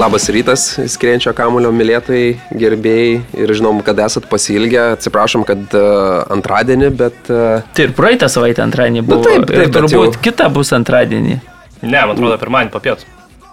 Labas 0.00 0.30
rytas, 0.32 0.62
skrienčio 0.88 1.34
kamulio 1.36 1.68
mylėtojai, 1.76 2.30
gerbėjai 2.56 3.08
ir 3.36 3.50
žinom, 3.58 3.82
kad 3.84 3.98
esat 4.00 4.24
pasilgę. 4.30 4.94
Atsiprašom, 4.94 5.42
kad 5.44 5.74
uh, 5.76 6.22
antradienį, 6.32 6.88
bet... 6.96 7.18
Uh, 7.28 7.66
Tai 7.76 7.84
ir 7.84 7.92
praeitą 7.98 8.30
savaitę 8.32 8.62
antradienį 8.64 9.02
buvo. 9.04 9.18
Nu 9.20 9.26
taip, 9.26 9.44
taip, 9.50 9.66
ir 9.66 9.74
turbūt 9.74 10.14
jau- 10.16 10.22
kita 10.24 10.46
bus 10.54 10.72
antradienį. 10.72 11.36
Ne, 11.82 11.98
man 11.98 12.14
atrodo, 12.14 12.38
pirmadienį 12.40 12.72
po 12.72 12.80
pietų. 12.86 13.04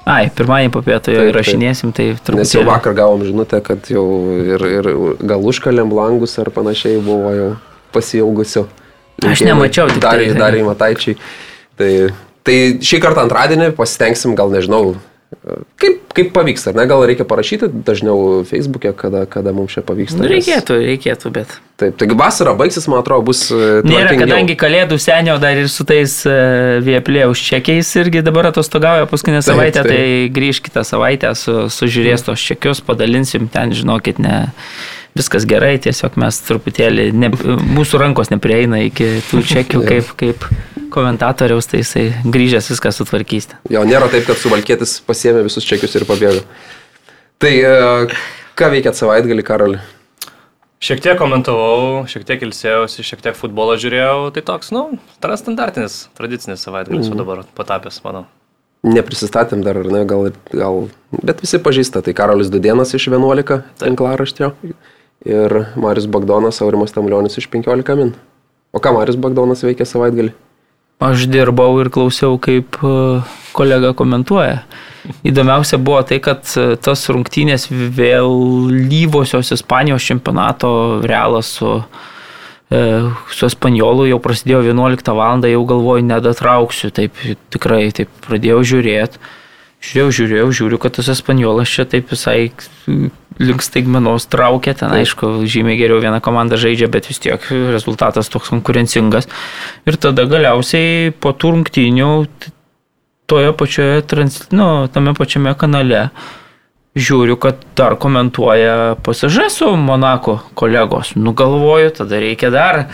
Ai, 0.08 0.30
pirmąjį 0.32 0.70
Taip, 0.72 0.88
taip. 1.04 1.20
įrašinėsim, 1.34 1.92
tai 1.92 2.06
turbūt. 2.16 2.40
nes 2.40 2.56
jau 2.56 2.64
vakar 2.64 2.96
gavom 2.96 3.26
žinutę, 3.28 3.60
kad 3.66 3.92
jau 3.92 4.06
ir, 4.40 4.64
ir 4.78 4.88
gal 5.20 5.44
užkalėm 5.52 5.92
langus 5.92 6.38
ar 6.40 6.48
panašiai 6.56 7.02
buvo 7.04 7.34
jau 7.36 7.50
pasilgusiu. 7.92 8.64
Aš 9.20 9.44
nemačiau, 9.44 9.92
tik 9.92 10.00
dar, 10.00 10.16
tai- 10.16 10.32
dar 10.40 10.56
į 10.56 10.64
Mataičiai. 10.64 11.20
Tai, 11.76 11.92
tai 12.48 12.58
šį 12.80 13.04
kartą 13.04 13.28
antradienį 13.28 13.74
pasitengsim, 13.76 14.32
gal 14.40 14.48
nežinau, 14.56 14.96
kaip, 15.80 16.00
kaip 16.16 16.30
pavyks, 16.36 16.66
ar 16.70 16.78
ne, 16.78 16.86
gal 16.90 17.04
reikia 17.08 17.26
parašyti 17.28 17.70
dažniau 17.86 18.44
Facebook'e, 18.48 18.94
kada, 18.98 19.26
kada 19.30 19.54
mums 19.56 19.76
čia 19.76 19.84
pavyksta. 19.86 20.20
Nu, 20.22 20.30
reikėtų, 20.32 20.78
reikėtų, 20.88 21.32
bet. 21.36 21.56
Taip, 21.78 21.98
taigi 22.00 22.18
vasara 22.18 22.56
baigsis, 22.58 22.88
man 22.90 23.04
atrodo, 23.04 23.28
bus... 23.30 23.44
e, 23.54 23.82
Nėra, 23.86 24.16
kadangi 24.18 24.56
kalėdų 24.60 24.98
senio 25.02 25.38
dar 25.42 25.60
ir 25.60 25.70
su 25.72 25.86
tais 25.88 26.16
uh, 26.30 26.80
vieplėjaus 26.86 27.44
čekiais 27.50 27.92
irgi 28.02 28.24
dabar 28.26 28.50
atostogauja 28.52 29.10
paskutinę 29.12 29.44
savaitę, 29.46 29.84
taip. 29.84 29.92
tai 29.92 30.32
grįž 30.34 30.64
kitą 30.66 30.86
savaitę, 30.88 31.34
su, 31.38 31.68
sužiūrės 31.76 32.26
tos 32.28 32.48
čekius, 32.48 32.82
padalinsim 32.88 33.52
ten, 33.54 33.76
žinokit, 33.78 34.24
ne. 34.24 34.48
Viskas 35.18 35.48
gerai, 35.50 35.76
tiesiog 35.82 36.18
mes 36.22 36.38
truputėlį, 36.46 37.10
ne, 37.18 37.32
mūsų 37.78 38.02
rankos 38.02 38.30
neprieina 38.30 38.84
iki 38.86 39.18
tų 39.32 39.42
čekių 39.50 39.84
kaip, 39.90 40.12
kaip 40.20 40.48
komentatoriaus, 40.94 41.70
tai 41.70 41.82
jisai 41.82 42.08
grįžęs 42.26 42.72
viską 42.74 42.94
sutvarkys. 42.96 43.52
Jo, 43.74 43.84
nėra 43.88 44.10
taip, 44.12 44.28
kad 44.30 44.40
suvalkėtis 44.40 45.00
pasiemė 45.08 45.44
visus 45.48 45.66
čekius 45.68 45.98
ir 45.98 46.08
pabėgo. 46.10 46.44
Tai 47.42 47.54
e, 47.54 47.76
ką 48.58 48.72
veikėt 48.74 48.98
savaitgalį, 48.98 49.46
Karoli? 49.46 49.84
Šiek 50.78 51.02
tiek 51.02 51.18
komentavau, 51.18 52.06
šiek 52.10 52.26
tiek 52.28 52.44
ilsėjausi, 52.46 53.06
šiek 53.06 53.22
tiek 53.26 53.38
futbolo 53.38 53.74
žiūrėjau. 53.82 54.30
Tai 54.36 54.44
toks, 54.46 54.70
nu, 54.76 54.84
standartinis, 55.18 56.04
tradicinis 56.18 56.62
savaitgalis 56.66 57.10
mm. 57.10 57.18
dabar 57.18 57.42
patapęs, 57.58 57.98
manau. 58.06 58.28
Neprisistatėm 58.86 59.64
dar, 59.66 59.80
ar 59.82 59.90
ne, 59.90 60.04
gal, 60.08 60.30
gal, 60.54 60.84
bet 61.18 61.42
visi 61.42 61.58
pažįsta. 61.66 62.04
Tai 62.06 62.14
Karolis 62.18 62.52
Dudienas 62.54 62.94
iš 62.94 63.10
11 63.10 63.66
tinklaraštio 63.82 64.52
ir 65.26 65.60
Marius 65.76 66.08
Bagdonas, 66.12 66.62
Aurimas 66.62 66.94
Tamlionis 66.94 67.38
iš 67.38 67.48
15 67.54 67.96
min. 67.96 68.14
O 68.74 68.82
ką 68.84 68.94
Marius 68.94 69.18
Bagdonas 69.20 69.64
veikė 69.66 69.88
savaitgalį? 69.88 70.34
Aš 70.98 71.28
dirbau 71.30 71.76
ir 71.78 71.92
klausiau, 71.94 72.40
kaip 72.42 72.80
e, 72.82 72.92
kolega 73.54 73.92
komentuoja. 73.94 74.64
Įdomiausia 75.28 75.78
buvo 75.78 76.02
tai, 76.10 76.18
kad 76.26 76.42
e, 76.58 76.72
tas 76.82 77.04
rungtynės 77.14 77.68
vėlyvosios 77.70 79.54
Ispanijos 79.54 80.08
čempionato 80.10 80.72
realas 81.06 81.52
su, 81.60 81.76
e, 82.74 82.82
su 83.30 83.46
Espanjolu 83.46 84.08
jau 84.10 84.18
prasidėjo 84.24 84.64
11 84.72 85.14
val. 85.14 85.46
jau 85.46 85.64
galvoju, 85.70 86.08
nedatrauksiu, 86.10 86.90
taip 86.90 87.14
tikrai 87.54 87.92
taip 87.94 88.10
pradėjau 88.26 88.64
žiūrėti. 88.74 89.22
Žiūrėjau, 89.78 90.12
žiūrėjau, 90.18 90.48
žiūriu, 90.58 90.78
kad 90.82 90.96
tas 90.98 91.08
Espanjolas 91.14 91.70
čia 91.70 91.86
taip 91.86 92.10
visai 92.10 92.50
link 93.38 93.62
staigmenos 93.62 94.26
traukia, 94.26 94.74
ten 94.74 94.90
aišku, 94.98 95.46
žymiai 95.46 95.78
geriau 95.78 96.02
viena 96.02 96.18
komanda 96.24 96.58
žaidžia, 96.58 96.90
bet 96.90 97.06
vis 97.12 97.22
tiek 97.22 97.44
rezultatas 97.52 98.32
toks 98.34 98.50
konkurencingas. 98.50 99.30
Ir 99.86 100.00
tada 100.02 100.26
galiausiai 100.26 101.14
po 101.14 101.30
tų 101.38 101.54
rungtynių 101.54 102.10
t- 102.26 102.52
toje 103.30 103.54
pačioje, 103.54 104.02
trans, 104.10 104.40
nu, 104.50 104.88
tame 104.90 105.14
pačiame 105.14 105.54
kanale 105.60 106.08
žiūriu, 106.98 107.38
kad 107.38 107.62
dar 107.78 107.94
komentuoja 108.02 108.96
pasažė 109.06 109.52
su 109.54 109.70
Monako 109.78 110.40
kolegos. 110.58 111.14
Nugalvoju, 111.14 111.94
tada 112.02 112.18
reikia 112.24 112.50
dar. 112.50 112.88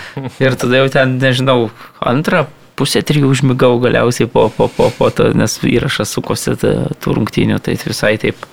Ir 0.44 0.59
tada 0.59 0.84
jau 0.84 0.91
ten, 0.91 1.16
nežinau, 1.24 1.69
antrą 2.03 2.44
pusę 2.79 3.03
trijų 3.06 3.31
užmigau 3.34 3.78
galiausiai 3.84 4.29
po, 4.31 4.47
po, 4.53 4.67
po, 4.72 4.89
po 4.97 5.09
to, 5.13 5.31
nes 5.38 5.59
įrašas 5.67 6.13
sukosi 6.16 6.56
tų 6.57 7.17
rungtynių. 7.19 7.59
Tai 7.63 7.75
visai 7.85 8.16
taip 8.22 8.47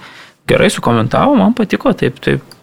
gerai 0.50 0.70
sukomentavo, 0.72 1.36
man 1.38 1.54
patiko, 1.56 1.94
taip, 1.96 2.20
taip. 2.24 2.56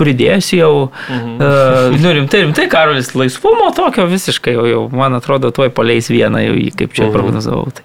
Pridėjęs 0.00 0.46
jau, 0.56 0.88
mhm. 1.12 1.32
uh, 1.44 1.98
nu 2.00 2.14
rimtai, 2.16 2.46
rimtai, 2.46 2.64
Karolis, 2.72 3.10
laisvumo 3.12 3.66
tokio 3.76 4.06
visiškai, 4.08 4.54
jau, 4.56 4.64
jau 4.64 4.84
man 4.96 5.12
atrodo, 5.18 5.50
tuoj 5.52 5.68
paleis 5.76 6.08
vieną, 6.08 6.40
jau 6.46 6.54
jį 6.56 6.70
kaip 6.78 6.94
čia 6.96 7.04
Mhm. 7.04 7.12
prognozavau. 7.18 7.66
Tai. 7.76 7.84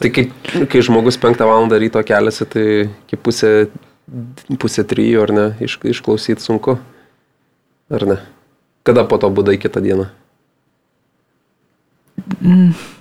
Tai 0.00 0.08
kai, 0.08 0.30
kai 0.72 0.80
žmogus 0.80 1.18
5 1.20 1.44
val. 1.44 1.68
ryto 1.68 2.00
keliasi, 2.00 2.46
tai 2.48 2.64
iki 2.88 3.18
pusė, 3.20 3.68
pusė 4.56 4.84
trijų, 4.88 5.26
ar 5.26 5.32
ne, 5.36 5.44
iš, 5.60 5.76
išklausyti 5.84 6.40
sunku. 6.40 6.78
Ar 7.92 8.06
ne? 8.08 8.16
Kada 8.82 9.04
po 9.04 9.18
to 9.20 9.28
būdai 9.28 9.58
kitą 9.60 9.82
dieną? 9.84 10.08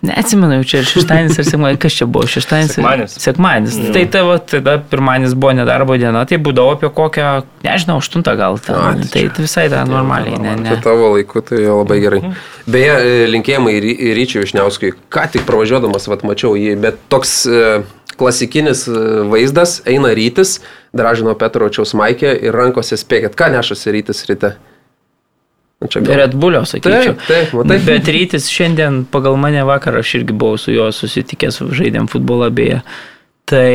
Neatsimenu, 0.01 0.63
čia 0.63 0.81
šeštadienis 0.87 1.39
ar 1.41 1.45
sekmadienis, 1.47 1.79
kas 1.83 1.95
čia 1.99 2.05
buvo, 2.07 2.27
šeštadienis. 2.29 2.73
Sekmadienis. 2.77 3.15
Sekmadienis. 3.19 3.77
Jo. 3.79 3.93
Tai 3.95 4.03
tavo, 4.13 4.37
tada 4.39 4.77
pirmadienis 4.91 5.33
buvo 5.35 5.51
nedarbo 5.57 5.97
diena, 5.99 6.21
tai 6.29 6.39
būdavo 6.43 6.75
apie 6.77 6.89
kokią, 6.95 7.29
nežinau, 7.65 7.97
aštuntą 7.99 8.35
gal. 8.39 8.59
Ten, 8.63 8.75
A, 8.79 8.93
tai 9.11 9.25
tai 9.35 9.43
visai 9.45 9.67
dar 9.71 9.87
normaliai, 9.89 10.39
ne, 10.39 10.55
Ne. 10.55 10.69
ne. 10.69 10.79
Tavo 10.83 11.11
laiku 11.15 11.41
tai 11.41 11.63
jau 11.65 11.81
labai 11.81 11.99
gerai. 12.03 12.21
Beje, 12.69 12.95
e, 12.95 13.27
linkėjimai 13.33 13.75
Ry- 13.83 14.13
Ryčiui 14.19 14.45
Išniauskui. 14.47 14.93
Ką 15.11 15.27
tik 15.31 15.43
pravažiuodamas, 15.49 16.07
vat, 16.07 16.23
mačiau 16.23 16.55
jį, 16.55 16.75
bet 16.79 16.97
toks 17.09 17.45
e, 17.47 17.81
klasikinis 18.19 18.87
e, 18.87 18.95
vaizdas, 19.31 19.81
eina 19.87 20.13
rytis, 20.15 20.59
dražino 20.95 21.35
Petročiaus 21.39 21.93
maikė 21.93 22.33
ir 22.43 22.53
rankose 22.55 22.95
spėkit, 22.99 23.35
ką 23.35 23.51
nešasi 23.57 23.91
rytis 23.99 24.25
ryte. 24.29 24.55
Nu, 25.79 25.87
Čia 25.87 26.01
gal- 26.03 26.17
Red 26.19 26.33
Bullio, 26.35 26.65
sakyčiau. 26.67 27.13
Taip, 27.15 27.21
taip, 27.27 27.53
matai. 27.55 27.77
Bet 27.87 28.09
rytis 28.11 28.49
šiandien 28.51 29.05
pagal 29.07 29.37
mane 29.39 29.61
vakar 29.63 29.95
aš 30.01 30.17
irgi 30.19 30.35
buvau 30.35 30.57
su 30.59 30.73
juo 30.75 30.89
susitikęs, 30.91 31.61
žaidėm 31.71 32.09
futbolą 32.11 32.49
beje. 32.51 32.81
Tai 33.47 33.69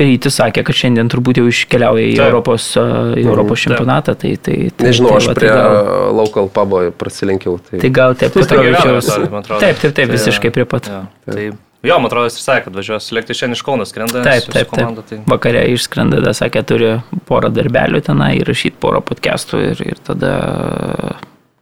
rytis 0.00 0.34
sakė, 0.40 0.64
kad 0.66 0.74
šiandien 0.74 1.10
turbūt 1.12 1.38
jau 1.38 1.44
iškeliauja 1.50 2.06
į 2.08 2.14
Taip. 2.16 2.24
Europos, 2.26 2.64
į 2.74 3.26
Europos 3.28 3.62
čempionatą. 3.62 4.16
Tai, 4.18 4.32
tai, 4.42 4.56
tai, 4.74 4.88
Nežinau, 4.88 5.12
tai, 5.12 5.20
aš 5.20 5.28
va, 5.28 5.34
tai 5.36 5.40
prie 5.44 5.52
gal- 5.52 6.16
local 6.18 6.48
pubo 6.56 6.80
prasilenkiau. 6.98 7.60
Tai... 7.68 7.78
Tai 7.84 7.92
gal 8.00 8.16
taip, 8.18 8.32
Tai 8.34 8.42
Petrovičiaus. 8.42 9.12
Taip, 9.12 9.28
taip, 9.60 9.78
taip, 9.84 9.94
Tai, 10.00 10.08
visiškai 10.16 10.50
prie 10.56 10.66
pat. 10.66 10.88
Jo, 10.90 11.04
tai, 11.30 11.46
jo, 11.84 11.98
man 12.00 12.08
atrodo, 12.10 12.28
jis 12.30 12.40
ir 12.40 12.44
sakė, 12.46 12.64
kad 12.68 12.78
važiuos 12.80 13.08
lėkti 13.16 13.36
šiandien 13.36 13.58
iš 13.58 13.64
Kauno 13.66 13.86
skrenda. 13.88 14.24
Taip, 14.24 14.42
su- 14.42 14.50
su 14.50 14.56
taip, 14.56 14.70
komanda, 14.72 15.04
taip. 15.06 15.22
Tai... 15.22 15.30
Vakare 15.34 15.64
išskrenda, 15.74 16.20
tada 16.22 16.34
sakė, 16.36 16.64
turi 16.68 16.92
porą 17.28 17.52
darbelių 17.54 18.02
tenai, 18.06 18.34
įrašyti 18.42 18.80
porą 18.82 19.02
podcastų 19.04 19.62
ir, 19.70 19.82
ir 19.94 20.04
tada 20.04 20.34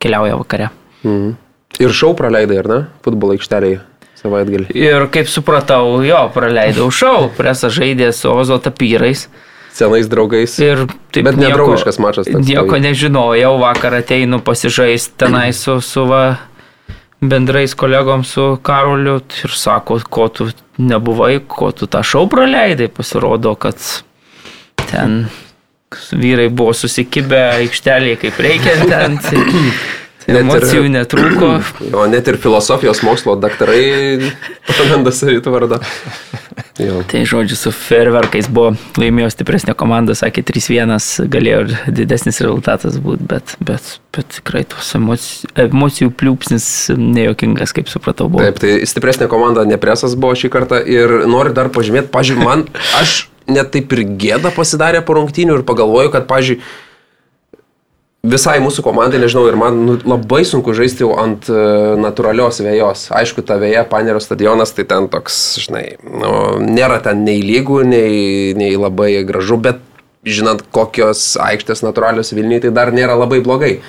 keliauja 0.03 0.39
vakare. 0.41 0.73
Mhm. 1.05 1.33
Ir 1.81 1.95
šau 1.97 2.13
praleidai, 2.19 2.59
ar 2.61 2.69
ne? 2.69 2.81
Futbolo 3.05 3.35
aikštelėje 3.37 3.81
savaitgalį. 4.23 4.69
Ir 4.77 5.07
kaip 5.13 5.31
supratau, 5.31 5.97
jo, 6.07 6.21
praleidau 6.35 6.91
šau, 6.95 7.31
presą 7.37 7.71
žaidė 7.73 8.13
su 8.17 8.31
Ozo 8.31 8.59
tapyrais. 8.63 9.27
Senais 9.73 10.05
draugais. 10.11 10.53
Ir 10.61 10.85
taip 11.15 11.25
Bet 11.25 11.39
nedraugiškas 11.41 11.97
mačas. 12.03 12.29
Nieko 12.29 12.77
nežinojau, 12.77 13.55
vakar 13.63 13.97
ateinu 14.03 14.43
pasižaisti 14.45 15.17
tenai 15.25 15.49
su, 15.57 15.79
su 15.81 16.05
va, 16.11 16.23
bendrais 17.23 17.75
kolegom, 17.79 18.25
su 18.25 18.59
Karoliu 18.63 19.21
ir 19.45 19.55
sako, 19.57 20.01
ko 20.11 20.29
tu 20.29 20.49
nebuvai, 20.83 21.39
ko 21.47 21.71
tu 21.73 21.87
tą 21.87 22.03
šau 22.03 22.27
praleidai. 22.31 22.91
Pasirodo, 22.93 23.55
kad 23.55 23.79
ten 24.91 25.25
vyrai 26.13 26.49
buvo 26.51 26.75
susikibę 26.77 27.43
aikštelėje 27.61 28.21
kaip 28.25 28.41
reikia 28.47 28.77
ten. 28.89 29.19
Tai, 29.23 29.43
Net 30.29 30.37
ir- 30.37 30.43
emocijų 30.45 30.89
netrūko. 30.93 31.51
O 31.99 32.07
net 32.11 32.29
ir 32.31 32.39
filosofijos 32.43 33.03
mokslo 33.07 33.35
daktarai 33.41 34.31
praranda 34.69 35.11
savytų 35.15 35.55
vardą. 35.55 35.81
Jo. 36.81 37.03
Tai 37.05 37.21
žodžiu, 37.29 37.57
su 37.59 37.71
ferverkais 37.75 38.49
buvo 38.51 38.73
laimėjo 39.01 39.29
stipresnė 39.35 39.75
komanda, 39.79 40.15
sakė 40.17 40.45
3-1, 40.49 41.27
galėjo 41.31 41.59
ir 41.67 41.75
didesnis 41.99 42.41
rezultatas 42.43 42.97
būti, 43.03 43.27
bet, 43.29 43.53
bet, 43.61 43.91
bet 44.17 44.31
tikrai 44.39 44.63
tos 44.69 44.89
emocijų, 44.97 45.51
emocijų 45.67 46.15
pliūpsnis 46.17 46.67
nejokingas, 46.97 47.75
kaip 47.77 47.93
supratau, 47.93 48.31
buvo. 48.33 48.47
Taip, 48.47 48.63
tai 48.63 48.79
stipresnė 48.89 49.29
komanda 49.33 49.67
nepresas 49.69 50.17
buvo 50.17 50.39
šį 50.39 50.53
kartą 50.55 50.81
ir 50.81 51.27
noriu 51.29 51.53
dar 51.57 51.69
pažymėti, 51.75 52.11
pažiūrėjau, 52.15 52.49
man 52.49 52.65
aš 53.03 53.27
net 53.53 53.73
taip 53.75 53.93
ir 53.93 54.07
gėda 54.23 54.55
pasidarė 54.57 55.05
po 55.05 55.19
rungtynių 55.21 55.61
ir 55.61 55.67
pagalvoju, 55.69 56.15
kad, 56.17 56.27
pažiūrėjau, 56.31 56.65
visai 58.23 58.59
mūsų 58.63 58.85
komandai, 58.87 59.21
nežinau, 59.23 59.45
ir 59.51 59.59
man 59.59 59.79
nu, 59.87 59.97
labai 60.07 60.43
sunku 60.47 60.75
žaisti 60.77 61.05
jau 61.05 61.13
ant 61.19 61.49
uh, 61.51 61.95
natūralios 62.01 62.63
vėjos. 62.63 63.09
Aišku, 63.19 63.45
ta 63.47 63.59
vėja, 63.61 63.85
Panerio 63.91 64.23
stadionas, 64.23 64.75
tai 64.77 64.87
ten 64.89 65.09
toks, 65.13 65.39
žinai, 65.63 65.87
nu, 66.07 66.33
nėra 66.63 67.01
ten 67.05 67.25
nei 67.27 67.43
lygų, 67.45 67.83
nei, 67.89 68.53
nei 68.59 68.77
labai 68.79 69.15
gražu, 69.29 69.59
bet 69.63 69.83
žinant, 70.23 70.63
kokios 70.75 71.33
aikštės 71.43 71.83
natūralios 71.83 72.31
Vilniui, 72.35 72.63
tai 72.63 72.71
dar 72.75 72.93
nėra 72.95 73.17
labai 73.19 73.41
blogai. 73.43 73.81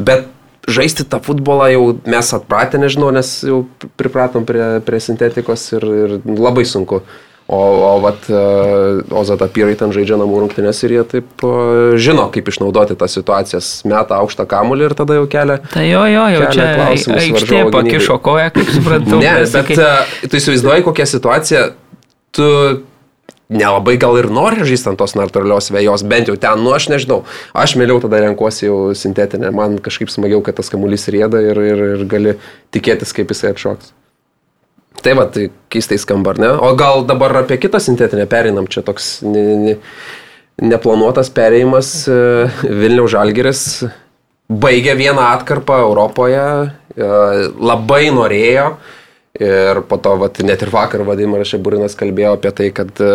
Bet 0.00 0.30
žaisti 0.68 1.04
tą 1.08 1.20
futbolą 1.22 1.68
jau 1.72 1.84
mes 2.08 2.32
atpratę, 2.32 2.80
nežinau, 2.80 3.10
nes 3.14 3.28
jau 3.44 3.64
pripratom 4.00 4.46
prie, 4.48 4.78
prie 4.86 5.02
sintetikos 5.02 5.66
ir, 5.76 5.84
ir 5.84 6.16
labai 6.24 6.64
sunku. 6.68 7.02
O, 7.52 7.56
o 7.96 8.00
vat, 8.00 8.16
e, 8.32 9.14
Ozata 9.14 9.44
Pyrai 9.52 9.74
ten 9.76 9.90
žaidžia 9.92 10.16
namų 10.16 10.38
rungtynės 10.40 10.78
ir 10.86 10.94
jie 10.94 11.02
taip 11.10 11.42
e, 11.44 11.50
žino, 12.00 12.30
kaip 12.32 12.46
išnaudoti 12.48 12.96
tas 12.96 13.12
situacijas. 13.12 13.68
Meta 13.84 14.22
aukštą 14.22 14.46
kamulį 14.48 14.86
ir 14.88 14.94
tada 14.96 15.18
jau 15.18 15.26
kelia. 15.28 15.58
Tai 15.74 15.82
jo, 15.84 16.06
jo, 16.08 16.22
jau 16.32 16.46
čia 16.56 16.70
aikštė 17.18 17.60
pakišo 17.74 18.16
koją, 18.24 18.48
kaip 18.56 18.72
suprantu. 18.78 19.20
Ne, 19.20 19.34
bet 19.44 19.74
e, 19.76 19.90
tu 20.24 20.40
įsivaizduoji, 20.40 20.86
kokia 20.88 21.08
situacija, 21.12 21.66
tu 22.32 22.48
nelabai 23.52 23.98
gal 24.00 24.16
ir 24.16 24.30
nori 24.32 24.64
žaisti 24.64 24.88
ant 24.88 25.04
tos 25.04 25.12
natūralios 25.18 25.68
vėjos, 25.76 26.08
bent 26.08 26.32
jau 26.32 26.40
ten, 26.40 26.64
nu 26.64 26.72
aš 26.72 26.88
nežinau. 26.88 27.22
Aš 27.52 27.76
mėliau 27.76 28.00
tada 28.00 28.22
renkuosi 28.24 28.70
jau 28.70 28.78
sintetinę, 28.96 29.52
man 29.52 29.76
kažkaip 29.82 30.08
smagiau, 30.12 30.40
kad 30.40 30.56
tas 30.56 30.72
kamuolys 30.72 31.04
rėda 31.12 31.44
ir, 31.52 31.66
ir, 31.72 31.88
ir 31.98 32.06
gali 32.08 32.38
tikėtis, 32.72 33.12
kaip 33.12 33.36
jisai 33.36 33.52
atšoks. 33.52 33.92
Tai 35.02 35.14
va, 35.18 35.26
tai 35.26 35.48
keistai 35.72 35.98
skamba, 35.98 36.30
ar 36.30 36.38
ne? 36.38 36.50
O 36.62 36.74
gal 36.78 37.02
dabar 37.08 37.34
apie 37.40 37.58
kitą 37.58 37.80
sintetinę 37.82 38.28
perinam, 38.30 38.68
čia 38.70 38.84
toks 38.86 39.16
ne, 39.26 39.42
ne, 39.58 39.74
neplanuotas 40.62 41.30
perėjimas 41.34 41.90
e, 42.06 42.18
Vilniaus 42.62 43.10
Žalgeris 43.16 43.64
baigė 44.52 44.94
vieną 45.00 45.24
atkarpą 45.32 45.80
Europoje, 45.88 46.44
e, 46.94 47.10
labai 47.58 48.04
norėjo 48.14 48.68
ir 49.42 49.82
po 49.88 49.98
to 49.98 50.14
vat, 50.20 50.38
net 50.44 50.62
ir 50.62 50.70
vakar 50.70 51.02
Vadimas 51.08 51.50
Šeburinas 51.50 51.96
kalbėjo 51.98 52.36
apie 52.36 52.54
tai, 52.54 52.70
kad 52.76 53.02
e, 53.02 53.12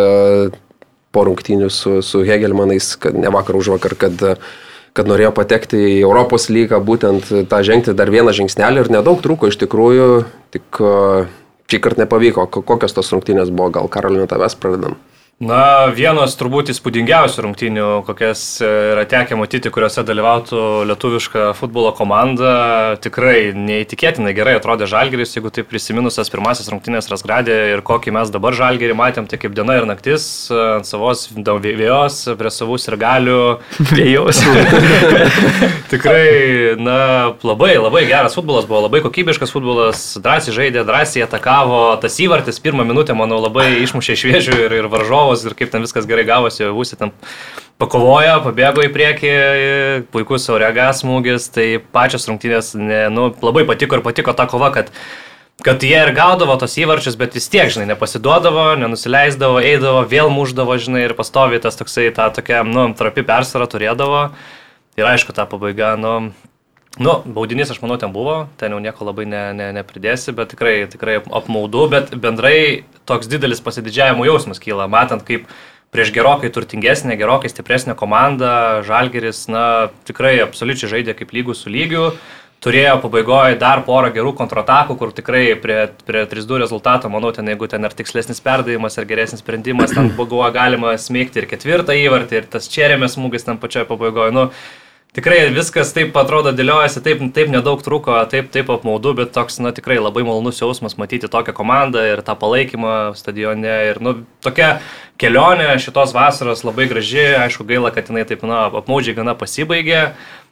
po 1.16 1.24
rungtynių 1.30 1.72
su, 1.72 2.02
su 2.04 2.26
Hegelmanais, 2.28 2.96
kad 3.00 3.16
ne 3.16 3.32
vakar 3.32 3.56
už 3.56 3.72
vakar, 3.78 3.96
kad, 4.02 4.28
kad 4.98 5.08
norėjo 5.08 5.32
patekti 5.38 5.80
į 5.96 5.98
Europos 6.02 6.50
lygą, 6.52 6.84
būtent 6.84 7.32
tą 7.48 7.64
žengti 7.64 7.96
dar 7.96 8.12
vieną 8.12 8.36
žingsnelį 8.36 8.84
ir 8.84 8.96
nedaug 9.00 9.24
trūko 9.24 9.54
iš 9.54 9.62
tikrųjų, 9.64 10.10
tik 10.52 10.84
šį 11.68 11.80
kartą 11.84 12.04
nepavyko. 12.06 12.48
Ko- 12.52 12.62
Kokios 12.64 12.94
tos 12.96 13.12
rungtynės 13.12 13.52
buvo, 13.52 13.70
gal 13.72 13.88
Karolina 13.92 14.28
tavęs 14.28 14.56
pradedam? 14.56 14.96
Na, 15.38 15.86
vienos 15.94 16.34
turbūt 16.34 16.72
įspūdingiausių 16.74 17.44
rungtynių, 17.46 17.88
kokias 18.08 18.40
e, 18.58 18.70
yra 18.96 19.04
tekę 19.06 19.36
matyti, 19.38 19.70
kuriuose 19.70 20.02
dalyvautų 20.02 20.62
lietuviška 20.90 21.52
futbolo 21.54 21.92
komanda. 21.94 22.96
Tikrai 23.04 23.52
neįtikėtinai 23.54 24.34
gerai 24.34 24.56
atrodė 24.58 24.88
Žalgeris, 24.90 25.36
jeigu 25.38 25.52
tai 25.54 25.62
prisiminus 25.62 26.18
tas 26.18 26.34
pirmasis 26.34 26.72
rungtynės 26.74 27.12
Rasgradė 27.14 27.58
ir 27.76 27.84
kokį 27.86 28.16
mes 28.18 28.32
dabar 28.34 28.58
Žalgerį 28.58 28.96
matėm, 28.98 29.28
tai 29.30 29.38
kaip 29.38 29.54
diena 29.54 29.76
ir 29.78 29.86
naktis 29.86 30.26
e, 30.50 30.58
ant 30.80 30.90
savos 30.90 31.28
vėjos, 31.38 32.18
prie 32.42 32.54
savų 32.58 32.80
ir 32.82 32.98
galių. 33.06 33.38
Vėjos. 33.94 34.42
Tikrai, 35.94 36.74
na, 36.82 36.98
labai, 37.46 37.76
labai 37.78 38.08
geras 38.10 38.34
futbolas 38.40 38.66
buvo, 38.66 38.88
labai 38.88 39.04
kokybiškas 39.06 39.54
futbolas, 39.54 40.02
drąsiai 40.18 40.58
žaidė, 40.58 40.82
drąsiai 40.90 41.28
atakavo, 41.30 41.94
tas 42.02 42.18
įvartis 42.26 42.58
pirmą 42.58 42.90
minutę, 42.90 43.14
manau, 43.14 43.38
labai 43.46 43.70
išmušė 43.86 44.18
iš 44.18 44.28
vėžių 44.34 44.60
ir, 44.66 44.78
ir 44.82 44.92
varžovus 45.28 45.46
ir 45.46 45.56
kaip 45.56 45.72
ten 45.72 45.82
viskas 45.82 46.08
gerai 46.08 46.26
gavosi, 46.26 46.68
Vusi 46.72 46.98
ten 46.98 47.12
pakovojo, 47.78 48.42
pabėgo 48.46 48.84
į 48.86 48.92
priekį, 48.94 49.32
puikus 50.12 50.50
Auregas 50.50 51.04
smūgis, 51.04 51.52
tai 51.52 51.80
pačios 51.80 52.28
rungtynės, 52.28 52.76
ne, 52.76 53.08
nu, 53.10 53.34
labai 53.42 53.66
patiko 53.66 53.98
ir 53.98 54.04
patiko 54.04 54.34
ta 54.34 54.48
kova, 54.48 54.72
kad 54.72 54.92
kad 55.66 55.82
jie 55.82 55.98
ir 55.98 56.14
gaudavo 56.14 56.54
tos 56.62 56.76
įvarčius, 56.78 57.16
bet 57.18 57.34
vis 57.34 57.50
tiek, 57.50 57.72
žinai, 57.74 57.88
nepasiduodavo, 57.90 58.76
nenusileisdavo, 58.78 59.58
eidavo, 59.66 60.04
vėl 60.06 60.30
muždavo, 60.30 60.78
žinai, 60.78 61.08
ir 61.08 61.16
pastovi 61.18 61.58
tas 61.60 61.76
toksai, 61.76 62.12
ta 62.14 62.30
tokia, 62.30 62.62
nu, 62.62 62.92
trapi 62.94 63.26
persvara 63.26 63.66
turėdavo. 63.66 64.28
Ir 64.98 65.10
aišku, 65.10 65.34
ta 65.34 65.48
pabaiga, 65.50 65.96
nu, 65.98 66.30
nu, 67.04 67.14
baudinys, 67.26 67.72
aš 67.74 67.80
manau, 67.84 67.98
ten 68.02 68.14
buvo, 68.14 68.48
ten 68.58 68.74
jau 68.74 68.82
nieko 68.82 69.08
labai 69.08 69.28
ne, 69.30 69.44
ne, 69.58 69.72
nepridėsi, 69.78 70.34
bet 70.38 70.54
tikrai, 70.54 70.76
tikrai 70.92 71.20
apmaudu, 71.22 71.88
bet 71.92 72.14
bendrai 72.18 72.86
toks 73.10 73.30
didelis 73.32 73.64
pasididžiavimo 73.64 74.26
jausmas 74.28 74.62
kyla, 74.64 74.90
matant, 74.92 75.26
kaip 75.28 75.46
prieš 75.94 76.12
gerokai 76.16 76.50
turtingesnę, 76.54 77.16
gerokai 77.20 77.50
stipresnę 77.50 77.96
komandą, 77.96 78.84
Žalgeris, 78.88 79.46
na, 79.52 79.64
tikrai 80.10 80.36
absoliučiai 80.44 80.92
žaidė 80.98 81.16
kaip 81.18 81.32
lygų 81.36 81.56
su 81.56 81.72
lygiu. 81.72 82.12
Turėjo 82.58 82.96
pabaigoje 83.04 83.60
dar 83.62 83.84
porą 83.86 84.10
gerų 84.16 84.32
kontratakų, 84.40 84.96
kur 84.98 85.12
tikrai 85.14 85.44
prie, 85.62 85.78
prie 86.08 86.24
3-2 86.26 86.58
rezultato, 86.64 87.10
manau, 87.14 87.30
ten 87.32 87.46
jeigu 87.52 87.70
ten 87.70 87.86
ar 87.86 87.94
tikslesnis 87.94 88.42
perdavimas, 88.42 88.98
ar 88.98 89.06
geresnis 89.06 89.44
sprendimas, 89.44 89.94
ten 89.94 90.10
buvo 90.18 90.42
galima 90.56 90.96
smėgti 90.98 91.44
ir 91.44 91.48
ketvirtą 91.52 91.94
įvartį, 92.02 92.42
ir 92.42 92.50
tas 92.58 92.66
čerėmės 92.74 93.14
smūgis 93.14 93.46
ten 93.46 93.62
pačioje 93.62 93.86
pabaigoje. 93.92 94.34
Nu, 94.34 94.48
Tikrai 95.18 95.48
viskas 95.50 95.90
taip 95.96 96.14
atrodo 96.20 96.52
dėliojasi, 96.54 97.02
taip, 97.02 97.22
taip 97.34 97.48
nedaug 97.50 97.80
truko, 97.82 98.14
taip, 98.30 98.52
taip 98.54 98.68
apmaudu, 98.70 99.16
bet 99.18 99.32
toks, 99.34 99.56
na, 99.66 99.72
tikrai 99.74 99.96
labai 99.98 100.22
malonus 100.22 100.62
jausmas 100.62 100.94
matyti 101.02 101.26
tokią 101.34 101.56
komandą 101.58 102.04
ir 102.06 102.22
tą 102.22 102.36
palaikymą 102.38 103.16
stadione. 103.18 103.72
Ir, 103.90 103.98
nu, 103.98 104.14
tokia 104.46 104.76
kelionė 105.18 105.72
šitos 105.82 106.14
vasaros 106.14 106.62
labai 106.68 106.86
graži, 106.92 107.32
aišku, 107.40 107.66
gaila, 107.66 107.90
kad 107.96 108.12
jinai 108.14 108.28
taip, 108.30 108.46
na, 108.46 108.68
apmaudžiai 108.78 109.18
gana 109.18 109.34
pasibaigė. 109.40 110.04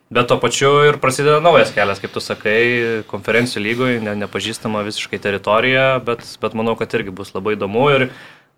Bet 0.10 0.32
to 0.34 0.40
pačiu 0.42 0.72
ir 0.90 0.98
prasideda 1.02 1.38
naujas 1.46 1.70
kelias, 1.74 2.02
kaip 2.02 2.18
tu 2.18 2.22
sakai, 2.22 3.06
konferencijų 3.10 3.62
lygoje, 3.68 4.02
ne, 4.02 4.18
nepažįstama 4.26 4.82
visiškai 4.90 5.22
teritorija, 5.22 5.86
bet, 6.10 6.26
bet 6.42 6.58
manau, 6.58 6.74
kad 6.78 6.94
irgi 6.98 7.14
bus 7.14 7.36
labai 7.38 7.54
įdomu 7.54 7.86
ir 7.94 8.08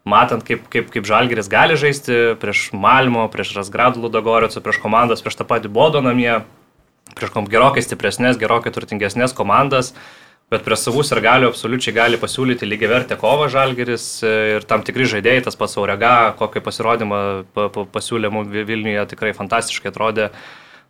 matant, 0.07 0.43
kaip, 0.47 0.65
kaip, 0.73 0.87
kaip 0.93 1.05
Žalgeris 1.07 1.49
gali 1.51 1.75
žaisti 1.79 2.35
prieš 2.41 2.69
Malmo, 2.73 3.25
prieš 3.33 3.53
Rasgradų 3.59 4.05
Ludogoricą, 4.05 4.63
prieš 4.63 4.79
komandas, 4.83 5.23
prieš 5.25 5.37
tą 5.41 5.47
patį 5.49 5.71
Bodo 5.73 6.01
namie, 6.05 6.39
prieš 7.17 7.33
gerokai 7.51 7.83
stipresnės, 7.85 8.39
gerokai 8.39 8.71
turtingesnės 8.75 9.35
komandas, 9.37 9.93
bet 10.51 10.63
prie 10.63 10.77
savus 10.79 11.11
ir 11.11 11.19
galių 11.23 11.49
absoliučiai 11.51 11.93
gali 11.95 12.19
pasiūlyti 12.21 12.67
lygiai 12.69 12.91
vertę 12.93 13.17
kovą 13.19 13.49
Žalgeris 13.51 14.05
ir 14.23 14.63
tam 14.67 14.83
tikri 14.87 15.03
žaidėjai, 15.11 15.43
tas 15.49 15.59
pats 15.59 15.75
Aurega, 15.77 16.13
kokį 16.39 16.63
pasirodymą 16.63 17.19
pa- 17.53 17.67
pa- 17.75 17.83
pasiūlė 17.97 18.31
mums 18.31 18.53
Vilniuje, 18.55 19.03
tikrai 19.11 19.33
fantastiškai 19.35 19.91
atrodė. 19.91 20.29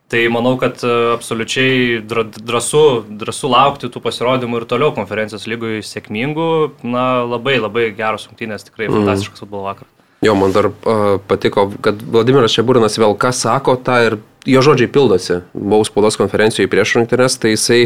Tai 0.07 0.21
manau, 0.31 0.53
kad 0.55 0.79
e, 0.87 0.93
absoliučiai 1.17 1.99
drąsu, 2.07 2.83
drąsu 3.19 3.49
laukti 3.51 3.89
tų 3.91 3.99
pasirodymų 4.05 4.61
ir 4.61 4.65
toliau 4.71 4.93
konferencijos 4.95 5.49
lygui 5.51 5.81
sėkmingų. 5.83 6.47
Na, 6.87 7.25
labai 7.27 7.57
labai 7.59 7.89
geros 7.97 8.29
rungtynės, 8.29 8.63
tikrai 8.69 8.87
fantastiškas 8.93 9.43
futbolo 9.43 9.67
vakaras. 9.67 9.91
Jo, 10.23 10.33
man 10.39 10.55
dar 10.55 10.71
uh, 10.71 11.19
patiko, 11.29 11.67
kad 11.83 11.99
Vladimiras 12.01 12.55
Šeburinas 12.55 12.95
vėl 12.97 13.13
ką 13.19 13.33
sako, 13.35 13.75
tą 13.77 13.99
ir 14.05 14.15
jo 14.49 14.63
žodžiai 14.65 14.89
pildosi. 14.89 15.41
Buvau 15.53 15.83
spaudos 15.85 16.17
konferencijoje 16.17 16.71
prieš 16.71 16.95
rungtynes, 16.97 17.35
tai 17.37 17.51
jisai 17.53 17.81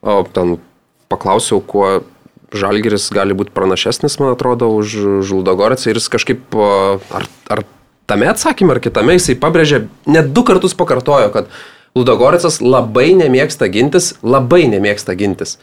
o, 0.00 0.24
ten 0.34 0.56
paklausiau, 1.12 1.60
kuo 1.62 2.00
Žalgiris 2.48 3.10
gali 3.12 3.36
būti 3.36 3.52
pranašesnis, 3.52 4.16
man 4.22 4.32
atrodo, 4.32 4.70
už 4.72 5.22
Žuldogoricą 5.28 5.92
ir 5.92 6.00
jis 6.00 6.08
kažkaip, 6.16 6.56
ar, 6.56 7.28
ar 7.52 7.62
tame 8.08 8.30
atsakymė, 8.32 8.76
ar 8.76 8.84
kitame 8.84 9.18
jisai 9.18 9.36
pabrėžė, 9.40 9.84
net 10.08 10.32
du 10.34 10.44
kartus 10.48 10.76
pakartojo, 10.78 11.28
kad 11.34 11.52
Ludogoricas 11.98 12.60
labai 12.62 13.10
nemėgsta 13.18 13.68
gintis, 13.72 14.14
labai 14.22 14.66
nemėgsta 14.70 15.16
gintis. 15.18 15.58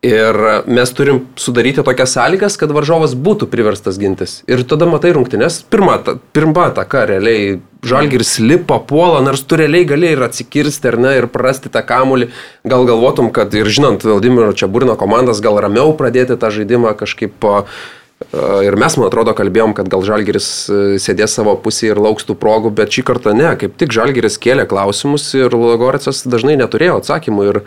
Ir 0.00 0.36
mes 0.64 0.90
turim 0.96 1.18
sudaryti 1.36 1.82
tokias 1.84 2.14
sąlygas, 2.16 2.54
kad 2.56 2.70
varžovas 2.72 3.12
būtų 3.12 3.50
priverstas 3.52 3.98
gintis. 4.00 4.38
Ir 4.48 4.62
tada 4.64 4.86
matai 4.88 5.10
rungtynės, 5.12 5.58
pirma, 5.68 5.98
ta, 6.00 6.14
pirma 6.32 6.70
taka, 6.72 7.02
realiai, 7.10 7.58
žalgiris 7.84 8.38
lipa, 8.40 8.78
puola, 8.80 9.20
nors 9.20 9.44
tu 9.44 9.58
realiai 9.60 9.84
gali 9.90 10.14
ir 10.14 10.24
atsikirsti, 10.24 10.88
ar 10.88 10.96
ne, 11.04 11.12
ir 11.20 11.28
prarasti 11.28 11.68
tą 11.68 11.84
kamulį. 11.84 12.30
Gal 12.72 12.88
galvotum, 12.88 13.28
kad 13.36 13.52
ir 13.52 13.68
žinant, 13.68 14.06
Valdimiro 14.08 14.56
Čiaburino 14.56 14.96
komandas, 14.96 15.44
gal 15.44 15.60
ramiau 15.60 15.92
pradėti 15.98 16.40
tą 16.40 16.48
žaidimą 16.54 16.96
kažkaip. 16.96 17.36
e, 17.44 17.99
Ir 18.30 18.76
mes, 18.78 18.94
man 18.94 19.08
atrodo, 19.08 19.32
kalbėjom, 19.34 19.72
kad 19.74 19.88
gal 19.90 20.04
Žalgeris 20.06 20.48
e, 20.70 20.80
sėdės 21.02 21.32
savo 21.34 21.56
pusėje 21.58 21.96
ir 21.96 22.00
lauks 22.04 22.28
tų 22.28 22.36
progų, 22.38 22.70
bet 22.78 22.94
šį 22.94 23.02
kartą 23.08 23.32
ne, 23.34 23.48
kaip 23.58 23.74
tik 23.80 23.90
Žalgeris 23.96 24.38
kėlė 24.38 24.68
klausimus 24.70 25.24
ir 25.34 25.50
Lugoricas 25.50 26.22
dažnai 26.30 26.54
neturėjo 26.60 27.00
atsakymų. 27.02 27.48
Ir, 27.52 27.64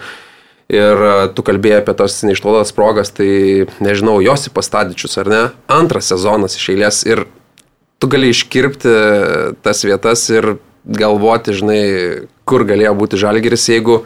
Ir 0.72 1.02
e, 1.06 1.16
tu 1.36 1.44
kalbėjai 1.44 1.82
apie 1.82 1.94
tas 2.00 2.14
neišnaudotas 2.24 2.72
progas, 2.74 3.10
tai 3.12 3.66
nežinau, 3.84 4.16
Josipas 4.24 4.72
Tadičius 4.72 5.20
ar 5.20 5.28
ne, 5.30 5.42
antras 5.68 6.08
sezonas 6.10 6.56
iš 6.56 6.70
eilės 6.72 7.02
ir 7.04 7.26
tu 8.00 8.08
gali 8.10 8.32
iškirpti 8.32 8.94
tas 9.62 9.84
vietas 9.84 10.24
ir 10.32 10.56
galvoti, 10.88 11.54
žinai, 11.60 11.82
kur 12.48 12.64
galėjo 12.68 12.96
būti 12.96 13.20
žalgeris, 13.20 13.68
jeigu, 13.70 14.00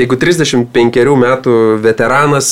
jeigu 0.00 0.18
35 0.20 1.14
metų 1.20 1.54
veteranas 1.84 2.50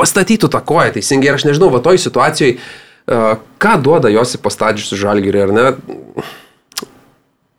pastatytų 0.00 0.50
tą 0.56 0.62
koją 0.66 0.94
teisingai 0.96 1.30
ir 1.30 1.38
aš 1.38 1.44
nežinau, 1.50 1.68
va 1.74 1.82
toj 1.84 2.00
situacijai, 2.00 2.56
e, 2.56 3.22
ką 3.62 3.74
duoda 3.84 4.10
Josipas 4.12 4.56
Tadičius 4.60 4.96
žalgerį 5.04 5.44
ar 5.46 5.52
ne. 5.56 5.66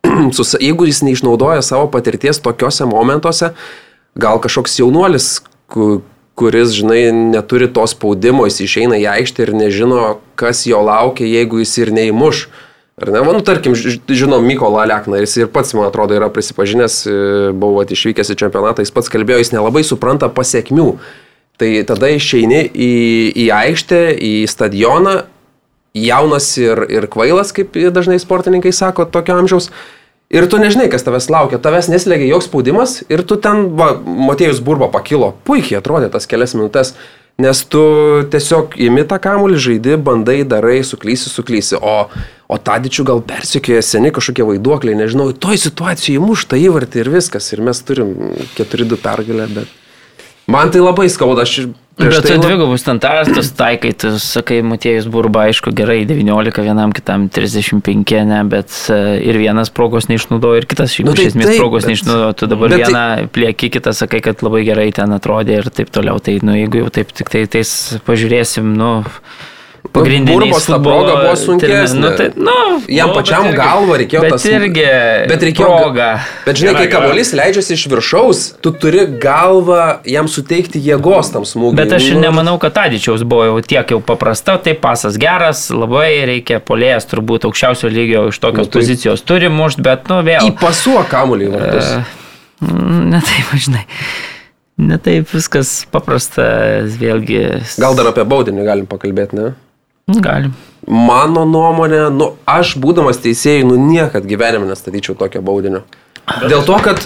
Sus- 0.37 0.57
Jeigu 0.59 0.85
jis 0.89 1.01
neišnaudoja 1.05 1.61
savo 1.65 1.87
patirties 1.93 2.41
tokiuose 2.43 2.85
momentuose, 2.89 3.53
gal 4.19 4.41
kažkoks 4.43 4.79
jaunuolis, 4.81 5.37
ku- 5.71 6.01
kuris, 6.35 6.71
žinai, 6.73 7.11
neturi 7.13 7.67
to 7.69 7.83
spaudimo, 7.87 8.47
jis 8.49 8.61
išeina 8.65 8.97
į 8.97 9.05
aikštę 9.13 9.45
ir 9.45 9.53
nežino, 9.53 10.01
kas 10.39 10.63
jo 10.65 10.79
laukia, 10.81 11.27
jeigu 11.29 11.59
jis 11.61 11.75
ir 11.83 11.91
neįmuš. 11.93 12.47
Ar 13.01 13.09
ne, 13.13 13.21
nu, 13.25 13.41
tarkim, 13.45 13.73
žinom 13.75 14.43
Mykolą 14.45 14.83
Lekną, 14.89 15.19
jis 15.23 15.35
ir 15.41 15.47
pats, 15.53 15.73
man 15.77 15.87
atrodo, 15.89 16.13
yra 16.17 16.27
prisipažinęs, 16.33 16.95
e, 17.09 17.13
buvo 17.53 17.79
vat 17.79 17.93
išvykęs 17.93 18.33
į 18.33 18.37
čempionatą, 18.41 18.83
jis 18.85 18.93
pats 18.93 19.09
kalbėjo, 19.09 19.39
jis 19.41 19.53
nelabai 19.55 19.81
supranta 19.87 20.29
pasiekmių. 20.29 20.87
Tai 21.61 21.69
tada 21.85 22.09
išeini 22.09 22.63
į, 22.73 22.91
į 23.37 23.45
aikštę, 23.53 24.01
į 24.17 24.33
stadioną 24.49 25.19
jaunas 25.93 26.47
ir, 26.57 26.87
ir 26.89 27.05
kvailas, 27.11 27.51
kaip 27.53 27.75
dažnai 27.93 28.17
sportininkai 28.21 28.71
sako, 28.73 29.05
tokio 29.05 29.37
amžiaus. 29.37 29.69
Ir 30.31 30.47
tu 30.47 30.57
nežinai, 30.57 30.87
kas 30.89 31.03
tavęs 31.03 31.27
laukia, 31.29 31.59
tavęs 31.61 31.91
neslėgia 31.91 32.29
joks 32.31 32.47
spaudimas 32.47 33.01
ir 33.11 33.21
tu 33.27 33.35
ten, 33.35 33.65
va, 33.77 33.91
Matėjus 33.99 34.61
Burba 34.63 34.87
pakilo, 34.89 35.33
puikiai 35.45 35.81
atrodė 35.81 36.07
tas 36.13 36.25
kelias 36.31 36.55
minutės, 36.55 36.93
nes 37.41 37.61
tu 37.67 37.81
tiesiog 38.31 38.77
įimi 38.79 39.03
tą 39.11 39.19
kamuolį, 39.21 39.59
žaidi, 39.65 39.97
bandai, 39.99 40.39
darai, 40.47 40.79
suklysi, 40.87 41.27
suklysi, 41.29 41.75
o, 41.75 42.07
o 42.47 42.57
Tadičių 42.57 43.05
gal 43.11 43.19
persikėja 43.27 43.83
seni 43.83 44.13
kažkokie 44.15 44.47
vaiduokliai, 44.47 44.95
nežinau, 45.03 45.29
toj 45.35 45.59
situacijoje 45.67 46.23
įmušta 46.23 46.63
įvartį 46.63 47.03
ir 47.03 47.11
viskas, 47.19 47.51
ir 47.51 47.65
mes 47.67 47.83
turim 47.83 48.15
4-2 48.55 49.01
pergalę, 49.03 49.51
bet 49.59 49.80
man 50.51 50.71
tai 50.73 50.83
labai 50.83 51.07
skauda, 51.11 51.47
aš 51.47 51.69
Bet 52.01 52.13
tai 52.15 52.21
tai 52.23 52.35
lab- 52.37 52.45
dvigubus 52.47 52.81
standartus 52.81 53.49
taikai, 53.53 53.91
tu 53.99 54.09
sakai, 54.17 54.61
Matėjus 54.65 55.05
Burba, 55.11 55.43
aišku, 55.51 55.73
gerai, 55.75 55.99
19, 56.07 56.61
vienam 56.63 56.93
kitam 56.95 57.27
35, 57.29 58.23
ne, 58.25 58.39
bet 58.49 58.71
e, 58.89 59.19
ir 59.27 59.37
vienas 59.37 59.69
progos 59.69 60.07
neišnaudojo, 60.09 60.61
ir 60.63 60.65
kitas 60.71 60.95
šiaip 60.95 61.09
Nu, 61.09 61.13
iš 61.13 61.19
tai 61.19 61.27
esmės 61.29 61.49
taip, 61.51 61.59
progos 61.61 61.83
bet- 61.85 61.91
neišnaudojo, 61.91 62.31
tu 62.39 62.47
dabar 62.49 62.73
tai- 62.73 62.79
vieną 62.81 63.03
plieki, 63.35 63.69
kitą 63.75 63.93
sakai, 63.93 64.21
kad 64.23 64.41
labai 64.41 64.63
gerai 64.65 64.87
ten 64.95 65.13
atrodė 65.13 65.59
ir 65.59 65.69
taip 65.69 65.91
toliau. 65.93 66.17
Tai, 66.23 66.39
nu, 66.47 66.55
jeigu 66.57 66.81
jau 66.85 66.89
taip 66.89 67.11
tik 67.11 67.29
tai 67.29 67.43
tais 67.45 67.69
pažiūrėsim, 68.07 68.71
nu, 68.81 69.03
pagrindiniai 69.95 70.37
Burbos 70.49 70.65
ta 70.69 70.77
proga 70.79 71.15
buvo 71.19 71.33
sunkesnė. 71.39 71.99
Nu, 72.01 72.09
tai, 72.17 72.27
nu, 72.35 72.55
Jam 72.91 73.11
Nu, 73.11 73.15
pačiam 73.17 73.45
irgi- 73.49 73.57
galva 73.59 73.97
reikėjo 74.01 74.21
bet 74.23 74.31
tas... 74.35 74.45
irgi 74.47 74.85
bet 75.31 75.43
reikėjo 75.47 75.67
proga. 75.67 76.07
Bet 76.45 76.61
žinai, 76.61 76.73
kai 76.79 76.87
kamuolys 76.93 77.33
leidžiasi 77.37 77.75
iš 77.77 77.83
viršaus, 77.91 78.41
tu 78.63 78.71
turi 78.71 79.03
galvą 79.21 79.99
jam 80.07 80.29
suteikti 80.31 80.81
jėgos 80.85 81.31
tam 81.35 81.43
smūgiui. 81.47 81.77
Bet 81.81 81.93
aš 81.97 82.09
Nu, 82.15 82.19
nemanau, 82.23 82.55
kad 82.61 82.73
Tadičiaus 82.79 83.23
buvo 83.27 83.45
jau 83.49 83.59
tiek 83.63 83.93
jau 83.95 83.99
paprasta, 84.03 84.57
tai 84.63 84.73
pasas 84.79 85.19
geras, 85.21 85.67
labai 85.73 86.09
reikia 86.31 86.59
polėjas 86.63 87.07
turbūt 87.11 87.45
aukščiausio 87.51 87.91
lygio 87.91 88.25
iš 88.31 88.39
tokios 88.43 88.67
Nu, 88.67 88.71
tai- 88.71 88.79
pozicijos 88.81 89.21
turi 89.27 89.49
mušti, 89.51 89.81
bet 89.85 90.07
nu 90.11 90.21
vėl. 90.27 90.51
Kamuolį 91.11 91.47
į 91.47 91.55
vartus. 91.55 91.91
Mm, 92.61 93.09
Ne 93.11 93.19
taip, 93.25 93.55
žinai. 93.65 93.85
Ne 94.81 94.97
taip 94.97 95.27
viskas 95.33 95.85
paprasta, 95.91 96.43
vėlgi. 96.97 97.41
Gal 97.81 97.95
dar 97.97 98.07
apie 98.11 98.23
baudinį 98.25 98.63
galim 98.65 98.87
pakalbėti, 98.89 99.35
ne? 99.37 99.51
Galim. 100.19 100.53
Mano 100.87 101.45
nuomonė, 101.45 102.07
nu, 102.09 102.31
aš 102.49 102.73
būdamas 102.81 103.21
teisėjai, 103.21 103.63
nu, 103.67 103.77
niekad 103.77 104.25
gyvenime 104.27 104.65
nestatyčiau 104.69 105.15
tokio 105.19 105.43
baudinio. 105.45 105.83
Dėl 106.41 106.63
to, 106.65 106.77
kad, 106.81 107.05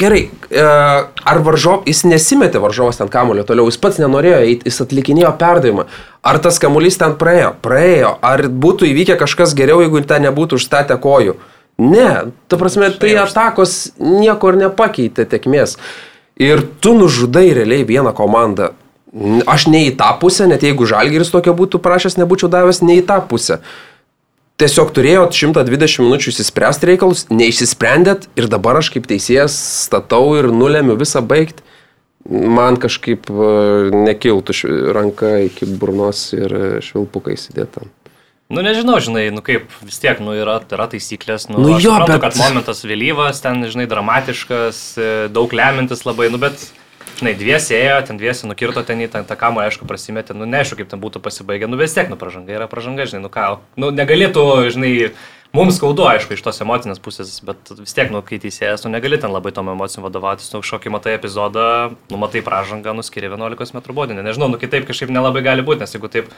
gerai, 0.00 0.24
e, 0.50 0.64
ar 1.32 1.40
varžov, 1.46 1.86
jis 1.86 2.02
nesimetė 2.08 2.60
varžovas 2.62 2.98
ten 2.98 3.10
kamulio 3.12 3.46
toliau, 3.46 3.70
jis 3.70 3.78
pats 3.78 4.00
nenorėjo 4.02 4.42
eiti, 4.42 4.66
jis 4.66 4.82
atlikinėjo 4.84 5.32
perdavimą. 5.38 5.86
Ar 6.26 6.40
tas 6.42 6.58
kamuolys 6.62 6.98
ten 6.98 7.14
praėjo? 7.20 7.54
Praėjo. 7.62 8.16
Ar 8.26 8.44
būtų 8.50 8.90
įvykę 8.90 9.16
kažkas 9.22 9.54
geriau, 9.58 9.80
jeigu 9.84 10.02
ten 10.06 10.26
nebūtų 10.26 10.58
užstatę 10.58 10.98
kojų? 11.02 11.38
Ne, 11.82 12.32
ta 12.50 12.58
prasme, 12.60 12.90
tai 13.00 13.14
atakos 13.22 13.92
nieko 14.02 14.52
ir 14.52 14.60
nepakeitė 14.66 15.24
tekmės. 15.30 15.78
Ir 16.42 16.66
tu 16.82 16.94
nužudai 16.98 17.52
realiai 17.54 17.86
vieną 17.86 18.12
komandą. 18.16 18.72
Aš 19.12 19.66
ne 19.68 19.82
į 19.90 19.96
tą 20.00 20.08
pusę, 20.22 20.46
net 20.48 20.62
jeigu 20.64 20.86
Žalgiris 20.88 21.32
tokio 21.32 21.52
būtų 21.56 21.82
prašęs, 21.84 22.16
nebūčiau 22.16 22.48
davęs 22.52 22.80
ne 22.80 22.96
į 22.96 23.06
tą 23.10 23.18
pusę. 23.28 23.58
Tiesiog 24.60 24.92
turėjot 24.94 25.34
120 25.36 26.04
minučių 26.04 26.30
įsispręsti 26.32 26.88
reikalus, 26.92 27.26
neišsisprendėt 27.32 28.28
ir 28.38 28.48
dabar 28.52 28.78
aš 28.80 28.92
kaip 28.94 29.08
teisėjas 29.10 29.56
statau 29.88 30.36
ir 30.38 30.48
nulemiu 30.54 30.96
visą 31.00 31.20
baigti. 31.24 31.64
Man 32.30 32.76
kažkaip 32.78 33.26
e, 33.26 33.46
nekiltų 33.90 34.54
ranka 34.94 35.32
iki 35.48 35.66
burnos 35.66 36.28
ir 36.36 36.54
e, 36.54 36.68
švilpukai 36.86 37.34
įsidėtam. 37.34 37.90
Nu 38.52 38.62
nežinau, 38.62 39.00
žinai, 39.02 39.24
nu 39.34 39.42
kaip 39.42 39.72
vis 39.82 39.98
tiek, 39.98 40.20
nu 40.22 40.36
yra, 40.36 40.60
yra 40.70 40.86
taisyklės, 40.92 41.48
nu, 41.50 41.58
Nu 41.58 41.72
jo, 41.80 41.96
suprantu, 41.96 42.12
bet- 42.12 42.22
kad 42.22 42.38
momentas 42.38 42.84
vėlyvas, 42.86 43.40
ten, 43.42 43.64
žinai, 43.66 43.88
dramatiškas, 43.90 44.80
e, 45.00 45.10
daug 45.34 45.50
lemintis 45.56 46.04
labai, 46.06 46.28
nu 46.30 46.38
bet, 46.38 46.68
žinai, 47.22 47.36
dviesi 47.38 47.76
ėjo, 47.78 48.00
ten 48.08 48.18
dviesi 48.18 48.48
nukirto 48.50 48.82
ten 48.86 49.00
į 49.04 49.08
tą, 49.12 49.22
tą 49.26 49.36
kamą, 49.38 49.62
aišku, 49.68 49.86
prasimėtė, 49.86 50.34
nu 50.34 50.48
neaišku, 50.50 50.80
kaip 50.80 50.90
ten 50.90 51.00
būtų 51.02 51.22
pasibaigę, 51.22 51.68
nu 51.70 51.78
vis 51.78 51.94
tiek, 51.94 52.10
nu 52.10 52.18
pražanga 52.18 52.56
yra 52.56 52.66
pražanga, 52.70 53.06
žinai, 53.06 53.22
nu 53.24 53.30
ką, 53.32 53.46
nu 53.78 53.92
negalėtų, 53.94 54.42
žinai, 54.74 54.90
mums 55.54 55.78
skaudu, 55.78 56.04
aišku, 56.10 56.34
iš 56.34 56.42
tos 56.42 56.58
emocinės 56.64 56.98
pusės, 57.02 57.36
bet 57.46 57.70
vis 57.78 57.94
tiek, 57.94 58.10
nu 58.10 58.24
kai 58.26 58.40
teisėjas, 58.42 58.82
nu 58.82 58.92
negali 58.96 59.20
ten 59.22 59.30
labai 59.30 59.54
tom 59.54 59.70
emocijom 59.70 60.08
vadovautis, 60.08 60.50
nu 60.50 60.64
kažkokį 60.64 60.94
matai 60.96 61.14
epizodą, 61.20 61.94
nu 62.10 62.20
matai 62.20 62.42
pražangą, 62.42 62.96
nuskiria 62.98 63.30
11 63.30 63.78
m 63.78 63.86
baudinį, 63.94 64.26
nežinau, 64.26 64.50
nu 64.50 64.58
kitaip 64.58 64.88
kažkaip 64.90 65.14
nelabai 65.14 65.44
gali 65.46 65.62
būti, 65.62 65.84
nes 65.86 65.94
jeigu 65.94 66.10
taip 66.10 66.34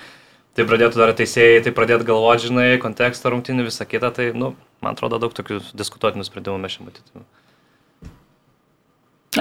tai 0.55 0.63
pradėtų 0.69 1.01
dar 1.01 1.11
teisėjai, 1.19 1.65
tai 1.67 1.73
pradėtų 1.75 2.07
galvoti, 2.07 2.47
žinai, 2.47 2.67
kontekstą 2.83 3.33
rungtinių, 3.33 3.65
visą 3.67 3.89
kitą, 3.91 4.13
tai, 4.15 4.29
nu, 4.39 4.53
man 4.85 4.95
atrodo, 4.95 5.19
daug 5.19 5.35
tokių 5.35 5.59
diskutuotinų 5.75 6.27
sprendimų 6.29 6.61
mes 6.63 6.77
čia 6.77 6.87
matytume. 6.87 7.25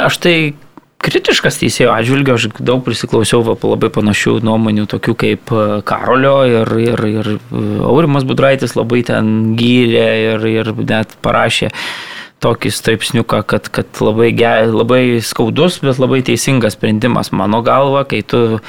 Aš 0.01 0.17
tai 0.17 0.35
kritiškas 1.03 1.59
teisėjo 1.61 1.91
atžvilgio, 1.93 2.37
aš 2.37 2.47
daug 2.59 2.83
prisiklausiau 2.85 3.43
labai 3.45 3.89
panašių 3.93 4.37
nuomonių, 4.45 4.87
tokių 4.91 5.15
kaip 5.19 5.53
e, 5.53 5.65
Karolio 5.87 6.35
ir, 6.49 6.73
ir, 6.79 7.05
ir 7.09 7.29
e, 7.35 7.37
Aurimas 7.87 8.25
Budraitis 8.27 8.77
labai 8.79 9.03
ten 9.07 9.53
gyrė 9.59 10.07
ir, 10.33 10.47
ir 10.49 10.73
net 10.83 11.17
parašė 11.25 11.71
tokį 12.43 12.71
straipsniuką, 12.75 13.43
kad, 13.47 13.69
kad 13.71 14.01
labai, 14.03 14.31
ge, 14.35 14.51
labai 14.67 15.03
skaudus, 15.23 15.79
bet 15.83 16.01
labai 16.01 16.23
teisingas 16.27 16.75
sprendimas 16.75 17.31
mano 17.31 17.61
galva, 17.63 18.03
kai 18.07 18.19
tu 18.27 18.59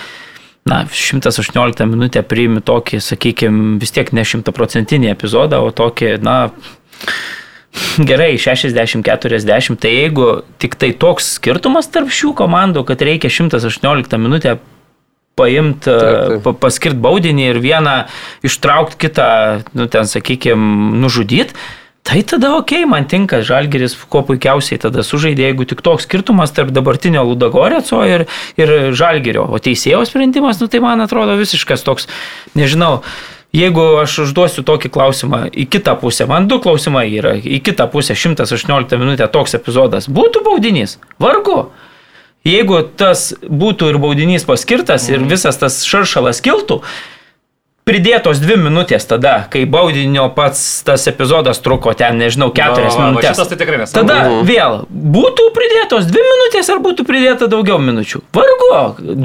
na, 0.68 0.84
118 0.86 1.88
minutę 1.90 2.22
priimi 2.26 2.62
tokį, 2.64 3.00
sakykime, 3.02 3.78
vis 3.82 3.94
tiek 3.94 4.12
ne 4.14 4.24
šimtaprocentinį 4.26 5.10
epizodą, 5.12 5.60
o 5.64 5.74
tokį, 5.74 6.14
na, 6.24 6.38
Gerai, 8.08 8.34
60-40, 8.38 9.78
tai 9.80 9.92
jeigu 9.92 10.28
tik 10.62 10.76
tai 10.78 10.92
toks 10.94 11.34
skirtumas 11.38 11.90
tarp 11.90 12.12
šių 12.14 12.34
komandų, 12.38 12.84
kad 12.86 13.02
reikia 13.02 13.32
118 13.32 14.20
minutę 14.22 14.58
paimti, 15.38 15.90
taip. 15.90 16.50
paskirti 16.62 17.00
baudinį 17.02 17.48
ir 17.50 17.62
vieną 17.62 17.94
ištraukti, 18.46 19.00
kitą, 19.06 19.30
nu 19.74 19.88
ten, 19.90 20.06
sakykime, 20.06 20.94
nužudyti, 21.02 21.56
tai 22.06 22.20
tada 22.28 22.52
ok, 22.58 22.76
man 22.86 23.08
tinka, 23.10 23.40
Žalgeris 23.46 23.96
kuo 24.12 24.22
puikiausiai 24.28 24.78
tada 24.82 25.02
sužaidė, 25.06 25.48
jeigu 25.48 25.66
tik 25.66 25.82
toks 25.82 26.06
skirtumas 26.06 26.54
tarp 26.54 26.70
dabartinio 26.74 27.24
Ludagoreco 27.26 28.02
ir, 28.06 28.26
ir 28.60 28.74
Žalgerio, 28.94 29.48
o 29.48 29.58
teisėjo 29.58 30.04
sprendimas, 30.06 30.60
nu 30.62 30.70
tai 30.70 30.82
man 30.84 31.02
atrodo 31.02 31.34
visiškas 31.40 31.82
toks, 31.86 32.06
nežinau, 32.54 33.00
Jeigu 33.54 33.82
aš 34.02 34.16
užduosiu 34.24 34.64
tokį 34.66 34.90
klausimą 34.90 35.44
į 35.54 35.68
kitą 35.70 35.94
pusę, 36.00 36.26
man 36.26 36.48
du 36.50 36.58
klausimai 36.58 37.04
yra, 37.14 37.36
į 37.38 37.60
kitą 37.62 37.86
pusę 37.92 38.16
118 38.18 38.98
minutę 38.98 39.28
toks 39.30 39.54
epizodas, 39.54 40.08
būtų 40.10 40.42
baudinys? 40.42 40.96
Vargu. 41.22 41.68
Jeigu 42.44 42.82
tas 42.98 43.30
būtų 43.46 43.92
ir 43.94 43.98
baudinys 44.02 44.42
paskirtas 44.44 45.06
ir 45.08 45.22
visas 45.30 45.56
tas 45.56 45.78
šaršalas 45.86 46.42
kiltų, 46.44 46.80
pridėtos 47.88 48.38
dvi 48.40 48.56
minutės 48.58 49.04
tada, 49.08 49.46
kai 49.52 49.62
baudinio 49.68 50.26
pats 50.34 50.82
tas 50.84 51.06
epizodas 51.10 51.58
truko 51.64 51.92
ten, 51.96 52.16
nežinau, 52.20 52.50
keturias 52.56 52.94
Va, 52.96 52.98
va, 52.98 53.04
va, 53.04 53.10
minutės. 53.12 53.36
šitas 53.36 53.50
tai 53.52 53.58
tikrai 53.60 53.78
nesąmonė. 53.82 54.08
Tada 54.08 54.16
Mhm. 54.28 54.46
vėl 54.50 54.78
būtų 54.90 55.48
pridėtos 55.56 56.06
dvi 56.10 56.22
minutės 56.30 56.70
ar 56.74 56.78
būtų 56.84 57.04
pridėta 57.06 57.48
daugiau 57.48 57.78
minučių? 57.78 58.22
Vargu 58.32 58.70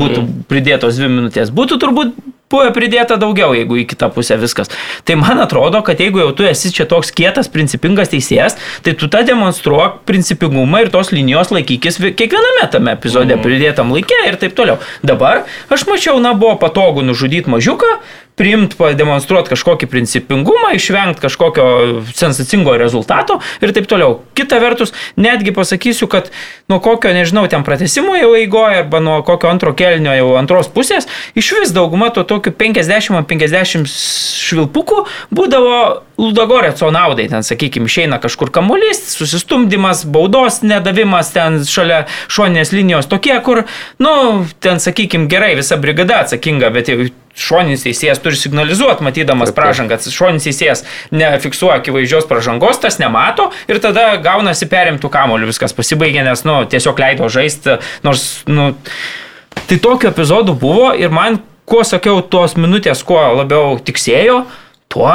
būtų 0.03 0.25
pridėtos 0.51 0.95
dvi 0.99 1.07
minutės. 1.07 1.49
Būtų 1.51 1.79
turbūt 1.79 2.13
buvę 2.49 2.71
pridėta 2.73 3.13
daugiau, 3.21 3.51
jeigu 3.53 3.77
į 3.77 3.83
kitą 3.91 4.07
pusę 4.13 4.33
viskas. 4.41 4.71
Tai 5.05 5.15
man 5.21 5.37
atrodo, 5.43 5.83
kad 5.85 5.99
jeigu 6.01 6.17
jau 6.23 6.31
tu 6.33 6.47
esi 6.49 6.71
čia 6.73 6.87
toks 6.89 7.11
kietas, 7.13 7.45
principingas 7.53 8.09
teisėjas, 8.09 8.55
tai 8.85 8.95
tu 8.97 9.05
tą 9.11 9.21
demonstruok 9.27 9.99
principingumą 10.09 10.81
ir 10.81 10.89
tos 10.89 11.11
linijos 11.13 11.51
laikykis 11.53 11.99
vi- 12.01 12.13
kiekviename 12.17 12.65
tame 12.73 12.95
epizode 12.97 13.35
Mhm. 13.37 13.43
pridėtam 13.45 13.93
laikė 13.93 14.23
ir 14.31 14.35
taip 14.41 14.55
toliau. 14.57 14.79
Dabar 15.03 15.43
aš 15.69 15.85
mačiau, 15.85 16.17
na, 16.19 16.33
buvo 16.33 16.55
patogu 16.57 17.05
nužudyti 17.05 17.45
mažiuką, 17.49 17.99
priimti, 18.39 18.77
pademonstruoti 18.79 19.51
kažkokį 19.51 19.89
principingumą, 19.91 20.71
išvengti 20.77 21.23
kažkokio 21.25 21.67
sensacingo 22.15 22.77
rezultato 22.79 23.39
ir 23.59 23.73
taip 23.75 23.89
toliau. 23.91 24.21
Kita 24.37 24.61
vertus, 24.63 24.93
netgi 25.19 25.51
pasakysiu, 25.55 26.07
kad 26.11 26.31
nuo 26.71 26.79
kokio, 26.83 27.11
nežinau, 27.15 27.45
ten 27.51 27.65
pratesimo 27.67 28.15
jau 28.15 28.31
eigoje 28.39 28.83
arba 28.85 29.03
nuo 29.03 29.19
kokio 29.27 29.51
antro 29.51 29.75
kelnio 29.77 30.15
jau 30.15 30.33
antros 30.39 30.71
pusės, 30.71 31.09
iš 31.35 31.51
vis 31.59 31.75
dauguma 31.75 32.11
to 32.15 32.23
tokių 32.27 32.55
50-50 32.59 33.89
švilpukų 33.89 35.03
būdavo 35.35 35.79
Ludagoreco 36.19 36.89
naudai, 36.91 37.29
ten, 37.31 37.45
sakykime, 37.47 37.87
išeina 37.87 38.19
kažkur 38.19 38.51
kamuolys, 38.51 38.99
susistumdymas, 39.15 40.03
baudos 40.03 40.59
nedavimas 40.65 41.31
ten 41.31 41.61
šalia 41.63 42.01
šoninės 42.27 42.73
linijos, 42.75 43.07
tokie, 43.11 43.37
kur, 43.45 43.63
nu, 44.03 44.13
ten, 44.59 44.83
sakykime, 44.83 45.29
gerai, 45.31 45.53
visa 45.59 45.79
brigada 45.79 46.25
atsakinga, 46.25 46.73
bet 46.75 46.91
jau 46.91 47.07
šoninis 47.39 47.85
teisėjas 47.85 48.21
turi 48.23 48.37
signalizuoti, 48.39 49.05
matydamas 49.05 49.53
pražangą, 49.55 49.99
šoninis 50.11 50.47
teisėjas 50.49 50.85
nefiksuoja 51.15 51.79
akivaizdžios 51.79 52.27
pražangos, 52.29 52.81
tas 52.83 52.99
nemato 53.01 53.49
ir 53.71 53.81
tada 53.83 54.11
gaunasi 54.23 54.69
perimtų 54.69 55.11
kamolių, 55.13 55.49
viskas 55.49 55.75
pasibaigė, 55.77 56.23
nes, 56.27 56.45
nu, 56.47 56.61
tiesiog 56.69 56.99
leido 56.99 57.29
žaisti, 57.31 57.79
nors, 58.05 58.27
nu, 58.49 58.71
tai 59.69 59.79
tokių 59.81 60.11
epizodų 60.11 60.55
buvo 60.59 60.91
ir 60.97 61.13
man 61.13 61.41
kuo 61.69 61.83
sakiau, 61.85 62.21
tos 62.25 62.57
minutės, 62.57 63.03
kuo 63.05 63.21
labiau 63.37 63.77
tiksėjo, 63.85 64.43
tuo 64.89 65.11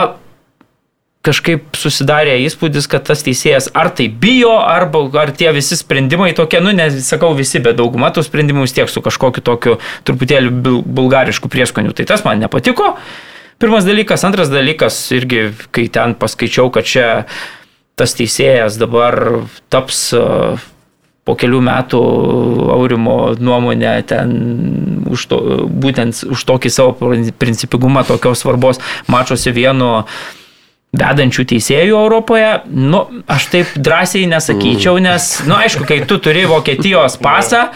kažkaip 1.24 1.78
susidarė 1.78 2.36
įspūdis, 2.44 2.86
kad 2.90 3.06
tas 3.08 3.24
teisėjas 3.24 3.70
ar 3.76 3.90
tai 3.96 4.08
bijo, 4.08 4.52
arba 4.60 5.00
ar 5.22 5.32
tie 5.36 5.50
visi 5.56 5.78
sprendimai 5.80 6.34
tokie, 6.36 6.60
nu 6.64 6.74
nesakau 6.76 7.32
visi, 7.36 7.62
bet 7.64 7.78
dauguma 7.80 8.12
tų 8.12 8.26
sprendimų 8.26 8.66
vis 8.66 8.76
tiek 8.76 8.90
su 8.92 9.00
kažkokiu 9.04 9.44
tokiu 9.44 9.78
truputėlį 10.04 10.52
bulgarišku 10.84 11.48
prieskoniu. 11.52 11.94
Tai 11.96 12.06
tas 12.12 12.26
man 12.26 12.44
nepatiko. 12.44 12.94
Pirmas 13.62 13.86
dalykas, 13.86 14.26
antras 14.26 14.50
dalykas, 14.52 14.98
irgi 15.14 15.48
kai 15.72 15.86
ten 15.92 16.16
paskaičiau, 16.18 16.68
kad 16.74 16.88
čia 16.90 17.08
tas 17.96 18.16
teisėjas 18.18 18.76
dabar 18.80 19.46
taps 19.72 20.10
po 21.24 21.34
kelių 21.40 21.60
metų 21.64 22.00
Aurimo 22.74 23.18
nuomonę 23.40 23.96
ten 24.08 24.32
už 25.08 25.26
to, 25.30 25.38
būtent 25.70 26.24
už 26.34 26.44
tokį 26.50 26.72
savo 26.72 27.12
principigumą 27.40 28.04
tokios 28.04 28.44
svarbos 28.44 28.82
mačiuosi 29.08 29.54
vienu 29.56 30.02
vedančių 30.98 31.44
teisėjų 31.54 31.98
Europoje, 31.98 32.48
nu, 32.70 33.02
aš 33.30 33.50
taip 33.52 33.74
drąsiai 33.76 34.28
nesakyčiau, 34.30 34.98
nes, 35.02 35.28
nu, 35.48 35.56
aišku, 35.58 35.86
kai 35.88 36.00
tu 36.08 36.18
turi 36.22 36.44
Vokietijos 36.48 37.16
pasą, 37.22 37.66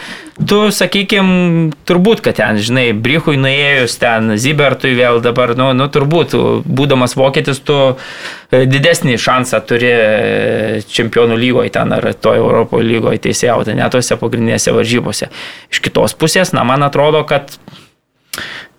tu, 0.47 0.59
sakykime, 0.73 1.71
turbūt, 1.89 2.21
kad 2.25 2.37
ten, 2.39 2.59
žinai, 2.63 2.89
Brichui 2.95 3.37
nuėjus 3.39 3.97
ten, 4.01 4.33
Zibertui 4.39 4.93
vėl 4.97 5.19
dabar, 5.23 5.53
nu, 5.59 5.71
nu 5.77 5.89
turbūt, 5.91 6.35
būdamas 6.65 7.17
vokietis, 7.19 7.59
tu 7.65 7.77
e, 7.89 8.63
didesnį 8.69 9.17
šansą 9.19 9.61
turi 9.67 9.91
e, 9.91 10.79
čempionų 10.87 11.39
lygoje 11.39 11.73
ten 11.75 11.91
ar 11.95 12.11
toje 12.15 12.43
Europoje 12.43 12.87
lygoje 12.87 13.23
teisėjauti, 13.27 13.75
net 13.77 13.95
tose 13.95 14.19
pagrindinėse 14.19 14.75
varžybose. 14.75 15.31
Iš 15.73 15.83
kitos 15.83 16.15
pusės, 16.19 16.53
na, 16.55 16.63
man 16.67 16.87
atrodo, 16.87 17.25
kad 17.27 17.51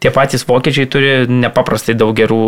tie 0.01 0.13
patys 0.15 0.47
vokiečiai 0.49 0.89
turi 0.89 1.13
nepaprastai 1.29 1.99
daug 1.99 2.17
gerų 2.17 2.41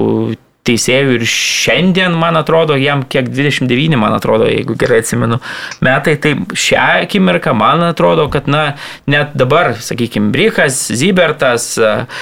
teisėjų 0.66 1.16
ir 1.16 1.24
šiandien, 1.28 2.14
man 2.18 2.38
atrodo, 2.38 2.76
jam 2.78 3.02
kiek 3.02 3.28
29, 3.32 3.98
man 3.98 4.14
atrodo, 4.14 4.46
jeigu 4.50 4.76
gerai 4.78 5.00
atsimenu, 5.02 5.40
metai, 5.82 6.14
tai 6.22 6.36
šią 6.38 6.84
akimirką 7.06 7.54
man 7.58 7.82
atrodo, 7.88 8.28
kad, 8.32 8.50
na, 8.50 8.62
net 9.10 9.34
dabar, 9.38 9.74
sakykime, 9.82 10.30
Brichas, 10.34 10.84
Zibertas, 10.94 11.74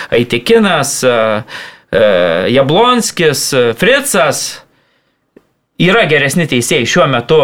Aitikinas, 0.08 1.00
Jablonskis, 1.90 3.44
Fritzas 3.80 4.42
yra 5.80 6.04
geresni 6.08 6.46
teisėjai 6.48 6.88
šiuo 6.88 7.06
metu 7.10 7.38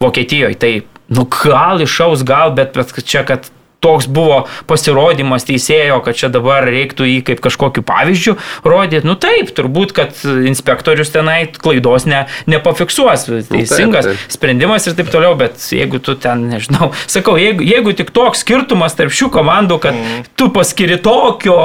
Vokietijoje. 0.00 0.56
Tai, 0.60 0.74
nu, 1.16 1.26
gal 1.42 1.82
išaus, 1.84 2.24
gal, 2.26 2.54
bet, 2.56 2.76
bet 2.76 2.94
čia, 3.02 3.24
kad 3.28 3.50
toks 3.80 4.08
buvo 4.10 4.44
pasirodymas 4.70 5.46
teisėjo, 5.48 6.00
kad 6.04 6.18
čia 6.18 6.30
dabar 6.32 6.66
reiktų 6.68 7.08
jį 7.08 7.18
kaip 7.30 7.42
kažkokiu 7.44 7.84
pavyzdžiu 7.86 8.36
rodyti. 8.66 9.08
Nu 9.08 9.16
taip, 9.20 9.52
turbūt, 9.56 9.94
kad 9.96 10.20
inspektorius 10.24 11.12
tenai 11.14 11.42
klaidos 11.56 12.06
ne, 12.10 12.26
nepafiksuos. 12.50 13.26
Teisingas 13.50 14.06
nu, 14.06 14.12
taip, 14.12 14.20
taip. 14.20 14.36
sprendimas 14.36 14.88
ir 14.88 14.98
taip 14.98 15.10
toliau, 15.12 15.34
bet 15.40 15.58
jeigu 15.72 16.02
tu 16.04 16.16
ten, 16.20 16.46
nežinau, 16.52 16.92
sakau, 17.10 17.38
jeigu, 17.40 17.64
jeigu 17.66 17.96
tik 17.96 18.12
toks 18.16 18.44
skirtumas 18.44 18.96
tarp 18.98 19.14
šių 19.16 19.32
komandų, 19.34 19.80
kad 19.82 19.96
mm. 19.96 20.30
tu 20.38 20.50
paskiri 20.54 21.00
tokio 21.02 21.60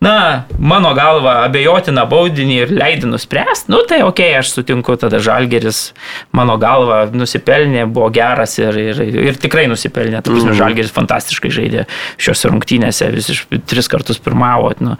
na, 0.00 0.44
mano 0.60 0.90
galva, 0.96 1.38
abejotina 1.46 2.04
baudinį 2.08 2.56
ir 2.60 2.72
leidį 2.76 3.08
nuspręsti, 3.08 3.70
nu 3.72 3.80
tai 3.88 4.02
ok, 4.04 4.20
aš 4.42 4.50
sutinku, 4.52 4.92
tada 5.00 5.22
Žalgeris, 5.24 5.94
mano 6.36 6.58
galva, 6.60 7.06
nusipelnė, 7.16 7.86
buvo 7.88 8.10
geras 8.12 8.58
ir, 8.60 8.76
ir, 8.76 9.00
ir 9.30 9.38
tikrai 9.40 9.64
nusipelnė. 9.72 10.20
Taip, 10.26 10.36
mm. 10.36 10.52
Žalgeris 10.58 10.92
fantastiškai 10.92 11.52
žaidė 11.54 11.86
šiuose 12.20 12.52
rungtynėse, 12.52 13.08
vis 13.14 13.30
iš 13.32 13.40
tris 13.68 13.88
kartus 13.92 14.20
pirmavo, 14.20 14.74
nu, 14.84 14.98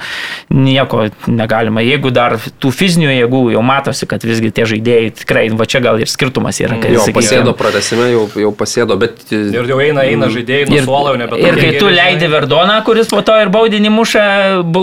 nieko 0.54 1.10
negalima. 1.28 1.84
Jeigu 1.84 2.12
dar 2.14 2.38
tų 2.62 2.72
fizinių 2.72 3.12
jėgų 3.12 3.42
jau 3.52 3.64
matosi, 3.66 4.08
kad 4.08 4.24
visgi 4.24 4.52
tie 4.56 4.64
žaidėjai 4.72 5.12
tikrai, 5.20 5.44
va 5.52 5.68
čia 5.68 5.84
gal 5.84 6.00
ir 6.00 6.08
skirtumas 6.08 6.62
yra, 6.64 6.80
kad 6.80 6.96
jis 6.96 7.12
pasėdo 7.12 7.52
pratesime, 7.58 8.08
jau, 8.14 8.24
jau 8.46 8.54
pasėdo, 8.56 8.96
bet... 9.00 9.26
Ir 9.28 9.68
jau 9.68 9.78
eina, 9.84 10.06
eina 10.08 10.32
žaidėjai, 10.32 10.70
nuo 10.72 10.82
suolo 10.88 11.12
jau 11.12 11.20
nebe. 11.20 11.40
Ir 11.44 11.60
kai 11.60 11.76
tu 11.76 11.92
leidi 11.92 12.32
Verdoną, 12.32 12.80
kuris 12.86 13.12
po 13.12 13.20
to 13.26 13.36
ir 13.44 13.52
baudinį 13.52 13.92
muša 13.92 14.26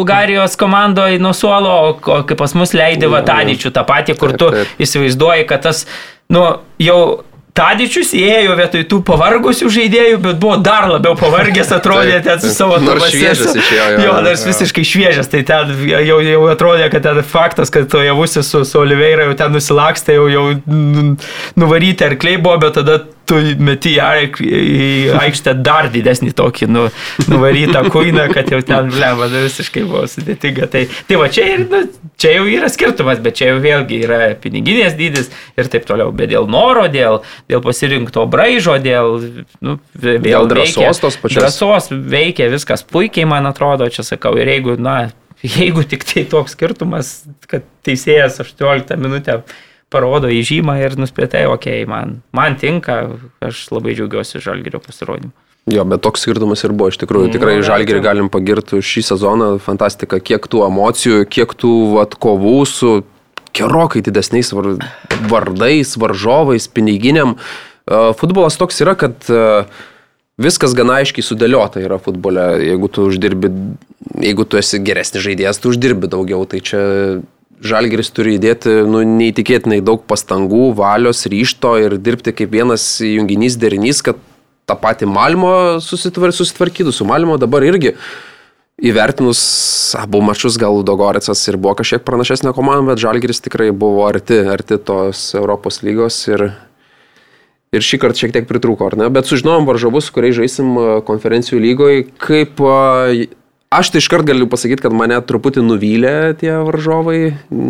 Bulgarijos 0.04 0.56
komandoje 0.60 1.20
nuo 1.20 1.34
suolo, 1.34 1.98
o 2.04 2.24
kai 2.28 2.36
pas 2.36 2.52
mus 2.60 2.74
leidė 2.76 3.08
Vatadičių 3.08 3.72
tą 3.72 3.86
patį, 3.88 4.18
kur 4.20 4.34
tu 4.36 4.50
įsivaizduoji, 4.84 5.46
kad 5.48 5.64
tas, 5.64 5.86
nu, 6.34 6.44
jau 6.84 7.24
Tadičius 7.54 8.16
įėjo 8.18 8.56
vietoj 8.58 8.82
tų 8.90 8.98
pavargusių 9.06 9.68
žaidėjų, 9.70 10.18
bet 10.24 10.38
buvo 10.42 10.56
dar 10.66 10.88
labiau 10.90 11.14
pavargęs, 11.16 11.70
atrodė 11.78 12.18
ten 12.26 12.42
su 12.42 12.50
savo 12.50 12.80
nors 12.82 13.06
šviežias 13.14 13.54
išėjo. 13.62 13.84
Jo, 13.94 14.08
jo 14.08 14.16
dar 14.26 14.40
visiškai 14.50 14.86
šviežias, 14.90 15.30
tai 15.30 15.44
ten 15.46 15.72
jau, 15.86 16.18
jau 16.26 16.40
atrodė, 16.50 16.90
kad 16.92 17.06
ten 17.06 17.22
faktas, 17.22 17.70
kad 17.72 17.86
to 17.94 18.02
javusi 18.02 18.42
su, 18.42 18.64
su 18.66 18.82
Oliveira 18.82 19.30
jau 19.30 19.38
ten 19.38 19.54
nusilakstė, 19.54 20.18
jau, 20.18 20.26
jau 20.34 20.48
nuvaryti 21.62 22.10
arkliai 22.10 22.42
buvo, 22.42 22.58
bet 22.66 22.82
tada 22.82 23.04
tu 23.34 23.64
meti 23.64 23.96
į 23.98 25.14
aikštę 25.18 25.56
dar 25.66 25.90
didesnį 25.94 26.34
tokį 26.38 26.68
nu, 26.72 26.86
nuvarytą 27.30 27.84
kuiną, 27.94 28.28
kad 28.34 28.52
jau 28.54 28.62
ten, 28.66 28.92
blema, 28.94 29.28
nu, 29.32 29.44
visiškai 29.48 29.86
buvo 29.88 30.06
sudėtinga. 30.10 30.68
Tai, 30.74 30.84
tai 31.10 31.20
va, 31.20 31.30
čia, 31.34 31.48
ir, 31.56 31.66
nu, 31.72 31.82
čia 32.22 32.36
jau 32.38 32.46
yra 32.50 32.70
skirtumas, 32.72 33.22
bet 33.24 33.40
čia 33.40 33.52
jau 33.52 33.58
vėlgi 33.64 34.04
yra 34.06 34.20
piniginės 34.44 34.98
dydis 35.00 35.32
ir 35.60 35.72
taip 35.74 35.88
toliau. 35.90 36.14
Bet 36.16 36.32
dėl 36.34 36.48
noro, 36.52 36.86
dėl, 36.92 37.22
dėl 37.52 37.64
pasirinkto 37.66 38.26
braižo, 38.32 38.78
dėl, 38.84 39.20
nu, 39.64 39.78
dėl 39.98 40.50
drąsos 40.52 40.80
veikia, 40.80 40.94
tos 41.02 41.20
pačios. 41.22 41.42
Drąsos 41.42 41.92
veikia 41.92 42.50
viskas 42.54 42.86
puikiai, 42.88 43.28
man 43.30 43.50
atrodo, 43.50 43.90
čia 43.94 44.06
sakau. 44.08 44.36
Ir 44.40 44.54
jeigu, 44.56 44.78
na, 44.82 44.98
jeigu 45.44 45.86
tik 45.88 46.06
tai 46.08 46.26
toks 46.30 46.58
skirtumas, 46.58 47.16
kad 47.50 47.66
teisėjas 47.86 48.42
18 48.44 49.00
minutę 49.02 49.42
parodo 49.94 50.32
įžymą 50.34 50.80
ir 50.82 50.98
nusprętai, 51.00 51.46
okei, 51.52 51.84
okay, 51.84 51.90
man, 51.90 52.20
man 52.36 52.58
tinka, 52.60 53.04
aš 53.46 53.68
labai 53.74 53.96
džiaugiuosi 53.98 54.42
žalgerio 54.44 54.82
pasirodymu. 54.84 55.32
Jo, 55.72 55.86
bet 55.88 56.02
toks 56.04 56.26
skirtumas 56.26 56.66
ir 56.66 56.74
buvo, 56.76 56.90
iš 56.92 57.00
tikrųjų, 57.00 57.30
mm, 57.30 57.34
tikrai 57.38 57.54
no, 57.56 57.64
žalgerį 57.64 58.02
galim 58.04 58.28
pagirti 58.32 58.82
šį 58.84 59.06
sezoną, 59.14 59.50
fantastika, 59.64 60.20
kiek 60.20 60.44
tų 60.52 60.66
emocijų, 60.66 61.24
kiek 61.32 61.56
tų 61.56 61.72
vat, 61.94 62.18
kovų 62.20 62.58
su 62.68 62.92
gerokai 63.56 64.02
didesniais 64.04 64.52
var, 64.52 64.74
vardais, 65.32 65.96
varžovais, 66.02 66.68
piniginiam. 66.68 67.38
Uh, 67.84 68.12
futbolas 68.18 68.60
toks 68.60 68.82
yra, 68.84 68.98
kad 69.00 69.16
uh, 69.32 69.70
viskas 70.42 70.76
gana 70.76 71.00
aiškiai 71.00 71.26
sudėliota 71.26 71.84
yra 71.84 72.00
futbole. 72.02 72.44
Jeigu 72.64 72.90
tu 72.92 73.08
uždirbi, 73.12 73.52
jeigu 74.24 74.48
tu 74.50 74.60
esi 74.60 74.82
geresnis 74.84 75.24
žaidėjas, 75.26 75.62
tu 75.64 75.72
uždirbi 75.72 76.12
daugiau. 76.12 76.44
Tai 76.50 76.60
čia 76.66 76.84
Žalgeris 77.64 78.12
turi 78.12 78.36
įdėti 78.36 78.82
nu, 78.92 79.06
neįtikėtinai 79.08 79.80
daug 79.86 80.04
pastangų, 80.10 80.74
valios, 80.76 81.24
ryšto 81.32 81.78
ir 81.80 81.96
dirbti 81.96 82.34
kaip 82.36 82.52
vienas 82.52 82.84
junginys, 83.00 83.56
derinys, 83.60 84.02
kad 84.04 84.20
tą 84.68 84.76
patį 84.80 85.08
Malmo 85.12 85.54
susitvar, 85.84 86.34
susitvarkytų. 86.36 86.92
Su 86.96 87.08
Malmo 87.08 87.38
dabar 87.40 87.64
irgi 87.64 87.94
įvertinus 88.84 89.42
abu 90.00 90.20
mačius, 90.26 90.58
gal 90.60 90.82
Dogoricas 90.84 91.40
ir 91.48 91.60
buvo 91.62 91.78
kažkiek 91.80 92.04
pranašesnė 92.04 92.52
komanda, 92.58 92.92
bet 92.92 93.04
Žalgeris 93.04 93.44
tikrai 93.46 93.70
buvo 93.72 94.04
arti, 94.10 94.42
arti 94.54 94.80
tos 94.82 95.30
Europos 95.38 95.80
lygos 95.86 96.18
ir, 96.32 96.50
ir 97.72 97.86
šį 97.86 98.02
kartą 98.04 98.26
šiek 98.26 98.36
tiek 98.36 98.50
pritrūko, 98.50 98.92
ar 98.92 98.98
ne? 99.00 99.08
Bet 99.14 99.30
sužinojom 99.30 99.70
varžovus, 99.70 100.10
su 100.10 100.18
kuriais 100.18 100.36
žaisim 100.42 100.76
konferencijų 101.08 101.64
lygoje, 101.64 102.04
kaip 102.24 102.60
Aš 103.74 103.90
tai 103.94 104.02
iškart 104.04 104.28
galiu 104.28 104.46
pasakyti, 104.50 104.84
kad 104.86 104.94
mane 104.94 105.18
truputį 105.26 105.64
nuvylė 105.66 106.14
tie 106.38 106.52
varžovai. 106.54 107.20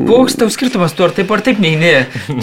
Koks 0.10 0.36
tau 0.40 0.50
skirtumas, 0.52 0.96
tu 0.98 1.06
ar 1.06 1.14
taip 1.16 1.32
ar 1.32 1.44
taip 1.46 1.62
neini 1.64 1.94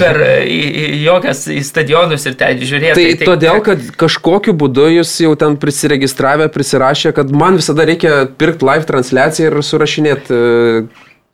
per 0.01 0.21
į, 0.47 0.61
į 0.71 0.85
jokias 1.05 1.45
į 1.53 1.61
stadionus 1.67 2.25
ir 2.31 2.39
ten 2.41 2.63
žiūrėti. 2.63 2.97
Tai, 2.97 3.07
tai, 3.21 3.29
todėl, 3.29 3.61
kad 3.67 3.83
kažkokiu 4.01 4.55
būdu 4.61 4.87
jūs 4.97 5.13
jau 5.27 5.35
ten 5.41 5.59
prisiregistravę, 5.61 6.49
prisirašė, 6.55 7.13
kad 7.17 7.35
man 7.37 7.61
visada 7.61 7.85
reikia 7.89 8.23
pirkti 8.41 8.69
live 8.69 8.89
transliaciją 8.89 9.51
ir 9.51 9.61
surašinėti 9.67 10.39
e, 10.41 10.87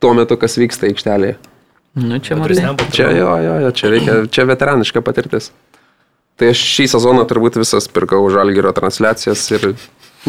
tuo 0.03 0.11
metu, 0.17 0.39
kas 0.41 0.59
vyksta 0.59 0.89
aikštelėje. 0.91 1.37
Nu, 1.97 2.19
čia 2.21 2.35
man 2.37 2.51
Čia 2.93 3.09
jo, 3.15 3.31
jo, 3.41 3.55
jo, 3.63 3.71
čia 3.73 3.89
reikia, 3.89 4.19
čia 4.29 4.45
veteraniška 4.45 5.01
patirtis. 5.01 5.49
Tai 6.37 6.51
aš 6.53 6.59
šį 6.75 6.85
sezoną 6.91 7.23
turbūt 7.25 7.57
visas 7.57 7.87
pirkau 7.89 8.19
žalgyro 8.29 8.69
transliacijas 8.77 9.41
ir 9.55 9.71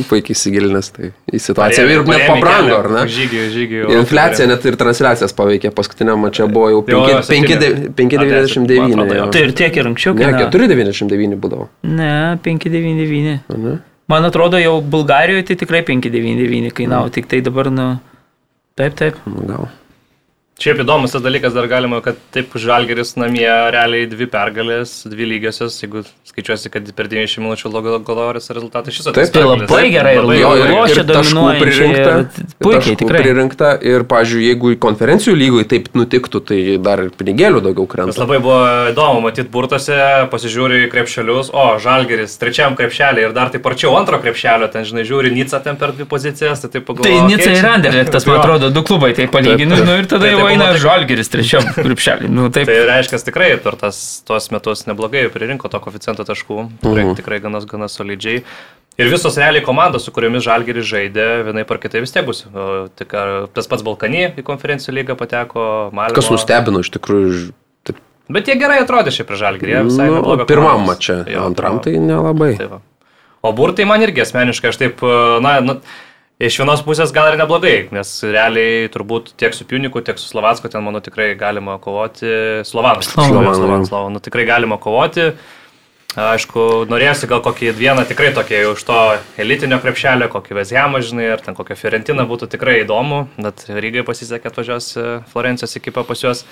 puikiai 0.08 0.34
įsigilinęs 0.36 0.88
tai 0.94 1.06
į 1.32 1.38
situaciją. 1.42 1.84
Ir 1.88 2.04
net 2.08 2.22
pabrango, 2.28 2.74
ar 2.78 2.88
ne? 2.94 3.02
Žygių, 3.12 3.40
žygių. 3.54 3.80
Infliacija 3.98 4.46
net 4.50 4.62
ir 4.68 4.74
transliacijas 4.80 5.32
paveikė. 5.38 5.68
Paskutiniam 5.74 6.18
čia 6.34 6.44
buvo 6.50 6.68
jau 6.72 6.80
5,99. 6.86 9.30
Tai 9.34 9.42
ir 9.44 9.50
tiek 9.58 9.72
ir 9.80 9.84
anksčiau. 9.90 10.12
Ne, 10.18 10.28
4,99 10.46 11.38
būdavo. 11.42 11.64
Ne, 11.88 12.14
5,99. 12.44 13.78
Man 14.08 14.24
atrodo, 14.24 14.56
jau 14.56 14.78
Bulgarijoje 14.80 15.50
tai 15.50 15.56
tikrai 15.60 15.82
5,99 15.84 16.72
kainavo, 16.72 17.10
mm. 17.10 17.12
tik 17.12 17.26
tai 17.28 17.42
dabar, 17.44 17.68
nu, 17.68 17.90
taip, 18.78 18.94
taip. 18.96 19.18
Nu, 19.28 19.44
gal. 19.44 19.68
Šiaip 20.58 20.80
įdomus 20.82 21.12
tas 21.14 21.22
dalykas 21.22 21.52
dar 21.54 21.68
galima, 21.70 22.00
kad 22.02 22.16
taip 22.34 22.50
Žalgeris 22.58 23.12
namie 23.14 23.46
realiai 23.46 24.08
dvi 24.10 24.26
pergalės, 24.26 25.04
dvi 25.06 25.28
lygiosios, 25.30 25.76
jeigu 25.84 26.00
skaičiuosi, 26.26 26.66
kad 26.74 26.88
per 26.98 27.06
90 27.06 27.44
minučių 27.44 27.70
Logodoris 27.70 28.50
rezultatas 28.50 28.96
šis 28.96 29.06
Taip, 29.14 29.30
Tai 29.36 29.44
labai 29.46 29.84
gerai 29.94 30.16
ir 30.16 30.26
Jo, 30.40 30.50
ir, 30.58 30.72
lošia 30.74 31.04
ir 31.04 31.06
taškų 31.12 31.44
pririnkta. 31.60 32.16
ir 32.18 32.48
puikiai, 32.58 32.80
taškų 32.80 32.96
tikrai. 33.04 33.20
Pririnkta 33.22 33.68
ir, 33.86 34.02
pažiūrėjau, 34.10 34.48
jeigu 34.48 34.72
į 34.74 34.78
konferencijų 34.82 35.36
lygoj 35.44 35.66
taip 35.70 35.86
nutiktų, 35.94 36.42
tai 36.50 36.58
dar 36.82 37.04
ir 37.06 37.14
pinigėlių 37.14 37.62
daugiau 37.68 37.86
krenta. 37.94 38.18
labai 38.18 38.40
buvo 38.42 38.58
įdomu 38.90 39.22
matyti 39.28 39.46
burtose, 39.54 40.00
pasižiūri 40.34 40.82
į 40.88 40.90
krepšelius, 40.90 41.52
o 41.54 41.68
Žalgeris 41.78 42.34
trečiam 42.42 42.74
krepšelį 42.74 43.28
ir 43.28 43.36
dar 43.38 43.54
taip 43.54 43.62
arčiau 43.70 43.94
antro 43.94 44.18
krepšelio, 44.18 44.66
ten 44.74 44.82
žinai, 44.82 45.06
žiūri 45.06 45.30
Nica 45.38 45.62
ten 45.62 45.78
per 45.78 45.94
dvi 45.94 46.02
pozicijas, 46.10 46.66
tai 46.66 46.72
taip 46.74 46.82
Tai 46.82 46.94
pagalvoju. 46.98 47.30
Nica 47.30 47.50
ir 47.54 47.70
Anderlechtas, 47.76 48.26
man 48.26 48.40
atrodo, 48.42 48.74
du 48.74 48.82
klubai 48.82 49.14
tai 49.14 49.30
palyginu, 49.30 49.84
nu 49.86 49.98
ir 50.02 50.10
tada 50.10 50.26
Tai- 50.26 50.47
jau 50.48 50.56
tai 50.56 50.66
eina 50.66 50.72
taip- 50.72 50.82
Žalgeris 50.86 51.28
trečiam 51.32 51.62
krepšelį. 51.76 52.28
Nu, 52.32 52.48
taip, 52.54 52.66
Tai 52.70 52.78
reiškia, 52.90 53.20
tikrai 53.28 53.50
per 53.62 53.76
tas, 53.80 54.22
tuos 54.26 54.50
metus 54.54 54.84
neblogai 54.88 55.26
pririnko 55.32 55.70
to 55.70 55.78
koficiento 55.84 56.24
taškų, 56.26 56.58
tikrai, 56.82 57.04
Mhm. 57.04 57.16
tikrai 57.20 57.40
gana, 57.44 57.60
gana 57.68 57.86
solidžiai. 57.92 58.42
Ir 58.98 59.06
visos 59.12 59.36
realiai 59.38 59.62
komandos, 59.62 60.02
su 60.02 60.10
kuriomis 60.10 60.42
Žalgeris 60.42 60.82
žaidė, 60.90 61.44
vienai 61.46 61.62
par 61.64 61.78
kitai 61.78 62.00
vis 62.02 62.10
tiek 62.10 62.26
bus. 62.26 62.40
Tik 62.98 63.12
tas 63.54 63.68
pats 63.70 63.84
Balkanį 63.86 64.24
į 64.40 64.42
konferencijų 64.42 64.96
lygą 64.96 65.14
pateko, 65.14 65.92
Malmo. 65.94 66.14
Kas 66.16 66.28
nustebino 66.34 66.80
iš 66.82 66.90
tikrųjų. 66.96 67.52
Taip, 67.86 67.96
Bet 68.28 68.50
jie 68.50 68.56
gerai 68.58 68.80
atrodė 68.82 69.14
šiaip 69.14 69.28
prie 69.30 69.38
Žalgerį, 69.38 69.70
jie 69.76 69.84
visai 69.86 70.08
nu, 70.10 70.44
pirmam 70.50 70.82
mače, 70.84 71.20
antram 71.38 71.78
tai 71.80 71.92
nelabai. 72.02 72.56
Tai 72.58 72.66
va. 72.74 72.80
o 73.44 73.52
burtai 73.54 73.86
man 73.86 74.02
irgi 74.02 74.20
asmeniškai, 74.26 74.68
aš 74.74 74.76
taip, 74.82 75.00
na, 75.46 75.60
na, 75.62 75.76
iš 76.38 76.58
vienos 76.62 76.82
pusės 76.86 77.12
gal 77.14 77.32
ir 77.32 77.38
neblogai, 77.40 77.76
nes 77.94 78.10
realiai 78.22 78.88
turbūt 78.94 79.32
tiek 79.40 79.54
su 79.56 79.66
Piuniku, 79.68 80.02
tiek 80.06 80.20
su 80.20 80.30
Slovacko 80.30 80.70
ten, 80.70 80.84
manau, 80.86 81.02
tikrai 81.04 81.32
galima 81.38 81.78
kovoti. 81.82 82.62
Slovanu. 82.68 83.02
Slovanu. 83.88 84.14
Nu, 84.14 84.22
tikrai 84.22 84.46
galima 84.48 84.78
kovoti. 84.80 85.32
Aišku, 86.18 86.88
norėjusi 86.88 87.28
gal 87.30 87.42
kokį 87.44 87.74
vieną 87.76 88.02
tikrai 88.08 88.30
tokį 88.34 88.62
iš 88.72 88.82
to 88.88 89.00
elitinio 89.38 89.76
krepšelio, 89.82 90.30
kokį 90.32 90.56
Vezjamą, 90.56 91.02
žinai, 91.04 91.28
ar 91.34 91.42
ten 91.44 91.54
kokią 91.54 91.76
Fiorentiną 91.78 92.24
būtų 92.30 92.48
tikrai 92.54 92.78
įdomu, 92.80 93.26
bet 93.36 93.66
Rygai 93.68 94.06
pasisekė 94.08 94.48
atvažiuos 94.50 94.88
e, 94.96 95.04
Florencijos 95.30 95.76
ekipa 95.78 96.06
pas 96.08 96.24
juos. 96.24 96.46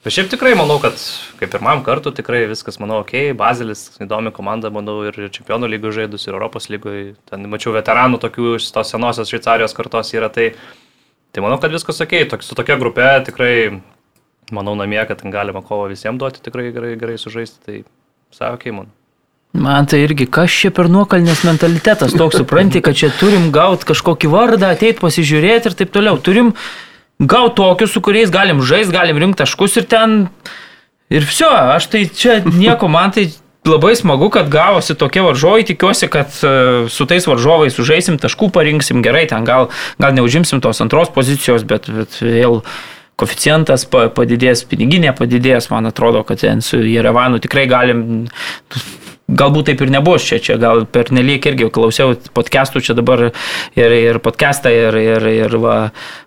Bet 0.00 0.14
šiaip 0.16 0.30
tikrai 0.32 0.54
manau, 0.56 0.78
kad 0.80 0.96
kaip 1.36 1.50
pirmam 1.52 1.82
kartu 1.84 2.08
tikrai 2.16 2.46
viskas, 2.48 2.78
manau, 2.80 3.02
ok, 3.02 3.34
Bazelis, 3.36 3.82
įdomi 4.00 4.32
komanda, 4.32 4.70
manau, 4.72 5.02
ir 5.04 5.28
čempionų 5.34 5.68
lygų 5.74 5.92
žaidus, 5.92 6.24
ir 6.24 6.38
Europos 6.38 6.70
lygų, 6.72 6.94
ten 7.28 7.44
mačiau 7.52 7.74
veteranų 7.76 8.22
tokių 8.22 8.54
iš 8.56 8.70
tos 8.72 8.94
senosios 8.94 9.28
Šveicarijos 9.28 9.76
kartos 9.76 10.14
yra, 10.16 10.32
tai, 10.32 10.54
tai 11.36 11.44
manau, 11.44 11.60
kad 11.60 11.76
viskas 11.76 12.00
ok, 12.00 12.16
Tok, 12.32 12.46
su 12.46 12.56
tokia 12.56 12.78
grupė 12.80 13.10
tikrai, 13.28 13.52
manau, 14.56 14.72
namie, 14.80 15.02
kad 15.04 15.20
ten 15.20 15.36
galima 15.36 15.60
kovo 15.60 15.90
visiems 15.92 16.22
duoti, 16.22 16.40
tikrai 16.48 16.70
gerai, 16.72 16.96
gerai 16.96 17.20
sužaisti, 17.20 17.60
tai 17.66 17.82
savo 18.32 18.56
ok, 18.56 18.70
man. 18.78 18.88
Man 19.52 19.84
tai 19.90 20.04
irgi, 20.06 20.30
kas 20.30 20.54
čia 20.54 20.70
per 20.72 20.86
nuokalnės 20.88 21.42
mentalitetas 21.44 22.14
toks, 22.14 22.38
supranti, 22.38 22.80
kad 22.80 22.96
čia 22.96 23.10
turim 23.18 23.50
gauti 23.52 23.88
kažkokį 23.88 24.30
vardą, 24.30 24.70
ateit 24.72 25.02
pasižiūrėti 25.02 25.68
ir 25.72 25.76
taip 25.76 25.90
toliau. 25.92 26.20
Turim 26.22 26.54
gauti 27.20 27.56
tokius, 27.60 27.92
su 27.92 28.00
kuriais 28.00 28.32
galim 28.32 28.62
žaisti, 28.64 28.94
galim 28.96 29.20
rinkti 29.20 29.44
taškus 29.44 29.76
ir 29.80 29.88
ten... 29.90 30.26
Ir 31.10 31.24
viso, 31.26 31.48
aš 31.50 31.88
tai 31.90 32.04
čia 32.06 32.36
nieko, 32.46 32.86
man 32.86 33.10
tai 33.10 33.24
labai 33.66 33.96
smagu, 33.98 34.28
kad 34.30 34.46
gavosi 34.48 34.94
tokie 34.94 35.24
varžovai, 35.24 35.64
tikiuosi, 35.66 36.06
kad 36.08 36.30
e, 36.46 36.52
su 36.88 37.06
tais 37.10 37.26
varžovais 37.26 37.74
sužaisim, 37.74 38.16
taškų 38.22 38.48
parinksim 38.54 39.02
gerai, 39.02 39.26
ten 39.28 39.44
gal, 39.44 39.68
gal 40.00 40.14
neužimsim 40.16 40.62
tos 40.62 40.80
antros 40.80 41.10
pozicijos, 41.12 41.66
bet, 41.66 41.90
bet 41.90 42.14
vėl 42.22 42.60
koficijantas 43.20 43.84
pa- 43.90 44.06
padidės, 44.14 44.62
piniginė 44.70 45.12
padidės, 45.18 45.68
man 45.74 45.90
atrodo, 45.90 46.22
kad 46.24 46.40
ten 46.40 46.62
su 46.64 46.80
Jerevanu 46.80 47.42
tikrai 47.42 47.66
galim 47.68 48.04
Galbūt 49.30 49.68
taip 49.70 49.82
ir 49.84 49.92
nebus 49.94 50.24
čia, 50.26 50.40
čia 50.42 50.56
gal 50.58 50.82
per 50.90 51.12
nelik 51.14 51.46
irgi 51.46 51.68
klausiau 51.70 52.16
podcastų 52.34 52.82
čia 52.82 52.96
dabar 52.98 53.28
ir, 53.30 53.94
ir 53.94 54.18
podcastą, 54.22 54.72
ir, 54.74 54.96
ir, 54.98 55.26
ir 55.30 55.54
va, 55.62 55.76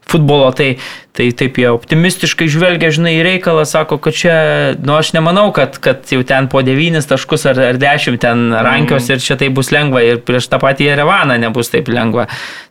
futbolo, 0.07 0.47
tai, 0.55 0.77
tai 1.15 1.27
taip 1.35 1.59
jie 1.59 1.67
optimistiškai 1.73 2.47
žvelgia, 2.51 2.93
žinai, 2.95 3.15
į 3.19 3.25
reikalą, 3.27 3.65
sako, 3.67 3.97
kad 4.03 4.15
čia, 4.15 4.35
nu 4.79 4.95
aš 4.95 5.11
nemanau, 5.17 5.49
kad, 5.55 5.75
kad 5.83 6.07
jau 6.15 6.23
ten 6.27 6.47
po 6.51 6.63
9 6.63 7.03
taškus 7.09 7.47
ar, 7.51 7.59
ar 7.73 7.79
10 7.81 8.21
ten 8.23 8.55
rankios 8.55 9.11
ir 9.11 9.23
čia 9.23 9.37
tai 9.41 9.51
bus 9.53 9.73
lengva 9.75 10.03
ir 10.05 10.23
prieš 10.23 10.47
tą 10.51 10.61
patį 10.63 10.93
Jerevaną 10.93 11.37
nebus 11.43 11.73
taip 11.73 11.91
lengva 11.91 12.29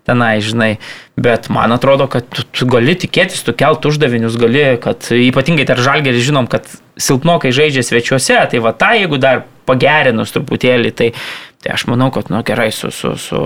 tenai, 0.09 0.39
žinai. 0.45 0.73
Bet 1.21 1.51
man 1.53 1.77
atrodo, 1.77 2.09
kad 2.11 2.25
tu, 2.33 2.45
tu 2.49 2.67
gali 2.73 2.97
tikėtis, 2.97 3.45
tu 3.45 3.53
kelt 3.53 3.85
uždavinius, 3.85 4.41
gali, 4.41 4.65
kad 4.83 5.13
ypatingai 5.13 5.69
tarp 5.69 5.85
žalgerį 5.85 6.25
žinom, 6.25 6.49
kad 6.51 6.69
silpnokai 6.97 7.53
žaidžia 7.53 7.85
svečiuose, 7.85 8.39
tai 8.49 8.63
va 8.65 8.73
tą 8.77 8.95
jeigu 8.97 9.21
dar 9.21 9.45
pagerinus 9.69 10.35
truputėlį, 10.35 10.93
tai, 10.99 11.13
tai 11.63 11.75
aš 11.77 11.87
manau, 11.91 12.11
kad, 12.15 12.31
nu 12.33 12.43
gerai, 12.47 12.71
su, 12.75 12.91
su, 12.95 13.15
su 13.21 13.41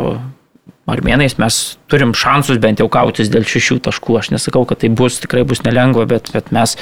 armėnais 0.91 1.37
mes 1.43 1.61
turim 1.91 2.15
šansus 2.17 2.61
bent 2.63 2.81
jau 2.83 2.89
kautis 2.93 3.31
dėl 3.33 3.47
šešių 3.49 3.81
taškų. 3.89 4.19
Aš 4.21 4.33
nesakau, 4.35 4.65
kad 4.69 4.83
tai 4.85 4.91
bus, 4.93 5.19
tikrai 5.23 5.45
bus 5.49 5.65
nelengva, 5.67 6.07
bet, 6.11 6.31
bet 6.35 6.53
mes 6.55 6.77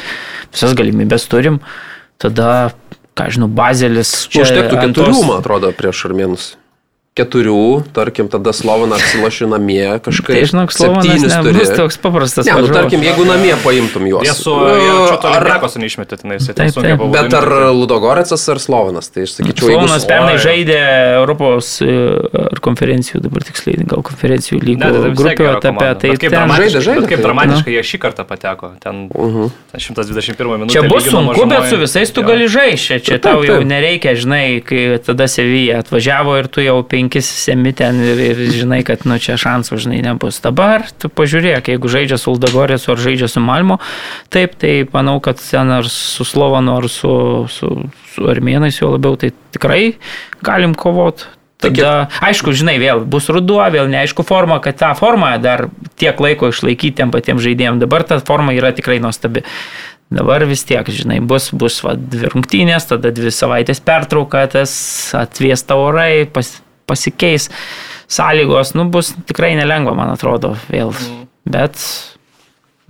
visas 0.52 0.76
galimybės 0.76 1.28
turim. 1.32 1.60
Tada, 2.20 2.74
ką 3.18 3.30
žinau, 3.34 3.48
bazelis. 3.50 4.12
čia 4.32 4.44
Užtektų 4.44 4.82
keturių, 4.82 5.24
man 5.24 5.40
atrodo, 5.40 5.72
prieš 5.76 6.06
armėnus. 6.10 6.52
Keturių, 7.14 7.84
tarkim, 7.94 8.26
tada 8.26 8.50
Slovaną 8.50 8.96
apsilošiu 8.98 9.46
namie 9.46 9.84
kažkaip. 10.02 10.34
Tai 10.34 10.46
žinok, 10.50 10.72
septynis 10.74 11.34
turi. 11.46 11.60
toks 11.78 11.94
paprastas. 12.02 12.48
Ne, 12.48 12.56
nu 12.58 12.72
tarkim, 12.74 13.04
jeigu 13.06 13.22
namie 13.28 13.52
paimtum 13.62 14.08
juos. 14.10 14.24
Jie 14.26 14.32
su 14.34 14.50
Nu, 14.50 14.72
Limbekos 15.44 15.76
neišmetė 15.78 16.18
tenais, 16.18 16.42
jie 16.42 16.56
Taip, 16.58 16.58
ten 16.58 16.72
sunkiai 16.74 16.96
buvo. 16.98 17.12
Bet 17.14 17.30
ar 17.38 17.46
Ludogoretsas 17.70 18.42
ar 18.50 18.58
Slovanas, 18.58 19.12
tai 19.14 19.28
aš 19.28 19.36
sakyčiau, 19.36 19.70
jeigu... 19.70 19.84
Slovanas 19.84 20.02
s- 20.02 20.08
pernai 20.10 20.40
žaidė 20.42 20.80
Europos 21.20 21.70
e, 21.86 21.94
ar 22.50 22.58
konferencijų, 22.66 23.22
dabar 23.28 23.46
tiksliai, 23.46 23.86
gal 23.94 24.02
konferencijų 24.10 24.58
lygų 24.66 24.82
tai 24.82 25.14
grupių 25.14 25.38
gera 25.38 25.54
etape. 25.62 25.92
Tai 26.02 26.12
kaip 26.18 26.34
dramatiškai, 26.34 26.82
žaidė, 26.88 27.06
kaip 27.06 27.14
tai- 27.22 27.26
dramatiškai 27.28 27.76
jie 27.78 27.86
šį 27.92 28.02
kartą 28.08 28.26
pateko. 28.26 28.72
Ten 28.82 29.04
Mhm. 29.14 29.54
ten 29.70 29.86
121 29.86 30.58
minutė. 30.64 30.80
Čia 30.80 30.82
bus 30.90 31.06
sunku, 31.06 31.46
bet 31.46 31.70
su 31.70 31.78
visais 31.78 32.10
tu 32.10 32.26
gali 32.26 32.50
žaisti. 32.50 32.98
Čia, 33.06 33.20
tau 33.22 33.46
jau 33.46 33.62
nereikia, 33.62 34.18
žinai, 34.18 34.58
kai 34.66 34.98
tada 34.98 35.30
Sevija 35.30 35.78
atvažiavo 35.86 36.34
ir 36.42 36.50
tu 36.50 36.58
jau 36.66 36.82
penkis 37.04 37.28
semi 37.28 37.72
ten 37.76 38.00
ir, 38.00 38.18
ir 38.18 38.38
žinai, 38.52 38.82
kad 38.84 39.04
nu 39.04 39.18
čia 39.20 39.36
šansų, 39.36 39.76
žinai, 39.84 40.00
nebus. 40.04 40.40
Dabar 40.40 40.86
tu 40.98 41.08
pažiūrėk, 41.12 41.68
jeigu 41.68 41.88
žaidžia 41.88 42.18
su 42.18 42.32
Uldagorėsu 42.32 42.94
ar 42.94 42.98
žaidžia 42.98 43.28
su 43.28 43.40
Malmo, 43.44 43.78
taip, 44.32 44.56
tai 44.56 44.86
manau, 44.92 45.20
kad 45.20 45.38
ten 45.38 45.70
ar 45.70 45.84
su 45.88 46.24
Slovanu 46.24 46.78
ar 46.78 46.88
su, 46.88 47.46
su, 47.52 47.90
su 48.14 48.28
Armėnais 48.28 48.80
jau 48.80 48.94
labiau, 48.94 49.16
tai 49.16 49.34
tikrai 49.52 49.96
galim 50.42 50.74
kovot. 50.74 51.28
Tada, 51.64 52.10
aišku, 52.20 52.52
žinai, 52.52 52.76
vėl 52.82 53.04
bus 53.08 53.30
ruduo, 53.32 53.62
vėl 53.72 53.88
neaišku 53.88 54.24
forma, 54.26 54.58
kad 54.60 54.76
tą 54.76 54.90
formą 54.98 55.30
dar 55.40 55.68
tiek 55.96 56.18
laiko 56.20 56.50
išlaikyti 56.52 56.98
tiem 56.98 57.12
patiems 57.14 57.40
žaidėjams. 57.44 57.80
Dabar 57.80 58.04
ta 58.04 58.18
forma 58.20 58.52
yra 58.52 58.74
tikrai 58.76 58.98
nuostabi. 59.00 59.44
Dabar 60.12 60.44
vis 60.44 60.60
tiek, 60.68 60.84
žinai, 60.92 61.22
bus, 61.24 61.48
bus 61.56 61.78
va, 61.82 61.94
dvi 61.96 62.28
rungtynės, 62.34 62.90
tada 62.90 63.08
dvi 63.14 63.32
savaitės 63.32 63.80
pertrauka, 63.80 64.44
tas 64.52 64.74
atvėsta 65.16 65.78
orai, 65.80 66.26
pas, 66.28 66.50
pasikeis 66.86 67.50
sąlygos, 68.10 68.74
nu 68.78 68.88
bus 68.92 69.14
tikrai 69.28 69.54
nelengva, 69.58 69.94
man 69.96 70.12
atrodo, 70.14 70.54
vėl. 70.70 70.92
Bet 71.44 71.80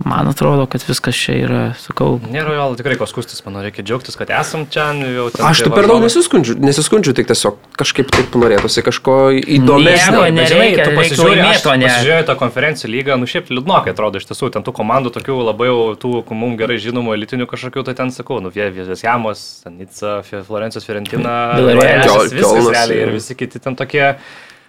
man 0.03 0.27
atrodo, 0.27 0.65
kad 0.67 0.83
viskas 0.87 1.15
čia 1.15 1.33
yra, 1.39 1.59
sakau, 1.79 2.17
Nėra 2.31 2.51
jo 2.57 2.63
tikrai 2.75 2.97
ko 2.99 3.05
skustis, 3.07 3.39
manau, 3.45 3.61
reikia 3.63 3.79
džiaugtis, 3.85 4.17
kad 4.19 4.29
esam 4.35 4.65
čia 4.67 4.89
jau 4.91 5.29
ten. 5.31 5.45
Aš 5.47 5.61
tai 5.63 5.71
per 5.71 5.87
daug 5.87 6.01
nesiskundžiu, 6.03 6.57
nesiskundžiu, 6.59 7.13
tik 7.15 7.29
tiesiog 7.31 7.55
kažkaip 7.79 8.11
taip 8.11 8.35
norėtųsi 8.35 8.83
kažko 8.83 9.15
įdomesnio. 9.39 10.25
ne- 10.27 10.43
nereikia, 10.43 10.83
tu 10.89 10.97
pasižiūrėjai, 10.99 11.39
laimėt, 11.39 11.61
aš 11.63 11.65
o 11.71 11.75
ne- 11.79 11.87
Pasižiūrėjau 11.87 12.25
tą 12.27 12.35
konferencijų 12.43 12.91
lygą, 12.91 13.17
nu 13.21 13.25
šiaip 13.31 13.47
liūdnokai 13.55 13.93
atrodo 13.95 14.19
iš 14.19 14.27
tiesų, 14.27 14.51
ten 14.57 14.63
tų 14.67 14.75
komandų 14.75 15.13
tokių 15.15 15.37
labai 15.47 15.67
jau 15.71 15.79
tų 15.95 16.11
mums 16.35 16.59
gerai 16.59 16.75
žinomų 16.77 17.15
elitinių 17.15 17.47
kažkokių, 17.47 17.85
tai 17.87 17.93
ten 17.95 18.11
sakau, 18.11 18.41
nu 18.43 18.51
Vievės 18.51 18.99
Jamos, 19.01 19.63
Nica, 19.71 20.19
Florencijos 20.27 20.83
Fiorentina, 20.85 21.55
Kiol- 22.03 22.29
viskas 22.35 22.67
realiai 22.75 22.99
ir 23.07 23.15
visi 23.15 23.33
kiti 23.35 23.59
ten 23.63 23.75
tokie. 23.79 24.15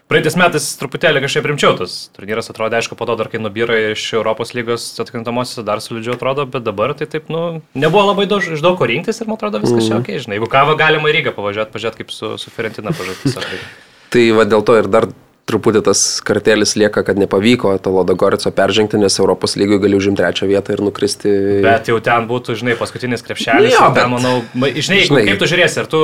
Praeitais 0.07 0.37
metais 0.39 0.67
truputėlį 0.79 1.25
kažkaip 1.25 1.49
rimčiau 1.51 1.75
tas 1.75 1.95
turnyras 2.15 2.47
atrodė, 2.53 2.79
aišku, 2.79 2.95
po 2.95 3.09
to 3.09 3.17
dar 3.19 3.27
kai 3.33 3.41
nubyra 3.43 3.75
iš 3.91 4.05
Europos 4.15 4.55
lygos 4.55 4.85
atkrintamosios 5.03 5.67
dar 5.67 5.83
solidžiau 5.83 6.15
atrodo, 6.15 6.45
bet 6.47 6.63
dabar 6.63 6.95
tai 6.95 7.09
taip, 7.11 7.27
nu, 7.33 7.61
nebuvo 7.75 8.05
labai 8.13 8.29
daug, 8.31 8.47
iš 8.47 8.63
daug 8.63 8.79
ko 8.79 8.87
rinktis 8.87 9.19
ir 9.19 9.27
man 9.27 9.41
atrodo 9.41 9.59
viskas 9.65 9.89
čia 9.89 9.99
ok, 9.99 10.13
žinai, 10.23 10.39
jeigu 10.39 10.51
ką 10.53 10.63
va 10.71 10.79
galima 10.79 11.11
į 11.11 11.17
Rygą 11.19 11.35
pavažiuoti, 11.35 11.75
pažiūrėti 11.75 12.05
kaip 12.05 12.15
su, 12.15 12.37
su 12.39 12.55
Fiorentina 12.55 12.95
pažiūrėti. 12.95 13.35
tiesiog. 13.35 13.67
Tai 14.15 14.25
va 14.39 14.47
dėl 14.47 14.63
to 14.63 14.79
ir 14.79 14.87
dar 14.95 15.11
truputį 15.47 15.81
tas 15.87 16.01
kartelis 16.27 16.73
lieka, 16.75 17.05
kad 17.07 17.19
nepavyko 17.23 17.77
to 17.79 17.91
Lodogorico 17.95 18.51
peržengti, 18.51 18.99
nes 18.99 19.15
Europos 19.23 19.55
lygoje 19.55 19.79
gali 19.85 19.95
užimti 19.99 20.19
trečią 20.19 20.49
vietą 20.51 20.75
ir 20.75 20.83
nukristi. 20.83 21.31
Bet 21.63 21.87
jau 21.87 22.01
ten 22.03 22.27
būtų, 22.27 22.57
žinai, 22.59 22.75
paskutinis 22.81 23.23
krepšelis. 23.23 23.71
Jo, 23.77 23.85
ir 23.87 23.95
ten, 23.95 23.95
bet- 23.95 24.11
manau, 24.11 24.33
ma- 24.59 24.73
žinai, 24.75 25.05
žinai. 25.07 25.23
kaip 25.29 25.39
tu 25.39 25.47
žiūrėsi, 25.53 25.79
ir 25.85 25.87
tu, 25.93 26.01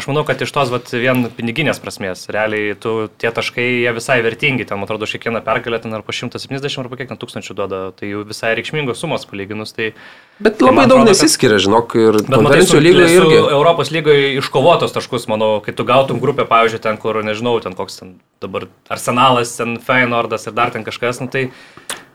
aš 0.00 0.08
manau, 0.08 0.24
kad 0.24 0.40
iš 0.40 0.54
tos 0.56 0.72
vat, 0.72 0.88
vien 0.96 1.26
piniginės 1.36 1.76
prasmės, 1.82 2.24
realiai 2.32 2.72
tu 2.80 3.10
tie 3.20 3.28
taškai 3.36 3.66
jie 3.84 3.92
visai 4.00 4.22
vertingi, 4.24 4.64
ten, 4.64 4.80
man 4.80 4.88
atrodo, 4.88 5.04
kiekvieną 5.04 5.44
pergalę 5.44 5.82
ten 5.84 5.92
ar 5.92 6.00
po 6.06 6.16
170 6.16 6.80
ar 6.80 6.88
po 6.88 6.96
kiek 6.96 7.12
ten 7.12 7.20
tūkstančių 7.20 7.58
duoda, 7.60 7.82
tai 7.92 8.14
jau 8.14 8.24
visai 8.24 8.54
reikšmingos 8.56 8.96
sumos 9.04 9.28
palyginus. 9.28 9.76
Tai, 9.76 9.92
Bet 10.40 10.56
Tai 10.56 10.70
labai 10.70 10.76
man 10.78 10.88
daug 10.88 11.02
atrodo, 11.02 11.12
nesiskiria, 11.12 11.58
žinok, 11.60 11.92
ir 12.00 12.12
Bet 12.24 12.32
konferencijų 12.32 12.80
lygoje 12.80 13.12
irgi. 13.12 13.36
Europos 13.52 13.90
lygoje 13.92 14.30
iškovotos 14.40 14.94
taškus, 14.96 15.28
manau, 15.28 15.60
kai 15.60 15.74
tu 15.76 15.84
gautum 15.84 16.16
grupę, 16.16 16.46
pavyzdžiui, 16.48 16.80
ten, 16.80 16.96
kur, 16.96 17.20
nežinau, 17.20 17.58
ten 17.60 17.76
koks 17.76 18.00
ten 18.00 18.14
dabar 18.40 18.69
Arsenalas, 18.90 19.54
ten 19.58 19.76
Feyenoordas 19.84 20.48
ir 20.48 20.54
dar 20.56 20.72
ten 20.74 20.84
kažkas, 20.86 21.20
nu, 21.22 21.28
tai 21.30 21.48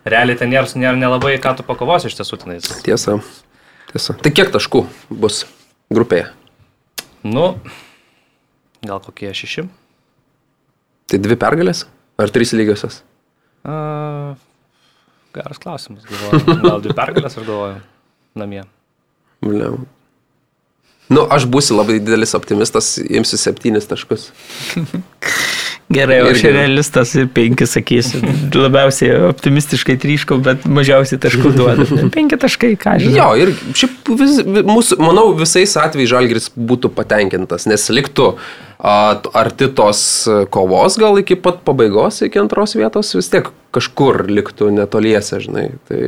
realiai 0.06 0.38
ten 0.40 0.52
nėra, 0.52 0.68
nėra 0.76 0.98
nelabai 1.00 1.36
ką 1.42 1.56
tu 1.58 1.66
pakovosi 1.68 2.10
iš 2.12 2.18
tiesų 2.20 2.42
tenais. 2.44 2.68
Tiesa. 2.86 3.18
Tiesa. 3.92 4.18
Tai 4.20 4.32
kiek 4.36 4.52
taškų 4.54 4.84
bus 5.10 5.46
grupėje? 5.94 6.30
Nu, 7.26 7.56
gal 8.86 9.02
kokie 9.02 9.32
šeši? 9.34 9.66
Tai 11.10 11.22
dvi 11.22 11.38
pergalės? 11.40 11.86
Ar 12.22 12.32
trys 12.34 12.54
lygiosios? 12.56 13.02
A, 13.66 14.36
geras 15.36 15.60
klausimas, 15.62 16.06
galvoju. 16.10 16.60
Gal 16.64 16.84
dvi 16.84 16.96
pergalės, 16.98 17.38
aš 17.40 17.48
galvoju, 17.48 17.82
namie. 18.38 18.64
Bliam. 19.44 19.86
Nu, 21.10 21.26
aš 21.30 21.46
būsiu 21.50 21.78
labai 21.78 22.00
didelis 22.00 22.34
optimistas, 22.38 22.96
imsiu 23.00 23.38
septynis 23.42 23.90
taškus. 23.90 24.32
Gerai, 25.94 26.16
aš 26.26 26.40
Irgi. 26.42 26.52
realistas 26.56 27.12
ir 27.14 27.28
penki 27.30 27.68
sakysiu. 27.70 28.18
Labiausiai 28.58 29.20
optimistiškai 29.30 29.96
tryškau, 30.02 30.40
bet 30.42 30.64
mažiausiai 30.66 31.20
taškų 31.22 31.52
duodu. 31.54 31.86
Penki 32.16 32.40
taškai, 32.42 32.72
ką 32.82 32.96
žinau. 33.04 33.14
Jo, 33.20 33.28
ir 33.46 33.52
šiaip 33.78 34.10
vis, 34.18 34.40
vi- 34.42 34.64
mūsų, 34.66 34.98
manau, 35.06 35.28
visais 35.38 35.76
atvejais 35.78 36.10
Žalgris 36.10 36.50
būtų 36.58 36.90
patenkintas, 36.98 37.68
nes 37.70 37.86
liktų 37.94 38.32
t- 38.34 38.65
arti 38.86 39.70
tos 39.74 40.02
kovos 40.54 41.00
gal 41.02 41.18
iki 41.22 41.38
pat 41.40 41.64
pabaigos, 41.66 42.22
iki 42.26 42.42
antros 42.42 42.76
vietos, 42.78 43.16
vis 43.18 43.32
tiek 43.34 43.50
kažkur 43.76 44.24
liktų 44.30 44.70
netoliese, 44.72 45.40
žinai. 45.44 45.66
Tai, 45.90 46.00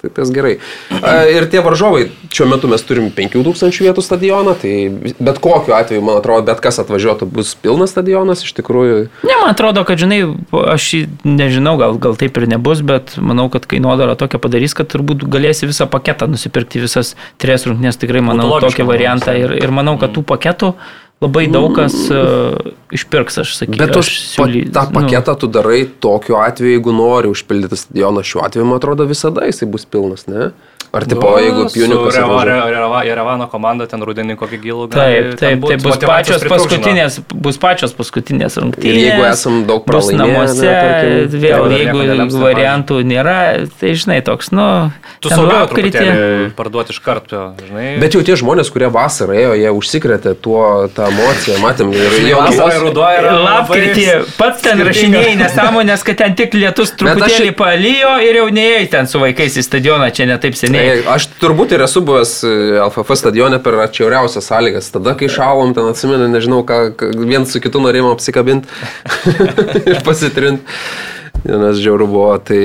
tai 0.00 0.10
tas 0.12 0.30
gerai. 0.34 0.56
A, 0.98 1.24
ir 1.30 1.46
tie 1.52 1.62
varžovai, 1.64 2.08
šiuo 2.34 2.48
metu 2.50 2.68
mes 2.70 2.84
turim 2.84 3.08
5000 3.14 3.80
vietų 3.86 4.04
stadioną, 4.04 4.56
tai 4.60 4.74
bet 5.16 5.40
kokiu 5.44 5.76
atveju, 5.76 6.04
man 6.04 6.20
atrodo, 6.20 6.46
bet 6.50 6.60
kas 6.64 6.80
atvažiuotų 6.82 7.28
bus 7.32 7.54
pilnas 7.60 7.94
stadionas, 7.94 8.44
iš 8.44 8.52
tikrųjų. 8.58 8.98
Ne, 9.24 9.36
man 9.40 9.54
atrodo, 9.54 9.86
kad, 9.88 10.00
žinai, 10.02 10.20
aš 10.74 10.90
nežinau, 11.24 11.76
gal, 11.80 11.96
gal 12.02 12.18
taip 12.20 12.36
ir 12.40 12.48
nebus, 12.50 12.84
bet 12.84 13.16
manau, 13.16 13.48
kad 13.52 13.68
kainodara 13.70 14.18
tokia 14.20 14.42
padarys, 14.42 14.76
kad 14.76 14.90
turbūt 14.92 15.24
galėsi 15.30 15.70
visą 15.70 15.88
paketą 15.90 16.28
nusipirkti, 16.30 16.82
visas 16.84 17.14
tris 17.40 17.64
rungtynės, 17.68 18.00
tikrai 18.00 18.24
manau 18.24 18.50
tokį 18.64 18.88
variantą. 18.90 19.36
Ir, 19.38 19.56
ir 19.62 19.72
manau, 19.74 19.96
kad 20.00 20.12
tų 20.14 20.26
paketų 20.28 20.74
labai 21.22 21.46
daug 21.52 21.70
kas 21.76 21.94
uh, 22.12 22.72
išpirks, 22.94 23.38
aš 23.44 23.54
sakyčiau. 23.60 23.80
Bet 23.80 23.94
tos, 23.96 24.10
pa, 24.38 24.48
tą 24.48 24.84
nu, 24.88 24.96
paketą 24.98 25.36
tu 25.40 25.48
darai 25.52 25.84
tokiu 26.02 26.38
atveju, 26.42 26.76
jeigu 26.76 26.94
nori 26.96 27.30
užpildyti 27.32 27.78
stadioną. 27.80 28.24
Šiuo 28.26 28.44
atveju, 28.46 28.66
man 28.68 28.80
atrodo, 28.82 29.06
visada 29.08 29.46
jisai 29.48 29.70
bus 29.70 29.86
pilnas, 29.88 30.26
ne? 30.30 30.50
Ar 30.94 31.04
tipo, 31.10 31.26
Nu, 31.34 31.38
jeigu 31.42 31.64
piunikas 31.74 32.14
Reva, 32.14 32.36
atvažiuoja- 32.38 32.66
Re- 32.70 32.78
Reva, 32.78 32.98
Jerevano 33.08 33.46
komanda 33.50 33.86
ten 33.90 34.00
rudenį 34.06 34.36
kokį 34.38 34.58
gilų 34.62 34.84
gali 34.92 35.14
Taip, 35.14 35.38
taip, 35.40 35.58
būt, 35.64 35.68
tai 35.72 35.76
bus 35.82 35.96
pačios 35.98 36.44
paskutinės, 36.52 37.16
bus 37.34 37.56
pačios 37.58 37.94
paskutinės 37.98 38.58
rungtynės. 38.62 38.84
Ir 38.94 39.00
jeigu 39.02 39.24
esam 39.26 39.64
daug 39.66 39.82
pralaimėję, 39.88 40.20
namuose, 40.22 40.62
ne, 40.62 40.76
tarkim, 40.84 41.40
vėl, 41.42 41.66
ir 41.72 41.82
jeigu 41.82 42.04
nelems, 42.10 42.36
variantų 42.44 43.00
nėra, 43.10 43.36
tai 43.80 43.94
žinai, 43.98 44.20
toks, 44.24 44.52
nu, 44.54 44.68
Tu 45.24 45.30
saugiau 45.32 45.66
truputėlį 45.72 46.54
parduoti 46.54 46.94
iš 46.94 47.00
karto, 47.02 47.42
žinai. 47.66 47.98
Bet 47.98 48.14
jau 48.14 48.22
tie 48.22 48.36
žmonės, 48.38 48.70
kurie 48.70 48.90
vasarą 48.92 49.34
ėjo, 49.34 49.52
jie 49.58 49.70
užsikrėtė 49.74 50.34
tuo 50.44 50.86
tą 50.94 51.08
emociją, 51.10 51.58
matėm. 51.64 51.90
Ir 51.96 52.28
jau 52.30 52.38
vasarą 52.44 52.78
ruduo 52.86 53.08
yra 53.18 53.32
Lapkritį 53.40 54.06
pats 54.38 54.62
ten 54.62 54.78
rašinėjai 54.84 55.34
nesąmonės, 55.42 56.04
kad 56.06 56.18
ten 56.22 56.34
tik 56.38 56.54
lietus 56.54 56.92
truputėlį 57.00 57.52
palyjo 57.58 58.14
ir 58.22 58.38
jau 58.42 58.48
neėjai 58.52 58.86
ten 58.94 59.06
su 59.10 59.18
vaikais 59.22 59.56
į 59.58 59.64
stadioną, 59.66 60.10
čia 60.14 60.26
netaip 60.30 60.54
seniai. 60.54 60.83
Ei, 60.84 61.04
Aš 61.14 61.28
turbūt 61.40 61.72
ir 61.76 61.84
esu 61.86 62.02
buvęs 62.04 62.34
e, 62.46 62.54
LFF 62.84 63.16
stadione 63.18 63.60
per 63.64 63.78
atšiauriausias 63.86 64.50
sąlygas. 64.50 64.90
Tada, 64.94 65.16
kai 65.18 65.30
šalom, 65.32 65.72
ten 65.76 65.88
atsimenu, 65.90 66.28
nežinau, 66.32 66.62
ką, 66.68 66.80
viens 67.24 67.50
su 67.50 67.62
kitu 67.64 67.82
norėjom 67.84 68.12
apsikabinti 68.12 68.68
ir 69.90 70.02
pasitrinti. 70.06 70.66
Nes 71.44 71.80
žiauru 71.80 72.06
buvo, 72.08 72.30
tai 72.40 72.60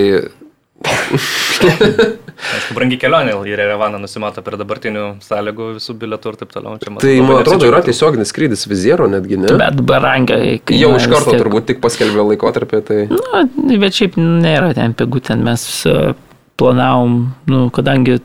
Aišku, 2.40 2.76
brangi 2.78 2.96
kelionė 3.02 3.34
į 3.48 3.56
Revaną 3.60 4.00
nusimato 4.00 4.42
per 4.46 4.56
dabartinių 4.60 5.06
sąlygų 5.24 5.74
visų 5.76 5.96
bilietų 6.00 6.32
ir 6.32 6.38
taip 6.40 6.54
toliau. 6.54 6.78
Čia, 6.80 6.94
Tai, 6.94 7.12
labai 7.12 7.26
man 7.28 7.42
atrodo, 7.42 7.68
yra 7.68 7.82
tiesioginis 7.84 8.32
skrydis 8.32 8.64
Viziero 8.70 9.10
netgi, 9.12 9.42
ne? 9.42 9.52
Bet 9.60 9.82
barangai. 9.90 10.62
Jau 10.72 10.94
iš 10.96 11.10
karto 11.12 11.36
turbūt 11.36 11.68
tik 11.74 11.84
paskelbė 11.84 12.30
laikotarpį, 12.32 12.82
tai... 12.88 13.02
Na, 13.12 13.44
bet 13.84 14.00
šiaip 14.00 14.16
nėra 14.20 14.72
ten 14.78 14.96
pigų, 14.98 15.24
ten 15.32 15.44
mes 15.44 15.68
e, 15.90 16.14
planavom, 16.60 17.20
nu, 17.50 17.68
kadangi 17.74 18.20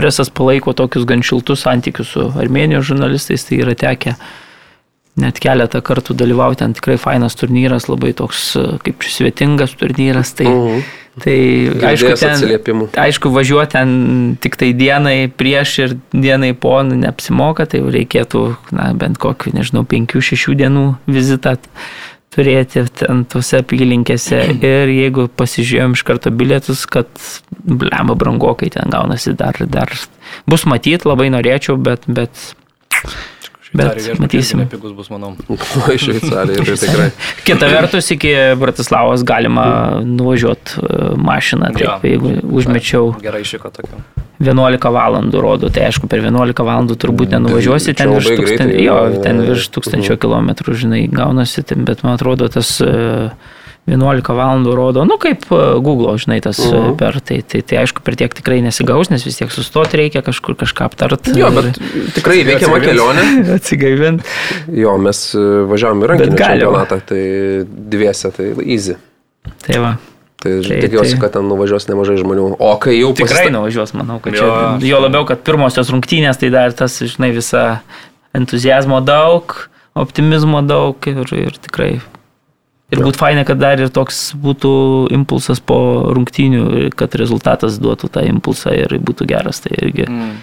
presas 0.00 0.30
palaiko 0.32 0.72
tokius 0.72 1.04
gan 1.08 1.20
šiltus 1.26 1.66
santykius 1.66 2.14
su 2.14 2.30
Armenijos 2.40 2.86
žurnalistais, 2.88 3.44
tai 3.48 3.60
yra 3.60 3.74
tekę 3.76 4.14
net 5.20 5.40
keletą 5.42 5.82
kartų 5.84 6.14
dalyvauti, 6.16 6.62
ten 6.62 6.72
tikrai 6.76 6.96
fainas 7.00 7.36
turnyras, 7.36 7.88
labai 7.90 8.14
toks 8.16 8.54
kaip 8.86 9.04
svetingas 9.04 9.74
turnyras, 9.76 10.30
tai, 10.38 10.46
Mhm. 10.48 10.82
tai 11.20 11.36
aišku, 11.90 12.14
ten, 12.16 12.38
aišku, 13.04 13.32
važiuoti 13.34 13.72
ten 13.74 13.90
tik 14.40 14.56
tai 14.56 14.70
dienai 14.72 15.28
prieš 15.28 15.78
ir 15.82 15.96
dienai 16.14 16.54
po 16.54 16.78
nu, 16.86 16.94
neapsimoka, 16.94 17.66
tai 17.66 17.80
reikėtų, 17.80 18.44
na, 18.72 18.92
bent 18.94 19.18
kokį, 19.18 19.52
nežinau, 19.58 19.84
penkių, 19.84 20.22
šešių 20.30 20.56
dienų 20.62 20.86
vizitą 21.10 21.58
turėti 22.34 22.84
ten 23.00 23.24
tose 23.30 23.60
apylinkėse. 23.62 24.40
Ir 24.72 24.92
jeigu 24.94 25.28
pasižiūrėjom 25.40 25.98
iš 25.98 26.04
karto 26.06 26.32
bilietus, 26.34 26.86
kad 26.90 27.10
blemba 27.60 28.16
brangokai 28.18 28.70
ten 28.74 28.92
gaunasi 28.92 29.34
dar, 29.38 29.58
dar. 29.66 29.92
Bus 30.50 30.66
matyti, 30.70 31.08
labai 31.08 31.30
norėčiau, 31.34 31.78
bet, 31.80 32.06
bet 32.10 32.48
Bet 33.72 34.18
matysim. 34.18 34.64
Nepigus 34.64 34.94
bus, 34.98 35.10
manau. 35.12 35.36
Iš 35.94 36.08
Šveicarijos, 36.08 36.66
tai 36.66 36.88
tikrai. 36.88 37.10
kita 37.48 37.68
vertus 37.70 38.10
iki 38.10 38.32
Bratislavos 38.58 39.22
galima 39.26 40.00
nuvažiuoti 40.04 40.82
mašiną, 41.16 41.70
taip, 41.76 41.86
Jo. 41.86 42.00
jeigu 42.02 42.34
užmečiau 42.50 43.14
Gerai 43.22 43.44
išiko 43.46 43.70
tokio. 43.70 44.02
11 44.40 44.88
valandų 44.96 45.40
rodo, 45.44 45.68
tai 45.68 45.84
aišku, 45.90 46.08
per 46.08 46.22
11 46.24 46.64
valandų 46.64 46.96
turbūt 46.98 47.34
nenuvažiuosi, 47.36 47.92
čia 47.92 48.06
ten 48.06 48.14
virš, 48.16 48.30
tūkstan... 48.40 48.70
jo, 48.80 48.96
ten 49.20 49.42
virš 49.44 49.66
tūkstančio 49.76 50.16
kilometrų, 50.20 50.76
žinai, 50.80 51.02
gaunasi, 51.12 51.62
ten, 51.68 51.84
bet 51.84 52.00
man 52.06 52.16
atrodo 52.16 52.48
tas 52.48 52.78
e, 52.80 53.28
11 53.88 54.22
valandų 54.36 54.74
rodo, 54.76 55.04
nu 55.08 55.16
kaip 55.18 55.46
e, 55.50 55.60
Google, 55.82 56.12
žinai, 56.20 56.40
tas 56.44 56.58
uh 56.60 56.74
Mhm. 56.74 56.96
per, 57.00 57.20
tai, 57.20 57.40
tai, 57.42 57.62
tai 57.62 57.78
aišku, 57.82 58.02
per 58.04 58.14
tiek 58.14 58.34
tikrai 58.34 58.60
nesigaus, 58.62 59.10
nes 59.10 59.24
vis 59.24 59.36
tiek 59.40 59.50
sustoti 59.50 59.96
reikia 59.96 60.22
kažkur 60.22 60.54
kažką 60.54 60.84
aptart. 60.86 61.26
Jo, 61.34 61.50
bet 61.50 61.74
tikrai 62.14 62.44
veikiama 62.44 62.76
Atsigaivins. 62.76 62.86
kelionė. 62.86 63.54
Atsigaivint. 63.56 64.22
Jo, 64.72 64.98
mes 64.98 65.34
e, 65.34 65.46
važiavom 65.70 66.04
į 66.04 66.10
rankinį 66.12 66.36
čempionatą, 66.38 67.00
tai 67.08 67.22
dviese, 67.66 68.30
tai 68.36 68.52
easy. 68.66 68.96
Tai 69.66 69.78
va. 69.80 69.96
Tai 70.40 70.52
Tai- 70.64 70.80
tikiuosi, 70.80 71.16
tai- 71.16 71.20
kad 71.20 71.32
ten 71.34 71.48
nuvažiuos 71.50 71.84
nemažai 71.88 72.16
žmonių. 72.20 72.56
O 72.60 72.76
kai 72.80 72.94
jau 73.00 73.10
Tikrai 73.12 73.48
pasista- 73.48 73.52
nuvažiuos, 73.58 73.92
manau, 73.92 74.20
kad 74.22 74.32
Jo, 74.32 74.46
čia. 74.80 74.88
Jo 74.88 75.00
labiau, 75.02 75.26
kad 75.28 75.42
pirmosios 75.44 75.90
rungtynės, 75.92 76.38
tai 76.40 76.48
dar 76.50 76.72
tas, 76.72 76.94
žinai, 77.02 77.32
visa 77.34 77.80
entuzijazmo 78.34 79.00
daug, 79.04 79.52
optimizmo 79.96 80.62
daug 80.64 80.96
ir, 81.10 81.26
ir 81.34 81.58
tikrai. 81.60 82.00
Ir 82.90 82.98
būtų 83.04 83.16
faina, 83.20 83.44
kad 83.46 83.58
dar 83.62 83.78
ir 83.78 83.88
toks 83.94 84.32
būtų 84.34 84.70
impulsas 85.14 85.60
po 85.62 85.76
rungtynių, 86.16 86.90
kad 86.98 87.14
rezultatas 87.14 87.78
duotų 87.78 88.08
tą 88.10 88.24
impulsą 88.26 88.72
ir 88.74 88.96
būtų 88.98 89.26
geras. 89.30 89.60
Tai 89.62 89.70
irgi, 89.78 90.06
Mm. 90.10 90.40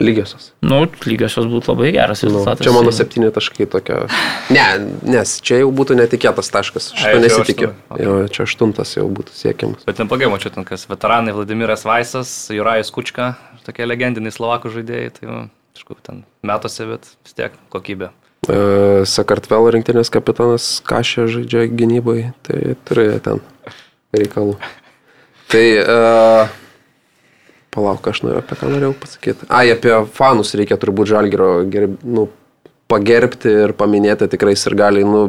lygiosios. 0.00 0.50
nu, 0.62 0.86
lygiosios 1.06 1.46
būtų 1.46 1.68
labai 1.74 1.92
geras 1.92 2.22
Nu, 2.22 2.28
rezultatas. 2.30 2.64
čia 2.66 2.72
mano 2.72 2.90
septyni 2.90 3.28
taškai 3.30 3.66
tokia. 3.70 4.06
Ne, 4.50 4.64
nes 5.04 5.40
čia 5.44 5.60
jau 5.60 5.68
būtų 5.70 5.94
netikėtas 6.00 6.48
taškas. 6.50 6.92
Šito 6.96 7.20
nesitikiu. 7.22 7.70
okay. 7.90 8.04
Jo, 8.04 8.26
čia 8.28 8.42
aštuntas 8.48 8.96
jau 8.96 9.06
būtų 9.12 9.30
siekiamas. 9.36 9.84
Bet 9.86 9.96
ten 10.00 10.08
pagai 10.08 10.26
mačiau, 10.32 10.50
ten 10.54 10.64
kas 10.64 10.86
veteranai 10.88 11.32
Vladimiras 11.36 11.84
Vaisas, 11.84 12.48
Jurajus 12.50 12.90
Kučka, 12.90 13.36
tokie 13.66 13.84
legendiniai 13.86 14.32
slovakų 14.32 14.72
žaidėjai, 14.74 15.12
tai 15.20 15.26
va, 15.28 15.48
kažkaip 15.76 16.00
ten 16.02 16.24
metuose, 16.42 16.88
bet 16.88 17.06
vis 17.24 17.32
tiek 17.36 17.52
kokybė. 17.70 18.10
E, 18.42 19.04
Sakartvelo 19.06 19.70
rinktinės 19.70 20.10
kapitonas 20.10 20.80
Kašė 20.82 21.28
žaidžia 21.30 21.68
gynybai, 21.70 22.32
tai 22.42 22.74
turėjo 22.88 23.20
ten 23.22 23.42
reikalų. 24.18 24.56
Tai 25.52 25.62
e, 25.78 25.98
palauk, 27.70 28.08
aš 28.10 28.24
noriu 28.24 28.40
apie 28.40 28.58
ką 28.58 28.70
norėjau 28.72 28.96
pasakyti. 28.98 29.46
Ai, 29.46 29.68
apie 29.70 29.94
fanus 30.16 30.50
reikia 30.58 30.74
turbūt 30.82 31.12
žalgero 31.12 31.52
gerb, 31.70 32.00
nu, 32.02 32.26
pagerbti 32.90 33.52
ir 33.68 33.76
paminėti 33.78 34.26
tikrai 34.32 34.56
ir 34.58 34.76
galiai, 34.80 35.06
nu, 35.06 35.22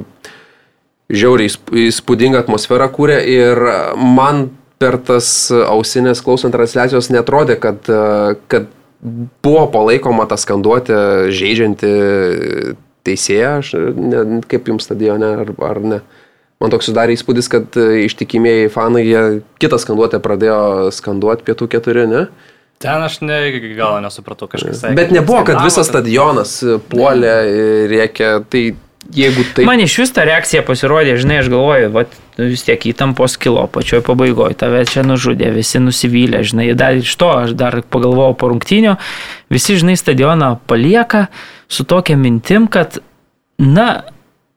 žiauriai 1.14 1.52
įsp- 1.52 1.74
įspūdingą 1.86 2.42
atmosferą 2.42 2.88
kūrė 2.96 3.20
ir 3.30 3.62
man 3.94 4.48
per 4.82 4.98
tas 4.98 5.28
ausinės 5.54 6.24
klausant 6.26 6.56
transliacijos 6.56 7.12
netrodė, 7.14 7.60
kad, 7.62 7.86
kad 8.50 8.74
buvo 9.46 9.68
palaikoma 9.70 10.26
ta 10.26 10.40
skanduotė 10.40 11.30
žaidžianti 11.36 11.94
teisėja, 13.08 13.58
aš 13.62 13.74
ne, 13.98 14.42
kaip 14.50 14.70
jums 14.72 14.88
stadione 14.88 15.34
ar, 15.44 15.54
ar 15.70 15.82
ne. 15.84 16.02
Man 16.64 16.72
toks 16.72 16.88
sudarė 16.88 17.18
įspūdis, 17.18 17.50
kad 17.52 17.76
e, 17.80 18.06
ištikimieji 18.06 18.72
fanai, 18.72 19.04
jie 19.04 19.24
kitą 19.60 19.80
skanduotę 19.82 20.22
pradėjo 20.24 20.92
skanduoti 20.96 21.44
pietų 21.48 21.68
keturi, 21.76 22.08
ne? 22.08 22.28
Ten 22.84 23.04
aš 23.04 23.22
ne 23.24 23.40
galo 23.78 24.00
nesupratau 24.04 24.48
kažkas. 24.52 24.82
sakė, 24.82 24.96
Bet 24.98 25.12
nebuvo, 25.16 25.44
kad 25.48 25.62
visas 25.64 25.88
stadionas 25.88 26.58
puolė, 26.92 27.36
rėkė, 27.92 28.32
tai 28.52 28.64
jeigu 29.12 29.46
tai... 29.56 29.66
Man 29.68 29.84
iš 29.84 29.96
vis 30.02 30.14
ta 30.16 30.26
reakcija 30.28 30.64
pasirodė, 30.68 31.16
žinai, 31.20 31.42
aš 31.44 31.50
galvoju, 31.54 31.90
va, 31.94 32.06
vis 32.40 32.64
tiek 32.68 32.88
įtampos 32.92 33.36
kilo 33.42 33.66
pačioj 33.72 34.04
pabaigoje, 34.06 34.58
tave 34.60 34.84
čia 34.90 35.04
nužudė, 35.08 35.52
visi 35.56 35.82
nusivylę, 35.84 36.44
žinai, 36.48 36.70
dar 36.80 37.00
iš 37.00 37.16
to 37.20 37.32
aš 37.44 37.56
dar 37.60 37.82
pagalvojau 37.84 38.38
po 38.40 38.52
rungtinio, 38.54 38.98
visi, 39.54 39.78
žinai, 39.80 39.98
stadioną 40.00 40.56
palieka 40.70 41.28
su 41.68 41.84
tokia 41.84 42.18
mintim, 42.18 42.68
kad, 42.68 42.98
na, 43.58 44.04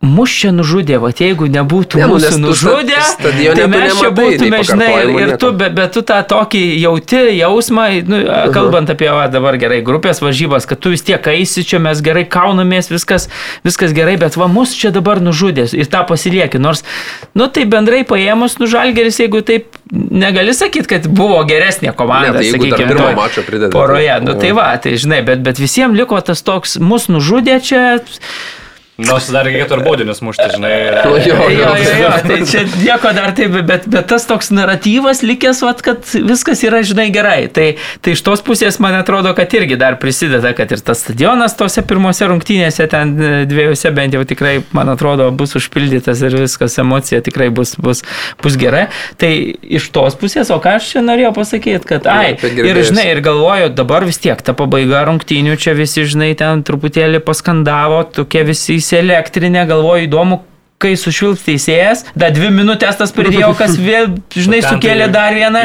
mus 0.07 0.33
čia 0.41 0.53
nužudė, 0.55 0.99
va 1.03 1.11
jeigu 1.17 1.49
nebūtų 1.53 2.01
Ne, 2.01 2.07
nu, 2.07 2.17
mūsų 2.17 2.39
nužudę, 2.43 3.01
tai 3.23 3.67
mes 3.73 3.99
čia 3.99 4.11
būtume, 4.15 4.61
žinai, 4.69 4.91
ir, 5.03 5.13
ir 5.23 5.33
tu, 5.43 5.51
bet, 5.57 5.75
bet 5.77 5.93
tu 5.97 6.03
tą 6.07 6.21
tokį 6.31 6.63
jauti 6.81 7.23
jausmą, 7.39 7.87
nu, 8.09 8.21
kalbant 8.55 8.91
apie 8.95 9.11
va, 9.13 9.27
dabar 9.33 9.59
gerai 9.61 9.81
grupės 9.87 10.23
varžybas, 10.25 10.69
kad 10.71 10.81
tu 10.83 10.93
vis 10.95 11.05
tiek 11.07 11.27
eisi 11.33 11.65
čia, 11.67 11.81
mes 11.83 12.03
gerai 12.05 12.25
kaunamės, 12.31 12.91
viskas, 12.93 13.29
viskas 13.67 13.95
gerai, 13.97 14.17
bet 14.21 14.39
va 14.39 14.49
mus 14.51 14.75
čia 14.77 14.93
dabar 14.95 15.21
nužudės 15.25 15.75
ir 15.77 15.91
tą 15.93 16.05
pasilieki. 16.09 16.61
Nors, 16.63 16.85
nu 17.37 17.49
tai 17.53 17.67
bendrai 17.71 18.03
paėmus, 18.09 18.59
nužalgeris, 18.63 19.21
jeigu 19.25 19.43
taip 19.47 19.77
negali 19.93 20.55
sakyti, 20.57 20.89
kad 20.97 21.09
buvo 21.09 21.43
geresnė 21.49 21.95
komanda, 21.97 22.33
Ne, 22.33 22.43
tai 22.43 22.51
sakykime, 22.55 22.93
pirmo 22.95 23.13
mačo 23.17 23.45
Poroje, 23.73 24.11
tai- 24.11 24.25
nu 24.25 24.35
tai 24.41 24.53
va, 24.57 24.69
tai 24.83 24.97
žinai, 24.97 25.23
bet, 25.27 25.43
bet 25.47 25.59
visiems 25.63 25.97
liko 25.99 26.21
tas 26.21 26.43
toks, 26.43 26.79
mus 26.79 27.09
nužudė 27.13 27.61
čia. 27.63 27.87
Nors 28.97 29.27
dar 29.29 29.45
reikėtų 29.45 29.77
ir 29.77 29.83
baudinius 29.85 30.23
mušti, 30.25 30.47
žinai. 30.55 30.73
Nu, 31.05 31.19
jo, 31.21 31.37
Jo, 31.53 31.73
jo, 31.77 31.91
jo, 32.01 32.11
tai 32.25 32.39
čia 32.49 32.63
nieko 32.81 33.11
dar 33.17 33.35
taip, 33.37 33.53
bet, 33.69 33.85
bet 33.93 34.07
tas 34.09 34.25
toks 34.29 34.49
naratyvas 34.57 35.21
likęs, 35.21 35.61
vat, 35.67 35.83
kad 35.85 36.07
viskas 36.15 36.63
yra, 36.65 36.81
žinai, 36.87 37.11
gerai. 37.13 37.51
Tai, 37.53 37.67
tai 38.01 38.15
iš 38.17 38.23
tos 38.25 38.41
pusės 38.47 38.79
man 38.81 38.97
atrodo, 38.97 39.35
kad 39.37 39.53
irgi 39.59 39.77
dar 39.81 39.99
prisideda, 40.01 40.55
kad 40.57 40.73
ir 40.73 40.81
tas 40.85 41.03
stadionas 41.05 41.57
tose 41.59 41.85
pirmose 41.87 42.29
rungtynėse, 42.31 42.87
ten 42.93 43.13
e, 43.21 43.33
dviejose 43.51 43.93
bent 43.97 44.17
jau 44.17 44.25
tikrai, 44.29 44.55
man 44.77 44.89
atrodo, 44.95 45.29
bus 45.37 45.53
užpildytas 45.61 46.25
ir 46.25 46.39
viskas, 46.41 46.79
emocija 46.81 47.21
tikrai 47.25 47.51
bus, 47.53 47.75
bus, 47.77 48.01
bus 48.41 48.57
gera. 48.61 48.87
Tai 49.21 49.31
iš 49.61 49.91
tos 49.93 50.17
pusės, 50.17 50.49
o 50.49 50.59
ką 50.63 50.79
aš 50.81 50.95
čia 50.95 51.05
norėjau 51.05 51.35
pasakyti, 51.37 51.85
kad, 51.93 52.09
ai, 52.09 52.33
apie 52.33 52.55
ir 52.65 52.83
žinai, 52.89 53.11
ir 53.13 53.23
galvoju, 53.25 53.71
dabar 53.77 54.09
vis 54.09 54.21
tiek 54.25 54.41
ta 54.41 54.57
pabaiga 54.57 55.05
rungtynių, 55.11 55.61
čia 55.61 55.77
visi, 55.77 56.09
žinai, 56.09 56.33
ten 56.41 56.65
truputėlį 56.67 57.21
paskandavo, 57.29 58.03
tokie 58.17 58.47
visi 58.49 58.81
įsielektrinę, 58.87 59.67
galvoju, 59.69 60.07
įdomu, 60.07 60.41
kai 60.79 60.91
sušvilps 61.01 61.41
teisėjas, 61.47 62.03
dar 62.21 62.35
dvi 62.37 62.51
minutės 62.53 62.99
tas 63.01 63.13
pridėjo, 63.17 63.49
kas 63.57 63.79
vėl, 63.89 64.11
žinai, 64.37 64.59
tai 64.61 64.75
sukėlė 64.75 65.07
dar 65.15 65.33
vieną 65.33 65.63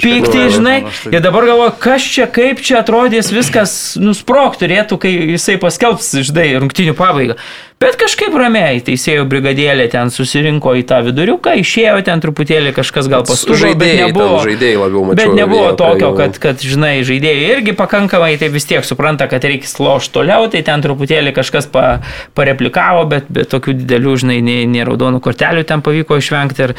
pyktį, 0.00 0.44
žinai. 0.54 0.76
tai- 0.88 1.12
Ir 1.12 1.20
dabar 1.26 1.44
galvoju, 1.44 1.74
kas 1.84 2.02
čia, 2.14 2.24
kaip 2.26 2.62
čia 2.64 2.78
atrodys, 2.80 3.28
viskas 3.36 3.74
nusprok 4.00 4.56
turėtų, 4.56 4.96
kai 5.02 5.12
jisai 5.36 5.58
paskelbs, 5.60 6.08
žinai, 6.24 6.48
rungtynių 6.64 6.96
pabaigą. 6.96 7.36
Bet 7.76 7.98
kažkaip 8.00 8.32
ramiai 8.32 8.78
teisėjų 8.80 9.26
brigadėlė 9.28 9.84
ten 9.92 10.08
susirinko 10.08 10.72
į 10.80 10.84
tą 10.88 11.02
viduriuką, 11.04 11.58
išėjo 11.60 11.98
ten 12.06 12.22
truputėlį 12.24 12.70
kažkas 12.78 13.10
gal 13.12 13.26
bet 13.28 13.36
Žaidėjai, 13.36 14.06
nebuvo. 14.06 14.38
žaidėjai 14.46 14.78
labiau 14.80 15.02
mačiau. 15.04 15.18
Bet 15.20 15.36
nebuvo 15.36 15.66
ėjo 15.66 15.74
prie 15.74 15.82
tokio, 15.82 16.08
kad, 16.16 16.38
kad, 16.40 16.64
žinai, 16.64 16.94
žaidėjai 17.04 17.50
irgi 17.52 17.74
pakankamai 17.76 18.30
tai 18.40 18.48
vis 18.54 18.64
tiek 18.70 18.86
supranta, 18.88 19.28
kad 19.28 19.44
reikia 19.44 19.68
sloš 19.68 20.08
toliau, 20.14 20.48
tai 20.48 20.64
ten 20.64 20.86
truputėlį 20.86 21.34
kažkas 21.36 21.68
pa, 21.68 21.84
pareplikavo, 22.38 23.04
bet, 23.12 23.28
bet 23.28 23.52
tokių 23.52 23.76
didelių, 23.82 24.16
žinai, 24.24 24.38
nei, 24.40 24.64
nei 24.64 24.88
raudonų 24.88 25.20
kortelių 25.20 25.68
ten 25.68 25.84
pavyko 25.84 26.16
išvengti. 26.22 26.70
Ir, 26.70 26.76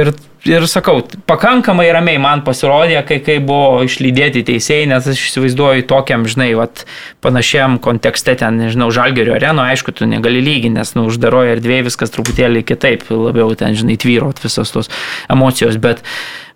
ir, 0.00 0.14
ir 0.46 0.66
sakau, 0.70 1.02
pakankamai 1.28 1.88
ramiai 1.94 2.20
man 2.22 2.42
pasirodė, 2.46 3.00
kai, 3.08 3.18
kai 3.24 3.38
buvo 3.44 3.82
išlydėti 3.86 4.44
teisėjai, 4.48 4.88
nes 4.92 5.08
aš 5.12 5.22
įsivaizduoju 5.30 5.86
tokiam, 5.90 6.26
žinai, 6.28 6.50
vat, 6.58 6.84
panašiam 7.24 7.78
kontekste 7.82 8.36
ten, 8.38 8.60
nežinau, 8.62 8.90
žalgerio 8.94 9.36
areno, 9.36 9.64
aišku, 9.66 9.94
tu 9.96 10.08
negali 10.08 10.42
lyginti, 10.44 10.76
nes, 10.78 10.94
nu, 10.98 11.08
uždaroje 11.10 11.56
erdvėje 11.56 11.88
viskas 11.90 12.14
truputėlį 12.14 12.64
kitaip, 12.68 13.06
labiau 13.10 13.54
ten, 13.58 13.76
žinai, 13.78 13.98
tvyrot 14.00 14.42
visos 14.44 14.74
tos 14.74 14.92
emocijos, 15.32 15.80
bet 15.80 16.04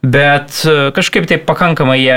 Bet 0.03 0.65
e, 0.67 0.91
kažkaip 0.91 1.29
taip 1.31 1.45
pakankamai 1.47 2.01
jie 2.01 2.17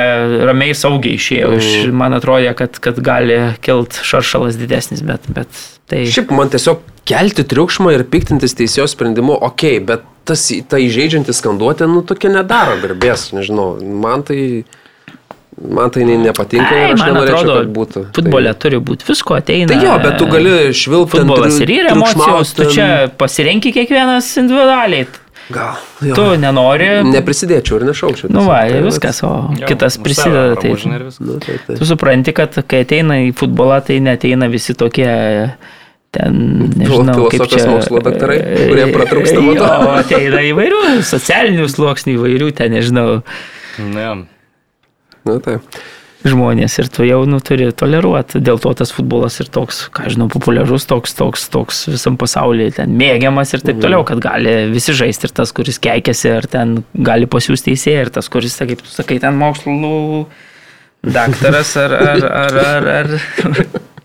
ramiai 0.49 0.73
saugiai 0.73 1.19
išėjo. 1.19 1.51
Iš, 1.59 1.67
man 1.93 2.17
atrodė, 2.17 2.55
kad, 2.57 2.79
kad 2.81 2.97
gali 2.97 3.37
kilt 3.61 3.99
šaršalas 4.01 4.57
didesnis, 4.57 5.05
bet, 5.05 5.29
bet 5.29 5.53
tai... 5.91 6.05
Šiaip 6.11 6.33
man 6.35 6.51
tiesiog 6.53 6.83
kelti 7.05 7.45
triukšmą 7.47 7.93
ir 7.95 8.05
piktintis 8.09 8.57
teisėjo 8.57 8.87
sprendimu, 8.91 9.35
okei, 9.35 9.77
okay, 9.77 9.83
bet 9.91 10.07
tas, 10.25 10.47
ta 10.69 10.79
įžeidžianti 10.81 11.35
skanduotė, 11.35 11.89
nu 11.91 12.01
tokia 12.07 12.31
nedaro 12.33 12.79
garbės, 12.83 13.29
nežinau, 13.35 13.75
man 14.05 14.25
tai... 14.27 14.41
Man 15.55 15.87
tai 15.87 16.03
nepatinka 16.03 16.67
Ai, 16.67 16.79
ir 16.83 16.97
aš 16.97 17.01
nenorėčiau, 17.05 17.37
atrodo, 17.37 17.53
kad 17.61 17.69
būtų. 17.71 18.01
futbole 18.17 18.51
turi 18.59 18.79
būti 18.83 19.05
visko 19.07 19.37
ateina. 19.37 19.69
Tai, 19.69 19.77
tai 19.79 19.87
jo, 19.87 19.93
bet 20.03 20.17
tu 20.19 20.25
gali 20.27 20.55
švilpti. 20.75 21.21
Futbolas 21.21 21.59
ir 21.63 21.71
yra 21.71 21.93
emocijos, 21.95 22.51
tu 22.57 22.67
čia 22.75 22.87
pasirenki 23.15 23.71
kiekvienas 23.77 24.33
individualiai. 24.41 25.07
Gal. 25.53 25.77
Jo. 26.01 26.15
Tu 26.17 26.23
nenori. 26.41 26.87
Neprisidėčiau 27.05 27.77
ir 27.77 27.87
nešaučiau. 27.91 28.31
Nu 28.33 28.47
va, 28.47 28.63
tai 28.65 28.79
viskas, 28.81 29.19
o 29.27 29.31
Jo, 29.59 29.67
kitas 29.69 29.99
už 29.99 30.03
prisideda. 30.07 30.55
Tai, 30.57 30.71
Nu, 31.21 31.37
tai, 31.37 31.59
tai. 31.67 31.75
tu 31.77 31.85
supranti, 31.85 32.33
kad 32.33 32.55
kai 32.65 32.81
ateina 32.85 33.19
į 33.27 33.33
futbolą, 33.37 33.77
tai 33.85 33.99
neteina 34.01 34.49
visi 34.49 34.73
tokie 34.73 35.05
ten, 36.15 36.39
nežinau, 36.79 37.27
kaip 37.29 37.45
čia. 37.51 37.67
mokslo 37.69 38.01
daktarai, 38.01 38.39
kurie 38.71 38.87
pratrūksta 38.95 39.41
nuo 39.43 39.53
to. 39.59 39.67
Jo, 39.69 39.91
ateina 40.01 40.41
įvairių 40.49 40.81
socialinių 41.05 41.67
sluoksnių, 41.69 42.17
įvairių 42.17 42.49
ten, 42.57 42.73
nežinau, 42.79 43.21
Ne. 43.77 44.07
Nu, 45.25 45.39
tai. 45.43 45.57
Žmonės 46.31 46.77
ir 46.81 46.89
tu 46.93 47.05
jau 47.07 47.21
nu, 47.29 47.39
turi 47.43 47.69
toleruoti. 47.75 48.41
Dėl 48.43 48.59
to 48.61 48.73
tas 48.77 48.91
futbolas 48.95 49.37
ir 49.43 49.49
toks, 49.53 49.85
ką 49.95 50.09
žinau, 50.13 50.27
populiarus, 50.31 50.87
toks, 50.89 51.15
toks, 51.17 51.47
toks 51.53 51.85
visam 51.91 52.17
pasaulyje, 52.21 52.77
ten 52.79 52.95
mėgiamas 52.99 53.53
ir 53.55 53.65
taip 53.65 53.81
toliau, 53.83 54.05
kad 54.07 54.21
gali 54.23 54.55
visi 54.73 54.95
žaisti 54.97 55.29
ir 55.29 55.35
tas, 55.41 55.53
kuris 55.55 55.81
keikiasi, 55.83 56.31
ar 56.39 56.49
ten 56.51 56.77
gali 56.93 57.29
pasiūsti 57.29 57.71
teisėją, 57.71 58.05
ir 58.07 58.13
tas, 58.19 58.29
kuris, 58.31 58.57
kaip 58.61 58.83
tu 58.83 58.91
sakai, 58.91 59.19
ten 59.23 59.37
mokslo 59.39 60.25
daktaras 61.05 61.75
ar... 61.77 61.93
ar, 61.93 62.25
ar, 62.25 62.61
ar, 62.65 62.89
ar. 62.99 63.13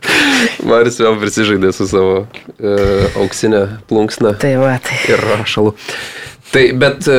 Maris 0.68 0.96
vėl 1.00 1.16
prisižaidė 1.20 1.72
su 1.76 1.87
savo 1.88 2.24
e, 2.24 2.74
auksinė 3.20 3.62
plunksna 3.90 4.35
Tai 4.40 4.54
va, 4.61 4.74
tai. 4.85 4.96
ir 5.12 5.22
rašalu. 5.33 5.74
Tai, 6.52 6.64
bet 6.80 7.09
e, 7.09 7.18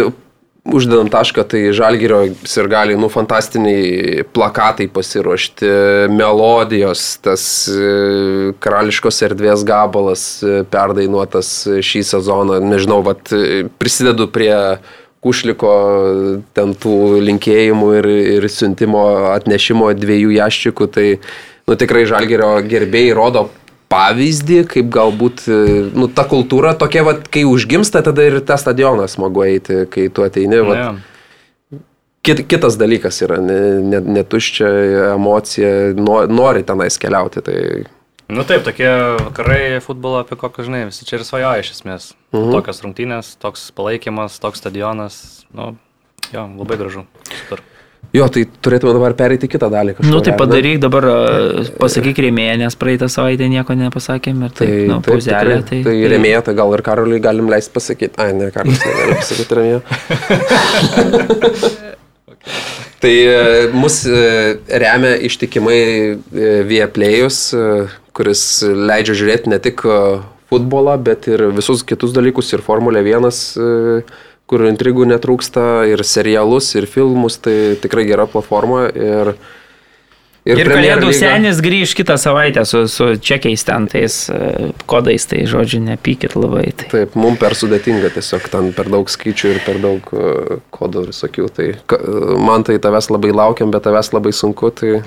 uždedam 0.65 1.09
tašką, 1.09 1.43
tai 1.49 1.61
Žalgirio 1.73 2.21
ir 2.29 2.69
gali, 2.69 2.95
nu, 2.99 3.09
fantastiniai 3.09 4.23
plakatai 4.33 4.87
pasiruošti, 4.93 5.69
melodijos, 6.13 7.17
tas 7.25 7.43
e, 7.71 8.53
karališkos 8.61 9.21
erdvės 9.25 9.65
gabalas 9.67 10.25
e, 10.45 10.61
perdainuotas 10.69 11.51
šį 11.81 12.03
sezoną, 12.13 12.59
nežinau, 12.65 13.01
vat, 13.05 13.33
e, 13.33 13.63
prisidedu 13.81 14.29
prie 14.31 14.55
Kušliko 15.21 15.71
ten 16.57 16.71
tų 16.81 16.95
linkėjimų 17.21 17.89
ir, 17.99 18.07
ir 18.39 18.45
siuntimo 18.49 19.03
atnešimo 19.35 19.91
dviejų 19.93 20.31
jaščikų, 20.33 20.87
tai 20.89 21.07
nu, 21.69 21.77
tikrai 21.77 22.07
Žalgerio 22.09 22.55
gerbėjai 22.65 23.17
rodo 23.17 23.43
pavyzdį, 23.91 24.59
kaip 24.71 24.89
galbūt, 24.93 25.45
e, 25.51 25.59
nu, 25.93 26.07
ta 26.07 26.25
kultūra 26.29 26.73
tokia, 26.79 27.03
vat, 27.07 27.25
kai 27.31 27.43
užgimsta, 27.47 28.01
tada 28.05 28.25
ir 28.29 28.39
tą 28.47 28.57
stadioną 28.61 29.07
smagu 29.11 29.43
eiti, 29.47 29.83
kai 29.91 30.07
tu 30.09 30.25
ateini. 30.27 30.61
Vat, 30.67 30.83
Ne. 31.71 31.79
kit, 32.23 32.43
kitas 32.47 32.77
dalykas 32.79 33.21
yra, 33.25 33.39
netuščia 33.41 33.89
ne, 33.91 34.01
ne 34.17 34.23
tuščia 34.23 34.69
emocija, 35.15 35.71
no, 35.97 36.21
nori 36.29 36.63
tenais 36.63 36.97
keliauti. 37.01 37.43
Tai, 37.45 37.57
Nu 38.31 38.45
taip, 38.47 38.61
tokie 38.63 38.87
vakarai 39.19 39.81
futbolo, 39.83 40.21
apie 40.23 40.37
kokius, 40.39 40.69
žinai, 40.69 40.85
visi 40.87 41.03
čia 41.03 41.17
ir 41.17 41.25
svajoja 41.27 41.59
iš 41.65 41.71
esmės. 41.73 42.05
Mhm. 42.31 42.53
Tokios 42.53 42.79
rungtynės, 42.85 43.33
toks 43.43 43.65
palaikymas, 43.75 44.37
toks 44.39 44.61
stadionas, 44.63 45.17
nu, 45.51 45.73
jo, 46.31 46.45
labai 46.61 46.77
gražu. 46.79 47.03
Super. 47.27 47.59
Jo, 48.15 48.25
tai 48.33 48.41
turėtume 48.63 48.93
dabar 48.97 49.11
pereiti 49.17 49.45
į 49.47 49.49
kitą 49.53 49.67
dalį. 49.71 49.91
kažkuria, 49.97 50.13
Nu 50.15 50.19
tai 50.25 50.33
padaryk 50.39 50.77
dabar, 50.83 51.03
a, 51.07 51.09
pasakyk 51.79 52.17
rėmėją, 52.25 52.55
nes 52.63 52.73
praeitą 52.79 53.07
savaitę 53.11 53.45
nieko 53.51 53.71
nepasakėm 53.79 54.37
ir 54.47 54.51
tai, 54.57 54.65
Tai, 54.67 54.75
nu, 54.89 54.95
taip, 54.99 55.07
pauzelė. 55.15 55.55
Tai, 55.61 55.67
tai, 55.69 55.79
tai 55.87 55.95
remėja, 56.15 56.39
tai 56.47 56.53
gal 56.59 56.69
ir 56.75 56.81
Karoliui 56.85 57.19
galim 57.23 57.47
leisti 57.51 57.71
pasakyti. 57.75 58.15
Ai, 58.21 58.29
ne, 58.37 58.45
Karolis 58.55 58.81
negali 58.85 59.13
pasakyti 59.21 59.53
remėja. 59.59 59.79
tai 63.01 63.15
e, 63.27 63.69
mus 63.73 64.05
e, 64.05 64.57
remia 64.83 65.13
ištikimai 65.27 65.79
e, 65.81 66.13
Viaplėjus, 66.69 67.37
e, 67.55 67.57
kuris 68.17 68.41
leidžia 68.65 69.13
žiūrėti 69.17 69.45
ne 69.53 69.59
tik 69.63 69.77
e, 69.87 69.89
futbolą, 70.51 70.95
bet 71.01 71.21
ir 71.31 71.39
visus 71.55 71.79
kitus 71.87 72.11
dalykus, 72.15 72.47
ir 72.53 72.61
Formulė 72.65 73.01
1, 73.07 73.27
e, 73.31 73.33
kur 74.49 74.65
intrigų 74.67 75.05
netrūksta, 75.13 75.87
ir 75.91 76.03
serialus, 76.07 76.73
ir 76.75 76.87
filmus, 76.91 77.37
tai 77.39 77.75
tikrai 77.81 78.07
gera 78.09 78.27
platforma. 78.27 78.87
Ir, 78.91 79.35
Ir, 80.41 80.57
ir 80.57 80.71
kalėdų 80.73 81.11
senis 81.13 81.59
grįž 81.61 81.91
kitą 81.93 82.15
savaitę 82.17 82.63
su, 82.65 82.87
su 82.89 83.11
čekiais 83.21 83.61
ten 83.61 83.83
tais 83.85 84.15
e, 84.33 84.71
kodais, 84.89 85.27
tai 85.29 85.43
žodžiu, 85.45 85.83
nepykit 85.85 86.33
labai. 86.33 86.63
Tai. 86.73 86.87
Taip, 86.95 87.13
mums 87.13 87.37
per 87.37 87.53
sudėtinga 87.53 88.09
tiesiog 88.15 88.47
ten 88.49 88.71
per 88.73 88.89
daug 88.89 89.05
skaičių 89.13 89.51
ir 89.51 89.59
per 89.67 89.77
daug 89.83 90.09
uh, 90.17 90.55
kodų 90.73 91.03
visokių. 91.11 91.45
Tai 91.53 91.67
ka- 91.85 92.01
uh, 92.01 92.33
man 92.41 92.65
tai 92.65 92.79
tavęs 92.81 93.11
labai 93.13 93.35
laukiam, 93.37 93.69
bet 93.69 93.85
tavęs 93.85 94.09
labai 94.17 94.33
sunku, 94.33 94.73
tai 94.73 95.03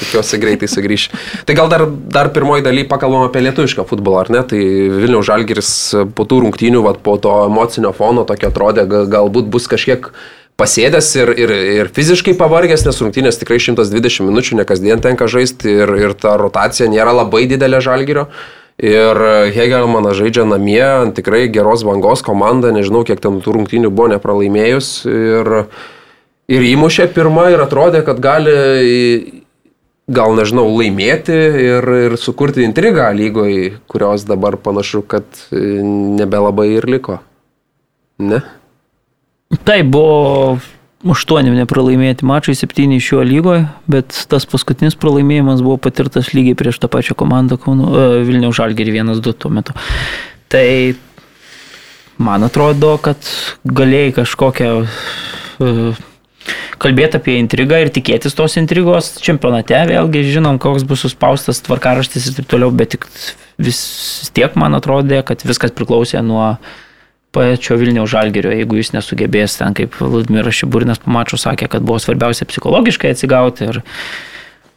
tikiuosi 0.00 0.40
greitai 0.42 0.68
sugrįš. 0.70 1.08
Tai 1.48 1.56
gal 1.58 1.70
dar, 1.72 1.86
dar 1.88 2.30
pirmoji 2.34 2.64
daly 2.66 2.86
pakalbam 2.90 3.26
apie 3.28 3.44
lietuvišką 3.46 3.86
futbolą, 3.88 4.24
ar 4.24 4.32
ne? 4.34 4.44
Tai 4.50 4.62
Vilniaus 5.00 5.28
Žalgiris 5.28 5.74
po 6.16 6.26
tų 6.28 6.44
rungtynių, 6.46 6.82
vat, 6.86 7.02
po 7.04 7.16
to 7.20 7.34
emocinio 7.48 7.94
fono 7.96 8.26
tokio 8.28 8.50
atrodė, 8.50 8.88
ga- 8.90 9.04
galbūt 9.18 9.50
bus 9.52 9.68
kažkiek 9.70 10.10
pasėdęs 10.60 11.08
ir, 11.18 11.32
ir, 11.34 11.52
ir 11.82 11.88
fiziškai 11.94 12.36
pavargęs, 12.38 12.84
nes 12.86 13.00
rungtynės 13.02 13.40
tikrai 13.40 13.58
120 13.62 14.28
minučių, 14.28 14.60
ne 14.60 14.66
kasdien 14.68 15.02
tenka 15.02 15.26
žaisti 15.30 15.80
ir, 15.82 15.94
ir 15.98 16.14
ta 16.14 16.36
rotacija 16.38 16.86
nėra 16.90 17.14
labai 17.22 17.46
didelė 17.50 17.82
Žalgirio. 17.84 18.28
Ir 18.74 19.18
Hegelmanas 19.54 20.16
žaidžia 20.18 20.42
namie, 20.50 20.82
tikrai 21.14 21.44
geros 21.46 21.84
bangos 21.86 22.24
komanda, 22.26 22.72
nežinau, 22.74 23.04
kiek 23.06 23.20
ten 23.22 23.38
tų 23.38 23.52
rungtynių 23.54 23.90
buvo 23.94 24.08
nepralaimėjus. 24.10 24.88
Ir, 25.06 25.50
ir 26.50 26.66
įmušė 26.72 27.06
pirmą 27.14 27.52
ir 27.54 27.62
atrodė, 27.62 28.02
kad 28.06 28.18
gali, 28.18 29.43
gal 30.10 30.36
nežinau, 30.36 30.66
laimėti 30.76 31.34
ir, 31.64 31.88
ir 32.08 32.16
sukurti 32.20 32.64
intrigą 32.66 33.08
lygoje, 33.16 33.78
kurios 33.88 34.26
dabar 34.28 34.58
panašu, 34.60 35.02
kad 35.08 35.24
e, 35.50 35.80
nebelabai 36.20 36.68
ir 36.74 36.88
liko. 36.88 37.18
Ne? 38.20 38.42
Tai 39.64 39.78
buvo 39.88 40.58
aštuoni 41.14 41.52
nepralaimėti 41.54 42.26
mačai, 42.26 42.56
septyni 42.56 42.98
iš 43.00 43.10
jo 43.12 43.24
lygoje, 43.26 43.66
bet 43.90 44.16
tas 44.30 44.46
paskutinis 44.48 44.96
pralaimėjimas 45.00 45.64
buvo 45.64 45.76
patirtas 45.80 46.32
lygiai 46.36 46.56
prieš 46.58 46.80
tą 46.82 46.88
pačią 46.92 47.16
komandą 47.18 47.58
Kauno, 47.60 47.90
e, 47.92 48.22
Vilniaus 48.28 48.56
Žalgerį 48.60 49.00
1-2 49.00 49.36
tuo 49.40 49.52
metu. 49.52 49.76
Tai 50.52 50.66
man 52.20 52.46
atrodo, 52.46 52.96
kad 53.02 53.20
galėjai 53.64 54.16
kažkokią 54.20 54.72
e, 54.84 55.92
kalbėti 56.82 57.18
apie 57.20 57.38
intrigą 57.40 57.80
ir 57.84 57.92
tikėtis 57.94 58.36
tos 58.36 58.58
intrigos 58.60 59.14
čempionate, 59.24 59.78
vėlgi 59.90 60.24
žinom, 60.34 60.60
koks 60.62 60.86
bus 60.88 61.04
suspaustas 61.06 61.62
tvarkaraštis 61.64 62.30
ir 62.30 62.38
taip 62.40 62.50
toliau, 62.50 62.72
bet 62.74 62.94
tik 62.96 63.08
vis 63.58 63.78
tiek 64.34 64.56
man 64.58 64.76
atrodė, 64.76 65.22
kad 65.26 65.44
viskas 65.46 65.74
priklausė 65.74 66.22
nuo 66.26 66.54
pačio 67.34 67.78
Vilniaus 67.80 68.12
žalgerio, 68.12 68.52
jeigu 68.54 68.78
jis 68.78 68.92
nesugebės 68.94 69.58
ten, 69.58 69.74
kaip 69.74 69.96
Vladimiras 69.98 70.54
Šiburinas 70.54 71.02
pamačio 71.02 71.38
sakė, 71.40 71.68
kad 71.70 71.82
buvo 71.86 71.98
svarbiausia 72.02 72.46
psichologiškai 72.46 73.10
atsigauti 73.10 73.66
ir, 73.72 73.80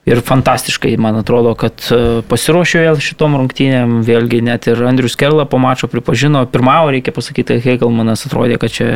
ir 0.09 0.23
fantastiškai, 0.25 0.95
man 1.01 1.19
atrodo, 1.19 1.53
kad 1.59 1.83
e, 1.93 1.99
pasiruošė 2.29 2.81
vėl 2.87 3.01
šitom 3.03 3.37
rungtynėm, 3.37 3.99
vėlgi 4.07 4.41
net 4.47 4.69
ir 4.71 4.81
Andrius 4.89 5.17
Kerla 5.19 5.45
po 5.49 5.61
mačo 5.61 5.89
pripažino, 5.91 6.47
pirmavo, 6.49 6.89
reikia 6.95 7.13
pasakyti, 7.13 7.59
Hegelmanas 7.61 8.25
atrodė, 8.25 8.57
kad 8.61 8.73
čia 8.73 8.89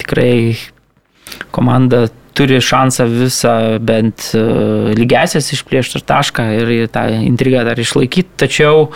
tikrai 0.00 0.56
komanda 1.54 2.06
turi 2.36 2.60
šansą 2.60 3.06
visą 3.08 3.54
bent 3.80 4.30
e, 4.36 4.44
lygesias 4.98 5.48
išplėšti 5.56 6.00
ir 6.00 6.06
tašką 6.10 6.46
ir 6.58 6.72
tą 6.92 7.06
intrigą 7.24 7.64
dar 7.66 7.80
išlaikyti, 7.80 8.36
tačiau 8.44 8.90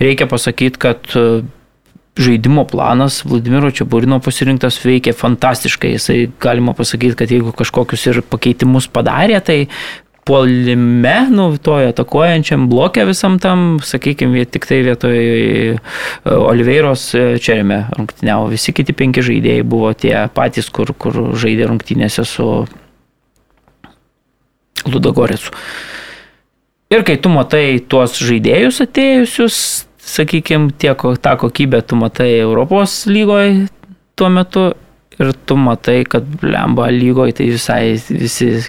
reikia 0.00 0.28
pasakyti, 0.30 0.80
kad 0.80 1.10
e, 1.18 1.42
žaidimo 2.20 2.64
planas 2.68 3.20
Vladimiro 3.24 3.70
Čiaburino 3.72 4.18
pasirinktas 4.24 4.80
veikia 4.84 5.14
fantastiškai. 5.16 5.94
Jisai 5.96 6.18
galima 6.42 6.74
pasakyti, 6.76 7.16
kad 7.20 7.32
jeigu 7.32 7.52
kažkokius 7.56 8.06
ir 8.10 8.22
pakeitimus 8.32 8.88
padarė, 8.92 9.38
tai 9.44 9.58
puolime, 10.30 11.26
nu, 11.34 11.48
toje 11.58 11.88
atakuojančiam 11.90 12.68
blokė 12.70 13.02
visam 13.08 13.40
tam, 13.42 13.80
sakykime, 13.82 14.44
tik 14.46 14.68
tai 14.70 14.78
vietoj 14.86 15.16
e, 15.18 15.72
Oliveiros 16.30 17.08
e, 17.18 17.24
Čerime 17.42 17.80
rungtyniavo. 17.96 18.46
Visi 18.52 18.70
kiti 18.76 18.94
penki 18.94 19.24
žaidėjai 19.26 19.64
buvo 19.66 19.90
tie 19.98 20.14
patys, 20.30 20.70
kur, 20.70 20.94
kur 20.94 21.18
žaidė 21.34 21.66
rungtynėse 21.72 22.22
su 22.30 22.46
Ludagorecu. 24.86 25.50
Ir 26.94 27.02
kai 27.06 27.18
tu 27.18 27.34
matai 27.34 27.80
tuos 27.90 28.14
žaidėjus 28.22 28.78
atėjusius, 28.86 29.60
sakykime, 30.14 30.70
tiek 30.78 31.08
tą 31.26 31.34
kokybę 31.42 31.82
tu 31.82 31.98
matai 31.98 32.36
Europos 32.38 33.00
lygoje 33.10 33.66
tuo 34.14 34.30
metu 34.30 34.68
ir 35.18 35.34
tu 35.46 35.58
matai, 35.58 36.04
kad 36.06 36.22
lemba 36.46 36.86
lygoje 36.94 37.40
tai 37.40 37.50
visai 37.50 37.96
visi 38.14 38.60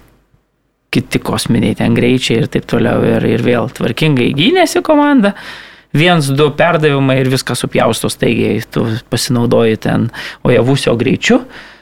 kiti 0.91 1.21
kosminiai 1.23 1.77
ten 1.79 1.95
greičiai 1.95 2.43
ir 2.43 2.47
taip 2.51 2.67
toliau 2.69 3.03
ir, 3.07 3.25
ir 3.25 3.43
vėl 3.45 3.69
tvarkingai 3.71 4.31
gynėsi 4.35 4.83
komanda. 4.85 5.35
Viens, 5.95 6.29
du 6.31 6.47
perdavimai 6.55 7.17
ir 7.19 7.29
viskas 7.31 7.63
supjausto 7.63 8.07
staigiai, 8.11 8.61
tu 8.71 8.85
pasinaudoji 9.11 9.79
ten 9.83 10.07
ojavusio 10.47 10.95
greičiu 10.99 11.41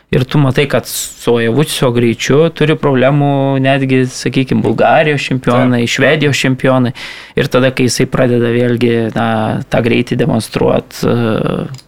ir 0.09 0.25
tu 0.25 0.39
matai, 0.41 0.65
kad 0.69 0.87
su 0.89 1.35
ojavusio 1.37 1.91
greičiu 1.93 2.39
turi 2.53 2.73
problemų 2.79 3.59
netgi, 3.61 4.03
sakykime, 4.09 4.63
Bulgarijos 4.65 5.25
čempionai, 5.27 5.83
Taip. 5.83 5.93
Švedijos 5.93 6.41
čempionai 6.41 6.95
ir 7.37 7.51
tada, 7.53 7.69
kai 7.69 7.85
jisai 7.85 8.07
pradeda 8.09 8.49
vėlgi 8.53 8.95
na, 9.13 9.27
tą 9.69 9.83
greitį 9.85 10.17
demonstruoti 10.23 11.05
uh, 11.05 11.83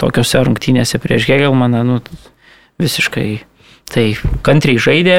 tokiuose 0.00 0.44
rungtynėse 0.44 1.00
prieš 1.00 1.30
Hegelmaną, 1.30 1.80
nu, 1.88 2.02
visiškai 2.82 3.30
tai 3.92 4.06
kantriai 4.44 4.80
žaidė, 4.80 5.18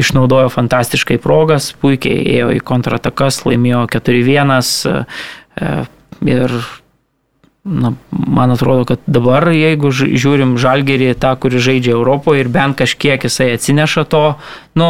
išnaudojo 0.00 0.50
fantastiškai 0.52 1.18
progas, 1.22 1.72
puikiai 1.80 2.22
ėjo 2.36 2.54
į 2.56 2.62
kontratakas, 2.66 3.42
laimėjo 3.46 3.84
4-1 3.94 4.54
e, 4.90 5.74
ir 6.34 6.56
na, 7.64 7.94
man 8.10 8.54
atrodo, 8.54 8.84
kad 8.88 9.04
dabar, 9.06 9.48
jeigu 9.54 9.92
žiūrim 9.94 10.58
žalgerį 10.60 11.14
tą, 11.20 11.32
kuris 11.40 11.64
žaidžia 11.64 11.94
Europoje 11.96 12.44
ir 12.44 12.50
bent 12.52 12.76
kažkiek 12.80 13.24
jisai 13.24 13.54
atsineša 13.56 14.04
to, 14.10 14.24
nu, 14.78 14.88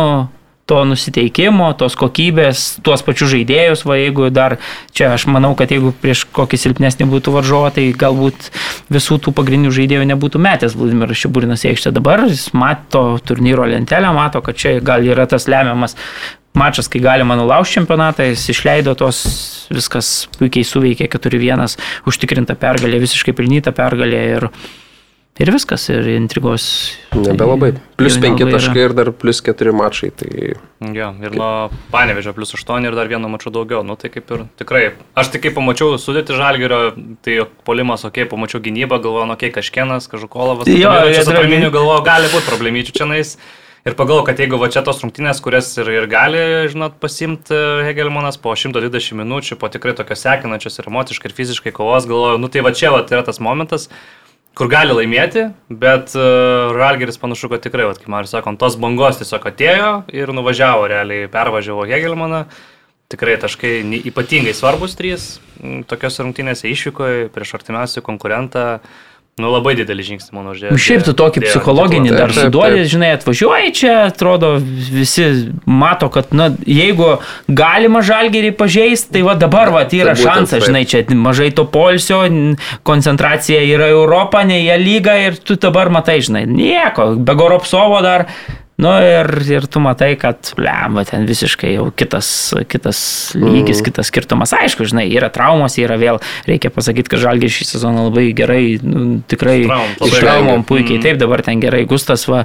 to 0.65 0.81
nusiteikimo, 0.89 1.67
tos 1.77 1.97
kokybės, 2.01 2.65
tuos 2.85 3.05
pačius 3.05 3.35
žaidėjus, 3.35 3.85
va 3.85 3.99
jeigu 4.01 4.31
dar 4.33 4.57
čia 4.97 5.11
aš 5.12 5.27
manau, 5.29 5.53
kad 5.59 5.73
jeigu 5.75 5.93
prieš 6.01 6.25
kokį 6.35 6.61
silpnesnį 6.61 7.09
būtų 7.11 7.35
varžovą, 7.35 7.73
tai 7.77 7.91
galbūt 8.01 8.49
visų 8.95 9.21
tų 9.27 9.35
pagrindinių 9.37 9.75
žaidėjų 9.77 10.07
nebūtų 10.15 10.41
metęs 10.41 10.77
Vladimiras 10.79 11.21
Šiburinas 11.21 11.67
į 11.67 11.75
aikštę. 11.75 11.93
Dabar, 11.99 12.25
jis 12.31 12.47
mato 12.57 13.05
turnyro 13.25 13.69
lentelę, 13.69 14.12
mato, 14.17 14.41
kad 14.45 14.57
čia 14.57 14.79
gal 14.85 15.05
yra 15.05 15.29
tas 15.29 15.51
lemiamas 15.53 15.99
mačas, 16.55 16.89
kai 16.89 17.03
galima 17.03 17.37
nulaužti 17.37 17.81
čempionatą, 17.81 18.29
jis 18.31 18.47
išleido 18.55 18.95
tos, 18.97 19.21
viskas 19.75 20.31
puikiai 20.39 20.65
suveikė 20.65 21.11
4-1, 21.12 21.77
užtikrinta 22.09 22.57
pergalė, 22.57 23.03
visiškai 23.03 23.35
pilnyta 23.37 23.75
pergalė 23.77 24.23
ir, 24.37 24.49
ir 25.39 25.51
viskas, 25.51 25.89
ir 25.91 26.07
intrigos. 26.14 26.64
Nebelabai. 27.14 27.72
Plus 27.99 28.14
jau 28.16 28.22
5 28.22 28.28
nelabai 28.28 28.47
yra. 28.47 28.59
taškai 28.59 28.85
ir 28.85 28.95
dar 28.95 29.11
plus 29.12 29.41
4 29.43 29.72
mačai. 29.74 30.11
Tai 30.14 30.30
Jo, 30.95 31.09
ir 31.24 31.35
nuo 31.35 31.70
Panevežio 31.91 32.35
plus 32.37 32.55
8 32.55 32.87
ir 32.87 32.95
dar 32.95 33.11
vieno 33.11 33.28
maču 33.32 33.51
daugiau. 33.51 33.82
Nu, 33.87 33.97
tai 33.97 34.11
kaip 34.14 34.30
ir 34.30 34.47
tikrai. 34.61 34.85
Aš 35.16 35.32
tik 35.35 35.43
kai 35.47 35.55
pamačiau 35.57 35.99
sudėti 35.99 36.37
žalgerio, 36.39 36.95
tai 37.24 37.43
polimas, 37.66 38.05
okei, 38.05 38.24
okay, 38.24 38.30
pamačiau 38.30 38.62
gynybą, 38.62 39.01
galvoju, 39.03 39.26
nu, 39.26 39.35
okei, 39.35 39.51
okay, 39.51 39.59
kažkienas, 39.59 40.09
kažkokolovas. 40.12 40.70
Jo, 40.70 40.95
čia 41.11 41.24
su 41.24 41.30
Jadra- 41.30 41.43
Traminiu 41.43 41.70
galvoju, 41.74 42.07
gali 42.07 42.30
būti 42.30 42.51
problemyčių 42.51 42.95
čia 42.95 43.11
nais. 43.11 43.37
Ir 43.85 43.93
pagalvoju, 43.93 44.24
kad 44.24 44.39
jeigu 44.41 44.57
va 44.57 44.70
čia 44.72 44.80
tos 44.80 45.03
rungtynės, 45.03 45.43
kurias 45.45 45.66
ir, 45.76 45.91
ir 45.93 46.07
gali, 46.09 46.41
žinot, 46.72 46.95
pasimti 47.03 47.53
Hegelmanas 47.85 48.39
po 48.41 48.55
120 48.57 49.12
minučių, 49.18 49.59
po 49.61 49.68
tikrai 49.68 49.93
tokios 49.93 50.22
sekinančios 50.24 50.78
ir 50.80 50.89
emociškai, 50.89 51.28
ir 51.28 51.37
fiziškai 51.37 51.72
kovos, 51.76 52.07
galvoju, 52.09 52.39
nu 52.41 52.49
tai 52.49 52.62
va 52.64 52.72
čia 52.72 52.95
va 52.95 53.03
yra 53.05 53.20
tas 53.26 53.43
momentas, 53.45 53.91
kur 54.59 54.71
gali 54.71 54.95
laimėti, 54.95 55.49
bet 55.69 56.15
uh, 56.19 56.75
Ralgeris 56.75 57.19
panašu, 57.21 57.51
kad 57.53 57.65
tikrai, 57.65 57.89
vat, 57.91 57.99
kaip 58.01 58.11
Marius 58.13 58.35
sako, 58.37 58.55
tos 58.61 58.79
bangos 58.81 59.19
tiesiog 59.21 59.49
atėjo 59.51 59.91
ir 60.15 60.33
nuvažiavo 60.37 60.87
realiai, 60.91 61.31
pervažiavo 61.33 61.87
Hegelmaną. 61.91 62.45
Tikrai 63.13 63.35
taškai 63.39 63.83
ypatingai 64.09 64.55
svarbus 64.57 64.95
trys, 64.97 65.27
tokios 65.91 66.17
rungtynėse 66.23 66.71
išvykoje 66.71 67.29
prieš 67.35 67.53
artimiausią 67.59 68.03
konkurentą. 68.07 68.79
Nu, 69.35 69.49
labai 69.51 69.72
didelį 69.74 70.05
žingsnį, 70.07 70.30
manau, 70.37 70.53
žiūrėjau. 70.55 70.76
Nu, 70.76 70.78
Šiaip 70.78 71.01
tu 71.09 71.12
tokį 71.18 71.41
psichologinį 71.43 72.12
Taip, 72.12 72.18
dar 72.20 72.35
suduodi, 72.37 72.85
žinai, 72.87 73.09
atvažiuoji 73.16 73.72
čia, 73.74 73.95
atrodo, 74.12 74.53
visi 74.95 75.26
mato, 75.66 76.07
kad, 76.14 76.30
na, 76.30 76.53
jeigu 76.70 77.16
galima 77.51 78.05
žalgerį 78.07 78.53
pažeisti, 78.55 79.16
tai 79.16 79.24
va 79.26 79.35
dabar, 79.35 79.74
va, 79.74 79.82
yra 79.91 80.14
Tai 80.14 80.22
šansas, 80.22 80.55
taip. 80.61 80.68
žinai, 80.68 80.85
čia 80.87 81.03
mažai 81.18 81.51
to 81.51 81.66
polsio, 81.66 82.22
koncentracija 82.87 83.64
yra 83.74 83.91
Europa, 83.91 84.45
ne 84.47 84.61
jie 84.62 84.78
lyga 84.78 85.18
ir 85.26 85.43
tu 85.43 85.59
dabar 85.59 85.91
matai, 85.91 86.20
žinai, 86.22 86.47
nieko, 86.47 87.16
be 87.18 87.35
Goropsovo 87.35 87.99
dar 88.07 88.28
Nu 88.75 88.91
ir, 88.99 89.29
ir 89.47 89.66
tu 89.70 89.79
matai, 89.79 90.16
kad, 90.18 90.49
lemba, 90.59 91.05
ten 91.07 91.29
visiškai 91.29 91.77
jau 91.77 91.85
kitas, 91.95 92.29
kitas 92.66 92.99
lygis, 93.39 93.79
mm. 93.79 93.85
kitas 93.87 94.09
skirtumas. 94.11 94.51
Aišku, 94.57 94.83
žinai, 94.91 95.05
yra 95.14 95.29
traumos, 95.31 95.77
yra 95.79 95.95
vėl, 96.01 96.18
reikia 96.49 96.72
pasakyti, 96.75 97.12
kad 97.12 97.22
Žalgis 97.22 97.55
šį 97.55 97.68
sezoną 97.68 98.09
labai 98.09 98.25
gerai, 98.35 98.64
nu, 98.83 99.05
tikrai 99.31 99.61
Traum, 99.68 99.93
iš 100.09 100.16
traumom 100.18 100.64
puikiai. 100.66 100.97
Mm. 100.99 101.05
Taip, 101.07 101.20
dabar 101.22 101.45
ten 101.47 101.62
gerai, 101.62 101.85
Gustas 101.87 102.27
va, 102.27 102.41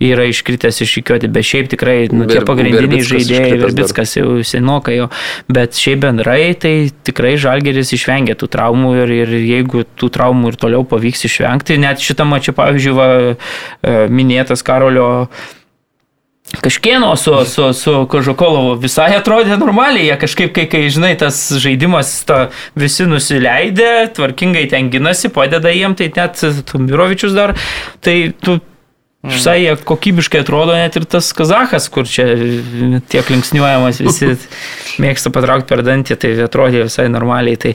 yra 0.00 0.24
iškritęs 0.30 0.80
iš 0.86 0.94
įkioti, 1.02 1.28
bet 1.34 1.48
šiaip 1.50 1.68
tikrai, 1.74 1.98
nu, 2.08 2.24
tie 2.30 2.38
Ver- 2.40 2.46
pagrindiniai 2.48 2.86
Verbickas 2.88 3.10
žaidėjai. 3.12 3.58
Verbickas 3.66 4.14
jau 4.16 4.30
senokai 4.40 4.94
jo, 5.02 5.10
bet 5.52 5.76
šiaip 5.76 6.00
bendrai, 6.06 6.38
tai 6.64 6.72
tikrai 7.04 7.34
Žalgeris 7.44 7.92
išvengia 7.92 8.38
tų 8.40 8.48
traumų 8.56 8.94
ir, 9.02 9.12
ir 9.18 9.34
jeigu 9.36 9.84
tų 10.00 10.08
traumų 10.16 10.54
ir 10.54 10.58
toliau 10.64 10.88
pavyks 10.88 11.26
išvengti, 11.28 11.76
net 11.84 12.00
šitą 12.00 12.24
mačią, 12.30 12.56
pavyzdžiui, 12.56 12.96
va, 12.96 13.10
e, 13.36 13.94
minėtas 14.08 14.64
Karolio 14.64 15.28
Kažkieno 16.62 17.14
su, 17.16 17.34
su, 17.48 17.70
su 17.76 17.94
Kožokolovu 18.10 18.76
visai 18.82 19.10
atrodė 19.16 19.56
normaliai, 19.60 20.08
jie 20.08 20.18
kažkaip, 20.20 20.52
kai, 20.56 20.66
kai 20.70 20.84
žinai, 20.92 21.14
tas 21.20 21.38
žaidimas, 21.62 22.12
ta, 22.28 22.48
visi 22.78 23.06
nusileidė, 23.08 24.10
tvarkingai 24.16 24.68
ten 24.72 24.92
ginasi, 24.92 25.32
padeda 25.34 25.72
jiem, 25.74 25.96
tai 25.98 26.10
net 26.14 26.44
Tumirovičius 26.70 27.34
dar, 27.36 27.56
tai 28.04 28.18
tu 28.44 28.60
Visai 29.24 29.62
jie 29.62 29.72
kokybiškai 29.88 30.42
atrodo 30.42 30.74
net 30.76 30.98
ir 30.98 31.06
tas 31.08 31.30
Kazahas, 31.32 31.86
kur 31.88 32.04
čia 32.04 32.26
tiek 33.08 33.30
linksniuojamas, 33.32 34.02
visi 34.04 34.34
mėgsta 35.02 35.32
patraukti 35.32 35.70
per 35.70 35.80
dantį, 35.86 36.16
tai 36.20 36.32
atrodė 36.44 36.82
visai 36.84 37.06
normaliai. 37.08 37.56
Tai, 37.62 37.72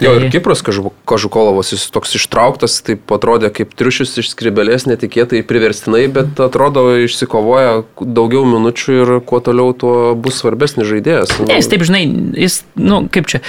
Jo, 0.00 0.14
ir 0.16 0.20
tai- 0.26 0.30
Kipras 0.30 0.62
Kažu- 0.62 0.92
Kažukolovas, 1.08 1.72
jis 1.72 1.88
toks 1.90 2.14
ištrauktas, 2.14 2.78
taip 2.86 3.10
atrodė 3.10 3.50
kaip 3.52 3.74
triušis 3.74 4.16
iš 4.22 4.30
skribelės, 4.34 4.86
netikėtai 4.86 5.42
priverstinai, 5.46 6.06
bet 6.12 6.38
atrodo 6.40 6.86
išsikovoja 7.04 7.82
daugiau 8.00 8.44
minučių 8.46 8.96
ir 9.02 9.20
kuo 9.26 9.40
toliau, 9.40 9.72
tuo 9.76 10.14
bus 10.14 10.40
svarbesnis 10.40 10.86
žaidėjas. 10.86 11.34
Ne, 11.46 11.56
jis 11.60 11.68
taip, 11.68 11.82
žinai, 11.82 12.04
jis, 12.38 12.62
nu, 12.76 13.08
kaip 13.10 13.26
čia, 13.26 13.40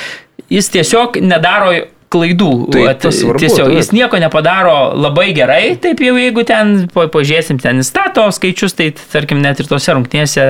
jis 0.50 0.70
tiesiog 0.70 1.22
nedaro 1.22 1.86
klaidų. 2.12 2.50
Tai 2.74 2.82
tas 3.00 3.16
svarbu, 3.22 3.40
tiesiog, 3.40 3.70
taip. 3.70 3.78
jis 3.80 3.92
nieko 3.96 4.20
nepadaro 4.20 4.76
labai 5.00 5.30
gerai, 5.38 5.76
taip 5.82 6.02
jau 6.04 6.16
jeigu 6.20 6.44
ten 6.48 6.74
pa- 6.94 7.08
pažiūrėsim, 7.14 7.60
ten 7.64 7.80
įstato 7.84 8.26
skaičius, 8.36 8.76
tai 8.76 8.90
tarkim 9.14 9.40
net 9.42 9.60
ir 9.64 9.70
tose 9.72 9.96
rungtynėse, 9.96 10.44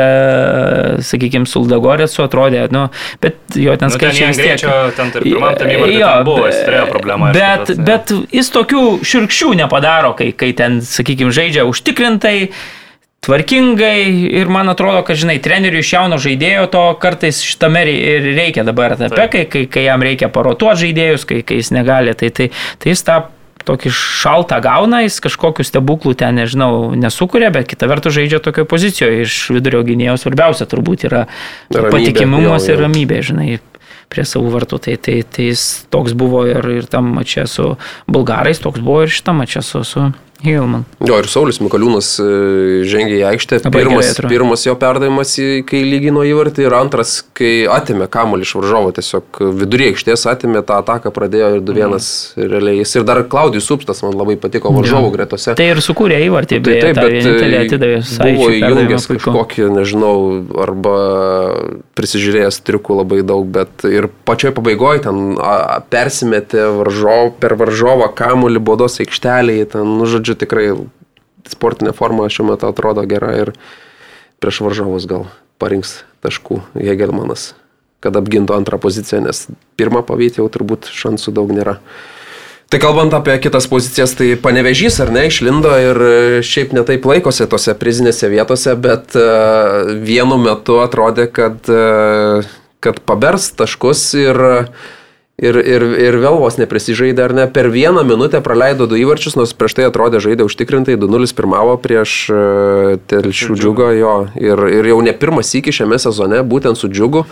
sakykime, 1.05 1.45
Suldagorėsu 1.49 2.23
atrodė, 2.25 2.65
nu, 2.73 2.87
bet 3.21 3.37
jo 3.59 3.75
ten 3.77 3.91
Nu, 3.91 3.97
ten 3.97 4.11
skaičiai 4.11 4.25
jam 4.27 4.33
vis 4.33 4.61
tiek. 4.61 4.95
ten 4.97 5.13
ir 5.15 5.25
pirmam 5.25 5.55
tam 5.59 5.67
įvartį 5.75 5.97
Jo, 5.99 6.11
ten 6.15 6.25
buvo, 6.27 6.45
jis 6.49 6.59
turėjo 6.65 6.85
problemą. 6.91 7.31
aišku, 7.31 7.77
Bet, 7.77 7.85
bet 7.85 8.13
jis 8.31 8.51
tokių 8.53 8.83
širkščių 9.11 9.49
nepadaro, 9.63 10.13
kai, 10.17 10.31
kai 10.31 10.51
ten, 10.57 10.79
sakykime, 10.81 11.31
žaidžia 11.35 11.65
užtikrintai, 11.69 12.51
tvarkingai 13.21 14.31
ir 14.33 14.49
man 14.49 14.69
atrodo, 14.71 15.03
kad, 15.05 15.19
žinai, 15.21 15.37
treneriui 15.45 15.83
iš 15.83 15.91
jauno 15.93 16.17
žaidėjo 16.21 16.63
to 16.73 16.85
kartais 17.01 17.43
šitame 17.45 17.83
ir 17.93 18.25
reikia 18.33 18.63
dabar 18.65 18.95
etape, 18.95 19.27
kai, 19.29 19.43
kai, 19.45 19.67
kai 19.69 19.83
jam 19.85 20.01
reikia 20.01 20.31
parotuoti 20.33 20.87
žaidėjus, 20.87 21.27
kai, 21.29 21.43
kai 21.45 21.59
jis 21.59 21.69
negali, 21.75 22.15
tai, 22.17 22.31
tai, 22.33 22.49
tai 22.81 22.95
jis 22.95 23.05
tą 23.05 23.19
tokį 23.67 23.91
šaltą 23.93 24.57
gauna, 24.65 25.03
jis 25.05 25.19
kažkokių 25.21 25.67
stebuklų 25.67 26.15
ten, 26.17 26.39
nežinau, 26.41 26.95
nesukuria, 26.97 27.51
bet 27.53 27.69
kita 27.69 27.85
vertus 27.91 28.15
žaidžia 28.17 28.41
tokioje 28.41 28.65
pozicijoje. 28.71 29.27
Iš 29.27 29.35
vidurio 29.53 29.83
gynėjo 29.85 30.17
svarbiausia 30.23 30.65
turbūt 30.71 31.05
yra 31.11 31.27
Ramybė, 31.69 31.91
patikimumas 31.93 32.65
jo, 32.65 32.73
ir 32.73 32.79
jo. 32.79 32.87
ramybė, 32.87 33.21
žinai, 33.29 33.59
prie 34.09 34.25
savų 34.25 34.55
vartų. 34.57 34.81
Tai, 34.87 34.97
tai, 35.05 35.19
tai 35.29 35.51
jis 35.51 35.67
toks 35.93 36.17
buvo 36.17 36.47
ir, 36.49 36.65
ir 36.81 36.89
tam 36.89 37.13
mačia 37.19 37.45
su 37.45 37.75
bulgarais, 38.09 38.65
toks 38.65 38.81
buvo 38.81 39.05
ir 39.05 39.13
šitą 39.13 39.37
mačia 39.37 39.61
su, 39.61 39.85
su 39.85 40.09
Hilman. 40.43 40.83
Jo, 41.05 41.19
ir 41.21 41.27
Saulis 41.29 41.59
Mikaliūnas 41.61 42.07
e, 42.23 42.27
žengė 42.89 43.19
į 43.19 43.23
aikštę. 43.31 43.59
Pirmas, 43.73 44.13
pirmas 44.25 44.65
jo 44.65 44.73
perdavimas, 44.79 45.35
kai 45.69 45.81
lygino 45.85 46.23
įvartį 46.25 46.65
ir 46.65 46.75
antras, 46.77 47.19
kai 47.37 47.67
atėmė 47.69 48.07
kamuolį 48.11 48.47
iš 48.47 48.53
varžovo, 48.59 48.91
tiesiog 48.97 49.41
vidury 49.59 49.91
aikštės 49.91 50.25
atėmė 50.31 50.63
tą 50.65 50.79
ataką, 50.81 51.11
pradėjo 51.13 51.51
ir 51.57 51.61
2-1 51.67 51.91
Mhm. 51.91 52.49
realiai. 52.51 52.77
Jis 52.81 52.95
ir 52.95 53.03
dar 53.07 53.21
Klaudijus 53.29 53.67
Supstas 53.69 54.01
man 54.03 54.13
labai 54.17 54.35
patiko 54.41 54.71
varžovų 54.73 55.11
gretose. 55.13 55.55
Tai 55.55 55.67
ir 55.71 55.81
sukūrė 55.83 56.17
įvartį, 56.27 56.61
Tai 56.65 56.73
taip, 56.81 56.95
bet 56.95 57.11
vienintelį 57.11 57.55
e, 57.55 57.61
atidavė 57.65 57.99
buvo 58.35 58.49
įjungęs 58.57 59.07
kažkokį, 59.11 59.67
nežinau, 59.77 60.15
arba 60.65 60.95
prisižiūrėjęs 61.97 62.61
triukų 62.65 62.97
labai 63.01 63.21
daug, 63.27 63.45
bet 63.51 63.85
ir 63.87 64.07
pačioj 64.27 64.53
pabaigoje 64.57 65.03
ten 65.05 65.21
persimetė 65.93 66.67
varžov, 66.79 67.33
per 67.41 67.55
varžovą 67.59 68.09
kamuolį 68.17 68.61
bodos 68.63 68.99
aikštelėje, 69.03 69.69
ten, 69.75 69.85
nu, 69.99 70.07
žodžiu, 70.09 70.30
tikrai 70.39 70.69
sportinė 71.49 71.93
forma 71.97 72.29
šiuo 72.29 72.51
metu 72.51 72.69
atrodo 72.69 73.03
gera 73.09 73.33
ir 73.39 73.53
prieš 74.41 74.61
varžovus 74.65 75.07
gal 75.09 75.27
parinks 75.61 76.01
taškų 76.25 76.61
Hegelmanas, 76.77 77.51
kad 78.01 78.17
apgintų 78.17 78.55
antrą 78.57 78.79
poziciją, 78.81 79.21
nes 79.25 79.45
pirmą 79.79 80.03
pavyti 80.05 80.41
jau 80.41 80.49
turbūt 80.51 80.89
šansų 80.93 81.33
daug 81.37 81.53
nėra. 81.53 81.79
Tai 82.71 82.79
kalbant 82.79 83.11
apie 83.11 83.33
kitas 83.43 83.65
pozicijas, 83.67 84.13
tai 84.15 84.29
panevežys 84.39 85.01
ar 85.03 85.09
ne, 85.11 85.25
išlindo 85.27 85.73
ir 85.75 85.97
šiaip 86.47 86.71
netaip 86.77 87.03
laikosi 87.03 87.49
tose 87.51 87.75
prizinėse 87.75 88.29
vietose, 88.31 88.77
bet 88.79 89.11
e, 89.19 89.25
vienu 90.07 90.37
metu 90.39 90.77
atrodė, 90.79 91.25
kad, 91.35 91.67
e, 91.67 92.45
kad 92.79 93.01
pabers 93.03 93.49
taškus 93.59 94.05
ir, 94.21 94.39
ir, 95.41 95.59
ir, 95.59 95.85
ir 96.07 96.17
vėl 96.21 96.39
vos 96.41 96.57
neprisižaidė, 96.61 97.25
ar 97.27 97.35
ne, 97.37 97.47
per 97.51 97.71
vieną 97.73 98.03
minutę 98.07 98.41
praleido 98.45 98.87
du 98.89 98.99
įvarčius, 98.99 99.37
nors 99.39 99.55
prieš 99.57 99.79
tai 99.79 99.87
atrodė 99.89 100.21
žaidė 100.23 100.47
užtikrintai, 100.47 100.99
2-0 101.01 101.31
pirmavo 101.37 101.77
prieš 101.81 102.17
e, 102.31 102.43
Telšių 103.11 103.57
džiugą 103.59 103.93
jo 103.99 104.17
ir, 104.39 104.67
ir 104.81 104.91
jau 104.93 104.99
ne 105.05 105.15
pirmas 105.17 105.53
iki 105.57 105.73
šiame 105.75 105.99
sezone, 106.01 106.43
būtent 106.45 106.79
su 106.79 106.91
džiugu. 106.91 107.25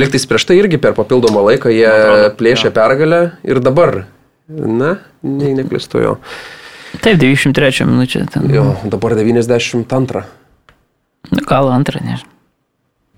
Liktais 0.00 0.24
prieš 0.26 0.46
tai 0.48 0.56
irgi 0.60 0.78
per 0.80 0.94
papildomą 0.96 1.42
laiką 1.50 1.72
jie 1.74 1.86
atrodo, 1.90 2.32
plėšė 2.38 2.72
pergalę 2.72 3.20
ir 3.44 3.60
dabar 3.62 4.02
Na, 4.50 4.96
nei 5.22 5.54
neklistu 5.54 6.00
jo. 6.02 6.16
Taip, 6.98 7.20
93 7.22 7.86
minučių 7.86 8.24
ten. 8.34 8.50
Jo, 8.50 8.64
dabar 8.90 9.14
92. 9.14 10.24
Nu, 11.30 11.42
Gal 11.46 11.70
antrą, 11.70 12.02
nežinau. 12.02 12.39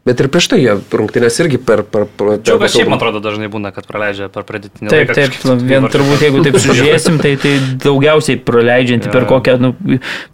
Bet 0.02 0.18
ir 0.18 0.26
prieš 0.34 0.48
tai 0.50 0.56
jie 0.58 0.72
rungtynės 0.98 1.36
irgi 1.44 1.60
per... 1.62 1.84
per, 1.86 2.08
per 2.10 2.32
Džiugas 2.42 2.72
šiaip, 2.74 2.88
man 2.90 2.98
atrodo, 2.98 3.20
dažnai 3.22 3.46
būna, 3.52 3.70
kad 3.70 3.86
praleidžia 3.86 4.26
per 4.34 4.42
pradėtinį 4.48 4.90
Taip, 4.90 4.96
laiką. 4.98 5.14
taip, 5.14 5.30
kažkaip 5.36 5.46
nu, 5.46 5.54
vien 5.70 5.86
turbūt 5.94 6.24
jeigu 6.26 6.42
taip 6.42 6.58
sužiūrėsim, 6.64 7.20
tai, 7.22 7.36
tai 7.38 7.52
daugiausiai 7.84 8.40
praleidžianti 8.42 9.12
per 9.14 9.22
Jo. 9.22 9.28
kokią, 9.30 9.54
nu, 9.62 9.70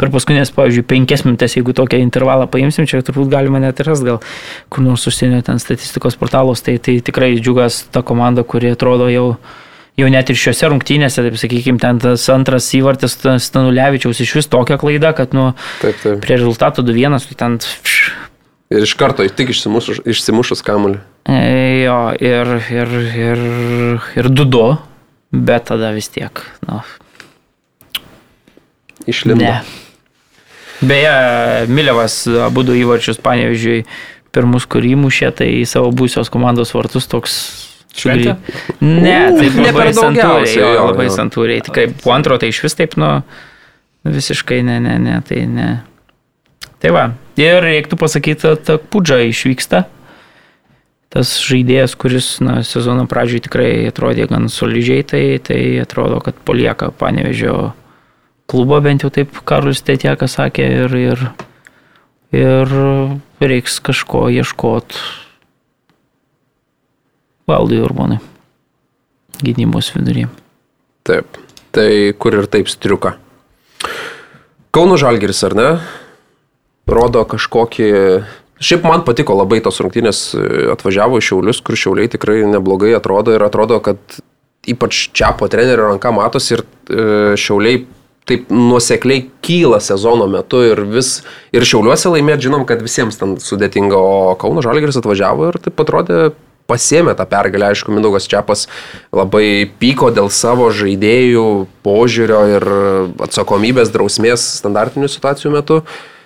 per 0.00 0.12
paskutinės, 0.14 0.54
pavyzdžiui, 0.56 0.86
penkias 0.88 1.26
minutės, 1.28 1.58
jeigu 1.60 1.76
tokią 1.76 2.00
intervalą 2.00 2.48
paimsim, 2.48 2.88
čia 2.88 3.02
turbūt 3.04 3.28
galima 3.34 3.60
net 3.60 3.84
ras 3.84 4.00
gal 4.06 4.22
kur 4.72 4.86
nors 4.86 5.04
užsienio 5.10 5.42
ten 5.44 5.60
statistikos 5.60 6.16
portalos, 6.16 6.64
tai, 6.64 6.78
tai 6.80 6.96
tikrai 7.04 7.34
džiugas 7.36 7.82
ta 7.92 8.00
komanda, 8.00 8.46
kuri 8.48 8.72
atrodo 8.72 9.10
jau 9.12 9.34
jau 9.98 10.06
net 10.14 10.30
ir 10.30 10.38
šiuose 10.38 10.68
rungtynėse, 10.70 11.24
taip 11.26 11.36
sakykime, 11.40 11.80
ten 11.82 11.98
tas 11.98 12.22
antras 12.30 12.68
įvartis 12.78 13.18
Stanulevičiaus 13.18 14.20
iš 14.22 14.36
vis 14.38 14.46
tokia 14.48 14.78
klaida, 14.78 15.10
kad, 15.18 15.34
nu, 15.34 15.50
Taip, 15.82 15.98
taip. 16.04 16.20
prie 16.22 16.36
rezultatų 16.38 16.84
2-1, 16.86 17.18
tai 17.32 17.38
ten 17.40 17.56
pš, 17.58 18.12
Ir 18.68 18.84
iš 18.84 18.92
karto 19.00 19.24
tik 19.32 19.54
išsimušus, 19.54 20.02
išsimušus 20.04 20.60
kamuolį. 20.66 20.98
E, 21.28 21.38
Jo, 21.84 21.98
ir, 22.20 22.50
ir, 22.72 22.94
ir, 23.16 23.42
ir 24.18 24.28
dudu, 24.28 24.76
bet 25.32 25.68
tada 25.70 25.92
vis 25.96 26.10
tiek. 26.12 26.42
Nu, 26.68 26.82
Išlindo. 29.08 29.44
ne. 29.44 29.62
Beje, 30.80 31.66
Milevas 31.72 32.20
abu 32.44 32.62
du 32.62 32.76
įvarčius, 32.76 33.18
panevižiui, 33.24 33.82
pirmus, 34.36 34.66
kur 34.70 34.84
įmušė, 34.84 35.32
tai 35.40 35.48
į 35.58 35.64
savo 35.66 35.90
būsios 35.96 36.30
komandos 36.30 36.74
vartus 36.76 37.08
toks. 37.10 37.38
Šventė? 37.98 38.36
Ne, 38.84 39.16
taip 39.34 39.56
ne 39.58 39.70
labai 39.72 39.88
per 39.88 39.96
santūriai. 39.96 40.52
Jo, 40.54 40.68
labai 40.92 41.08
santūriai. 41.10 41.62
Tikrai 41.66 41.88
po 42.04 42.12
antro 42.14 42.36
tai 42.38 42.52
iš 42.52 42.60
vis 42.62 42.76
taip, 42.78 42.94
nu, 43.00 43.08
visiškai 44.06 44.60
ne, 44.62 44.76
ne, 44.84 44.98
ne, 45.02 45.16
tai 45.26 45.40
ne. 45.50 45.70
Tai 46.82 46.92
va, 46.94 47.04
ir 47.40 47.58
reiktų 47.64 47.98
pasakyti, 47.98 48.52
kad 48.54 48.84
Pudža 48.92 49.20
išvyksta. 49.26 49.86
Tas 51.08 51.32
žaidėjas, 51.40 51.94
kuris 51.96 52.26
na, 52.44 52.60
sezono 52.68 53.06
pradžioj 53.08 53.46
tikrai 53.46 53.70
atrodė 53.88 54.26
gan 54.28 54.50
solidžiai, 54.52 55.06
tai, 55.08 55.22
tai 55.40 55.60
atrodo, 55.80 56.20
kad 56.20 56.36
palieka 56.44 56.90
panevežio 56.92 57.72
klubą, 58.48 58.82
bent 58.84 59.06
jau 59.06 59.10
taip 59.12 59.40
Karlis 59.48 59.80
Tetiekas 59.84 60.36
sakė, 60.36 60.66
ir, 60.84 60.96
ir, 61.00 61.24
ir 62.36 62.74
reiks 63.40 63.80
kažko 63.84 64.26
ieškoti 64.36 65.00
valdui 67.48 67.80
Urbanui 67.80 68.20
gynybos 69.40 69.94
viduryje. 69.94 70.28
Taip. 71.08 71.38
Tai 71.72 71.88
kur 72.20 72.36
ir 72.36 72.48
taip 72.50 72.68
striuka. 72.68 73.14
Kauno 74.74 74.98
Žalgiris, 75.00 75.40
ar 75.46 75.56
ne? 75.56 75.68
Rodo 76.88 77.24
kažkokį... 77.28 77.88
Šiaip 78.58 78.82
man 78.88 79.04
patiko 79.06 79.36
labai 79.38 79.60
tos 79.62 79.76
rungtynės 79.78 80.32
e, 80.34 80.40
atvažiavo 80.72 81.20
iš 81.20 81.28
Šiaulius, 81.30 81.60
kur 81.62 81.78
Šiauliai 81.78 82.10
tikrai 82.10 82.40
neblogai 82.50 82.90
atrodo 82.96 83.36
ir 83.36 83.44
atrodo, 83.46 83.78
kad 83.84 84.00
ypač 84.66 85.04
Čiapo 85.14 85.46
trenerio 85.52 85.92
ranka 85.92 86.10
matosi 86.14 86.56
ir 86.56 86.64
e, 86.64 87.36
Šiauliai 87.38 87.84
taip 88.28 88.50
nuosekliai 88.50 89.28
kyla 89.46 89.78
sezono 89.80 90.26
metu 90.28 90.64
ir 90.66 90.82
vis, 90.90 91.20
ir 91.54 91.64
šiauliuose 91.64 92.10
laimėti, 92.12 92.48
žinom, 92.48 92.66
kad 92.68 92.82
visiems 92.84 93.16
ten 93.20 93.38
sudėtinga, 93.40 93.96
o 93.96 94.34
Kauno 94.40 94.64
Žalgeris 94.64 94.98
atvažiavo 95.00 95.48
ir 95.48 95.60
taip 95.64 95.80
atrodė 95.80 96.34
pasėmė 96.68 97.14
tą 97.16 97.24
pergalę, 97.30 97.70
aišku, 97.70 97.94
Mindaugas 97.94 98.28
Čiapas 98.28 98.66
labai 99.14 99.70
pyko 99.80 100.10
dėl 100.12 100.28
savo 100.34 100.68
žaidėjų 100.74 101.46
požiūrio 101.86 102.42
ir 102.58 102.68
atsakomybės 103.24 103.94
drausmės 103.94 104.44
standartinių 104.58 105.08
situacijų 105.08 105.54
metu. 105.54 105.80
E, 105.80 106.17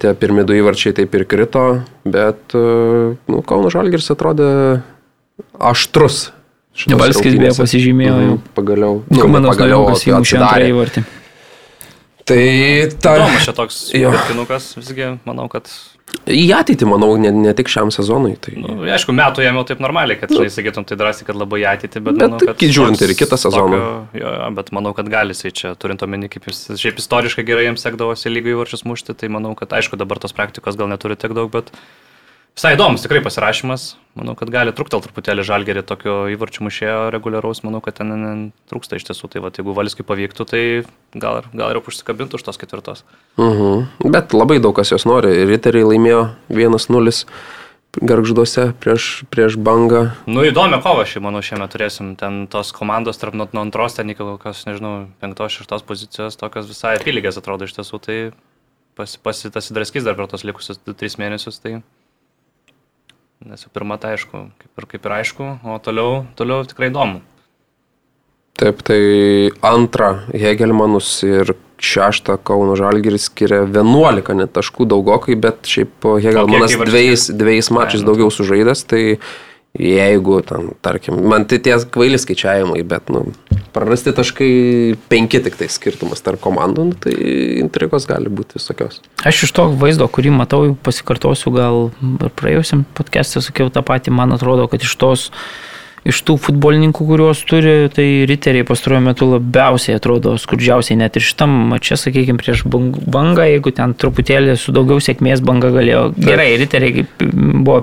tie 0.00 0.14
pirmi 0.18 0.44
du 0.46 0.56
įvarčiai 0.56 0.94
taip 0.96 1.14
ir 1.18 1.26
krito, 1.28 1.64
bet 2.06 2.56
e, 2.56 2.64
nu, 3.28 3.42
Kauno 3.46 3.72
Žalgiris 3.72 4.08
atrodė 4.14 4.48
aštrus. 5.58 6.30
Nebalskis 6.90 7.38
beje 7.40 7.54
pasižymėjo. 7.56 8.16
Mhm, 8.16 8.40
pagaliau. 8.56 9.00
Nu, 9.08 9.22
Komandos 9.24 9.54
pagaliau 9.54 9.86
įmušė 9.88 10.40
antrąjį 10.42 10.74
įvartį. 10.74 11.04
Tai 12.26 12.40
ta... 13.02 13.18
Įdomus 13.20 13.44
čia 13.46 13.54
toks 13.54 13.82
pirkinukas, 13.94 14.72
visgi 14.80 15.12
manau, 15.28 15.46
kad 15.52 15.70
Į 16.26 16.46
ateitį, 16.54 16.86
manau, 16.88 17.08
ne, 17.20 17.30
ne 17.34 17.52
tik 17.54 17.68
šiam 17.70 17.90
sezonui. 17.94 18.36
Tai... 18.42 18.52
Nu, 18.58 18.76
aišku, 18.94 19.12
metų 19.14 19.42
jam 19.44 19.58
jau 19.58 19.64
taip 19.68 19.82
normaliai, 19.82 20.18
kad, 20.18 20.30
žinai, 20.32 20.48
sakytum, 20.54 20.86
tai 20.86 20.98
drąsiai, 20.98 21.26
kad 21.28 21.38
labai 21.38 21.60
į 21.62 21.66
ateitį, 21.72 22.02
bet... 22.02 22.18
Bet 22.18 22.32
manau, 22.32 22.40
kad, 22.46 22.62
žiūrint 22.62 23.02
ir 23.02 23.12
kitą 23.18 23.38
sezoną. 23.38 23.80
Tokio, 23.82 24.22
jo, 24.22 24.32
bet 24.56 24.72
manau, 24.74 24.94
kad 24.96 25.10
gali 25.12 25.34
jisai 25.34 25.52
čia, 25.54 25.74
turint 25.78 26.02
omeny, 26.06 26.30
kaip 26.32 26.46
jis 26.50 26.62
šiaip 26.82 27.02
istoriškai 27.02 27.46
gerai 27.46 27.68
jiems 27.68 27.84
sekdavosi 27.86 28.32
lygiai 28.32 28.54
įvarčius 28.54 28.86
mušti, 28.86 29.18
tai 29.18 29.30
manau, 29.34 29.54
kad 29.58 29.74
aišku, 29.78 29.98
dabar 29.98 30.22
tos 30.22 30.34
praktikos 30.34 30.78
gal 30.78 30.90
neturi 30.90 31.18
tiek 31.18 31.34
daug, 31.36 31.50
bet 31.52 31.74
Visai 32.56 32.72
įdomus 32.72 33.02
tikrai 33.04 33.20
pasirašymas. 33.20 33.82
Manau, 34.16 34.32
kad 34.32 34.48
gali 34.48 34.72
truktel 34.72 35.02
truputėlį 35.04 35.42
žalgerį 35.44 35.82
tokio 35.84 36.14
įvarčių 36.32 36.62
mušėjo 36.64 37.00
reguliaraus. 37.12 37.58
Manau, 37.66 37.82
kad 37.84 37.98
ten 37.98 38.46
trūksta 38.72 38.96
iš 38.96 39.04
tiesų. 39.10 39.28
Tai 39.28 39.42
va, 39.44 39.50
jeigu 39.52 39.74
Valiskui 39.76 40.06
pavyktų, 40.08 40.46
tai 40.48 40.62
gal, 41.12 41.42
gal 41.52 41.74
ir 41.74 41.80
užsikabintų 41.82 42.40
už 42.40 42.46
tos 42.46 42.56
ketvirtos. 42.56 43.04
Uh 43.36 43.44
mhm. 43.44 43.60
-huh. 43.60 44.10
Bet 44.16 44.32
labai 44.32 44.56
daug 44.56 44.72
kas 44.72 44.88
jos 44.88 45.04
nori. 45.04 45.34
Riteriai 45.44 45.84
laimėjo 45.84 46.22
1-0 46.48 47.26
garžduose 48.00 48.72
prieš, 48.80 49.24
prieš 49.28 49.56
bangą. 49.60 50.16
Nu 50.26 50.40
įdomi 50.40 50.80
kova 50.80 51.04
šį, 51.04 51.20
manau, 51.28 51.42
šiame 51.44 51.68
turėsim. 51.68 52.16
Ten 52.16 52.46
tos 52.46 52.72
komandos 52.72 53.20
tarp 53.20 53.34
nuo 53.34 53.48
antros, 53.52 53.94
ten 53.94 54.08
iki 54.08 54.24
kokios, 54.24 54.64
nežinau, 54.64 55.08
penktos, 55.20 55.52
šeštos 55.52 55.84
pozicijos, 55.84 56.36
tokios 56.40 56.72
visai 56.72 56.96
apylygės 56.96 57.36
atrodo 57.36 57.68
iš 57.68 57.76
tiesų. 57.76 58.00
Tai 58.00 58.18
pasitasidraskys 58.96 60.04
dar 60.04 60.16
per 60.16 60.26
tos 60.26 60.44
likusius 60.44 60.80
3 60.88 61.20
mėnesius. 61.20 61.60
Tai 61.60 61.82
Nes 63.44 63.60
jau 63.60 63.70
pirma, 63.74 63.98
tai 64.00 64.14
aišku, 64.16 64.46
kaip 64.56 64.80
ir, 64.80 64.86
kaip 64.94 65.06
ir 65.06 65.14
aišku, 65.18 65.48
o 65.68 65.76
toliau, 65.84 66.22
toliau 66.38 66.64
tikrai 66.64 66.88
įdomu. 66.88 67.20
Taip, 68.56 68.80
tai 68.88 69.00
antrą 69.60 70.14
Hegelmanus 70.32 71.10
ir 71.26 71.52
šeštą 71.76 72.38
Kauno 72.40 72.72
Žalgiris 72.80 73.26
skiria 73.28 73.66
11 73.66 74.38
net 74.38 74.54
taškų 74.56 74.86
daugokai, 74.88 75.36
bet 75.36 75.68
šiaip 75.68 76.08
Hegelmanas 76.24 76.78
dviejais, 76.80 77.26
dviejais 77.36 77.68
mačiais 77.76 78.00
nu 78.00 78.14
daugiau 78.14 78.32
sužaidęs, 78.32 78.86
tai 78.88 79.02
jeigu, 79.78 80.40
ten, 80.46 80.70
tarkim, 80.84 81.18
man 81.28 81.46
tai 81.48 81.58
tie 81.62 81.76
kvaili 81.92 82.18
skaičiavimai, 82.20 82.82
bet, 82.88 83.10
nu, 83.12 83.26
prarasti 83.76 84.14
taškai 84.16 84.50
penki 85.10 85.40
tik 85.44 85.58
tai 85.60 85.68
skirtumas 85.72 86.24
tarp 86.24 86.40
komandų, 86.44 86.88
nu, 86.90 86.98
tai 87.00 87.14
intrigos 87.60 88.08
gali 88.08 88.32
būti 88.32 88.58
visokios. 88.58 89.02
Aš 89.26 89.46
iš 89.48 89.54
to 89.56 89.68
vaizdo, 89.80 90.08
kurį 90.08 90.32
matau, 90.38 90.62
pasikartosiu, 90.86 91.52
gal 91.56 91.80
praėjusiam 92.38 92.86
podcast'e 92.96 93.44
sakiau 93.44 93.72
tą 93.72 93.84
patį, 93.86 94.14
man 94.16 94.36
atrodo, 94.36 94.68
kad 94.72 94.84
iš 94.84 94.96
tos 95.00 95.30
iš 96.06 96.20
tų 96.26 96.36
futbolininkų, 96.46 97.06
kuriuos 97.08 97.42
turi, 97.48 97.74
tai 97.92 98.06
riteriai 98.28 98.66
pastaruoju 98.66 99.04
metu 99.08 99.28
labiausiai 99.30 99.98
atrodo 99.98 100.36
skurdžiausiai, 100.40 100.98
net 101.00 101.18
ir 101.18 101.24
šitam 101.26 101.52
mače, 101.72 101.98
sakykime, 102.00 102.38
prieš 102.40 102.64
bangą, 102.66 103.46
jeigu 103.50 103.72
ten 103.74 103.94
truputėlį 103.98 104.56
su 104.60 104.74
daugiau 104.76 105.02
sėkmės 105.02 105.42
banga 105.46 105.72
galėjo. 105.74 106.02
Gerai, 106.20 106.48
riteriai 106.60 107.06
buvo 107.18 107.80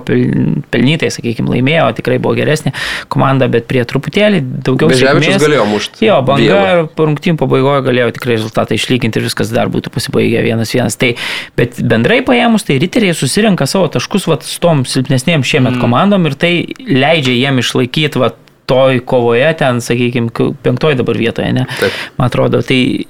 pelnytai, 0.72 1.10
sakykime, 1.14 1.52
laimėjo, 1.56 1.90
tikrai 2.00 2.18
buvo 2.22 2.36
geresnė 2.38 2.74
komanda, 3.12 3.48
bet 3.52 3.68
prie 3.70 3.84
truputėlį 3.88 4.42
daugiau 4.66 4.92
sėkmės. 4.94 5.38
galėjo 5.42 5.66
mušti. 5.70 6.04
Jo, 6.08 6.20
banga 6.26 6.86
rungtym 6.96 7.38
pabaigoje 7.40 7.84
galėjo 7.88 8.10
tikrai 8.16 8.38
rezultatą 8.38 8.78
išlyginti 8.78 9.20
ir 9.20 9.28
viskas 9.28 9.52
dar 9.54 9.70
būtų 9.72 9.92
pasibaigę 9.94 10.42
vienas 10.46 10.72
vienas. 10.74 10.96
Tai, 11.00 11.12
bet 11.58 11.80
bendrai 11.84 12.20
paėmus, 12.26 12.66
tai 12.66 12.78
riteriai 12.82 13.14
susirenka 13.16 13.68
savo 13.70 13.90
taškus 13.92 14.28
vat, 14.30 14.46
tom 14.62 14.84
silpnesnėm 14.88 15.44
šiemet 15.46 15.76
mm. 15.76 15.82
komandom 15.82 16.28
ir 16.28 16.36
tai 16.38 16.52
leidžia 16.78 17.34
jiem 17.36 17.60
išlaikyti 17.62 18.13
bet 18.14 18.22
va 18.22 18.32
toj 18.64 19.00
kovoje 19.04 19.50
ten, 19.60 19.80
sakykime, 19.84 20.32
penktoj 20.64 20.96
dabar 20.96 21.18
vietoje, 21.20 21.52
ne? 21.52 21.66
Taip. 21.80 21.96
Man 22.16 22.30
atrodo, 22.30 22.62
tai 22.64 23.04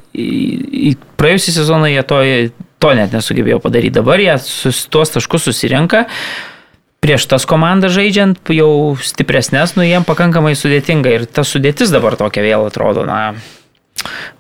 praėjusią 1.21 1.55
sezoną 1.61 1.93
jie 1.93 2.03
to, 2.11 2.19
to 2.83 2.95
net 2.99 3.15
nesugebėjo 3.15 3.61
padaryti. 3.63 3.95
Dabar 4.01 4.23
jie 4.23 4.35
sus, 4.43 4.85
tuos 4.91 5.15
taškus 5.15 5.47
susirenka. 5.49 6.05
Prieš 7.05 7.29
tas 7.29 7.45
komandas 7.47 7.93
žaidžiant 7.95 8.51
jau 8.57 8.97
stipresnės, 9.05 9.77
nu 9.77 9.85
jiem 9.85 10.07
pakankamai 10.09 10.55
sudėtinga 10.57 11.13
ir 11.13 11.27
ta 11.29 11.45
sudėtis 11.45 11.93
dabar 11.93 12.17
tokia 12.17 12.43
vėl 12.47 12.65
atrodo, 12.71 13.05
na, 13.05 13.35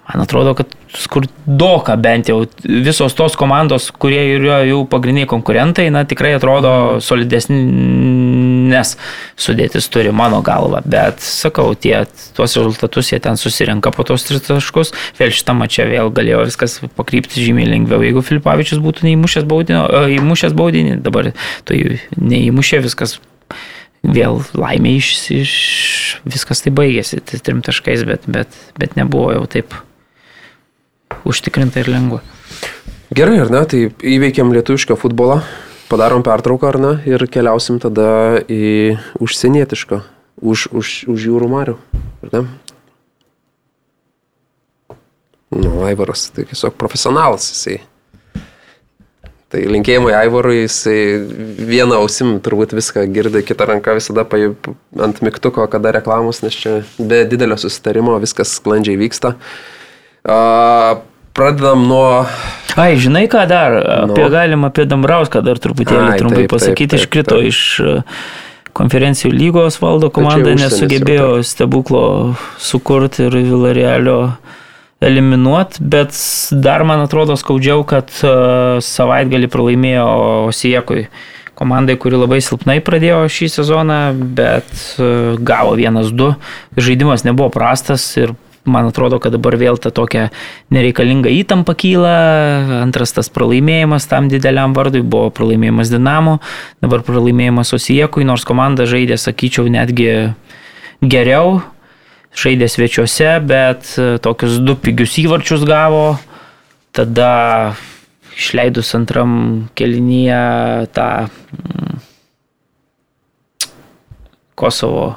Man 0.04 0.20
atrodo, 0.20 0.52
kad 0.52 0.68
skurdoka 0.92 1.96
bent 1.96 2.28
jau 2.28 2.42
visos 2.62 3.14
tos 3.16 3.36
komandos, 3.40 3.86
kurie 3.88 4.20
yra 4.34 4.58
jų 4.68 4.82
pagrindiniai 4.92 5.28
konkurentai, 5.30 5.86
na 5.94 6.02
tikrai 6.04 6.34
atrodo 6.36 7.00
solidesnės 7.00 8.92
sudėtis 9.40 9.88
turi 9.88 10.12
mano 10.12 10.42
galva. 10.44 10.82
Bet 10.84 11.24
sakau, 11.24 11.72
tie, 11.72 12.02
tuos 12.36 12.56
rezultatus 12.58 13.14
jie 13.14 13.20
ten 13.24 13.40
susirenka 13.40 13.94
po 13.96 14.04
tos 14.04 14.26
tris 14.28 14.44
taškus. 14.44 14.92
Vėl 15.16 15.32
šitą 15.32 15.56
mačią 15.56 15.88
vėl 15.88 16.12
galėjo 16.12 16.42
viskas 16.50 16.76
pakrypti 16.98 17.40
žymiai 17.46 17.70
lengviau. 17.72 18.04
Jeigu 18.04 18.20
Filipavičius 18.28 18.84
būtų 18.84 19.08
neįmušęs 19.08 19.48
baudinį, 19.48 19.80
įmušęs 20.18 20.52
baudinį 20.58 21.00
dabar 21.06 21.32
tai 21.64 21.80
neįmušė 22.20 22.84
viskas 22.84 23.16
vėl 24.04 24.42
laimė 24.52 24.98
iš, 24.98 25.10
iš 25.32 25.56
viskas 26.28 26.60
tai 26.60 26.74
baigėsi, 26.76 27.22
tai 27.24 27.40
trim 27.40 27.64
taškais, 27.64 28.04
bet, 28.04 28.28
bet, 28.28 28.52
bet 28.76 29.00
nebuvo 29.00 29.32
jau 29.32 29.48
taip 29.48 29.72
užtikrinta 31.28 31.82
ir 31.82 31.90
lengva. 31.92 32.22
Gerai, 33.14 33.38
ar 33.44 33.52
ne, 33.52 33.62
tai 33.68 33.80
įveikėm 34.14 34.52
lietuvišką 34.56 34.96
futbolą, 34.98 35.40
padarom 35.90 36.24
pertrauką, 36.26 36.72
ar 36.72 36.80
ne, 36.82 36.92
ir 37.08 37.26
keliausim 37.30 37.78
tada 37.82 38.42
į 38.50 38.98
užsienietišką, 39.22 40.02
už, 40.42 40.68
už, 40.74 40.92
už 41.14 41.26
jūrų 41.30 41.50
marių, 41.52 41.78
ar 42.26 42.36
ne? 42.36 42.44
Nu, 45.54 45.74
Aivaras, 45.86 46.26
tai 46.34 46.48
tiesiog 46.50 46.74
profesionalas 46.74 47.46
jisai 47.52 47.78
Tai 49.54 49.60
linkėjimai 49.70 50.16
Aivorui, 50.18 50.64
jisai 50.64 50.96
vieną 51.68 52.00
ausim 52.02 52.40
turbūt 52.42 52.72
viską 52.74 53.04
girdi, 53.14 53.44
kitą 53.46 53.68
ranką 53.70 53.92
visada 53.94 54.24
ant 54.26 55.20
mygtuko, 55.22 55.68
kada 55.70 55.92
reklamos, 55.94 56.40
nes 56.42 56.56
čia 56.58 56.72
be 56.98 57.20
didelio 57.30 57.54
susitarimo 57.62 58.16
viskas 58.18 58.56
sklandžiai 58.58 58.98
vyksta. 58.98 59.36
Uh, 60.26 61.04
pradedam 61.34 61.84
nuo... 61.88 62.24
Ai, 62.78 62.94
žinai 62.98 63.26
ką 63.30 63.44
dar, 63.50 63.76
apie, 64.06 64.22
nuo... 64.24 64.32
galim 64.32 64.66
apie 64.66 64.86
Dambrauską 64.90 65.44
dar 65.46 65.60
truputėlį 65.62 66.08
Ai, 66.14 66.18
trumpai 66.18 66.42
taip, 66.44 66.54
pasakyti, 66.56 66.96
taip, 66.96 66.98
taip, 66.98 67.04
iškrito 67.04 67.38
taip. 67.38 67.52
iš 67.52 67.60
konferencijų 68.74 69.30
lygos 69.34 69.78
valdo 69.82 70.10
komanda, 70.14 70.56
nesugebėjo 70.58 71.38
stebuklo 71.46 72.04
sukurti 72.58 73.28
ir 73.28 73.38
Vilarealio 73.38 74.18
eliminuot, 75.04 75.78
bet 75.78 76.16
dar 76.64 76.84
man 76.86 77.04
atrodo 77.04 77.36
skaudžiau, 77.38 77.84
kad 77.86 78.10
e, 78.24 78.34
savaitgalį 78.84 79.50
pralaimėjo 79.52 80.06
Osijekui 80.48 81.06
komandai, 81.58 81.96
kuri 82.00 82.18
labai 82.18 82.40
silpnai 82.42 82.80
pradėjo 82.84 83.24
šį 83.30 83.50
sezoną, 83.58 84.00
bet 84.38 84.70
e, 84.96 85.10
gavo 85.38 85.74
vienas 85.78 86.10
du. 86.14 86.32
Žaidimas 86.78 87.26
nebuvo 87.26 87.50
prastas 87.54 88.06
ir 88.18 88.34
man 88.64 88.88
atrodo, 88.88 89.20
kad 89.20 89.34
dabar 89.36 89.56
vėl 89.60 89.78
ta 89.80 89.92
tokia 89.94 90.30
nereikalinga 90.74 91.32
įtampa 91.32 91.74
kyla. 91.78 92.14
Antras 92.80 93.14
tas 93.16 93.30
pralaimėjimas 93.32 94.08
tam 94.10 94.30
dideliam 94.32 94.74
vardui 94.76 95.04
buvo 95.04 95.30
pralaimėjimas 95.34 95.92
Dinamo, 95.92 96.38
dabar 96.84 97.04
pralaimėjimas 97.06 97.74
Osijekui, 97.76 98.24
nors 98.28 98.46
komanda 98.48 98.88
žaidė, 98.88 99.20
sakyčiau, 99.20 99.68
netgi 99.72 100.10
geriau 101.04 101.60
žaidė 102.34 102.68
svečiuose, 102.70 103.30
bet 103.46 103.94
e, 103.98 104.06
tokius 104.22 104.58
du 104.62 104.76
pigius 104.78 105.16
įvarčius 105.22 105.64
gavo. 105.68 106.16
Tada 106.94 107.74
išleidus 108.34 108.92
antram 108.98 109.34
kelinyje 109.78 110.90
tą 110.94 111.08
mm, 111.26 112.00
Kosovo 114.54 115.14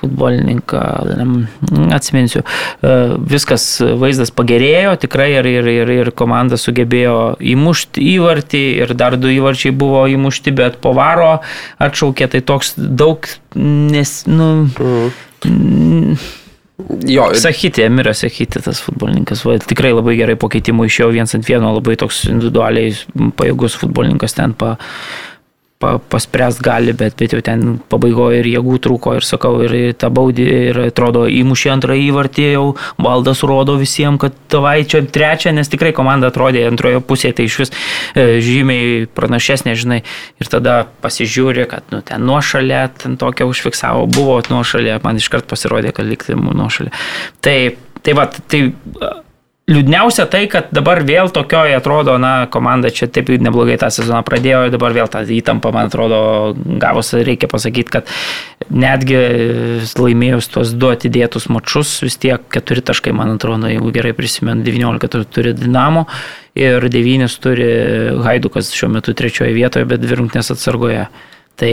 futbolininką, 0.00 0.80
atsiminsiu, 1.96 2.42
e, 2.42 2.94
viskas 3.32 3.64
vaizdas 4.00 4.32
pagerėjo 4.36 4.96
tikrai 5.06 5.30
ir, 5.38 5.48
ir, 5.50 5.70
ir, 5.72 5.92
ir 6.00 6.12
komanda 6.16 6.58
sugebėjo 6.60 7.36
įmušti 7.40 8.04
įvartį 8.16 8.64
ir 8.84 8.94
dar 8.98 9.18
du 9.20 9.32
įvarčiai 9.32 9.74
buvo 9.76 10.06
įmušti, 10.12 10.54
bet 10.56 10.80
po 10.84 10.94
varo 10.96 11.38
atšaukė, 11.82 12.30
tai 12.34 12.42
toks 12.46 12.74
daug, 12.76 13.28
nes, 13.56 14.18
nu, 14.30 14.50
mhm. 15.44 16.18
Jo, 17.06 17.30
ir- 17.32 17.40
Sakyti, 17.40 17.82
Emiras 17.82 18.20
Sakyti, 18.20 18.60
tas 18.62 18.82
futbolininkas, 18.84 19.40
va, 19.48 19.56
tikrai 19.58 19.94
labai 19.96 20.16
gerai 20.18 20.36
po 20.36 20.50
keitimų 20.52 20.84
išėjo 20.90 21.08
viens 21.14 21.32
ant 21.34 21.48
vieno, 21.48 21.70
labai 21.72 21.96
toks 21.96 22.26
individualiai 22.28 22.92
pajėgus 23.38 23.78
futbolininkas 23.80 24.36
ten 24.36 24.52
pa, 24.52 24.76
pa, 25.78 25.98
paspręst 25.98 26.62
gali, 26.64 26.92
bet, 26.96 27.16
bet 27.18 27.34
jau 27.34 27.42
ten 27.44 27.76
pabaigoje 27.90 28.40
ir 28.40 28.48
jėgų 28.54 28.78
trūko 28.86 29.16
ir 29.18 29.26
sakau, 29.26 29.58
ir 29.66 29.74
tą 29.98 30.10
baudį, 30.14 30.46
ir 30.70 30.80
atrodo 30.86 31.26
įmušė 31.28 31.72
antrą 31.74 31.96
įvartį, 32.00 32.46
jau 32.54 32.64
valdas 33.02 33.42
rodo 33.46 33.76
visiems, 33.80 34.20
kad 34.22 34.36
tavai 34.52 34.78
čia 34.88 35.02
trečią, 35.04 35.52
nes 35.56 35.70
tikrai 35.72 35.92
komanda 35.96 36.30
atrodė 36.32 36.66
antroje 36.70 37.02
pusėje, 37.04 37.36
tai 37.36 37.48
iš 37.50 37.58
vis 37.64 37.74
e, 37.74 38.26
žymiai 38.44 39.04
pranašesnė, 39.16 39.76
žinai, 39.76 40.00
ir 40.40 40.52
tada 40.52 40.78
pasižiūri, 41.04 41.68
kad 41.70 41.92
nu, 41.92 42.00
ten 42.06 42.24
nuošalė, 42.28 42.82
ten 43.02 43.20
tokia 43.20 43.48
užfiksavo, 43.48 44.08
buvo 44.08 44.40
nuošalė, 44.50 44.96
man 45.04 45.20
iškart 45.20 45.48
pasirodė, 45.50 45.92
kad 45.96 46.08
likti 46.08 46.36
nuošalė. 46.36 46.92
Tai, 47.44 47.58
tai 48.02 48.16
va, 48.16 48.30
tai 48.48 48.64
Liūdniausia 49.66 50.28
tai, 50.30 50.44
kad 50.46 50.68
dabar 50.70 51.00
vėl 51.02 51.26
tokioje 51.34 51.74
atrodo, 51.74 52.12
na, 52.22 52.46
komanda 52.46 52.86
čia 52.94 53.08
taip 53.10 53.32
neblogai 53.42 53.74
tą 53.82 53.88
sezoną 53.90 54.20
pradėjo, 54.22 54.60
dabar 54.70 54.92
vėl 54.94 55.08
tą 55.10 55.24
įtampą, 55.26 55.72
man 55.74 55.88
atrodo, 55.90 56.20
gavosi, 56.54 57.24
reikia 57.26 57.48
pasakyti, 57.50 57.90
kad 57.96 58.12
netgi 58.70 59.18
laimėjus 59.98 60.46
tuos 60.54 60.70
du 60.70 60.92
atidėtus 60.94 61.48
mačius, 61.50 61.96
vis 62.06 62.14
tiek 62.22 62.44
keturi 62.54 62.84
taškai, 62.86 63.10
man 63.18 63.34
atrodo, 63.34 63.66
jeigu 63.72 63.90
gerai 63.96 64.12
prisimenu, 64.14 64.62
19 64.62 65.10
tur- 65.10 65.26
turi 65.26 65.50
Dinamo 65.58 66.04
ir 66.54 66.86
9 66.86 67.36
turi 67.42 67.66
Haidukas 68.22 68.70
šiuo 68.70 68.92
metu 68.94 69.16
trečioje 69.18 69.50
vietoje, 69.56 69.88
bet 69.90 70.04
dvi 70.04 70.20
rungtynės 70.20 70.52
atsargoje. 70.54 71.08
Tai, 71.58 71.72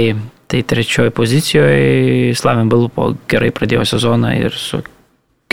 tai 0.50 0.64
trečioje 0.66 1.14
pozicijoje 1.14 2.34
Slavim 2.40 2.74
Belupo 2.74 3.12
gerai 3.30 3.54
pradėjo 3.54 3.86
sezoną 3.94 4.34
ir 4.40 4.58
su 4.58 4.82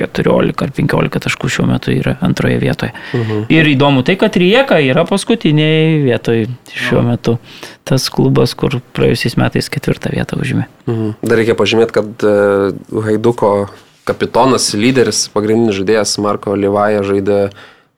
14 0.01 0.65
ar 0.65 0.73
15 0.77 1.23
taškų 1.27 1.51
šiuo 1.57 1.67
metu 1.71 1.93
yra 1.95 2.17
antroje 2.25 2.59
vietoje. 2.63 2.93
Uh 3.13 3.21
-huh. 3.21 3.45
Ir 3.49 3.71
įdomu 3.75 4.05
tai, 4.07 4.17
kad 4.17 4.37
Rijeka 4.37 4.81
yra 4.81 5.05
paskutinėje 5.05 6.03
vietoje 6.05 6.49
šiuo 6.75 7.03
metu. 7.03 7.39
Tas 7.85 8.09
klubas, 8.09 8.55
kur 8.55 8.81
praėjusiais 8.95 9.37
metais 9.37 9.69
ketvirtą 9.69 10.13
vietą 10.13 10.37
užėmė. 10.37 10.65
Mhm. 10.87 11.13
Dar 11.23 11.39
reikia 11.39 11.55
pažymėti, 11.55 11.93
kad 11.93 12.25
e, 12.25 12.73
Haiduko 13.03 13.69
kapitonas, 14.05 14.75
lyderis, 14.75 15.29
pagrindinis 15.29 15.77
žaidėjas 15.77 16.19
Marko 16.23 16.55
Livaja 16.55 17.03
žaidė 17.03 17.51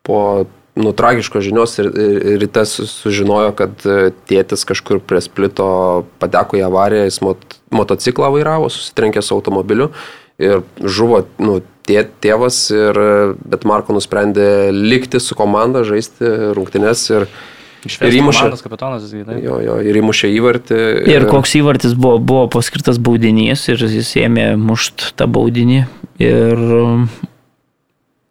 po 0.02 0.46
nu, 0.74 0.92
tragiškos 0.96 1.44
žinios 1.44 1.78
ir, 1.78 1.90
ryte 2.40 2.64
su- 2.66 2.86
sužinojo, 2.88 3.52
kad 3.56 3.70
e, 3.84 4.10
tėtis 4.28 4.64
kažkur 4.68 5.02
prie 5.04 5.20
splito 5.20 5.66
pateko 6.22 6.56
į 6.56 6.64
avariją, 6.64 7.04
jis 7.08 7.20
mot, 7.24 7.58
motociklą 7.70 8.32
vairavo, 8.32 8.70
susitrenkė 8.72 9.22
su 9.22 9.36
automobiliu 9.36 9.90
ir 10.40 10.62
žuvo 10.80 11.22
nu, 11.42 11.60
tė, 11.88 12.04
tėvas, 12.22 12.64
ir, 12.74 13.00
bet 13.42 13.66
Marko 13.68 13.96
nusprendė 13.96 14.70
likti 14.74 15.20
su 15.22 15.36
komanda, 15.38 15.82
žaisti 15.86 16.52
rungtynes 16.56 17.02
ir, 17.12 17.26
ir 17.88 18.18
įmušė. 18.20 18.44
Komandos 18.44 18.64
kapitonas, 18.64 19.10
tai. 19.10 19.40
Jo, 19.42 19.58
jo, 19.64 19.80
ir 19.82 19.98
įmušė 20.02 20.30
įvartį. 20.38 20.80
Ir 21.10 21.28
koks 21.30 21.56
įvartis 21.60 21.96
buvo, 21.98 22.20
buvo 22.22 22.46
paskirtas 22.52 23.02
baudinys 23.02 23.66
ir 23.72 23.82
jis 23.82 24.14
ėmė 24.22 24.52
mušt 24.60 25.12
tą 25.18 25.28
baudinį. 25.30 25.82
Ir 26.22 26.64
um, 26.78 27.06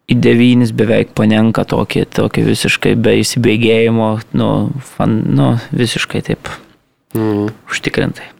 į 0.08 0.16
devynis 0.22 0.72
beveik 0.76 1.12
panenka 1.18 1.66
tokį, 1.68 2.06
tokį 2.16 2.48
visiškai 2.48 2.96
be 2.96 3.18
įsibėgėjimo, 3.20 4.12
nu, 4.40 4.50
fan, 4.96 5.22
nu 5.36 5.54
visiškai 5.76 6.24
taip 6.30 6.52
Mm. 7.12 7.52
užtikrintai. 7.68 8.31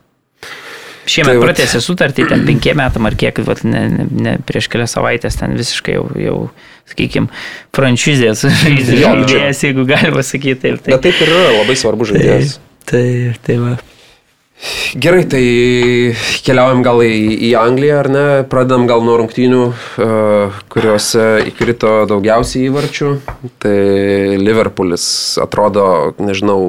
Šiemet 1.03 1.35
Tai 1.35 1.39
tai 1.39 1.47
pratęsė 1.47 1.81
sutartį, 1.83 2.27
ten 2.31 2.45
penkiem 2.47 2.79
metam 2.79 3.09
ar 3.09 3.17
kiek, 3.19 3.41
vat, 3.47 3.65
ne, 3.67 3.87
ne, 3.91 4.07
ne, 4.27 4.35
prieš 4.47 4.69
kelias 4.71 4.95
savaitės 4.95 5.39
ten 5.41 5.57
visiškai 5.59 5.97
jau, 5.97 6.05
jau 6.19 6.37
sakykime, 6.91 7.31
franšizės 7.75 8.45
žaidėjas, 9.03 9.65
jeigu 9.67 9.87
galima 9.89 10.23
sakyti 10.27 10.61
taip. 10.63 10.85
Bet 10.87 11.03
taip 11.09 11.25
ir 11.25 11.33
yra 11.33 11.57
labai 11.59 11.79
svarbu 11.79 12.07
žaidėjas. 12.13 12.61
Tai, 12.87 13.07
tai 13.47 13.59
va. 13.63 13.75
Gerai, 14.95 15.25
tai 15.27 15.43
keliaujam 16.47 16.85
gal 16.87 17.01
į, 17.03 17.15
į 17.49 17.53
Angliją, 17.59 17.97
ar 17.99 18.09
ne? 18.13 18.25
Pradedam 18.51 18.85
gal 18.87 19.03
nuo 19.03 19.17
rungtynių, 19.19 19.63
uh, 19.73 20.61
kuriuose 20.71 21.25
įkrito 21.51 22.05
daugiausiai 22.11 22.69
įvarčių. 22.69 23.11
Tai 23.63 23.79
Liverpoolis 24.39 25.07
atrodo, 25.43 25.87
nežinau, 26.23 26.61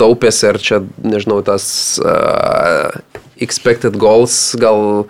taupėsi, 0.00 0.48
ar 0.50 0.58
čia, 0.58 0.80
nežinau, 1.06 1.38
tas 1.46 1.68
uh, 2.02 3.22
expected 3.42 3.96
goals 4.00 4.54
gal 4.60 5.06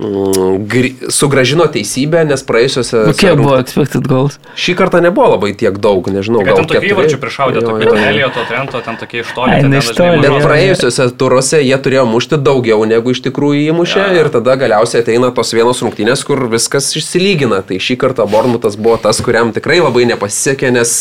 mm, 0.00 1.10
sugražino 1.12 1.66
teisybę, 1.70 2.22
nes 2.28 2.42
praėjusiose... 2.46 3.02
Nu, 3.10 3.14
kiek 3.16 3.38
buvo 3.40 3.56
expected 3.60 4.06
goals? 4.08 4.38
Šį 4.60 4.74
kartą 4.78 5.00
nebuvo 5.04 5.34
labai 5.34 5.52
tiek 5.58 5.76
daug, 5.82 6.06
nežinau, 6.12 6.42
gal 6.46 6.62
tokių 6.62 6.92
įvarčių 6.92 7.18
prišaudė, 7.22 7.62
tokių. 7.64 7.96
Elioto, 8.10 8.44
Trento, 8.48 8.82
ten 8.86 9.00
tokie 9.00 9.22
iš 9.24 9.32
toli. 9.36 9.58
Nu, 9.64 9.80
Bet 9.80 10.44
praėjusiuose 10.44 11.08
turuose 11.20 11.60
jie 11.62 11.78
turėjo 11.84 12.06
mušti 12.10 12.40
daugiau 12.40 12.86
negu 12.88 13.14
iš 13.14 13.22
tikrųjų 13.26 13.66
įmušė 13.74 14.04
Jo. 14.04 14.14
ir 14.22 14.30
tada 14.34 14.56
galiausiai 14.60 15.04
ateina 15.04 15.32
tos 15.36 15.52
vienos 15.56 15.82
rungtynės, 15.84 16.24
kur 16.28 16.46
viskas 16.52 16.92
išsilygina. 16.98 17.60
Tai 17.66 17.80
šį 17.82 17.98
kartą 18.00 18.26
Bormutas 18.30 18.78
buvo 18.80 18.96
tas, 19.02 19.20
kuriam 19.24 19.52
tikrai 19.56 19.80
labai 19.82 20.06
nepasisekė, 20.14 20.72
nes 20.78 20.94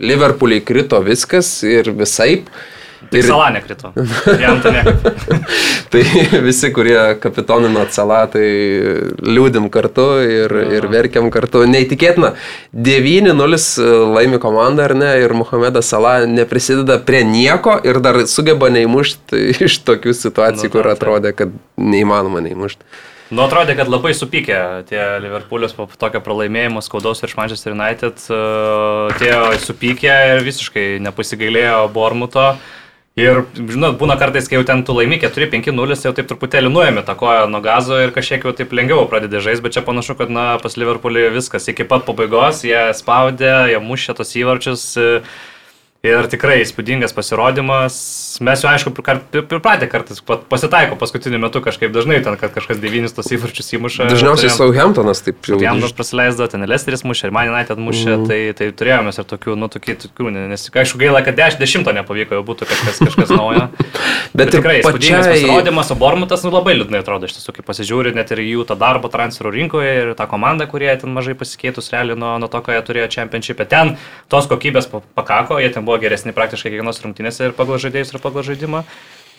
Liverpooliai 0.00 0.64
krito 0.64 1.02
viskas 1.04 1.58
ir 1.66 1.92
visai. 1.96 2.46
Tai 3.10 3.22
Salą 3.22 3.50
nekrito. 3.54 3.92
Tai 5.92 6.02
visi, 6.44 6.70
kurie 6.74 6.98
kapitonino 7.22 7.84
Salą, 7.94 8.22
tai 8.32 8.46
liūdim 9.22 9.68
kartu 9.72 10.06
ir, 10.24 10.54
ir 10.78 10.88
verkiam 10.92 11.30
kartu. 11.34 11.64
Neįtikėtina. 11.70 12.34
9-0 12.74 13.60
laimi 14.16 14.40
komanda, 14.42 14.88
ar 14.88 14.96
ne? 14.98 15.12
Ir 15.22 15.34
Muhamedas 15.38 15.90
Salą 15.92 16.18
neprisideda 16.30 16.98
prie 17.06 17.22
nieko 17.26 17.78
ir 17.86 18.00
dar 18.04 18.24
sugeba 18.30 18.70
neįmušti 18.74 19.50
iš 19.68 19.82
tokių 19.86 20.16
situacijų, 20.16 20.70
Nu, 20.70 20.72
kur 20.72 20.88
atrodė, 20.90 21.30
kad 21.36 21.52
neįmanoma 21.78 22.40
neįmušti. 22.44 22.82
Nu, 23.26 23.42
atrodė, 23.42 23.74
kad 23.74 23.88
labai 23.90 24.12
supykė 24.14 24.56
tie 24.86 25.00
Liverpoolis 25.24 25.72
po 25.74 25.88
tokio 25.98 26.20
pralaimėjimo 26.22 26.78
skaudaus 26.84 27.18
virš 27.24 27.34
Manchester 27.34 27.74
United. 27.74 28.20
uh, 28.30 29.10
Atėjo 29.10 29.40
supykė 29.64 30.12
ir 30.36 30.44
visiškai 30.46 30.84
nepasigailėjo 31.02 31.88
Bormuto. 31.94 32.52
Ir, 33.16 33.46
žinot, 33.56 33.94
būna 33.96 34.18
kartais, 34.20 34.44
kai 34.44 34.58
jau 34.58 34.64
ten 34.68 34.82
tu 34.84 34.92
laimi 34.92 35.16
4-5-0, 35.16 35.94
jau 36.04 36.10
taip 36.12 36.26
truputėlį 36.28 36.68
nuėmė 36.68 37.00
tą 37.06 37.14
koją 37.16 37.46
nuo 37.48 37.62
gazo 37.64 37.96
ir 38.04 38.10
kažkiek 38.12 38.42
jau 38.44 38.52
taip 38.52 38.74
lengviau 38.76 39.06
pradedi 39.08 39.40
žaisti, 39.40 39.64
bet 39.64 39.72
čia 39.72 39.82
panašu, 39.86 40.18
kad, 40.18 40.28
na, 40.28 40.44
pas 40.60 40.76
Liverpoolį 40.76 41.30
viskas 41.38 41.64
iki 41.72 41.86
pat 41.88 42.04
pabaigos, 42.04 42.60
jie 42.68 42.82
spaudė, 42.98 43.54
jie 43.72 43.80
mušė 43.80 44.18
tos 44.18 44.34
įvarčius. 44.36 44.84
e, 45.00 45.22
Ir 46.04 46.26
tikrai 46.30 46.60
įspūdingas 46.62 47.14
pasirodymas. 47.16 47.94
Mes 48.44 48.60
jau 48.62 48.68
aišku 48.68 48.92
pripratę 48.92 49.86
kartais 49.90 50.20
pasitaiko 50.20 50.94
paskutiniu 51.00 51.38
metu 51.40 51.62
kažkaip 51.64 51.90
dažnai 51.94 52.18
ten, 52.22 52.36
kad 52.36 52.52
kažkas 52.54 52.78
devynis 52.82 53.14
tos 53.16 53.30
įvarčius 53.32 53.72
įmuša. 53.78 54.06
Dažniausiai 54.12 54.50
Turėjom- 54.50 54.58
Southamptonas 54.60 55.22
taip 55.24 55.40
jau. 55.48 55.56
Jam 55.58 55.80
tas 55.80 55.94
praleisdo, 55.96 56.46
ten 56.52 56.62
Lesteris 56.68 57.02
mušė, 57.02 57.26
ir 57.26 57.32
Man 57.32 57.48
United 57.48 57.80
mušė, 57.80 58.12
mm. 58.12 58.26
tai, 58.28 58.40
tai 58.52 58.68
turėjome 58.76 59.08
ir 59.16 59.24
tokių, 59.32 59.56
nu, 59.56 59.70
tokių, 59.72 59.96
tokių 60.04 60.30
ne- 60.36 60.44
nes 60.52 60.68
aišku 60.70 61.00
gaila, 61.00 61.24
kad 61.24 61.34
10 61.40 61.90
nepavyko, 61.96 62.36
jau 62.38 62.44
būtų 62.44 62.68
kažkas, 62.68 63.00
kažkas 63.00 63.32
naujo. 63.32 63.64
Bet 64.36 64.52
ir 64.52 64.60
tikrai 64.60 64.76
įspūdingas 64.82 65.26
pačiai- 65.26 65.40
pasirodymas, 65.40 65.90
o 65.90 65.96
Bormutas 65.96 66.44
nu, 66.44 66.52
labai 66.52 66.76
liūdnai 66.76 67.00
atrodo, 67.00 67.24
iš 67.26 67.38
tiesų, 67.40 67.56
kai 67.56 67.64
pasižiūri 67.72 68.14
net 68.14 68.30
ir 68.36 68.44
jų 68.44 68.66
tą 68.68 68.76
darbą 68.78 69.08
transferų 69.10 69.54
rinkoje 69.56 69.96
ir 70.02 70.12
tą 70.14 70.28
komandą, 70.28 70.68
kurie 70.68 70.92
ten 71.00 71.10
mažai 71.16 71.34
pasikeitus 71.34 71.88
realiai 71.90 72.18
nuo, 72.20 72.36
nuo 72.38 72.48
to, 72.52 72.60
ką 72.60 72.76
jie 72.76 72.82
turėjo 72.84 73.08
čempionšipė. 73.16 73.64
Ten 73.66 73.96
tos 74.28 74.46
kokybės 74.50 74.90
pa- 74.92 75.00
pakako, 75.16 75.56
jie 75.62 75.72
ten 75.72 75.85
buvo 75.86 76.00
geresni 76.02 76.34
praktiškai 76.36 76.74
kiekvienos 76.74 77.00
rungtynėse 77.04 77.48
ir 77.48 77.56
pagal 77.56 77.80
žaidėjus 77.82 78.12
ir 78.12 78.22
pagal 78.24 78.46
žaidimą. 78.50 78.84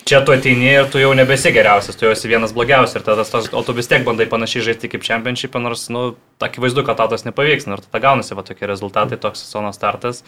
Čia 0.07 0.21
tu 0.23 0.31
ateini 0.31 0.69
ir 0.71 0.85
tu 0.87 1.01
jau 1.01 1.09
nebesi 1.11 1.51
geriausias, 1.51 1.97
tu 1.99 2.05
jau 2.05 2.13
esi 2.15 2.29
vienas 2.31 2.53
blogiausias 2.55 2.95
ir 2.95 3.03
tada 3.03 3.25
tas, 3.27 3.49
o 3.51 3.61
tu 3.67 3.73
vis 3.75 3.89
tiek 3.91 4.05
bandai 4.07 4.23
panašiai 4.31 4.63
žaisti 4.69 4.87
kaip 4.87 5.03
čempionšipė, 5.03 5.59
nors, 5.59 5.89
nu, 5.91 6.13
akivaizdu, 6.39 6.85
kad 6.87 6.95
tau 7.01 7.09
tas 7.11 7.25
nepavyks, 7.27 7.65
nu, 7.67 7.75
ir 7.75 7.83
tada 7.83 7.99
gaunasi 8.05 8.37
va 8.37 8.45
tokie 8.47 8.69
rezultatai, 8.71 9.17
toks 9.19 9.41
sezono 9.43 9.73
startas. 9.75 10.21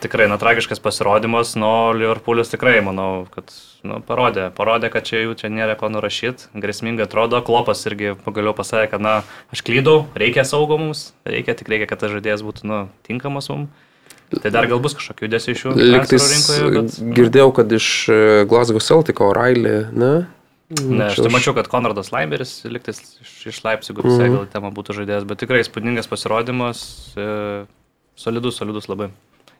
Tikrai, 0.00 0.24
na, 0.32 0.38
tragiškas 0.40 0.80
pasirodymas, 0.80 1.52
nu, 1.60 1.68
Liverpoolis 2.00 2.48
tikrai, 2.54 2.78
manau, 2.86 3.26
kad, 3.34 3.52
nu, 3.84 3.98
parodė, 4.08 4.46
parodė, 4.56 4.88
kad 4.94 5.04
čia 5.04 5.20
jų 5.20 5.36
čia 5.42 5.52
nėra 5.52 5.76
ko 5.76 5.90
nurašyti, 5.92 6.48
grėsmingai 6.56 7.04
atrodo, 7.04 7.42
Klopas 7.44 7.84
irgi 7.90 8.14
pagaliau 8.24 8.56
pasakė, 8.56 8.94
kad, 8.94 9.04
na, 9.04 9.14
aš 9.52 9.66
klydau, 9.68 10.06
reikia 10.16 10.46
saugo 10.48 10.80
mums, 10.80 11.10
reikia, 11.28 11.58
tik 11.60 11.68
reikia, 11.74 11.90
kad 11.92 12.06
tas 12.06 12.16
žaidėjas 12.16 12.46
būtų, 12.46 12.68
nu, 12.72 12.80
tinkamas 13.04 13.52
mums. 13.52 13.84
Tai 14.28 14.50
dar 14.52 14.66
gal 14.68 14.80
bus 14.84 14.96
kažkokių 14.98 15.24
judesių 15.24 15.52
iš 15.54 15.62
jų 15.64 15.70
Liktais 15.78 16.26
rinkoje, 16.32 16.72
bet... 16.74 16.96
girdėjau, 17.16 17.52
kad 17.56 17.70
iš 17.72 17.86
e, 18.12 18.18
Glasgow 18.50 18.82
Celtico 18.84 19.30
O'Reilly, 19.30 19.78
ne? 19.96 20.12
Ne, 20.68 21.06
aš 21.06 21.22
tai 21.22 21.30
mačiau, 21.32 21.54
kad 21.56 21.70
Konradas 21.72 22.10
Laiberis 22.12 22.58
liktais 22.68 23.00
iš, 23.22 23.30
iš 23.48 23.62
Leipzigų 23.64 24.04
visai 24.04 24.26
gal 24.34 24.44
tema 24.52 24.68
būtų 24.74 24.98
žaidėjas, 24.98 25.24
bet 25.30 25.40
tikrai 25.40 25.62
spūdingas 25.64 26.10
pasirodymas, 26.10 26.82
e, 27.16 27.30
solidus, 28.20 28.60
solidus 28.60 28.90
labai. 28.92 29.08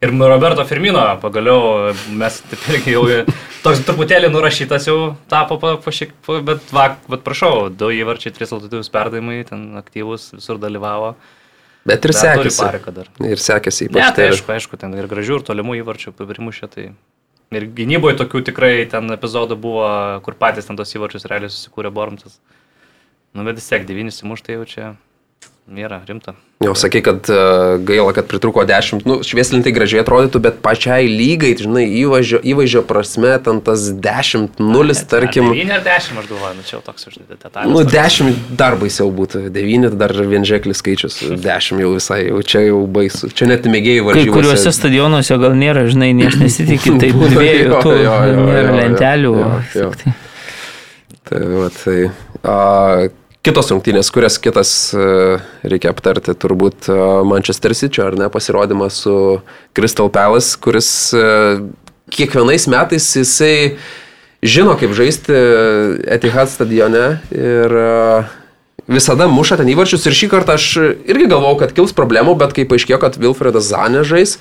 Ir 0.04 0.12
Roberto 0.14 0.62
Firmino 0.68 1.00
pagaliau 1.18 1.94
mes 2.14 2.36
taip 2.50 2.66
irgi 2.70 2.92
jau 2.92 3.06
toks 3.64 3.80
truputėlį 3.88 4.28
nurašytas 4.30 4.84
jau 4.86 4.98
tapo 5.32 5.56
po, 5.58 5.72
po 5.82 5.94
šiek 5.94 6.12
tiek, 6.12 6.44
bet, 6.46 6.68
va, 6.76 6.92
bet 7.10 7.24
prašau, 7.26 7.66
du 7.74 7.88
įvarčiai, 7.96 8.30
trys 8.36 8.52
rezultatyvus 8.52 8.92
perdavimai, 8.94 9.40
ten 9.48 9.64
aktyvus, 9.80 10.28
visur 10.36 10.60
dalyvavo. 10.62 11.16
Bet 11.88 12.04
ir 12.08 12.14
sekėsi. 12.16 12.68
Ir 13.28 13.42
sekėsi 13.42 13.88
Ne, 13.88 13.90
ypač. 13.90 14.00
tai 14.02 14.14
tai- 14.16 14.28
aišku, 14.32 14.52
aišku, 14.54 14.78
ten 14.80 14.94
ir 14.98 15.08
gražių, 15.10 15.40
ir 15.40 15.46
tolimų 15.48 15.78
įvarčių 15.82 16.14
primušė. 16.18 16.70
Tai... 16.74 16.86
Ir 17.56 17.64
gynyboje 17.72 18.18
tokių 18.20 18.44
tikrai 18.50 18.72
ten 18.92 19.08
epizodų 19.14 19.56
buvo, 19.56 19.88
kur 20.24 20.36
patys 20.36 20.68
ten 20.68 20.76
tos 20.76 20.92
įvarčius 20.92 21.24
realiai 21.30 21.48
susikūrė 21.48 21.90
Bormtas. 21.92 22.38
Nu, 23.32 23.44
bet 23.44 23.56
vis 23.56 23.68
tiek 23.68 23.86
devynis 23.88 24.20
įmuštai 24.24 24.58
jau 24.58 24.64
čia 24.68 24.88
nėra 25.68 26.00
rimta. 26.08 26.32
Jau 26.64 26.72
sakai, 26.74 26.98
kad 27.06 27.28
e, 27.30 27.34
gaila, 27.86 28.10
kad 28.16 28.26
pritruko 28.26 28.64
10, 28.66 29.04
nu, 29.06 29.20
švieslintai 29.22 29.70
gražiai 29.70 30.00
atrodytų, 30.02 30.40
bet 30.42 30.56
pačiai 30.64 31.06
lygai, 31.06 31.52
žinai, 31.60 31.84
įvaizdžio, 32.00 32.40
įvaizdžio 32.50 32.82
prasme, 32.88 33.36
ten 33.44 33.60
tas 33.62 33.84
10, 33.94 34.56
0, 34.58 34.96
tarkim. 35.12 35.52
9 35.54 35.70
ar 35.76 35.84
10 35.86 36.18
aš 36.18 36.26
galvoju, 36.32 36.56
nu 36.58 36.66
čia 36.66 36.74
jau 36.78 36.82
toks 36.88 37.06
detalės. 37.30 37.70
Nu, 37.70 37.84
10 37.86 38.40
dar 38.58 38.74
baisiau 38.80 39.12
būtų, 39.14 39.44
9 39.54 39.94
dar 40.00 40.16
vienžeklis 40.32 40.82
skaičius, 40.82 41.20
10 41.46 41.84
jau 41.84 41.92
visai, 41.94 42.24
jau 42.32 42.42
čia 42.42 42.64
jau 42.66 42.80
baisu. 42.90 43.30
Čia 43.30 43.46
net 43.52 43.68
mėgėjai 43.70 44.00
Kai 44.02 44.08
varžybose. 44.10 44.34
kuriuose 44.40 44.74
stadionuose 44.74 45.38
gal 45.44 45.54
nėra, 45.62 45.86
žinai, 45.92 46.10
nieks 46.24 46.40
nesitikė, 46.42 46.96
tai 47.04 47.12
dviejų 47.36 47.68
jo, 47.70 47.84
tų 47.86 47.94
jo, 48.02 48.16
jo, 48.32 48.48
nėra 48.48 48.64
jo, 48.64 48.72
jo, 48.72 48.80
lentelių. 48.82 49.36
jo, 49.44 49.52
jo. 49.84 49.92
tai- 50.02 50.16
Tai, 51.28 51.38
va, 51.44 51.66
tai, 51.68 51.96
a, 52.40 53.08
kitos 53.48 53.72
rungtynės, 53.72 54.12
kurias 54.14 54.38
kitas 54.42 54.72
a, 54.92 55.38
reikia 55.66 55.92
aptarti, 55.94 56.36
turbūt 56.36 56.90
a, 56.92 56.98
Manchester 57.28 57.74
City, 57.76 58.04
ar 58.04 58.18
ne, 58.20 58.28
pasirodymas 58.32 59.02
su 59.04 59.14
Crystal 59.76 60.12
Palace, 60.12 60.54
kuris 60.60 60.90
a, 61.16 61.56
kiekvienais 62.12 62.68
metais 62.70 63.08
jisai 63.16 63.78
žino, 64.44 64.76
kaip 64.78 64.92
žaisti 64.96 65.34
Etihad 66.08 66.50
stadione 66.52 67.18
ir 67.34 67.74
visada 68.88 69.28
muša 69.28 69.58
ten 69.60 69.68
įvarčius 69.68 70.06
ir 70.08 70.16
šį 70.16 70.30
kartą 70.32 70.56
aš 70.56 70.68
irgi 70.80 71.28
galvojau, 71.28 71.60
kad 71.62 71.74
kils 71.76 71.92
problemų, 71.96 72.38
bet 72.40 72.54
kai 72.56 72.64
paaiškėjo, 72.68 73.00
kad 73.02 73.18
Wilfredas 73.20 73.68
Zanė 73.68 74.04
žais, 74.08 74.38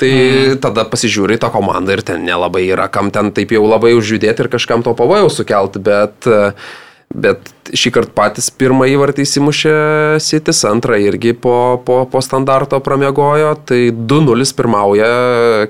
tai 0.00 0.12
mm. 0.12 0.60
tada 0.64 0.86
pasižiūri 0.88 1.36
tą 1.40 1.50
komandą 1.52 1.98
ir 1.98 2.04
ten 2.06 2.24
nelabai 2.24 2.64
yra, 2.70 2.88
kam 2.92 3.12
ten 3.12 3.28
taip 3.36 3.52
jau 3.52 3.66
labai 3.68 3.92
užjudėti 3.98 4.46
ir 4.46 4.52
kažkam 4.52 4.84
to 4.86 4.94
pavojaus 4.96 5.36
sukelti, 5.36 5.82
bet, 5.84 6.24
e, 6.24 6.54
bet 7.10 7.50
šį 7.74 7.90
kartą 7.94 8.14
patys 8.14 8.50
pirmą 8.54 8.86
įvartį 8.90 9.24
įsimušė 9.26 9.74
Sitis, 10.22 10.62
antrą 10.68 10.98
irgi 11.02 11.34
po, 11.34 11.80
po, 11.86 12.04
po 12.10 12.22
standarto 12.22 12.78
pramiegojo, 12.84 13.56
tai 13.66 13.90
2-0 13.90 14.46
pirmauja 14.56 15.10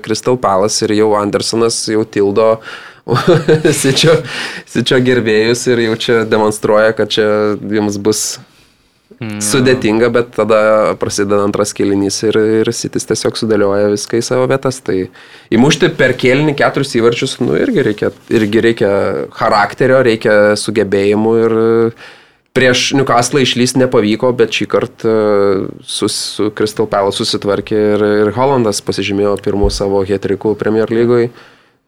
Crystal 0.05 0.37
Palace 0.41 0.85
ir 0.85 0.95
jau 0.99 1.11
Andersonas 1.17 1.83
jau 1.89 2.05
tildo 2.05 2.53
Sičio, 3.81 4.19
Sičio 4.69 5.01
gerbėjus 5.01 5.65
ir 5.73 5.85
jau 5.87 5.97
čia 5.97 6.21
demonstruoja, 6.29 6.93
kad 6.97 7.09
čia 7.13 7.27
jums 7.57 7.97
bus 7.97 8.25
sudėtinga, 9.19 10.09
bet 10.13 10.31
tada 10.37 10.61
prasideda 10.99 11.41
antras 11.45 11.73
kelinys 11.77 12.21
ir, 12.25 12.37
ir 12.61 12.71
Sitis 12.75 13.05
tiesiog 13.09 13.37
sudėlioja 13.39 13.91
viską 13.91 14.19
į 14.19 14.25
savo 14.25 14.47
vietas. 14.51 14.79
Tai 14.85 14.97
įmušti 15.53 15.91
per 15.97 16.15
kelinį 16.19 16.55
keturis 16.59 16.95
įvarčius, 16.99 17.37
nu 17.43 17.57
irgi 17.59 17.85
reikia, 17.85 18.11
irgi 18.33 18.63
reikia 18.65 18.91
charakterio, 19.35 20.01
reikia 20.07 20.35
sugebėjimų 20.59 21.35
ir 21.43 21.55
prieš 22.57 22.91
Newcastle 22.97 23.43
išlysti 23.45 23.83
nepavyko, 23.83 24.33
bet 24.37 24.55
šį 24.57 24.67
kartą 24.71 25.15
su, 25.87 26.09
su 26.11 26.51
Crystal 26.57 26.89
Palace 26.91 27.21
susitvarkė 27.21 27.81
ir, 27.95 28.05
ir 28.25 28.33
Hollandas 28.35 28.83
pasižymėjo 28.85 29.37
pirmų 29.45 29.71
savo 29.73 30.03
hetrikų 30.07 30.55
Premier 30.59 30.91
lygoje. 30.91 31.31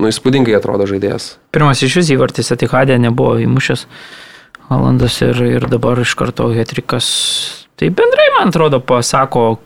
Nu, 0.01 0.09
įspūdingai 0.09 0.55
atrodo 0.57 0.87
žaidėjas. 0.89 1.35
Pirmas 1.53 1.83
iš 1.85 1.99
vis 2.01 2.09
įvartis 2.15 2.49
Atihadė 2.51 2.97
nebuvo 2.99 3.37
įmušęs 3.43 3.85
Valandas 4.79 5.19
ir, 5.21 5.39
ir 5.57 5.67
dabar 5.71 6.01
iš 6.01 6.15
karto 6.19 6.49
Hetrikas. 6.53 7.07
Tai 7.79 7.89
bendrai, 7.89 8.29
man 8.37 8.51
atrodo, 8.53 8.79
pasako, 8.79 9.57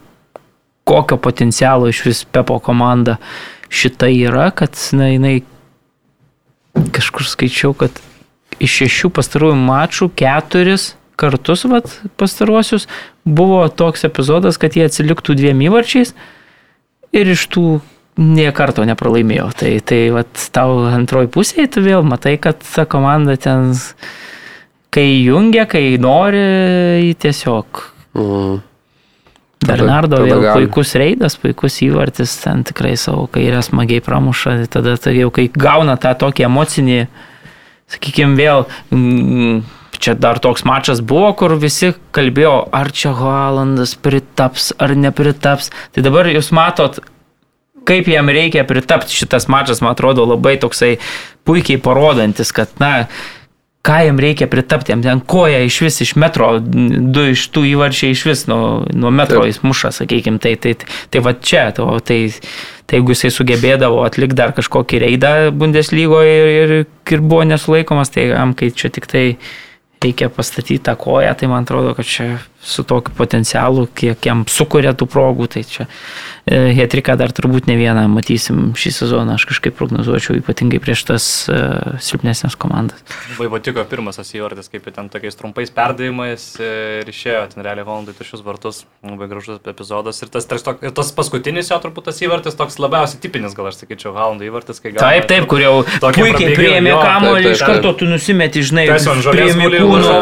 kokio 0.88 1.18
potencialo 1.18 1.90
iš 1.92 2.04
vis 2.06 2.24
Pepo 2.24 2.60
komanda 2.64 3.18
šita 3.70 4.08
yra, 4.08 4.50
kad 4.56 4.78
na, 4.96 5.10
jinai 5.12 5.42
kažkur 6.96 7.28
skaičiau, 7.28 7.74
kad 7.76 7.92
iš 8.64 8.80
šešių 8.82 9.12
pastarųjų 9.14 9.58
mačų 9.60 10.10
keturis 10.18 10.94
kartus 11.18 11.66
vat, 11.66 11.90
pastaruosius 12.16 12.88
buvo 13.26 13.66
toks 13.68 14.06
epizodas, 14.08 14.60
kad 14.62 14.78
jie 14.78 14.86
atsiliktų 14.88 15.36
dviem 15.38 15.66
įvarčiais 15.66 16.14
ir 17.18 17.34
iš 17.34 17.48
tų 17.52 17.66
nie 18.18 18.48
karto 18.56 18.86
nepralaimėjo. 18.88 19.50
Tai, 19.58 19.74
tai 19.86 20.00
vat, 20.14 20.48
tau 20.54 20.86
antroji 20.90 21.32
pusėje 21.34 21.72
tu 21.76 21.84
vėl 21.86 22.06
matai, 22.06 22.38
kad 22.42 22.62
ta 22.64 22.86
komanda 22.90 23.38
ten, 23.42 23.74
kai 24.94 25.08
jungia, 25.26 25.68
kai 25.70 25.98
nori, 26.02 27.14
tiesiog. 27.20 27.84
Mm. 28.18 28.58
Bernardo 29.68 30.20
vėl 30.22 30.44
puikus 30.54 30.94
reidas, 31.00 31.36
puikus 31.42 31.80
įvartis, 31.86 32.36
ten 32.44 32.62
tikrai 32.68 32.94
savo 33.00 33.26
kairę 33.34 33.64
smagiai 33.66 34.04
pramuša, 34.06 34.60
tada 34.72 34.94
tai 35.02 35.16
jau 35.18 35.32
kai 35.34 35.48
gauna 35.50 35.98
tą 36.02 36.14
tokį 36.22 36.46
emocinį, 36.46 37.00
sakykime, 37.96 38.38
vėl, 38.38 38.68
mm, 38.94 39.64
čia 39.98 40.14
dar 40.14 40.38
toks 40.44 40.66
mačas 40.68 41.02
buvo, 41.02 41.32
kur 41.40 41.58
visi 41.58 41.94
kalbėjo, 42.16 42.68
ar 42.76 42.92
čia 42.94 43.16
Holandas 43.18 43.96
pritaps, 43.98 44.72
ar 44.78 44.94
nepritaps. 44.94 45.72
Tai 45.96 46.06
dabar 46.06 46.30
jūs 46.30 46.52
matot, 46.54 47.02
kaip 47.88 48.10
jam 48.12 48.30
reikia 48.30 48.66
pritapti 48.68 49.16
šitas 49.18 49.50
mačas, 49.50 49.82
man 49.82 49.96
atrodo, 49.96 50.28
labai 50.30 50.58
toksai 50.62 50.98
puikiai 51.48 51.82
parodantis, 51.82 52.54
kad, 52.54 52.70
na, 52.84 53.08
ką 53.88 53.98
jam 54.04 54.20
reikia 54.20 54.48
pritapti, 54.52 54.92
jam 54.92 55.04
ten 55.04 55.22
koja 55.24 55.62
iš 55.64 55.80
vis 55.86 56.02
iš 56.04 56.16
metro, 56.20 56.50
du 56.60 57.28
iš 57.32 57.46
tų 57.56 57.64
įvarčiai 57.72 58.16
iš 58.16 58.24
vis 58.28 58.42
nuo, 58.52 58.84
nuo 58.92 59.12
metro 59.16 59.44
Taip. 59.44 59.52
jis 59.54 59.62
muša, 59.64 59.94
sakykime, 60.02 60.42
tai, 60.44 60.56
tai, 60.60 60.76
tai 61.14 61.22
va 61.24 61.34
čia, 61.40 61.70
to, 61.76 61.88
tai, 62.04 62.20
tai 62.88 63.00
jeigu 63.00 63.16
jisai 63.16 63.32
sugebėdavo 63.36 64.04
atlikti 64.04 64.40
dar 64.40 64.52
kažkokį 64.58 65.02
reidą 65.06 65.32
Bundeslygoje 65.56 66.36
ir, 66.42 66.52
ir, 66.58 66.76
ir 67.16 67.24
buvo 67.24 67.46
nesulaikomas, 67.48 68.12
tai 68.12 68.28
jam, 68.34 68.52
kai 68.58 68.74
čia 68.76 68.92
tik 68.92 69.08
tai 69.08 69.26
reikia 70.04 70.30
pastatyti 70.34 70.84
tą 70.84 70.98
koją, 71.00 71.32
tai 71.40 71.50
man 71.52 71.64
atrodo, 71.64 71.96
kad 71.98 72.08
čia 72.08 72.34
su 72.68 72.84
tokiu 72.88 73.14
potencialu, 73.18 73.88
kiek 73.96 74.26
jam 74.28 74.44
sukuria 74.52 74.92
tų 74.98 75.08
progų, 75.10 75.48
tai 75.54 75.64
čia 75.68 75.86
e, 76.46 76.74
Hetriką 76.78 77.16
dar 77.20 77.32
turbūt 77.36 77.70
ne 77.72 77.78
vieną 77.80 78.04
matysim 78.12 78.74
šį 78.78 78.92
sezoną, 78.98 79.38
aš 79.40 79.46
kažkaip 79.50 79.76
prognozuočiau 79.80 80.36
ypatingai 80.42 80.80
prieš 80.84 81.06
tas 81.08 81.26
uh, 81.48 81.96
silpnesnės 82.04 82.58
komandas. 82.60 83.00
Labai 83.34 83.48
patiko 83.56 83.84
pirmas 83.88 84.20
įvartis, 84.28 84.68
kaip 84.74 84.88
ten 84.96 85.08
tokiais 85.14 85.38
trumpais 85.40 85.72
perdavimais 85.74 86.46
e, 86.60 86.72
ir 87.04 87.12
išėjo 87.14 87.46
ten 87.54 87.64
realiai 87.66 87.88
Holandai 87.88 88.16
tušius 88.18 88.44
vartus. 88.46 88.84
Labai 89.08 89.30
gražus 89.32 89.62
epizodas. 89.64 90.20
Ir 90.26 90.32
tas, 90.34 90.48
tok- 90.50 90.84
ir 90.84 90.92
tas 90.98 91.12
paskutinis 91.16 91.72
jo 91.72 91.80
turbūt 91.84 92.10
tas 92.10 92.20
įvartis 92.26 92.58
toks 92.60 92.80
labiausiai 92.84 93.22
tipinis, 93.24 93.56
gal 93.58 93.70
aš 93.72 93.80
sakyčiau, 93.84 94.12
Holandai 94.18 94.50
įvartis, 94.52 94.82
kai 94.84 94.92
gauna- 94.92 95.08
Taip, 95.08 95.28
taip, 95.32 95.48
kur 95.48 95.62
jau 95.64 95.74
Tokia 96.04 96.26
puikiai 96.26 96.54
jo, 96.92 97.00
kamuolį, 97.02 97.52
iš 97.56 97.64
karto 97.64 97.94
tu 98.02 98.10
nusimeti, 98.10 98.64
žinai, 98.66 98.88
priėmė 99.32 99.70
kūną. 99.78 100.14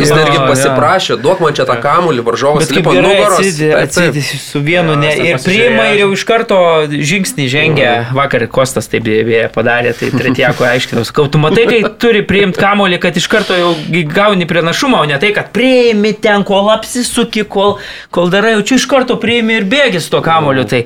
Jis 0.00 0.12
netgi 0.16 0.38
pasiprašė, 0.48 1.18
duok 1.22 1.40
man 1.44 1.54
čia 1.56 1.66
tą 1.68 1.75
kamuolį, 1.84 2.22
varžovas 2.26 2.64
Bet 2.64 2.72
kaip 2.74 2.86
lipa 2.88 2.94
nugaros. 3.04 3.38
atsidė, 3.40 3.70
Taip, 3.72 3.92
taip. 3.94 4.10
atsidė 4.16 4.40
su 4.42 4.62
vienu 4.64 4.94
Jo, 4.94 5.00
ne, 5.02 5.10
ir 5.30 5.40
priima 5.44 5.88
ir 5.92 6.02
jau 6.04 6.08
iš 6.16 6.24
karto 6.28 6.58
žingsnį 6.92 7.48
žengia. 7.52 7.90
Vakar 8.16 8.46
Kostas 8.52 8.88
taip 8.92 9.04
beje 9.06 9.48
padarė, 9.54 9.92
tai 9.98 10.10
Tretiako 10.14 10.66
aiškinau. 10.72 11.04
Sakau, 11.08 11.26
tu 11.32 11.40
matai, 11.42 11.66
kai 11.70 11.80
turi 12.02 12.22
priimti 12.26 12.60
kamolį, 12.62 13.00
kad 13.02 13.16
iš 13.20 13.26
karto 13.32 13.56
jau 13.58 13.74
gauni 14.12 14.46
pranašumą, 14.48 15.02
o 15.04 15.10
ne 15.10 15.18
tai, 15.22 15.32
kad 15.36 15.52
priimi 15.56 16.14
ten, 16.14 16.44
kol 16.48 16.70
apsisuki, 16.74 17.44
kol, 17.48 17.76
kol 18.14 18.32
darai, 18.32 18.56
jau 18.56 18.64
čia 18.72 18.80
iš 18.82 18.88
karto 18.90 19.18
priimi 19.22 19.60
ir 19.60 19.68
bėgi 19.68 20.00
su 20.04 20.12
to 20.16 20.22
kamoliu. 20.24 20.64
Tai 20.68 20.84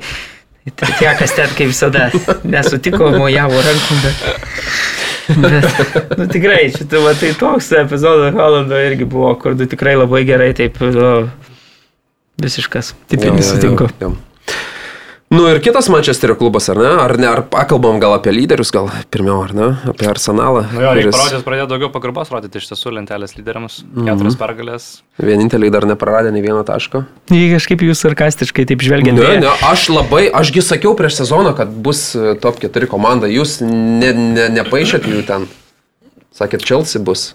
Tretiakas 0.77 1.31
ten 1.33 1.49
kaip 1.57 1.71
visada 1.71 2.11
nesutiko, 2.53 3.07
mojavo 3.17 3.57
rankom, 3.65 4.03
bet... 4.03 4.27
Bet, 5.37 5.67
nu, 6.19 6.25
tikrai, 6.31 6.65
šitą, 6.73 7.03
va, 7.05 7.13
tai 7.17 7.31
toks 7.39 7.71
epizodas 7.79 8.35
Holando 8.35 8.79
irgi 8.81 9.07
buvo, 9.09 9.33
kur 9.41 9.55
du 9.57 9.67
tikrai 9.69 9.95
labai 9.99 10.23
gerai, 10.27 10.51
taip, 10.57 10.79
nu, 10.81 11.29
visiškas, 12.41 12.93
tipinis 13.11 13.47
jo, 13.47 13.47
jo, 13.47 13.55
sutinku. 13.55 13.89
jo. 14.01 14.13
Nu 15.31 15.45
ir 15.47 15.61
kitas 15.63 15.87
Mančesterio 15.87 16.35
klubas, 16.35 16.65
ar 16.67 16.75
ne? 16.75 16.89
Ar 16.99 17.13
ne? 17.15 17.27
Ar 17.31 17.39
pakalbam 17.47 18.01
gal 18.03 18.17
apie 18.17 18.33
lyderius, 18.35 18.67
gal 18.75 18.89
pirmiau, 19.15 19.37
ar 19.45 19.53
ne? 19.55 19.67
Apie 19.87 20.09
Arsenalą. 20.11 20.65
Nu 20.73 20.81
jo, 20.83 20.89
kuris 20.97 21.15
parodyti, 21.15 21.45
pradėjo 21.45 21.67
daugiau 21.71 21.89
pagarbos 21.93 22.33
rodyti 22.33 22.59
iš 22.59 22.67
tiesų 22.67 22.91
lentelės 22.97 23.37
lyderiams. 23.37 23.77
Keturias 23.95 24.35
pergalės. 24.41 24.89
Vieninteliai 25.23 25.71
dar 25.71 25.87
nepraradė 25.87 26.33
nei 26.35 26.43
vieno 26.43 26.65
taško. 26.67 27.05
Jį 27.31 27.47
kažkaip 27.53 27.87
jūs 27.87 28.03
sarkastiškai 28.03 28.67
taip 28.73 28.83
žvelgiant. 28.83 29.21
Ne, 29.21 29.29
beje. 29.29 29.39
ne, 29.45 29.55
aš 29.71 29.87
labai, 29.95 30.25
ašgi 30.41 30.65
sakiau 30.67 30.97
prieš 30.99 31.21
sezoną, 31.21 31.55
kad 31.55 31.71
bus 31.87 32.09
e, 32.11 32.35
top 32.43 32.59
4 32.67 32.91
komanda. 32.91 33.31
Jūs 33.31 33.61
ne, 33.63 34.11
ne, 34.11 34.51
nepaišėt 34.59 35.07
jų 35.13 35.23
ten. 35.31 35.47
Sakėt, 36.35 36.67
Chelsea 36.67 36.99
bus. 36.99 37.29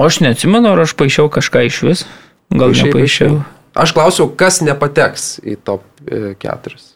O 0.00 0.08
aš 0.08 0.22
neatsimenu, 0.24 0.72
ar 0.72 0.86
aš 0.88 0.96
paaišiau 0.96 1.28
kažką 1.36 1.68
iš 1.68 1.84
vis. 1.84 2.08
Gal 2.48 2.72
nepaaišiau. 2.72 3.42
Aš 3.76 3.92
klausiau, 3.92 4.32
kas 4.32 4.64
nepateks 4.64 5.34
į 5.44 5.60
top 5.60 5.84
4. 6.08 6.95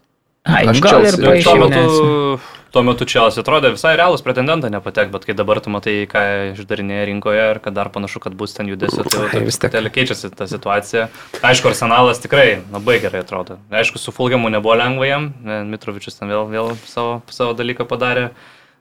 Ai, 0.51 0.65
Aš 0.73 0.81
gal 0.85 1.05
ir. 1.07 1.15
Ir 1.21 1.45
tuo 1.47 1.55
metu 1.61 2.41
tuo 2.71 2.85
metu 2.87 3.03
Čelsi 3.09 3.41
atrodė 3.43 3.73
visai 3.75 3.97
realus 3.99 4.23
pretendentą 4.23 4.69
nepatek, 4.71 5.09
bet 5.11 5.25
kai 5.27 5.35
dabar 5.35 5.59
tu 5.59 5.73
matai, 5.75 6.05
ką 6.07 6.21
išdarinėja 6.53 7.09
rinkoje 7.09 7.47
ir 7.51 7.59
kad 7.65 7.75
dar 7.75 7.89
panašu, 7.91 8.21
kad 8.23 8.37
bus 8.39 8.55
ten 8.55 8.69
judesio, 8.71 9.03
tai 9.11 9.25
Ai, 9.25 9.33
jau 9.41 9.49
vis 9.49 9.59
tiek. 9.59 9.75
keičiasi 9.97 10.31
ta 10.39 10.47
situacija. 10.47 11.09
Aišku, 11.43 11.67
Arsenalas 11.73 12.23
tikrai 12.23 12.61
labai 12.71 13.01
gerai 13.03 13.25
atrodo. 13.25 13.59
Aišku, 13.75 13.99
su 13.99 14.15
Fulgiamu 14.15 14.53
nebuvo 14.55 14.77
lengva 14.79 15.09
jam, 15.11 15.33
ne, 15.43 15.65
Mitrovičius 15.67 16.21
ten 16.21 16.31
vėl, 16.31 16.47
vėl 16.47 16.71
savo, 16.87 17.19
savo 17.35 17.59
dalyką 17.59 17.89
padarė. 17.91 18.29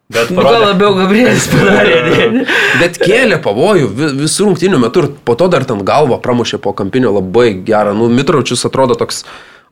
Bet 0.09 0.29
Nu, 0.33 0.41
gal 0.41 0.53
parodė, 0.53 0.69
labiau 0.69 0.93
Gabrielis 0.97 1.49
padarė. 1.49 2.45
Bet 2.81 3.01
kėlė 3.01 3.41
pavojų 3.45 3.89
vi- 3.89 4.13
visų 4.21 4.47
rungtynių 4.51 4.79
metu 4.85 5.03
ir 5.05 5.11
po 5.25 5.33
to 5.37 5.49
dar 5.49 5.65
ten 5.69 5.81
galvą 5.85 6.21
pramušė 6.21 6.61
po 6.61 6.73
kampinio 6.77 7.11
labai 7.17 7.51
gerą. 7.65 7.93
Nu, 7.97 8.05
Mitraučius 8.09 8.65
atrodo 8.69 8.93
toks 8.97 9.23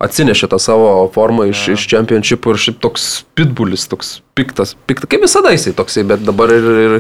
atsinešė 0.04 0.50
tą 0.52 0.60
savo 0.62 0.92
formą 1.14 1.48
iš, 1.52 1.64
iš 1.74 1.88
championshipų 1.92 2.54
ir 2.54 2.62
šiaip 2.68 2.84
toks 2.84 3.08
pitbulis, 3.38 3.88
toks 3.90 4.20
piktas. 4.38 4.76
piktas. 4.90 5.10
Kaip 5.10 5.26
visada 5.26 5.54
jisai 5.56 5.74
toksai, 5.78 6.06
bet 6.08 6.24
dabar 6.26 6.54
ir, 6.54 6.68
ir, 6.68 6.96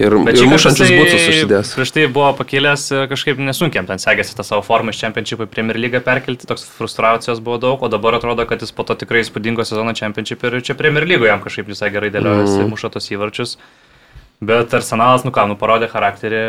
ir, 0.00 0.16
Bet 0.26 0.40
ir 0.40 0.48
jisai 0.48 0.88
būtus 0.96 1.28
užsidės. 1.28 1.72
Prieš 1.76 1.92
tai 1.94 2.06
buvo 2.12 2.30
pakilęs 2.38 2.86
ir 2.92 3.06
kažkaip 3.12 3.40
nesunkiam 3.44 3.88
ten 3.88 4.00
sekėsi 4.02 4.36
tą 4.36 4.44
savo 4.48 4.64
formą 4.64 4.94
iš 4.94 5.00
Championship 5.04 5.44
į 5.44 5.48
Premier 5.52 5.80
League 5.80 6.00
perkelti, 6.04 6.48
toks 6.48 6.64
frustracijos 6.78 7.42
buvo 7.44 7.60
daug, 7.62 7.84
o 7.84 7.92
dabar 7.92 8.16
atrodo, 8.18 8.48
kad 8.48 8.64
jis 8.64 8.72
po 8.76 8.86
to 8.88 8.96
tikrai 8.96 9.24
įspūdingo 9.24 9.64
sezono 9.68 9.92
Championship 9.96 10.44
ir 10.48 10.60
čia 10.64 10.76
Premier 10.78 11.08
League 11.08 11.28
jam 11.28 11.44
kažkaip 11.44 11.68
visai 11.68 11.92
gerai 11.92 12.12
dėliojasi, 12.14 12.62
mm. 12.62 12.72
muša 12.72 12.92
tos 12.96 13.12
įvarčius. 13.12 13.58
Bet 14.40 14.74
Arsenalas, 14.76 15.24
nu 15.24 15.30
ką, 15.32 15.46
nu 15.48 15.54
parodė 15.56 15.86
charakterį, 15.88 16.40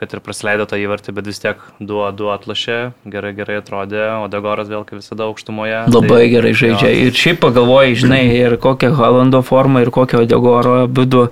kad 0.00 0.14
ir 0.16 0.22
praleido 0.24 0.64
tą 0.66 0.80
įvartį, 0.82 1.12
bet 1.14 1.28
vis 1.30 1.38
tiek 1.38 1.60
du, 1.78 2.00
du 2.18 2.30
atlašė, 2.34 2.78
gerai, 3.12 3.30
gerai 3.36 3.60
atrodė, 3.60 4.02
o 4.18 4.26
Degoras 4.32 4.66
vėl 4.70 4.82
kaip 4.88 4.98
visada 4.98 5.28
aukštumoje. 5.28 5.84
Labai 5.94 6.24
tai, 6.24 6.30
gerai 6.32 6.52
žaidžia. 6.58 6.90
jo, 6.90 7.06
Ir 7.06 7.14
šiaip 7.14 7.38
pagalvojai, 7.44 7.94
žinai, 8.02 8.24
ir 8.34 8.56
kokią 8.58 8.90
Halando 8.98 9.44
formą, 9.46 9.84
ir 9.84 9.92
kokią 9.94 10.24
Odegoro 10.24 10.80
abidu. 10.88 11.28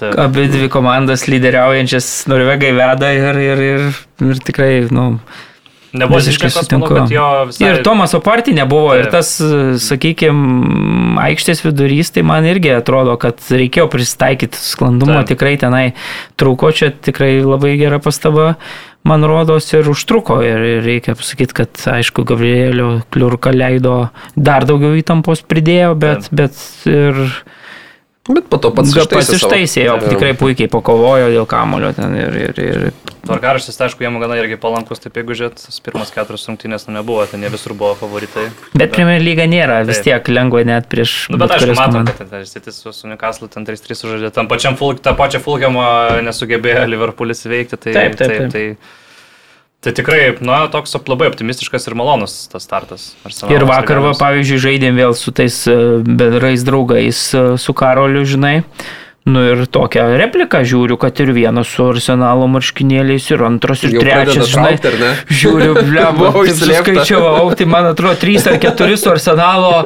Taip. 0.00 0.12
Abi 0.20 0.46
dvi 0.48 0.68
komandas 0.72 1.26
lyderiaujančias 1.28 2.06
Norvegai 2.28 2.74
veda 2.76 3.10
ir, 3.12 3.40
ir, 3.40 3.64
ir, 3.64 3.88
ir 4.28 4.44
tikrai, 4.44 4.72
nu, 4.92 5.06
Nebuvo 5.92 6.20
išlikęs, 6.22 6.68
manau, 6.70 6.86
kad 6.86 7.10
jo 7.10 7.26
visai... 7.48 7.66
Ir 7.66 7.80
Tomas 7.86 8.12
Opartį 8.14 8.54
nebuvo, 8.60 8.92
ir 8.94 9.08
Taip. 9.08 9.16
tas, 9.16 9.32
sakykime, 9.82 11.16
aikštės 11.24 11.64
vidurys, 11.64 12.12
tai 12.14 12.22
man 12.26 12.46
irgi 12.46 12.70
atrodo, 12.76 13.16
kad 13.20 13.42
reikėjo 13.50 13.88
prisitaikyti 13.90 14.60
sklandumo, 14.60 15.18
Taip. 15.18 15.32
tikrai 15.32 15.56
tenai 15.58 15.84
trūko, 16.38 16.70
čia 16.76 16.92
tikrai 16.94 17.32
labai 17.42 17.74
gera 17.80 17.98
pastaba, 18.02 18.52
man 19.02 19.26
rodos, 19.26 19.66
ir 19.74 19.90
užtruko. 19.90 20.38
Ir 20.46 20.62
ir 20.76 20.86
reikia 20.86 21.16
pasakyti, 21.18 21.58
kad, 21.62 21.82
aišku, 21.98 22.22
Gabrielio 22.28 23.00
kliurka 23.10 23.50
leido 23.54 23.96
dar 24.36 24.68
daugiau 24.68 24.94
įtampos 25.00 25.42
pridėjo, 25.42 25.96
bet, 25.98 26.30
bet 26.30 26.60
ir 26.86 27.18
Bet 28.28 28.50
po 28.52 28.58
to 28.60 28.68
pats 28.76 28.90
ištaisė 28.92 29.08
savo- 29.08 29.16
pasištaisė, 29.16 29.84
jo, 29.86 29.94
tikrai 30.12 30.34
puikiai 30.36 30.68
pakovojo 30.70 31.30
dėl 31.32 31.46
kamulio 31.48 31.88
ten 31.96 32.12
ir, 32.20 32.34
ir, 32.36 32.58
ir 32.60 32.82
Tvarkaraštis, 33.24 33.76
tai 33.76 33.86
aišku, 33.88 34.02
jam 34.04 34.18
gana 34.20 34.36
irgi 34.40 34.56
palankus, 34.60 35.00
taip 35.00 35.16
jeigu 35.16 35.34
žiūrėt, 35.36 35.60
pirmas 35.84 36.12
keturias 36.12 36.44
rungtynės 36.48 36.86
nu, 36.88 36.94
nebuvo, 36.98 37.24
ten 37.30 37.42
jie 37.44 37.50
visur 37.52 37.74
buvo 37.78 37.94
favoritai. 38.00 38.46
Bet 38.76 38.92
Premier 38.94 39.20
lyga 39.24 39.44
nėra 39.48 39.80
vis 39.88 40.00
Taip. 40.00 40.08
tiek 40.08 40.30
lengva 40.32 40.62
net 40.68 40.88
prieš 40.92 41.28
Nu, 41.32 41.38
bet 41.40 41.52
bet 41.52 41.64
aš 41.68 41.76
matau, 41.78 42.04
kad 42.08 42.30
ten 42.32 42.44
City 42.48 42.72
su, 42.72 42.92
su 42.96 43.08
Newcastle 43.10 43.48
ten 43.52 43.64
3-3 43.68 43.96
sužaidė, 44.02 44.32
tam 44.36 44.48
pačiam 44.48 44.76
Fulk, 44.80 45.00
tą 45.04 45.12
pačią 45.16 45.40
Fulhamą 45.44 45.84
nesugebėjo 46.26 46.86
Liverpoolis 46.88 47.44
įveikti. 47.46 47.76
Tai, 47.76 47.92
Taip, 47.92 48.16
taip, 48.20 48.36
taip. 48.36 48.50
Tai, 48.52 48.64
tai 49.80 49.92
tikrai, 49.96 50.20
na, 50.44 50.62
toks 50.72 50.92
labai 51.08 51.30
optimistiškas 51.30 51.88
ir 51.88 51.96
malonus 51.96 52.44
tas 52.52 52.66
startas. 52.66 53.10
Arsenalas 53.24 53.56
Ir 53.56 53.66
vakar, 53.68 54.02
va, 54.04 54.12
pavyzdžiui, 54.18 54.60
žaidėm 54.66 54.98
vėl 55.00 55.16
su 55.16 55.32
tais 55.32 55.62
e, 55.70 55.76
bendrais 56.04 56.64
draugais, 56.66 57.22
e, 57.32 57.44
su 57.60 57.76
Karoliu, 57.76 58.26
žinai. 58.28 58.60
Nu 59.30 59.42
ir 59.46 59.60
tokią 59.70 60.04
repliką 60.20 60.60
žiūriu, 60.66 60.96
kad 61.00 61.18
ir 61.22 61.30
vienas 61.36 61.68
su 61.70 61.84
arsenalo 61.92 62.46
marškinėliais, 62.50 63.26
ir 63.34 63.42
antras, 63.46 63.82
ir 63.86 63.94
Jau 63.96 64.02
trečias, 64.02 64.48
žinai. 64.50 64.72
ne? 65.02 65.10
Žiūriu, 65.40 65.74
bleba, 65.90 66.12
Buvo 66.18 66.44
taip 66.44 66.54
užslėpta. 66.56 66.80
suskaičiavau, 66.96 67.50
tai 67.60 67.66
man 67.70 67.90
atrodo, 67.92 68.16
trys 68.22 68.46
ar 68.50 68.58
keturi 68.62 68.96
su 69.00 69.10
arsenalo 69.12 69.84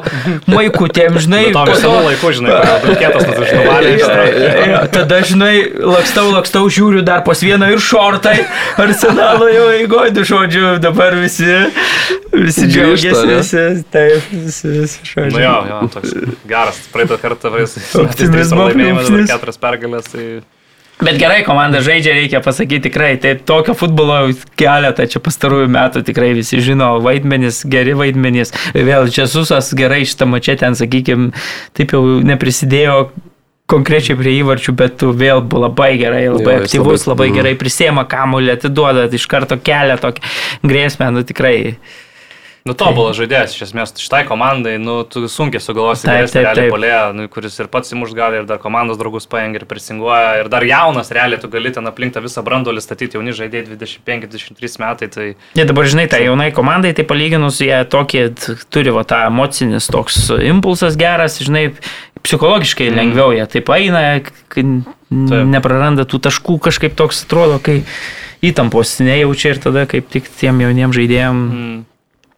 maikutėm, 0.49 1.19
žinai. 1.21 1.43
To 1.51 1.61
po 1.61 1.65
visą 1.71 1.91
to- 1.91 2.03
laiką, 2.07 2.31
žinai, 2.39 2.55
kietas 3.01 3.27
tas 3.27 3.41
užnuvalė. 3.43 3.93
Jo, 3.99 4.09
jo, 4.71 4.81
Tada, 4.95 5.19
žinai, 5.29 5.53
lakstau, 5.95 6.29
lakstau, 6.33 6.65
žiūriu 6.71 7.03
dar 7.05 7.21
pas 7.27 7.41
vieną 7.45 7.69
ir 7.75 7.81
šortai. 7.83 8.37
Arsenalo 8.81 9.47
jau 9.51 9.67
eigoju, 9.75 10.25
žodžiu, 10.31 10.65
dabar 10.83 11.15
visi, 11.19 11.47
visi 12.33 12.67
džiaugiasi, 12.71 13.27
visi, 13.29 13.63
taip, 13.93 14.29
visi, 14.31 14.73
visi 14.79 14.99
žodžiu. 15.11 15.35
Nu 15.35 15.43
jo, 15.43 15.55
jo, 15.69 15.79
toks 15.93 16.15
geras. 16.49 16.81
Praeitą 16.93 17.17
kartą 17.21 17.51
praeis 17.53 17.75
Optimizmo 17.99 18.67
laimėjimas, 18.69 19.09
keturias 19.35 19.61
pergalės. 19.61 20.09
Tai... 20.11 20.25
Bet 21.03 21.17
gerai, 21.19 21.41
komanda 21.43 21.81
žaidžia, 21.83 22.13
reikia 22.15 22.39
pasakyti 22.39 22.85
tikrai. 22.87 23.17
Taip, 23.19 23.41
tokio 23.47 23.75
futbolo 23.75 24.29
keletą 24.55 25.03
čia 25.11 25.19
pastarųjų 25.19 25.67
metų 25.75 26.05
tikrai 26.07 26.31
visi 26.37 26.61
žino, 26.63 26.93
vaidmenys, 27.03 27.65
geri 27.67 27.95
vaidmenys. 27.99 28.55
Vėl 28.71 29.11
Česusas 29.11 29.73
gerai 29.75 30.05
šitą 30.07 30.29
mačią 30.31 30.55
ten, 30.63 30.77
sakykime, 30.79 31.33
taip 31.75 31.91
jau 31.97 32.01
neprisidėjo 32.23 33.09
konkrečiai 33.67 34.15
prie 34.19 34.37
įvarčių, 34.39 34.75
bet 34.77 34.97
tu 35.01 35.11
vėl 35.11 35.41
buvo 35.43 35.65
labai 35.65 35.95
gerai, 35.99 36.23
labai 36.29 36.59
Jo, 36.59 36.63
aktyvus, 36.63 37.07
labai- 37.09 37.27
labai 37.27 37.29
gerai 37.41 37.53
prisėma 37.59 38.05
kamuolį, 38.07 38.53
atiduoda, 38.55 39.07
iš 39.11 39.25
karto 39.27 39.57
kelia 39.57 39.97
tokią 39.99 40.21
grėsmę, 40.63 41.11
nu 41.11 41.25
tikrai. 41.27 41.75
Nu, 42.65 42.73
tobulas 42.73 43.13
žaidėjas, 43.13 43.51
iš 43.53 43.61
esmės, 43.67 43.91
šitai 44.01 44.23
komandai, 44.25 44.79
nu, 44.81 45.03
tu 45.05 45.27
sunkiai 45.29 45.61
sugalvosi 45.61 46.07
geresnį 46.09 46.33
taip, 46.33 46.45
realiai 46.47 46.63
taip. 46.65 46.71
polėją, 46.73 47.01
nu, 47.13 47.27
kuris 47.29 47.59
ir 47.61 47.67
pats 47.69 47.93
įmuš 47.93 48.15
gali, 48.17 48.39
ir 48.41 48.47
dar 48.49 48.57
komandos 48.57 48.97
draugus 48.97 49.27
paėmė 49.29 49.59
ir 49.59 49.65
prisinguoja, 49.69 50.31
ir 50.41 50.49
dar 50.49 50.65
jaunas, 50.65 51.11
realiai 51.13 51.37
tu 51.43 51.45
gali 51.53 51.69
ten 51.75 51.85
aplink 51.85 52.15
tą 52.17 52.23
visą 52.25 52.41
brandolį 52.47 52.81
statyti, 52.81 53.19
jauni 53.19 53.35
žaidėjai 53.37 53.67
25-23 53.77 54.81
metai, 54.81 55.11
tai 55.13 55.27
Jie 55.59 55.67
dabar, 55.69 55.85
žinai, 55.93 56.07
tai 56.09 56.23
jaunai 56.25 56.49
komandai, 56.57 56.95
tai 56.97 57.05
palyginus, 57.05 57.61
jie 57.61 57.83
tokį 57.85 58.25
t- 58.33 58.57
turi 58.73 58.95
va, 58.97 59.05
tą 59.05 59.21
emocinis 59.29 59.85
toks 59.93 60.23
impulsas 60.49 60.97
geras, 60.97 61.37
žinai, 61.45 61.67
psichologiškai 62.25 62.89
Mhm. 62.89 62.97
lengviau 62.97 63.29
jie 63.37 63.45
taip 63.45 63.69
eina, 63.77 64.01
Taip. 64.25 65.45
nepraranda 65.53 66.01
tų 66.09 66.17
taškų, 66.17 66.57
kažkaip 66.65 66.97
toks 66.97 67.27
atrodo, 67.29 67.61
kai 67.61 67.83
įtampos 68.41 68.97
nejaučia 69.05 69.53
ir 69.53 69.61
tada 69.61 69.85
kaip 69.85 70.09
tik 70.09 70.25
tiem 70.41 70.65
jauniem 70.65 70.89
žaidėjim 70.97 71.37
mm, 71.45 71.84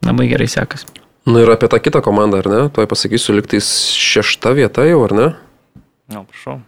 labai 0.07 0.29
gerai 0.31 0.47
sekas. 0.51 0.87
Nu 1.27 1.41
ir 1.43 1.51
apie 1.51 1.67
tą 1.71 1.79
kitą 1.83 2.01
komandą, 2.05 2.39
ar 2.39 2.47
ne? 2.51 2.61
Tuoj 2.71 2.87
pasakysiu, 2.87 3.35
liktais 3.35 3.67
šešta 3.99 4.55
vieta 4.55 4.87
jau, 4.87 5.01
ar 5.07 5.15
ne? 5.17 5.29
nu, 6.13 6.23
prašau. 6.23 6.61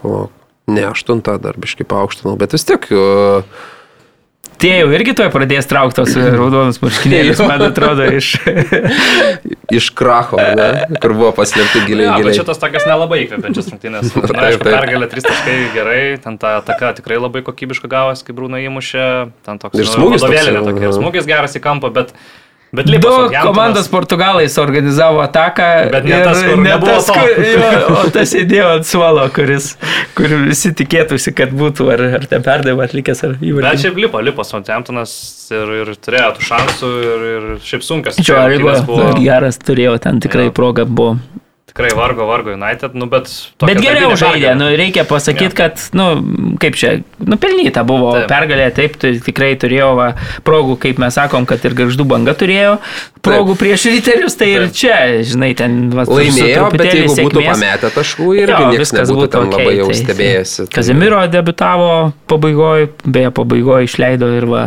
Palauk. 0.00 0.32
Ne, 0.70 0.84
aštunta 0.86 1.34
dar 1.42 1.56
biškai 1.58 1.86
paaukštinau, 1.88 2.36
bet 2.38 2.54
vis 2.54 2.66
tiek. 2.66 2.84
Uh, 2.94 3.46
Tie 4.60 4.74
jau 4.76 4.90
irgi 4.92 5.14
tuoj 5.16 5.30
pradės 5.32 5.64
trauktos 5.70 6.12
raudonus 6.36 6.82
marškinėlius, 6.82 7.38
man 7.48 7.62
atrodo, 7.64 8.04
iš... 8.18 8.34
iš 9.78 9.88
kracho, 9.96 10.36
ar 10.42 10.52
ne? 10.58 10.98
Kur 11.00 11.14
buvo 11.16 11.30
paslėpti 11.38 11.86
giliai, 11.88 12.10
Ja, 12.10 12.18
bet 12.18 12.26
giliai. 12.26 12.36
šitas 12.42 12.60
tokias 12.60 12.84
nelabai 12.90 13.22
įkvepiančias 13.24 13.70
rungtynės. 13.72 14.12
Aišku, 14.44 14.66
pergalė 14.66 15.08
3 15.14 15.26
taškai 15.30 15.56
gerai, 15.76 16.02
ten 16.20 16.36
ta 16.42 16.58
ataka 16.60 16.92
tikrai 17.00 17.16
labai 17.22 17.40
kokybiška 17.46 17.88
gavosi, 17.90 18.26
kai 18.26 18.36
Brūna 18.36 18.60
įmušė, 18.66 19.06
ten 19.48 19.62
toks 19.62 19.80
Ir 19.80 19.88
smūgis 19.88 20.20
toks, 20.20 20.28
vadovėlinė 20.28 20.64
tokia, 20.68 20.86
ir 20.90 20.96
smūgis 20.98 21.30
geras 21.30 21.56
į 21.56 21.64
kampą, 21.64 21.92
bet, 21.96 22.12
bet 22.72 22.86
Du 22.86 22.92
lipo 22.92 23.08
Southamptonas- 23.10 23.42
komandos 23.46 23.88
portugalai 23.90 24.46
suorganizavo 24.48 25.20
ataką. 25.24 25.68
Bet 25.92 26.04
ne 26.04 26.20
tas, 26.24 26.42
kur 26.44 26.56
nebuvo 26.62 26.96
to. 27.06 27.12
kur- 27.12 27.44
jo, 27.50 27.70
o 28.04 28.04
tas 28.14 28.30
sėdėjo 28.34 28.68
ant 28.76 28.86
suolo, 28.86 29.24
kuris, 29.34 29.72
kur 30.14 30.26
visi 30.46 30.70
tikėtųsi, 30.78 31.34
kad 31.34 31.50
būtų 31.50 31.88
ar, 31.96 32.04
ar 32.20 32.26
ten 32.30 32.42
perdavimą 32.46 32.86
atlikęs 32.86 33.24
ar 33.26 33.34
Bet 33.40 33.48
įvartį. 33.50 33.82
šiaip 33.86 33.96
lipo, 34.06 34.20
lipo 34.22 34.46
Southamptonas 34.46 35.12
ir, 35.50 35.74
ir 35.82 35.92
turėjo 35.98 36.30
tų 36.38 36.46
šansų 36.52 36.92
ir, 37.08 37.26
ir 37.34 37.48
šiaip 37.66 37.82
sunkios. 37.82 38.20
Čia 38.22 38.44
rungtynės 38.46 38.86
buvo 38.86 39.10
geras, 39.18 39.58
turėjo 39.58 39.98
ten 40.06 40.20
tikrai 40.22 40.46
Jo. 40.50 40.54
progą 40.60 40.86
buvo. 40.86 41.18
Tikrai 41.70 41.90
vargo, 41.94 42.26
vargo 42.26 42.50
United, 42.56 42.94
nu 42.98 43.06
bet... 43.06 43.30
Bet 43.62 43.78
geriau 43.78 44.16
žaidė, 44.18 44.52
nu, 44.58 44.66
reikia 44.76 45.04
pasakyti, 45.06 45.52
Jo. 45.54 45.58
kad, 45.60 45.78
nu, 45.94 46.06
kaip 46.58 46.74
čia, 46.78 46.96
nupelnyta 47.22 47.84
buvo 47.86 48.10
Taip. 48.16 48.26
pergalė, 48.32 48.66
taip, 48.74 48.96
tai 49.00 49.12
tikrai 49.22 49.52
turėjo 49.62 49.92
va, 49.98 50.08
progų, 50.46 50.74
kaip 50.82 50.98
mes 51.02 51.14
sakom, 51.14 51.46
kad 51.46 51.62
ir 51.68 51.76
garždų 51.78 52.06
banga 52.10 52.34
turėjo 52.34 52.76
progų 53.22 53.54
prieš 53.60 53.86
riterius, 53.92 54.34
tai 54.40 54.48
ir 54.56 54.66
Taip. 54.66 54.76
čia, 54.82 54.98
žinai, 55.30 55.52
ten 55.54 55.78
va, 55.94 56.06
Laimėjo, 56.10 56.66
bet 56.74 56.86
jeigu 56.90 57.14
būtų 57.20 57.38
sėkmės. 57.38 57.54
pametę 57.54 57.92
taškų 57.94 58.30
niekas 58.40 58.78
viskas 58.80 59.12
būtų 59.14 59.30
ten 59.36 59.50
labai 59.50 59.64
okei, 59.66 59.78
jau 59.78 59.88
tai- 59.92 59.98
stebėjęsi. 60.02 60.66
Tai- 60.66 60.74
Kazimiro 60.80 61.22
debitavo 61.30 61.90
pabaigoje, 62.26 62.90
beje, 63.04 63.30
pabaigoje 63.36 63.86
išleido 63.90 64.30
ir 64.36 64.46
va, 64.50 64.64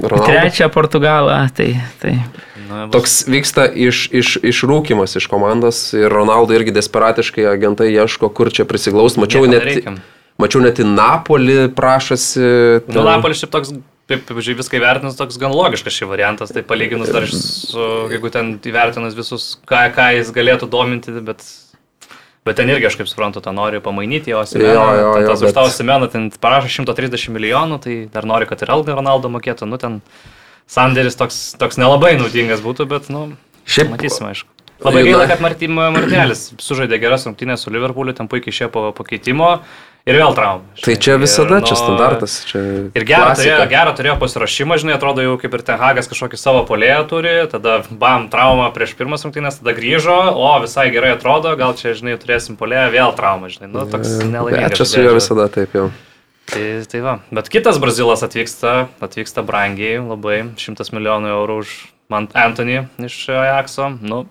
Ronaldo. 0.00 0.26
trečią 0.30 0.68
Portugalą, 0.74 1.48
tai, 1.56 1.74
tai 2.02 2.16
Nu, 2.64 2.86
bus- 2.88 2.92
Toks 2.96 3.14
vyksta 3.28 3.66
iš, 3.76 4.08
iš, 4.10 4.28
išrūkimas 4.40 5.16
iš 5.20 5.26
komandos 5.28 5.92
ir 5.92 6.08
Ronaldo 6.08 6.54
irgi 6.56 6.72
desperatiškai 6.72 7.44
agentai 7.50 7.90
ieško, 7.92 8.30
kur 8.32 8.48
čia 8.50 8.64
prisiglaust. 8.64 9.18
Mačiau 9.20 9.44
Nieko 9.44 9.52
net, 9.52 9.64
nereikia. 9.68 9.92
mačiau 10.40 10.62
net 10.64 10.80
į 10.80 10.86
Napolį 10.88 11.58
prašosi. 11.76 12.40
Nu, 12.88 13.04
Napolis 13.04 13.42
šiaip 13.42 13.52
toks, 13.52 13.74
taip, 14.08 14.24
žiūrėjau, 14.32 14.58
viską 14.62 14.80
įvertinus, 14.80 15.18
toks 15.20 15.36
gan 15.38 15.52
logiškas 15.52 15.92
šį 16.00 16.08
variantas, 16.08 16.54
tai 16.56 16.62
palyginus 16.64 17.12
dar 17.12 17.28
su, 17.28 17.84
jeigu 18.10 18.32
ten 18.32 18.54
įvertinus 18.64 19.14
visus, 19.18 19.58
ką, 19.68 19.84
ką 19.94 20.08
jis 20.16 20.32
galėtų 20.32 20.70
dominti, 20.72 21.12
bet 21.20 21.44
Bet 22.44 22.56
ten 22.60 22.68
irgi 22.68 22.86
aš 22.90 22.96
kaip 23.00 23.08
suprantu, 23.08 23.40
tą 23.40 23.54
nori 23.56 23.80
pamainyti 23.80 24.30
jo 24.34 24.42
Jo, 24.42 24.44
Simeną. 24.44 24.72
jo, 24.74 25.12
ten 25.14 25.22
jo, 25.22 25.28
tas 25.30 25.40
bet- 25.40 25.48
už 25.48 25.54
tavo 25.56 25.68
Simeną 25.72 26.10
ten 26.12 26.30
parašo 26.30 26.68
130 26.68 27.32
milijonų, 27.32 27.78
tai 27.80 27.94
dar 28.12 28.24
nori, 28.28 28.44
kad 28.46 28.60
ir 28.62 28.68
Alga 28.70 28.92
Ronaldo 28.98 29.30
mokėtų. 29.32 29.64
Nu, 29.66 29.78
ten 29.80 30.02
sandėris 30.68 31.16
toks, 31.16 31.56
toks 31.58 31.76
nelabai 31.80 32.16
naudingas 32.20 32.60
būtų, 32.60 32.86
bet, 32.88 33.08
nu, 33.08 33.36
Šiaip- 33.66 33.90
matysim, 33.96 34.28
aišku. 34.28 34.48
Labai 34.84 35.04
gaila, 35.06 35.26
kad 35.30 35.40
Martin 35.40 35.70
Martelis 35.72 36.52
sužaidė 36.60 36.98
geras 37.00 37.24
rungtynės 37.24 37.62
su 37.64 37.70
Liverpooliu, 37.72 38.12
ten 38.14 38.28
puikiai 38.28 38.52
išėjo 38.52 38.70
po 38.72 38.92
pakeitimo 38.92 39.60
ir 40.04 40.18
vėl 40.20 40.34
traumą. 40.36 40.64
Tai 40.84 40.94
čia 41.00 41.16
Ir, 41.16 41.20
visada, 41.22 41.60
čia 41.64 41.74
nu, 41.74 41.80
standartas. 41.80 42.36
Čia 42.48 42.62
Ir 42.92 43.06
gerą 43.08 43.32
turėjo, 43.38 43.58
gerą 43.70 43.94
turėjo 43.96 44.16
pasirašymą, 44.20 44.78
žinai, 44.82 44.96
atrodo 44.98 45.24
jau 45.24 45.36
kaip 45.40 45.56
ir 45.56 45.64
Tenhagas 45.64 46.10
kažkokį 46.10 46.40
savo 46.40 46.64
polėją 46.68 47.02
turi, 47.10 47.34
tada 47.52 47.78
bam, 47.88 48.28
trauma 48.32 48.68
prieš 48.74 48.94
pirmas 48.98 49.24
rungtynės, 49.24 49.60
tada 49.62 49.76
grįžo, 49.76 50.18
o 50.36 50.50
visai 50.64 50.90
gerai 50.94 51.14
atrodo, 51.16 51.54
gal 51.60 51.76
čia, 51.78 51.94
žinai, 51.96 52.18
turėsim 52.20 52.58
polėją, 52.60 52.90
vėl 52.94 53.14
trauma, 53.16 53.48
žinai, 53.52 53.70
nu 53.72 53.86
toks 53.88 54.18
nelaimingas. 54.28 54.76
čia 54.76 54.88
su 54.88 55.06
juo 55.06 55.16
visada 55.16 55.48
taip 55.52 55.76
jau. 55.76 55.88
Tai, 56.52 56.64
tai 56.92 57.00
va, 57.00 57.18
bet 57.32 57.48
kitas 57.48 57.80
Brazilas 57.80 58.20
atvyksta, 58.26 58.90
atvyksta 59.00 59.40
brangiai, 59.48 59.96
labai, 60.04 60.42
100 60.60 60.92
milijonų 60.92 61.32
eurų 61.32 61.60
už 61.62 61.76
man 62.12 62.28
Anthony 62.36 62.82
iš 63.00 63.16
Ajaxo, 63.32 63.88
nu, 64.04 64.26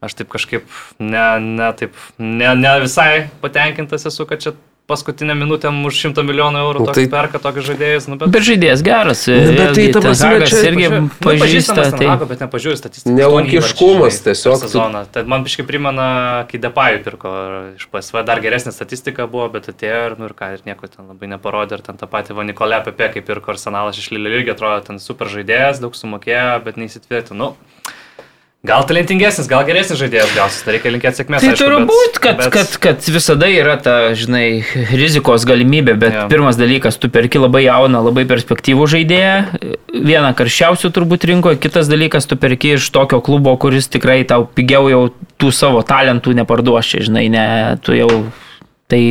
aš 0.00 0.16
taip 0.16 0.30
kažkaip 0.32 0.64
ne, 0.96 1.26
ne, 1.44 1.68
taip, 1.76 2.00
ne, 2.16 2.48
ne 2.56 2.72
visai 2.80 3.28
patenkintas 3.42 4.08
esu, 4.08 4.24
kad 4.30 4.40
čia 4.40 4.54
paskutinę 4.88 5.34
minutę 5.36 5.68
už 5.68 5.98
100 6.00 6.22
milijonų 6.24 6.60
eurų 6.64 6.80
Nu, 6.80 6.86
toks 6.88 6.96
tai- 6.96 7.10
perka 7.12 7.38
tokius 7.42 7.66
žaidėjus, 7.68 8.06
nu, 8.08 8.16
bet... 8.20 8.30
Bet 8.32 8.46
žaidėjas 8.46 8.82
geras. 8.86 9.24
Nu, 9.28 9.52
bet 9.58 9.74
tai 9.76 9.84
ta 9.92 10.00
prasme, 10.00 10.38
čia 10.48 10.62
irgi 10.70 10.88
Nu, 10.88 11.10
pažįsta. 11.20 11.76
Tai... 11.76 11.98
Tenhago, 12.00 12.28
bet 12.30 12.40
nepažiūri 12.44 12.78
statistiką. 12.80 13.12
Žinai, 13.12 13.26
tiesiog, 14.24 14.56
Sezoną. 14.64 15.04
Tai 15.12 15.24
man 15.28 15.44
biškai 15.44 15.66
primena, 15.68 16.08
kai 16.48 16.60
Depayų 16.62 17.02
pirko 17.04 17.34
iš 17.74 17.84
PSV, 17.92 18.24
dar 18.28 18.40
geresnė 18.44 18.72
statistika 18.72 19.28
buvo, 19.28 19.50
bet 19.52 19.68
atėjo 19.68 20.00
ir, 20.08 20.16
nu 20.20 20.30
ir 20.30 20.36
ką, 20.38 20.54
ir 20.56 20.64
nieko 20.64 20.88
ten 20.88 21.04
labai 21.04 21.28
neparodė. 21.36 21.78
Ir 21.78 21.84
ten 21.84 22.00
tą 22.00 22.08
patį 22.08 22.38
Vanikolę 22.40 22.80
apie, 22.80 22.96
kaip 22.96 23.28
pirko 23.28 23.52
Arsenalas 23.52 24.00
iš 24.00 24.08
Lilio 24.14 24.40
irgi 24.40 24.56
atrodo 24.56 24.80
ten 24.88 25.02
super 25.04 25.28
žaidėjas, 25.28 25.84
daug 25.84 25.92
sumokėjo, 25.98 26.64
bet 26.64 26.80
neįsitvirtino. 26.80 27.38
Nu, 27.38 27.52
Gal 28.66 28.82
talentingesnis, 28.82 29.46
gal 29.46 29.62
geresnis 29.62 30.00
žaidėjas 30.00 30.32
gausis, 30.34 30.64
tai 30.66 30.72
reikia 30.74 30.90
linkėti 30.90 31.20
sėkmės. 31.20 31.44
Tai 31.46 31.52
turi 31.60 31.76
būti, 31.86 32.22
kad, 32.24 32.40
bet- 32.40 32.50
kad, 32.56 32.72
kad 32.82 33.06
visada 33.14 33.46
yra 33.46 33.76
ta, 33.78 33.92
žinai, 34.18 34.64
rizikos 34.90 35.44
galimybė, 35.46 35.94
bet 35.94 36.16
yeah. 36.16 36.26
pirmas 36.32 36.58
dalykas, 36.58 36.98
tu 36.98 37.06
perki 37.06 37.38
labai 37.38 37.62
jauną, 37.68 38.00
labai 38.08 38.26
perspektyvų 38.26 38.88
žaidėją, 38.90 39.36
vieną 39.94 40.32
karščiausių 40.40 40.90
turbūt 40.90 41.28
rinkoje, 41.30 41.60
kitas 41.62 41.86
dalykas, 41.86 42.26
tu 42.26 42.34
perki 42.34 42.74
iš 42.80 42.90
tokio 42.90 43.22
klubo, 43.22 43.54
kuris 43.62 43.86
tikrai 43.94 44.24
tau 44.26 44.48
pigiau 44.50 44.90
jau 44.90 45.04
tų 45.38 45.54
savo 45.54 45.86
talentų 45.86 46.34
neparduoši, 46.42 47.06
žinai, 47.06 47.28
ne, 47.30 47.46
tu 47.86 47.94
jau 47.94 48.10
tai 48.88 49.02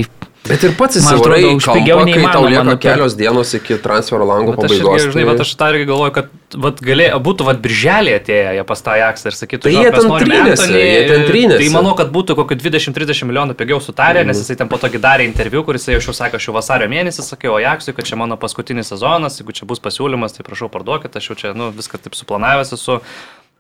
Bet 0.48 0.64
ir 0.64 0.72
pats 0.80 0.96
įsivarai, 0.96 1.42
atrodo, 1.42 1.58
už 1.60 1.66
pigiau 1.76 2.04
kai 2.08 2.22
tau 2.32 2.46
lieka 2.48 2.62
nupirkt. 2.64 2.84
kelios 2.86 3.16
dienos 3.20 3.50
iki 3.58 3.76
transfero 3.84 4.24
lango 4.24 4.54
Bet 4.56 4.64
aš, 4.64 4.78
pabaigos. 4.78 5.02
irgi, 5.04 5.12
žinai, 5.12 5.24
tai- 5.26 5.32
bet 5.34 5.42
aš 5.44 5.50
tą 5.60 5.68
irgi 5.74 5.86
galvoju, 5.90 6.14
kad 6.16 6.28
vat, 6.56 6.78
galė, 6.88 7.08
būtų 7.28 7.48
vat, 7.50 7.58
birželį 7.66 8.14
atėję 8.16 8.54
jie 8.56 8.64
pas 8.64 8.82
tą 8.86 8.94
Jaksą 8.96 9.28
ir 9.28 9.36
sakytų, 9.36 9.64
Tai 9.68 9.74
jie 9.76 9.92
ten 9.92 10.08
trynėsi, 10.24 10.70
jie 10.72 11.04
ten 11.10 11.26
trynėsi. 11.28 11.60
Tai 11.60 11.70
manau, 11.76 11.94
kad 12.00 12.14
būtų 12.16 12.38
kokiu 12.40 12.56
20-30 12.64 13.28
milijonų 13.28 13.58
pigiau 13.60 13.82
sutarę, 13.84 14.24
nes 14.26 14.40
jisai 14.40 14.56
ten 14.58 14.70
po 14.72 14.78
tokį 14.78 15.02
darė 15.04 15.28
interviu, 15.28 15.66
kuris 15.68 15.84
jau 15.92 16.00
jau 16.00 16.16
sakė, 16.16 16.40
aš 16.40 16.48
jau 16.48 16.54
vasario 16.56 16.88
mėnesį 16.88 17.28
sakiau 17.28 17.60
Jaksui, 17.60 17.94
kad 17.94 18.06
čia 18.06 18.16
mano 18.16 18.38
paskutinis 18.38 18.88
sezonas, 18.88 19.42
jeigu 19.42 19.52
čia 19.52 19.68
bus 19.68 19.80
pasiūlymas, 19.84 20.32
tai 20.38 20.48
prašau 20.48 20.72
parduokit, 20.72 21.12
aš 21.12 21.28
jau 21.28 21.36
čia 21.36 21.54
nu, 21.54 21.74
viską 21.76 22.00
taip 22.00 22.16
suplanavęs 22.16 22.72
esu. 22.72 23.02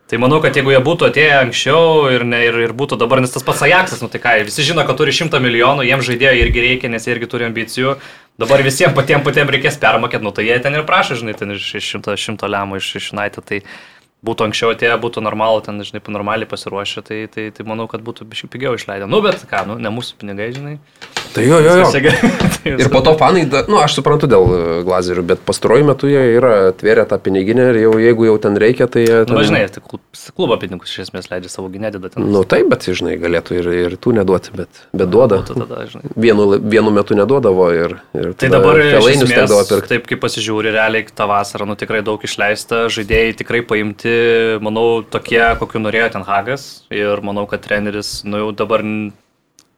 Tai 0.07 0.17
manau, 0.23 0.37
kad 0.39 0.55
jeigu 0.55 0.71
jie 0.71 0.79
būtų 0.79 1.09
atėję 1.09 1.33
anksčiau 1.41 2.05
ir, 2.15 2.23
ne, 2.23 2.39
ir, 2.47 2.55
ir 2.63 2.73
būtų 2.79 2.95
dabar, 3.01 3.19
nes 3.19 3.33
tas 3.33 3.43
pats 3.43 3.65
Ajaxas, 3.65 3.99
nu 3.99 4.07
tai 4.07 4.21
ką, 4.23 4.37
visi 4.47 4.63
žino, 4.63 4.85
kad 4.87 4.95
turi 4.95 5.11
100 5.11 5.41
milijonų, 5.43 5.83
jiems 5.83 6.07
žaidėjo 6.07 6.31
irgi 6.45 6.63
reikia, 6.63 6.91
nes 6.93 7.03
jie 7.03 7.11
irgi 7.11 7.27
turi 7.33 7.49
ambicijų. 7.49 7.97
Dabar 8.39 8.63
visiems 8.63 8.95
patiems 8.95 9.27
patiems 9.27 9.51
reikės 9.51 9.81
permokėti, 9.81 10.23
nu 10.23 10.31
tai 10.31 10.47
jie 10.47 10.55
ten 10.63 10.79
ir 10.79 10.87
prašo, 10.87 11.19
žinai, 11.19 11.35
ten 11.35 11.51
iš 11.57 11.73
iš 11.81 11.91
šimto, 11.91 12.15
šimto 12.15 12.47
lemų 12.47 12.79
iš, 12.79 12.93
iš 13.01 13.11
United, 13.17 13.43
tai 13.51 13.61
būtų 14.23 14.47
anksčiau 14.47 14.71
atėję, 14.77 14.95
būtų 15.03 15.27
normalu, 15.27 15.59
ten, 15.65 15.83
žinai, 15.83 15.99
normaliai 16.15 16.47
pasiruošę, 16.49 17.03
tai, 17.03 17.21
tai, 17.27 17.49
tai 17.51 17.67
manau, 17.67 17.91
kad 17.91 17.99
būtų 18.05 18.31
biškai 18.31 18.53
pigiau 18.55 18.79
išleidę. 18.79 19.11
Nu, 19.11 19.19
bet 19.25 19.43
ką, 19.49 19.65
nu, 19.73 19.81
ne 19.81 19.91
mūsų 19.91 20.21
pinigai, 20.23 20.53
žinai. 20.55 20.77
Tai 21.37 21.45
jo, 21.45 21.59
jo, 21.61 21.75
jo. 21.81 21.87
Tai 22.57 22.73
Ir 22.77 22.89
po 22.91 22.99
to 23.05 23.13
fanai, 23.19 23.45
na, 23.47 23.61
nu, 23.69 23.77
aš 23.79 23.95
suprantu 23.99 24.27
dėl 24.29 24.43
e, 24.51 24.59
glazerių, 24.87 25.23
bet 25.29 25.43
pastaruoju 25.47 25.85
metu 25.87 26.09
jie 26.09 26.19
yra 26.35 26.53
atvėrę 26.71 27.05
tą 27.07 27.19
piniginę 27.23 27.69
ir 27.71 27.79
jau 27.85 27.93
jeigu 28.01 28.27
jau 28.27 28.35
ten 28.43 28.57
reikia, 28.59 28.87
tai. 28.91 29.05
Nu, 29.07 29.23
ten- 29.29 29.37
bet, 29.39 29.47
žinai, 29.51 29.61
tai 29.71 29.83
klub, 29.85 30.01
klubo 30.35 30.57
pinigus 30.59 30.91
iš 30.91 31.05
esmės 31.05 31.29
leidžia 31.31 31.51
savo 31.53 31.69
gynėdį, 31.71 32.01
ten. 32.15 32.25
Nu 32.33 32.41
taip, 32.49 32.67
bet, 32.73 32.87
žinai, 32.89 33.15
galėtų 33.21 33.59
ir, 33.61 33.69
ir 33.85 33.95
tų 34.01 34.15
neduoti, 34.19 34.51
bet, 34.57 34.81
bet 34.91 35.11
duoda. 35.13 35.39
būtų 35.43 35.59
tada, 35.61 35.85
žinai. 35.91 36.11
Vienu, 36.27 36.47
vienu 36.59 36.93
metu 36.95 37.15
neduodavo 37.17 37.69
ir... 37.75 37.95
ir 38.17 38.33
Tai 38.41 38.51
dabar 38.51 38.81
esmės, 38.83 39.23
tekdavo 39.31 39.61
pirkti. 39.69 39.91
taip 39.93 40.09
kaip 40.11 40.23
pasižiūri, 40.25 40.73
realiai 40.75 41.07
tą 41.07 41.29
vasarą, 41.29 41.67
nu 41.69 41.77
tikrai 41.79 42.01
daug 42.05 42.23
išleista, 42.27 42.87
žaidėjai 42.93 43.37
tikrai 43.43 43.61
paimti, 43.67 44.17
manau, 44.63 45.03
tokie, 45.07 45.43
kokiu 45.61 45.83
norėjo 45.83 46.11
ten 46.17 46.27
Hagas 46.27 46.67
ir 46.93 47.23
manau, 47.23 47.47
kad 47.49 47.63
treneris, 47.63 48.21
nu 48.27 48.43
jau 48.43 48.51
dabar 48.57 48.83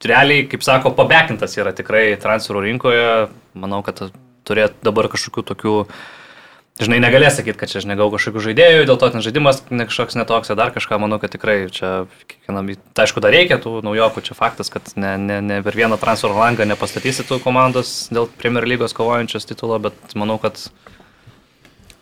realiai, 0.05 0.47
kaip 0.47 0.63
sako, 0.63 0.91
pabekintas 0.95 1.57
yra 1.57 1.73
tikrai 1.75 2.13
transferų 2.21 2.61
rinkoje, 2.67 3.29
manau, 3.53 3.81
kad 3.83 4.11
turėtų 4.47 4.75
dabar 4.83 5.09
kažkokių 5.11 5.43
tokių 5.53 5.75
Žinai, 6.79 7.01
negalės 7.03 7.35
sakyti, 7.35 7.57
kad 7.59 7.67
čia 7.67 7.81
aš 7.81 7.85
negau 7.89 8.05
kažkokių 8.07 8.39
žaidėjų, 8.39 8.85
dėl 8.87 8.95
to 8.95 9.09
ten 9.11 9.19
žaidimas 9.19 9.57
kažkoks 9.67 10.15
netoks, 10.15 10.47
ar 10.47 10.55
dar 10.55 10.69
kažką, 10.71 10.95
manau, 11.03 11.17
kad 11.19 11.27
tikrai 11.33 11.67
čia 11.67 12.05
kiekvienam, 12.23 12.69
tai 12.95 13.03
aišku, 13.03 13.19
dar 13.19 13.33
reikia 13.35 13.57
tų 13.59 13.81
naujokų, 13.83 14.23
čia 14.23 14.31
faktas, 14.39 14.71
kad 14.71 14.87
ne, 14.95 15.17
ne, 15.19 15.41
ne 15.43 15.57
per 15.65 15.75
vieną 15.75 15.97
transfer 15.99 16.31
langą 16.31 16.63
nepastatysi 16.63 17.25
tų 17.27 17.41
komandos 17.43 18.07
dėl 18.15 18.29
Premier 18.39 18.63
lygos 18.63 18.95
kovojančios 18.95 19.43
titulo, 19.49 19.75
bet 19.89 20.15
manau, 20.15 20.39
kad 20.39 20.55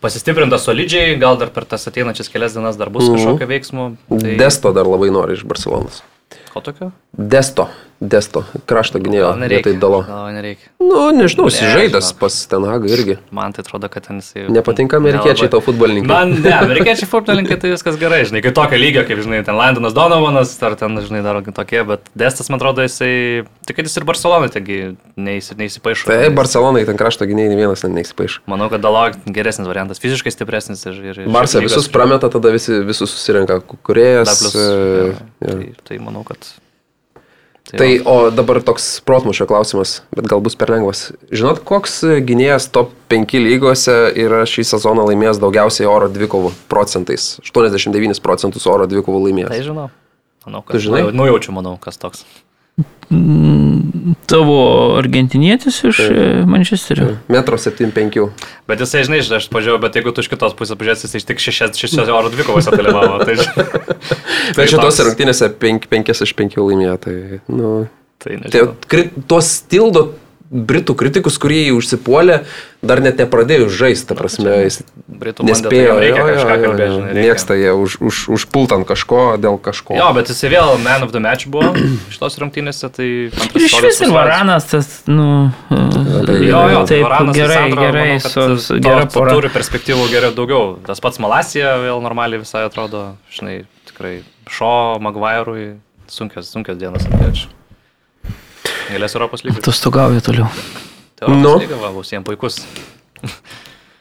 pasistiprinta 0.01 0.59
solidžiai, 0.61 1.17
gal 1.17 1.39
dar 1.41 1.49
per 1.49 1.65
tas 1.65 1.87
ateinančias 1.89 2.29
kelias 2.29 2.53
dienas 2.53 2.77
dar 2.77 2.89
bus 2.93 3.09
Mhm. 3.09 3.17
kažkokio 3.17 3.47
veiksmo. 3.49 3.87
Tai 4.13 4.37
Desto 4.37 4.73
dar 4.77 4.85
labai 4.85 5.09
nori 5.09 5.33
iš 5.33 5.43
Barcelonas. 5.43 6.03
ko 6.53 6.61
tokio? 6.61 6.91
Desto, 7.17 7.69
Desto, 7.97 8.43
krašto 8.69 8.99
gynėjo, 9.01 9.31
vietoj 9.49 9.73
Dalo. 9.81 10.03
Gal 10.05 10.27
nereikia. 10.35 10.69
Nu, 10.77 11.07
nežinau, 11.17 11.47
žinok. 11.49 11.95
pas 12.19 12.35
Tenhagą 12.51 12.85
irgi. 12.93 13.15
Man 13.33 13.55
tai 13.55 13.63
atrodo, 13.65 13.89
kad 13.89 14.05
ten 14.05 14.19
jisai... 14.21 14.43
Nepatinka 14.53 14.99
amerikiečiai 15.01 15.49
tau 15.49 15.63
futbolininkai. 15.65 16.11
Man, 16.11 16.35
ne, 16.43 16.51
amerikiečiai 16.59 17.09
futbolininkai 17.09 17.57
tai 17.63 17.71
viskas 17.73 17.97
gerai, 17.97 18.21
žinai, 18.29 18.43
kai 18.45 18.51
tokio 18.53 18.77
lygio, 18.77 19.01
kaip, 19.07 19.23
žinai, 19.25 19.39
ten 19.47 19.57
Landonas 19.57 19.95
Donovanas, 19.97 20.53
ar 20.61 20.75
ten, 20.77 20.93
žinai, 21.07 21.23
dar 21.25 21.41
tokie, 21.41 21.81
bet 21.89 22.05
Destas, 22.13 22.51
man 22.53 22.61
atrodo, 22.61 22.85
jisai, 22.85 23.09
tik 23.65 23.79
kad 23.79 23.89
jis 23.89 23.97
ir 23.97 24.05
Barcelonai, 24.11 24.51
taigi 24.53 24.77
neįsi, 25.17 25.57
neįsipaišo. 25.57 26.05
Tai 26.11 26.29
Barcelonai 26.37 26.85
ten 26.85 27.01
krašto 27.01 27.25
gynėjai 27.25 27.55
nei 27.55 27.59
vienas 27.63 27.81
neįsipaišo. 27.81 28.45
Manau, 28.53 28.69
kad 28.69 28.85
Dalo 28.85 29.07
geresnis 29.25 29.65
variantas, 29.65 30.03
fiziškai 30.05 30.35
stipresnis 30.37 30.85
ir... 30.85 31.01
ir 31.01 31.23
lygos- 31.25 31.57
visus 31.65 31.89
prameta, 31.89 32.29
tada 32.29 32.53
visi, 32.53 32.77
visus 32.85 33.09
susirenka 33.17 33.57
kuriejas. 33.65 34.37
Plus, 34.37 34.55
e, 34.55 34.69
jo, 34.69 35.11
jo. 35.49 35.57
tai, 35.57 35.73
tai 35.89 36.01
manau, 36.05 36.21
kad... 36.29 36.45
Tai, 37.75 37.87
va. 37.99 38.11
o 38.11 38.15
dabar 38.31 38.61
toks 38.63 39.01
protmušio 39.03 39.43
klausimas, 39.49 39.97
bet 40.15 40.29
gal 40.31 40.39
bus 40.39 40.55
per 40.55 40.71
lengvas. 40.71 41.09
Žinot, 41.35 41.59
koks 41.67 41.99
gynėjas 42.23 42.69
top 42.71 42.93
5 43.11 43.35
lygose 43.43 43.95
yra 44.15 44.45
šį 44.47 44.63
sezoną 44.69 45.03
laimėjęs 45.09 45.41
daugiausiai 45.43 45.89
oro 45.91 46.07
dvikovų 46.07 46.53
procentais? 46.71 47.33
89 47.43 48.23
procentus 48.23 48.67
oro 48.71 48.87
dvikovų 48.87 49.19
Tai 49.19 49.25
laimėjęs. 49.27 49.65
žinau. 49.67 49.89
Manau, 50.47 50.63
Tu 50.63 50.77
kad... 50.77 50.85
žinai? 50.85 51.01
Nu, 51.09 51.11
nujaučiu, 51.25 51.51
manau, 51.51 51.75
kas 51.81 51.99
toks. 51.99 52.23
Tavo 54.27 54.57
argentinietis 54.99 55.79
iš 55.87 55.99
e, 55.99 56.43
Mančesterio. 56.45 57.15
Metro 57.31 57.57
75. 57.57 58.27
Bet 58.67 58.83
jisai, 58.83 59.05
žinai, 59.07 59.21
aš 59.23 59.47
pažiūrėjau, 59.53 59.79
bet 59.85 59.95
jeigu 59.95 60.11
tu 60.11 60.23
iš 60.25 60.29
kitos 60.31 60.55
pusės 60.59 60.77
pažiūrėsi, 60.79 61.07
jis 61.15 61.27
tik 61.29 61.39
6 61.39 62.03
oro 62.11 62.31
dvikovose 62.33 62.73
dalyvavo. 62.75 63.21
Tai, 63.23 63.37
žinai, 63.41 63.65
Bet 64.57 64.73
šitose 64.73 64.81
toks- 64.83 65.03
rungtynėse 65.07 65.49
5 65.63 66.13
iš 66.27 66.35
5 66.41 66.59
laimėjo. 66.59 66.97
Tai, 67.07 67.15
nu, 67.47 67.73
tai 68.23 68.39
tai 68.51 68.65
tuos 69.31 69.53
tildo 69.71 70.09
britų 70.51 70.93
kritikus, 70.95 71.35
kurie 71.41 71.65
jį 71.67 71.73
užsipuolė, 71.75 72.37
dar 72.85 73.01
net 73.03 73.17
nepradėjus 73.19 73.73
žaisti, 73.75 74.07
ta 74.07 74.15
prasme, 74.15 74.53
jis 74.63 74.77
Britų 75.07 75.43
tai 75.43 75.47
nespėjo. 75.49 75.95
reikia 75.99 76.19
jo, 76.21 76.27
jo, 76.27 76.35
kažką 76.37 76.53
jo, 76.55 76.61
kalbėti, 76.63 76.93
jo. 76.93 77.15
Mėgsta 77.17 77.57
jie 77.57 77.71
už, 77.73 77.95
už, 78.07 78.19
užpult 78.37 78.75
ant 78.75 78.87
kažko 78.87 79.21
dėl 79.41 79.57
kažko. 79.59 79.97
Jo, 79.97 80.11
bet 80.15 80.31
jisai 80.31 80.51
vėl 80.53 80.77
man 80.83 81.03
of 81.03 81.11
the 81.15 81.19
match 81.23 81.49
buvo 81.51 81.73
šitos 82.13 82.37
rungtynėse, 82.43 82.91
tai... 82.95 83.09
Ir 83.33 83.65
iš 83.67 83.75
vis 83.83 83.99
ir. 84.05 84.13
Varanas, 84.15 84.69
tas, 84.71 84.91
nu, 85.09 85.49
tai- 85.67 86.39
Jo, 86.47 86.61
jo, 86.71 86.85
tai 86.85 86.93
taip, 86.93 87.03
Varanas 87.07 87.35
gerai, 87.35 87.57
Sandro, 87.65 87.81
gerai, 87.83 88.07
manau, 88.21 88.57
su, 88.61 88.79
gera 88.87 89.05
pora. 89.11 89.35
Turi 89.35 89.51
perspektyvų 89.51 90.07
geriau 90.13 90.31
daugiau. 90.37 90.63
Tas 90.87 91.01
pats 91.03 91.19
Malasija 91.23 91.75
vėl 91.81 91.99
normaliai 92.05 92.39
visai 92.45 92.63
atrodo, 92.69 93.09
žinai, 93.33 93.59
tikrai 93.89 94.19
Šo, 94.47 94.71
Maguire'ui 95.03 95.73
sunkios, 96.07 96.47
sunkios 96.53 96.79
dienos 96.79 97.03
atėjo. 97.09 97.49
Galės 98.87 99.15
Europos 99.17 99.43
lygos. 99.43 99.63
Tu 99.65 99.71
stogauji 99.75 100.21
toliau. 100.23 100.47
Tai 101.17 101.27
Europos 101.27 101.43
Nu. 101.43 101.53
lyga 101.63 101.79
va, 101.81 101.89
bus 101.91 102.11
jiems 102.13 102.25
puikus. 102.27 102.61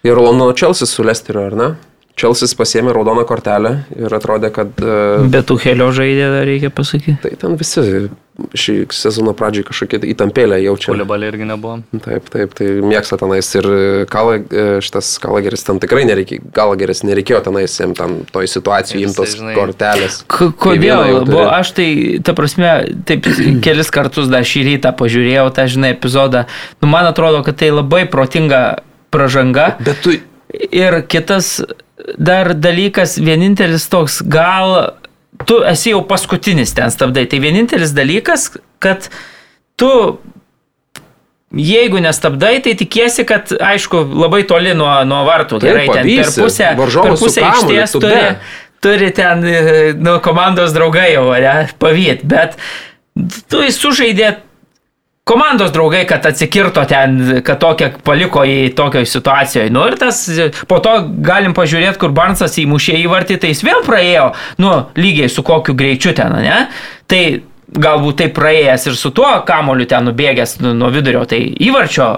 Ir 0.07 0.19
Londono 0.21 0.53
Čelsis 0.55 0.91
su 0.95 1.03
Lesteriu, 1.03 1.43
ar 1.49 1.57
ne? 1.59 1.69
Čelsis 2.17 2.55
pasėmė 2.57 2.95
raudoną 2.97 3.27
kortelę 3.29 3.73
ir 3.93 4.15
atrodė, 4.17 4.49
kad 4.49 4.71
uh, 4.81 5.27
Bet 5.29 5.51
tų 5.51 5.59
helio 5.67 5.91
žaidė, 5.93 6.31
dar 6.33 6.47
reikia 6.49 6.71
pasakyti. 6.73 7.19
tai 7.21 7.35
ten 7.37 7.59
visi 7.61 7.83
šį 8.57 8.75
sezono 8.93 9.33
pradžiai 9.37 9.65
kažkokie 9.69 10.01
įtampėlę 10.13 10.59
jaučia. 10.65 10.91
Kulibalė 10.95 11.29
irgi 11.31 11.47
nebuvo. 11.49 11.79
Taip, 12.05 12.27
taip, 12.33 12.53
tai 12.57 12.67
mėgsta 12.85 13.17
tenais 13.21 13.49
ir 13.57 13.69
Kala, 14.13 14.39
šitas 14.85 15.11
Kalageris 15.21 15.65
ten 15.69 15.81
tikrai 15.81 16.05
nereikia, 16.09 16.41
Galageris 16.57 17.01
nereikėjo 17.05 17.41
tenais 17.49 17.77
jam 17.81 17.93
ten 17.97 18.19
toj 18.33 18.49
situacijai 18.49 19.05
imtos 19.09 19.37
žinai- 19.37 19.57
kortelės. 19.57 20.19
Kodėl? 20.29 21.23
Buvo, 21.29 21.47
aš 21.53 21.73
tai, 21.81 21.89
ta 22.25 22.33
prasme, 22.37 22.71
taip 23.09 23.29
kelis 23.67 23.93
kartus 23.93 24.29
dar 24.33 24.45
šį 24.45 24.65
rytą 24.71 24.93
pažiūrėjau 25.01 25.49
tą, 25.57 25.69
žinai, 25.73 25.93
epizodą. 25.97 26.47
Nu, 26.81 26.89
man 26.93 27.09
atrodo, 27.13 27.45
kad 27.45 27.61
tai 27.61 27.73
labai 27.77 28.05
protinga 28.09 28.63
pažanga. 29.13 29.75
Bet 29.85 30.01
tu, 30.05 30.17
Ir 30.57 31.03
kitas 31.11 31.59
dar 32.19 32.53
dalykas, 32.55 33.17
vienintelis 33.23 33.89
toks, 33.93 34.21
gal 34.23 34.97
tu 35.49 35.61
esi 35.69 35.93
jau 35.93 36.03
paskutinis 36.09 36.75
ten 36.77 36.93
stabdai. 36.93 37.27
Tai 37.31 37.41
vienintelis 37.43 37.93
dalykas, 37.97 38.51
kad 38.83 39.09
tu, 39.81 39.91
jeigu 41.57 42.01
nestabdai, 42.05 42.59
tai 42.65 42.77
tikiesi, 42.79 43.27
kad, 43.29 43.53
aišku, 43.53 44.05
labai 44.17 44.45
toli 44.49 44.75
nuo, 44.77 44.93
nuo 45.09 45.25
vartų. 45.29 45.61
Taip, 45.61 45.73
Gerai, 45.73 45.87
ten 45.91 46.03
per 46.03 46.25
pavysi. 46.25 46.43
pusę, 46.43 46.73
per 46.77 47.19
pusę 47.21 47.87
tu 47.93 48.03
turi, 48.05 48.25
turi 48.85 49.13
ten, 49.17 49.45
e, 49.45 49.77
nu, 49.99 50.19
komandos 50.25 50.77
draugai 50.77 51.13
jau, 51.15 51.29
ne, 51.43 51.57
pavyt. 51.81 52.25
Bet 52.29 52.59
tu 53.51 53.65
sužaidė 53.73 54.37
komandos 55.27 55.73
draugai, 55.73 56.05
kad 56.07 56.27
atsikirto 56.27 56.85
ten, 56.87 57.41
kad 57.43 57.59
tokia 57.59 57.89
paliko 58.07 58.45
į 58.47 58.71
tokioj 58.79 59.09
situacijoje. 59.11 59.73
Nu 59.75 59.83
ir 59.91 59.97
tas, 59.99 60.21
po 60.71 60.79
to 60.85 60.93
galim 61.27 61.55
pažiūrėti, 61.57 61.99
kur 61.99 62.15
Barnsas 62.15 62.55
įmušė 62.63 63.01
įvartį, 63.01 63.41
tai 63.43 63.51
jis 63.51 63.65
vėl 63.67 63.83
praėjo, 63.87 64.29
nu, 64.63 64.71
lygiai 64.95 65.27
su 65.33 65.43
kokiu 65.47 65.75
greičiu 65.75 66.15
ten, 66.15 66.37
ne? 66.47 66.61
Tai 67.11 67.23
galbūt 67.75 68.21
tai 68.23 68.31
praėjęs 68.37 68.87
ir 68.87 69.01
su 69.01 69.11
tuo 69.11 69.33
kamoliu 69.49 69.89
ten 69.91 70.07
nubėgęs 70.07 70.61
nu, 70.63 70.77
nuo 70.79 70.93
vidurio, 70.95 71.25
tai 71.27 71.43
įvarčio 71.43 72.11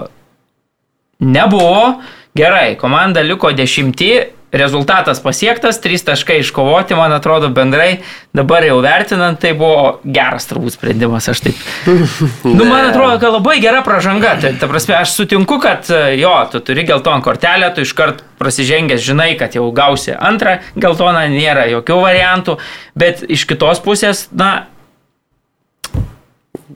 nebuvo. 1.25 1.95
Gerai, 2.37 2.75
komanda 2.77 3.25
liko 3.25 3.49
dešimti, 3.57 4.11
rezultatas 4.51 5.19
pasiektas, 5.21 5.77
trys 5.81 6.03
taškai 6.07 6.39
iškovoti, 6.41 6.95
man 6.97 7.13
atrodo, 7.13 7.49
bendrai 7.53 7.99
dabar 8.33 8.65
jau 8.65 8.79
vertinant, 8.81 9.37
tai 9.41 9.51
buvo 9.57 9.99
geras 10.03 10.47
turbūt 10.49 10.77
sprendimas, 10.77 11.29
aš 11.29 11.43
taip. 11.47 11.59
Nu, 12.59 12.65
man 12.65 12.89
atrodo, 12.89 13.19
kad 13.21 13.33
labai 13.35 13.59
gera 13.61 13.83
pažanga. 13.85 14.33
Tai, 14.41 14.53
ta 14.59 14.69
prasme, 14.71 14.95
aš 14.97 15.13
sutinku, 15.17 15.59
kad 15.61 15.89
jo, 16.17 16.33
tu 16.51 16.61
turi 16.65 16.85
geltoną 16.87 17.21
kortelę, 17.25 17.69
tu 17.75 17.85
iškart 17.85 18.23
prasižengęs 18.41 19.03
žinai, 19.05 19.33
kad 19.39 19.55
jau 19.57 19.67
gausi 19.75 20.15
antrą 20.15 20.57
geltoną, 20.79 21.27
nėra 21.33 21.67
jokių 21.69 22.01
variantų, 22.01 22.57
bet 22.97 23.23
iš 23.27 23.45
kitos 23.49 23.81
pusės, 23.85 24.27
na, 24.31 24.65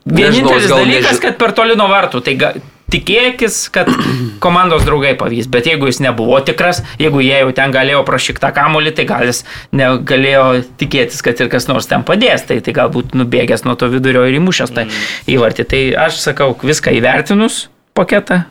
Vienintelis 0.04 0.68
gal 0.68 0.82
dalykas, 0.82 1.14
neži- 1.14 1.22
kad 1.22 1.38
per 1.40 1.52
toli 1.56 1.76
nuo 1.78 1.86
vartų, 1.88 2.20
tai 2.24 2.34
ga, 2.36 2.52
tikėkis, 2.94 3.58
kad 3.74 3.90
komandos 4.44 4.86
draugai 4.86 5.14
pavys, 5.18 5.50
bet 5.50 5.68
jeigu 5.70 5.90
jis 5.90 6.00
nebuvo 6.04 6.38
tikras, 6.46 6.82
jeigu 7.00 7.22
jie 7.24 7.42
jau 7.42 7.52
ten 7.56 7.74
galėjo 7.74 8.04
prašyktą 8.08 8.52
kamolį, 8.56 8.94
tai 8.96 9.08
gal 9.10 9.26
jis 9.28 9.44
negalėjo 9.74 10.46
tikėtis, 10.80 11.20
kad 11.26 11.42
ir 11.42 11.52
kas 11.52 11.68
nors 11.70 11.90
ten 11.90 12.06
padės, 12.06 12.46
tai, 12.48 12.60
tai 12.64 12.76
galbūt 12.76 13.16
nubėgęs 13.18 13.66
nuo 13.68 13.76
to 13.78 13.90
vidurio 13.92 14.26
ir 14.28 14.40
įmušęs 14.40 14.74
tą 14.74 14.88
įvartį. 15.30 15.68
Tai 15.70 15.84
aš 16.06 16.22
sakau, 16.24 16.52
viską 16.62 16.94
įvertinus 17.00 17.66
paketą, 17.94 18.44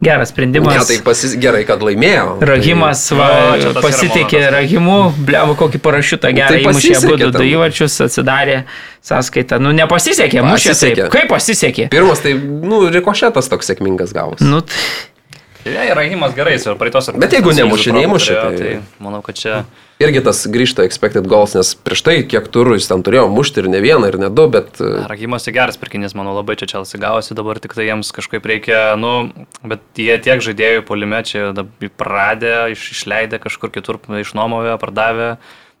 geras 0.00 0.28
sprendimas. 0.30 0.74
ne, 0.74 0.84
tai 0.86 0.98
pasis, 1.04 1.34
gerai, 1.42 1.64
kad 1.66 1.82
laimėjo. 1.82 2.38
Rahimas 2.46 3.02
va, 3.18 3.28
Jo, 3.28 3.60
čia 3.62 3.72
tas 3.72 3.78
yra 3.78 3.82
pasitikė. 3.82 4.42
Rahimu, 4.54 4.98
blevo 5.26 5.56
kokį 5.58 5.80
parašiutą 5.82 6.30
gerą 6.36 6.54
Tai 6.54 6.60
įmušė 6.62 6.94
abu 6.94 7.12
pasisekė 7.16 7.30
du 7.34 7.44
įvarčius, 7.50 7.98
atsidarė 8.06 8.58
sąskaitą. 9.10 9.58
Nu, 9.62 9.72
nepasisekė, 9.74 10.42
mušė 10.46 10.74
taip. 10.78 11.04
Kaip 11.14 11.28
pasisekė? 11.34 11.88
Tai, 11.88 11.96
pirmas, 11.98 12.22
tai, 12.22 12.34
nu, 12.38 12.84
rikošetas 12.94 13.50
toks 13.50 13.72
sėkmingas 13.72 14.14
gavus. 14.14 14.40
Nu, 14.44 14.62
t- 14.62 14.74
Ja, 15.66 15.82
yra 15.90 16.04
Himas 16.06 16.34
gerai, 16.36 16.54
ir 16.60 16.76
praeitos 16.78 17.08
Bet 17.18 17.34
jeigu 17.34 17.50
nemušė, 17.56 17.92
neįmušė, 17.96 18.34
Tai... 18.38 18.56
tai- 18.56 18.58
tai 18.78 19.04
manau, 19.04 19.20
kad 19.26 19.36
čia... 19.38 19.62
Irgi 19.98 20.20
tas 20.22 20.44
grįžta 20.46 20.84
expected 20.86 21.26
goals, 21.26 21.56
nes 21.58 21.72
prieš 21.74 22.04
tai 22.06 22.12
kiek 22.30 22.44
turų 22.54 22.76
jis 22.76 22.86
ten 22.86 23.02
turėjo 23.02 23.24
mušti 23.34 23.64
ir 23.64 23.66
ne 23.72 23.80
vieną, 23.82 24.06
ir 24.12 24.18
ne 24.22 24.28
du, 24.30 24.44
bet... 24.54 24.78
e, 24.78 24.90
Rahimas 25.10 25.48
į 25.50 25.56
geras 25.56 25.80
pirkinys, 25.80 26.14
manau, 26.14 26.36
labai 26.36 26.54
čia 26.60 26.68
Čelsi 26.70 27.00
gavosi, 27.02 27.34
dabar 27.34 27.58
tik 27.58 27.74
tai 27.74 27.88
jiems 27.88 28.12
kažkaip 28.14 28.46
reikia, 28.46 28.92
nu, 28.94 29.32
bet 29.66 29.82
jie 29.98 30.14
tiek 30.22 30.38
žaidėjų 30.46 30.84
polime 30.86 31.18
čia 31.26 31.48
dab- 31.56 31.88
pradė, 31.98 32.54
iš, 32.76 32.84
išleidė 32.94 33.42
kažkur 33.42 33.74
kitur, 33.74 33.98
išnuomovė, 34.22 34.78
pardavė. 34.78 35.32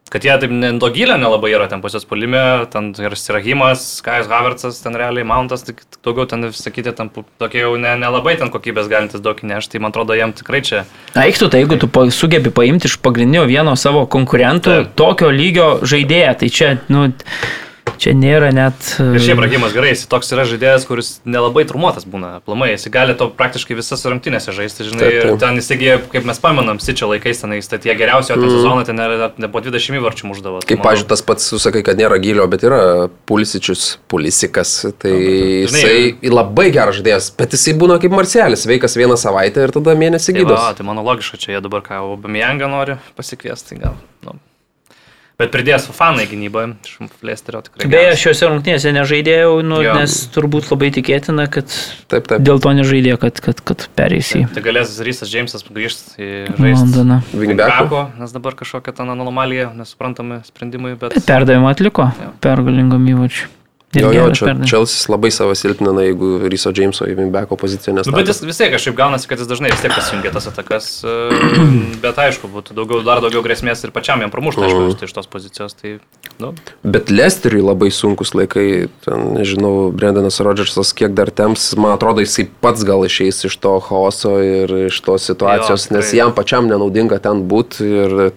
Kad 0.08 0.24
jie 0.24 0.32
taip 0.40 0.50
ne- 0.50 0.70
to 0.80 0.88
gilio 0.94 1.18
nelabai 1.20 1.50
yra 1.52 1.66
ten 1.68 1.82
pusės 1.84 2.06
polime, 2.08 2.40
ten 2.72 2.94
ir 2.96 3.12
Sirahimas, 3.18 3.82
Kajus 4.04 4.30
Havertzas, 4.32 4.78
ten 4.80 4.96
realiai 4.96 5.26
Mountas, 5.28 5.66
tik 5.66 5.82
daugiau 6.04 6.24
ten, 6.30 6.46
sakyti, 6.56 6.94
ten 6.96 7.10
tokie 7.38 7.60
jau 7.60 7.74
ne- 7.76 7.96
nelabai 8.00 8.38
ten 8.40 8.48
kokybės 8.48 8.88
galintis 8.88 9.20
daug 9.20 9.36
įnešti, 9.36 9.76
tai 9.76 9.82
man 9.84 9.92
atrodo, 9.92 10.16
jiem 10.16 10.32
tikrai 10.32 10.62
čia 10.64 10.84
Aiktų, 11.12 11.50
tai 11.52 11.60
jeigu 11.60 11.76
tu 11.82 11.88
sugebi 12.14 12.48
paimti 12.54 12.88
iš 12.88 12.96
pagrindinio 13.04 13.44
vieno 13.50 13.76
savo 13.76 14.06
konkurentų 14.06 14.78
Taip. 14.78 14.94
tokio 14.96 15.28
lygio 15.28 15.68
žaidėją, 15.84 16.38
tai 16.40 16.48
čia, 16.48 16.78
nu, 16.88 17.12
čia 18.00 18.14
nėra 18.16 18.48
net... 18.54 18.94
Ir 19.02 19.20
šiaip 19.22 19.42
Rahimas 19.42 19.74
gerai, 19.76 19.92
jis 19.92 20.06
toks 20.10 20.32
yra 20.34 20.46
žaidėjas, 20.48 20.86
kuris 20.88 21.10
nelabai 21.28 21.66
trumuotas 21.68 22.06
būna, 22.08 22.38
plamai, 22.46 22.70
jis 22.72 22.88
gali 22.94 23.16
to 23.18 23.28
praktiškai 23.38 23.76
visas 23.78 24.06
rungtynėse 24.08 24.54
žaisti, 24.56 24.86
žinai, 24.88 25.02
Taip, 25.02 25.18
taip. 25.18 25.34
ir 25.34 25.42
ten 25.42 25.60
įsigė, 25.60 25.98
kaip 26.14 26.28
mes 26.28 26.40
pamenam, 26.42 26.80
Sičio 26.82 27.10
laikais 27.12 27.42
ten 27.42 27.52
jis, 27.58 27.68
tai 27.68 27.80
tie 27.84 27.92
geriausi, 27.98 28.32
o 28.32 28.38
ten 28.40 28.48
sezoną 28.54 28.86
ten 28.88 28.98
ne, 28.98 29.50
po 29.52 29.62
20 29.64 30.00
įvarčių 30.00 30.30
muždavo. 30.30 30.62
Tai 30.62 30.70
Kaip, 30.70 30.82
pažiūrėjau, 30.86 31.10
tas 31.12 31.24
pats, 31.26 31.50
susakai, 31.52 31.84
kad 31.86 32.00
nėra 32.00 32.20
gilio, 32.22 32.48
bet 32.50 32.64
yra 32.64 32.80
Pulisičius, 33.28 33.98
Pulisikas, 34.08 34.74
tai 35.02 35.14
Žinai, 35.14 35.66
jisai 35.66 36.32
labai 36.32 36.70
geras 36.74 37.00
žaidėjas, 37.00 37.30
bet 37.38 37.58
jisai 37.58 37.76
būna 37.78 38.00
kaip 38.02 38.14
Marcelis, 38.14 38.66
veikas 38.70 38.96
vieną 38.98 39.18
savaitę 39.20 39.68
ir 39.68 39.74
tada 39.74 39.96
mėnesį 39.98 40.38
Tai, 40.38 40.44
va, 40.54 40.66
tai 40.76 40.86
mano 40.86 41.02
logiška, 41.06 41.40
čia 41.40 41.56
jie 41.56 41.64
dabar 41.64 41.82
ką, 41.84 42.02
Obamijangą 42.14 42.70
nori 42.70 42.98
pasikviesti, 43.18 43.74
tai 43.74 43.82
gal. 43.82 43.98
Nu. 44.26 44.38
Bet 45.38 45.52
pridės 45.54 45.84
fanai 45.94 46.24
gynybą, 46.26 46.64
iš 46.82 46.96
Flesterio 47.20 47.60
tikrai. 47.62 47.86
Beje, 47.92 48.14
šiuose 48.18 48.48
rungtynėse 48.50 48.90
nežaidėjau, 48.96 49.52
nu, 49.62 49.76
Jo. 49.84 49.92
nes 49.94 50.16
turbūt 50.34 50.66
labai 50.72 50.88
tikėtina, 50.96 51.44
kad 51.46 51.70
Taip, 52.10 52.26
taip. 52.26 52.42
dėl 52.42 52.58
to 52.64 52.72
nežaidėjo, 52.74 53.20
kad, 53.22 53.38
kad, 53.44 53.60
kad 53.62 53.84
perės 53.94 54.32
į 54.34 54.48
Tai 54.56 54.64
galės 54.66 54.96
Rysas 55.06 55.30
Džeimsas 55.30 55.62
grįžti 55.68 56.18
į. 56.18 56.30
Londoną. 56.58 57.20
Vingbeko. 57.30 58.02
Nes 58.18 58.34
dabar 58.34 58.58
kažkokia 58.58 58.96
ten 58.98 59.14
anomalija, 59.14 59.70
nesuprantami 59.78 60.40
sprendimai, 60.48 60.96
bet... 60.98 61.14
Bet 61.14 61.30
perdavimą 61.30 61.70
atliko 61.70 62.10
Jo. 62.18 62.32
pergalingom 62.42 63.06
įvačiu. 63.14 63.46
Jo, 63.96 64.10
jo, 64.12 64.26
čia. 64.36 64.52
Čelsis 64.68 65.06
labai 65.08 65.30
savo 65.32 65.54
silpnina, 65.56 66.02
jeigu 66.04 66.44
Ryso 66.52 66.68
Džeimso 66.76 67.06
į 67.08 67.14
Wimbeko 67.16 67.56
poziciją 67.56 67.94
Nu, 67.96 68.12
bet 68.12 68.28
jis 68.28 68.42
vis 68.44 68.58
tiek 68.60 68.68
kažkaip 68.74 68.94
gaunasi, 68.98 69.28
kad 69.30 69.40
jis 69.40 69.48
dažnai 69.48 69.70
vis 69.72 69.80
tiek 69.80 69.94
pasijungia 69.96 70.32
tas 70.34 70.44
atakas, 70.50 70.88
bet 72.04 72.18
aišku, 72.20 72.50
būtų 72.52 72.76
daugiau, 72.76 73.00
dar 73.06 73.22
daugiau 73.24 73.40
grėsmės 73.46 73.80
ir 73.88 73.92
pačiam 73.96 74.20
jam 74.20 74.28
pramušti, 74.34 74.60
aišku, 74.66 74.82
Mhm. 74.90 75.04
iš- 75.08 75.14
tos 75.16 75.26
pozicijos. 75.26 75.72
Tai, 75.80 75.94
nu, 76.38 76.52
Bet 76.84 77.08
Lesteriui 77.10 77.64
labai 77.64 77.88
sunkus 77.90 78.34
laikai, 78.36 78.88
ten, 79.04 79.32
nežinau, 79.38 79.88
Brendanas 79.96 80.36
Rodžersas 80.44 80.92
kiek 80.92 81.14
dar 81.16 81.30
temps, 81.32 81.72
man 81.80 81.96
atrodo, 81.96 82.20
jisai 82.20 82.44
pats 82.60 82.84
gal 82.84 83.08
išeis 83.08 83.40
iš 83.48 83.56
to 83.56 83.72
chaoso 83.80 84.36
ir 84.44 84.68
iš 84.92 85.00
tos 85.00 85.24
situacijos, 85.32 85.88
Jo, 85.90 85.96
nes 85.96 86.12
jam 86.12 86.34
pačiam 86.36 86.68
nenaudinga 86.68 87.18
ten 87.24 87.48
būti 87.48 87.88
ir 87.88 88.32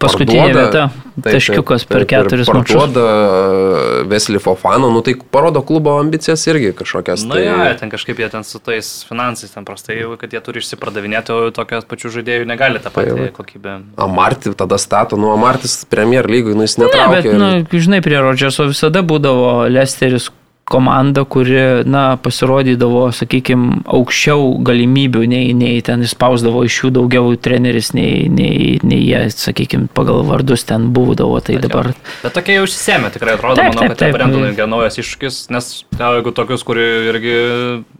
Paskutinė 0.00 0.40
parduoda- 0.40 0.60
vieta. 0.64 0.84
Taškiukas 1.24 1.82
per 1.84 2.06
keturis 2.08 2.48
mačus. 2.48 2.72
Parduoda 2.72 4.04
Vesli 4.08 4.38
Fofano, 4.40 4.88
nu 4.90 5.02
tai 5.04 5.12
parodo 5.30 5.60
klubo 5.62 5.92
ambicijas 6.00 6.40
irgi 6.48 6.72
kažkokias. 6.72 7.24
na, 7.28 7.34
tai... 7.36 7.44
ja, 7.44 7.74
ten 7.78 7.90
kažkaip 7.92 8.18
jie 8.18 8.28
ten 8.32 8.44
su 8.48 8.58
tais 8.64 9.04
finansais 9.08 9.52
ten 9.52 9.64
prastai, 9.68 9.98
kad 10.20 10.32
jie 10.32 10.40
turi 10.40 10.62
išsipardavinėti, 10.64 11.32
o 11.36 11.50
tokios 11.54 11.84
pačių 11.90 12.14
žaidėjų 12.16 12.46
negali 12.48 12.80
tą 12.80 12.90
patį 12.94 13.16
va. 13.18 13.28
kokybę. 13.36 13.76
Amartį 14.00 14.54
tada 14.56 14.78
stato, 14.80 15.16
nu 15.20 15.30
Amartis 15.36 15.84
Premier 15.84 16.24
lygui, 16.26 16.54
nu 16.56 16.64
jis 16.64 16.78
Ne, 16.78 16.86
netraukia. 16.86 17.20
bet, 17.20 17.24
ir- 17.28 17.38
nu, 17.38 17.80
žinai, 17.88 18.00
prie 18.02 18.16
Rodžerso 18.24 18.64
visada 18.72 19.02
būdavo 19.04 19.68
Lesteris 19.68 20.30
komanda, 20.68 21.24
kuri, 21.28 21.84
na, 21.88 22.16
pasirodydavo, 22.20 23.06
sakykime, 23.14 23.82
aukščiau 23.84 24.54
galimybių, 24.64 25.24
nei, 25.28 25.52
nei 25.56 25.82
ten 25.84 26.04
įspausdavo 26.06 26.64
iš 26.64 26.78
jų 26.82 26.92
daugiau 26.98 27.34
treneris, 27.40 27.92
nei, 27.96 28.26
nei, 28.32 28.78
nei 28.82 29.02
jie, 29.04 29.26
sakykime, 29.34 29.90
pagal 29.94 30.24
vardus 30.28 30.64
ten 30.68 30.88
būdavo. 30.94 31.40
Tai 31.44 31.58
dabar 31.62 31.92
Bet 32.22 32.34
tokie 32.36 32.56
jau 32.56 32.64
išsisėmė, 32.68 33.12
tikrai 33.14 33.36
atrodo, 33.36 33.60
Taip, 33.60 33.74
manau, 33.74 33.82
taip, 33.82 33.92
kad 33.92 34.00
tai. 34.00 34.10
Brendonui 34.16 34.68
naujas 34.74 34.98
iššūkis, 35.02 35.40
nes 35.54 35.70
jeigu 35.98 36.32
tokius, 36.36 36.64
kurie 36.66 36.86
irgi 37.10 37.34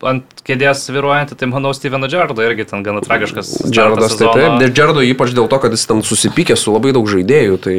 ant 0.06 0.44
kėdės 0.46 0.86
viruojantį, 0.92 1.38
tai 1.40 1.48
manau 1.50 1.74
Steveno 1.76 2.08
Džardo 2.10 2.44
irgi 2.44 2.66
ten 2.70 2.84
gana 2.86 3.02
tragiškas. 3.04 3.52
Džardas 3.68 4.16
tai 4.20 4.30
taip. 4.32 4.64
Ir 4.64 4.72
Džardo 4.74 5.04
ypač 5.04 5.34
dėl 5.36 5.48
to, 5.52 5.60
kad 5.62 5.74
jis 5.74 5.86
ten 5.90 6.00
susipykė 6.06 6.56
su 6.58 6.74
labai 6.74 6.94
daug 6.96 7.08
žaidėjų, 7.10 7.60
tai 7.64 7.76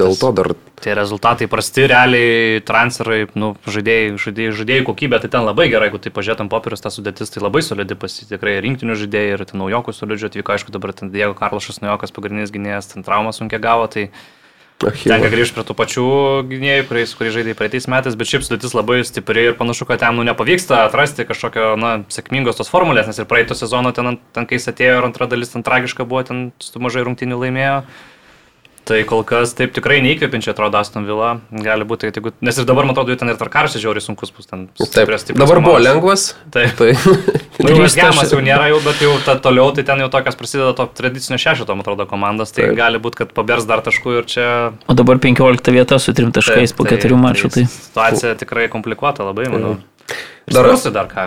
dėl 0.00 0.16
to 0.20 0.32
dar... 0.36 0.54
Tie 0.84 0.92
rezultatai 0.96 1.46
prasti, 1.48 1.86
realiai 1.88 2.60
transferai, 2.66 3.22
nu, 3.40 3.54
žaidėjai, 3.70 4.13
žaidėjai, 4.20 4.54
žaidėjai 4.60 4.84
kokybė, 4.86 5.18
tai 5.22 5.30
ten 5.32 5.44
labai 5.46 5.66
gerai, 5.72 5.88
jeigu 5.90 6.00
tai 6.04 6.12
pažiūrėtum 6.14 6.50
popierius, 6.52 6.84
ta 6.84 6.92
sudėtis, 6.92 7.32
tai 7.34 7.42
labai 7.42 7.64
solidi 7.64 7.96
pasi, 7.98 8.28
tikrai 8.30 8.56
rinktinių 8.64 8.96
žaidėjai 9.00 9.34
ir 9.34 9.44
ten 9.50 9.60
naujokų 9.62 9.94
solidžių 9.96 10.30
atvyko, 10.30 10.54
aišku, 10.54 10.74
dabar 10.74 10.94
ten 10.96 11.12
Diego 11.14 11.36
Karlošas 11.38 11.82
naujokas 11.84 12.14
pagrindinis 12.14 12.54
gynėjas, 12.54 12.92
ten 12.94 13.06
traumą 13.06 13.34
sunkiai 13.36 13.62
gavo, 13.62 13.90
tai... 13.90 14.08
Tenka 14.82 15.28
grįžti 15.30 15.54
prie 15.54 15.62
tų 15.64 15.74
pačių 15.78 16.06
gynėjų, 16.50 16.86
kuriais, 16.90 17.12
kuriais 17.16 17.34
žaidė 17.36 17.52
praeitais 17.56 17.86
metais, 17.88 18.16
bet 18.18 18.28
šiaip 18.28 18.42
sudėtis 18.44 18.74
labai 18.74 18.98
stipri 19.06 19.46
ir 19.48 19.54
panašu, 19.56 19.86
kad 19.88 20.02
ten 20.02 20.18
nu, 20.18 20.24
nepavyksta 20.26 20.82
atrasti 20.88 21.24
kažkokio 21.28 21.70
na, 21.80 21.92
sėkmingos 22.12 22.58
tos 22.58 22.72
formulės, 22.72 23.06
nes 23.08 23.22
ir 23.22 23.28
praeito 23.30 23.56
sezono 23.56 23.94
ten, 23.96 24.18
ten 24.34 24.48
kai 24.50 24.58
jis 24.58 24.68
atėjo 24.74 24.98
ir 24.98 25.06
antra 25.06 25.30
dalis 25.30 25.54
ten 25.54 25.64
tragiška 25.64 26.04
buvo, 26.04 26.24
ten 26.26 26.42
su 26.58 26.82
mažai 26.82 27.06
rungtinių 27.06 27.38
laimėjo. 27.44 27.78
Tai 28.84 28.98
kol 29.08 29.22
kas 29.24 29.54
taip 29.56 29.72
tikrai 29.72 30.02
neįkvepiančiai 30.04 30.52
atrodo 30.52 30.76
Aston 30.76 31.06
Villa. 31.08 31.30
Gali 31.64 31.86
būti, 31.88 32.10
kad 32.10 32.18
jeigu... 32.18 32.34
Nes 32.44 32.58
ir 32.60 32.66
dabar, 32.68 32.84
man 32.84 32.92
atrodo, 32.92 33.14
ten 33.16 33.32
ir 33.32 33.38
Tarkaras 33.40 33.76
žiauriai 33.80 34.04
sunkus 34.04 34.32
bus 34.34 34.50
ten. 34.50 34.66
Stiprias, 34.76 35.24
stiprias 35.24 35.40
dabar 35.40 35.62
buvo 35.64 35.78
lengvas. 35.80 36.26
Taip. 36.52 36.74
Tai. 36.76 36.90
nu, 37.64 37.78
Vis 37.80 37.96
gemas 37.96 38.34
jau 38.34 38.42
nėra 38.44 38.68
jau, 38.74 38.82
bet 38.84 39.00
jau 39.06 39.14
ta, 39.24 39.38
toliau, 39.40 39.70
tai 39.76 39.86
ten 39.88 40.04
jau 40.04 40.10
tokias 40.12 40.36
prasideda 40.36 40.74
to 40.76 40.86
tradicinio 41.00 41.40
šešito, 41.40 41.72
man 41.72 41.86
atrodo, 41.86 42.04
komandas. 42.10 42.52
Tai 42.52 42.66
taip. 42.66 42.76
gali 42.82 43.00
būti, 43.00 43.22
kad 43.22 43.32
pabers 43.36 43.64
dar 43.70 43.80
taškų 43.86 44.18
ir 44.20 44.28
čia... 44.28 44.50
O 44.84 44.98
dabar 44.98 45.22
15 45.22 45.72
vieta 45.72 46.00
su 46.02 46.12
trim 46.12 46.34
taškais 46.36 46.74
taip, 46.74 46.76
po 46.76 46.88
keturių 46.90 47.16
tai, 47.16 47.24
mačų. 47.24 47.52
Tai... 47.56 47.66
Situacija 47.72 48.36
tikrai 48.44 48.68
komplikuota 48.72 49.24
labai, 49.24 49.48
manau. 49.48 49.78
Taip. 49.80 49.90
Dar, 50.52 50.66
dar 50.92 51.06
ką. 51.08 51.22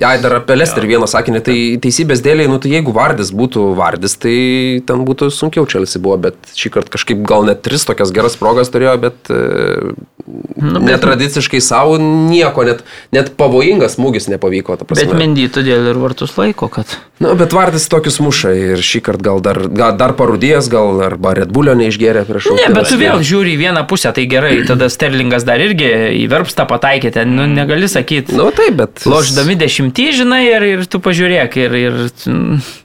Ja, 0.00 0.16
dar 0.22 0.34
apie 0.40 0.56
Lesterį 0.56 0.96
vieną 0.96 1.06
sakinį. 1.10 1.42
Tai 1.46 1.56
teisybės 1.84 2.22
dėliai, 2.24 2.50
nu 2.50 2.58
tai 2.62 2.72
jeigu 2.74 2.94
Vardis 2.94 3.30
būtų 3.30 3.68
Vardis, 3.78 4.16
tai 4.18 4.82
ten 4.86 5.04
būtų 5.06 5.30
sunkiau 5.30 5.62
Čelsi 5.70 6.02
buvo, 6.02 6.18
bet 6.26 6.50
šį 6.58 6.72
kartą 6.74 6.96
kažkaip 6.96 7.22
gal 7.28 7.46
net 7.46 7.62
tris 7.62 7.86
tokias 7.86 8.10
geras 8.14 8.34
progas 8.40 8.72
turėjo, 8.74 8.96
bet, 9.04 9.30
e, 9.30 9.94
nu, 10.26 10.80
bet 10.80 10.88
netradiciškai 10.88 11.60
savo 11.62 12.00
nieko, 12.02 12.66
net, 12.66 12.82
net 13.14 13.30
pavojingas 13.38 13.94
smūgis 13.94 14.26
nepavyko. 14.32 14.80
Bet 14.90 15.14
Mendy 15.14 15.46
todėl 15.52 15.92
ir 15.92 16.02
vartus 16.02 16.34
laiko, 16.40 16.66
kad... 16.72 16.98
Na, 17.22 17.30
nu, 17.30 17.36
bet 17.38 17.54
Vardis 17.54 17.86
tokius 17.86 18.18
muša 18.24 18.56
ir 18.58 18.82
šį 18.82 19.04
kartą 19.06 19.28
gal 19.28 19.44
dar, 19.44 19.62
gal 19.70 19.94
dar 19.94 20.16
parudėjęs, 20.18 20.66
gal 20.72 20.98
arba 21.06 21.36
Red 21.38 21.54
Bullio 21.54 21.76
neišgėrė 21.78 22.26
prieš 22.26 22.48
šį. 22.48 22.58
Ne, 22.58 22.68
bet 22.74 22.90
tu 22.90 22.98
vėl 22.98 23.22
žiūri 23.22 23.54
į 23.54 23.60
vieną 23.60 23.86
pusę, 23.86 24.10
tai 24.16 24.26
gerai, 24.26 24.56
tada 24.66 24.90
Sterlingas 24.90 25.46
dar 25.46 25.62
irgi 25.62 25.92
į 26.18 26.26
verpstą 26.32 26.66
pataikė, 26.66 27.14
ten 27.14 27.36
nu, 27.38 27.46
negali 27.46 27.86
sakyti 27.86 28.31
Na, 28.32 28.44
nu, 28.44 28.50
taip, 28.56 28.76
bet. 28.78 29.02
Loždami 29.08 29.56
dešimtį, 29.60 30.06
žinai, 30.22 30.42
ir, 30.48 30.64
ir 30.64 30.84
tu 30.88 31.02
pažiūrėk. 31.04 31.58
Ir, 31.60 31.74
ir... 31.76 31.98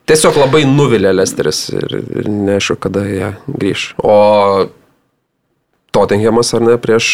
Tiesiog 0.09 0.39
labai 0.41 0.65
nuvilė 0.67 1.13
Lesteris 1.15 1.61
ir, 1.71 1.99
ir 2.03 2.27
neaišku, 2.27 2.75
kada 2.87 3.05
jie 3.07 3.31
grįž. 3.47 3.93
O 4.03 4.17
Tottenhamas 5.95 6.51
ar 6.53 6.65
ne 6.67 6.75
prieš 6.81 7.07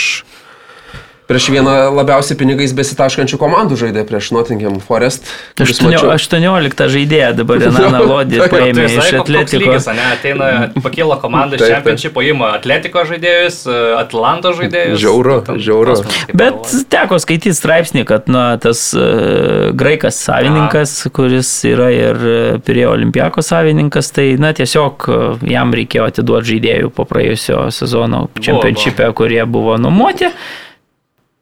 prieš 1.28 1.50
vieną 1.54 1.74
labiausiai 1.96 2.38
pinigais 2.40 2.74
besitaškančių 2.76 3.38
komandų 3.42 3.78
žaidė 3.80 4.04
prieš 4.08 4.32
Nottingham 4.36 4.80
Forest. 4.84 5.28
18 5.60 6.88
žaidėja 6.94 7.32
dabar 7.38 7.62
Renaną 7.64 8.02
Lodį 8.10 8.42
paėmė 8.52 8.88
iš 8.90 9.14
Atletiko. 9.22 9.62
Lygis, 9.64 9.88
ne, 9.96 10.08
ateina, 10.16 10.50
pakyla 10.84 11.18
komanda 11.22 11.56
iš 11.60 11.66
Championship, 11.68 12.16
paima 12.18 12.54
Atletiko 12.58 13.06
žaidėjus, 13.10 13.64
Atlanto 14.00 14.54
žaidėjus. 14.58 15.00
Žiauru, 15.04 15.38
žiauru. 15.64 15.98
Bet 16.36 16.74
teko 16.92 17.20
skaityti 17.24 17.56
straipsnį, 17.58 18.06
kad 18.10 18.28
na, 18.32 18.46
tas 18.62 18.86
uh, 18.98 19.72
graikas 19.78 20.20
savininkas, 20.24 20.98
A. 21.08 21.14
kuris 21.14 21.52
yra 21.70 21.90
ir 21.94 22.22
Pirėjo 22.66 22.94
Olimpiako 22.98 23.44
savininkas, 23.46 24.12
tai 24.16 24.34
na, 24.42 24.54
tiesiog 24.56 25.08
jam 25.50 25.74
reikėjo 25.76 26.10
atiduoti 26.12 26.54
žaidėjų 26.54 26.92
po 26.96 27.08
praėjusio 27.10 27.68
sezono 27.74 28.28
Championship'e, 28.40 29.10
kurie 29.18 29.42
buvo 29.50 29.80
nuomoti 29.82 30.32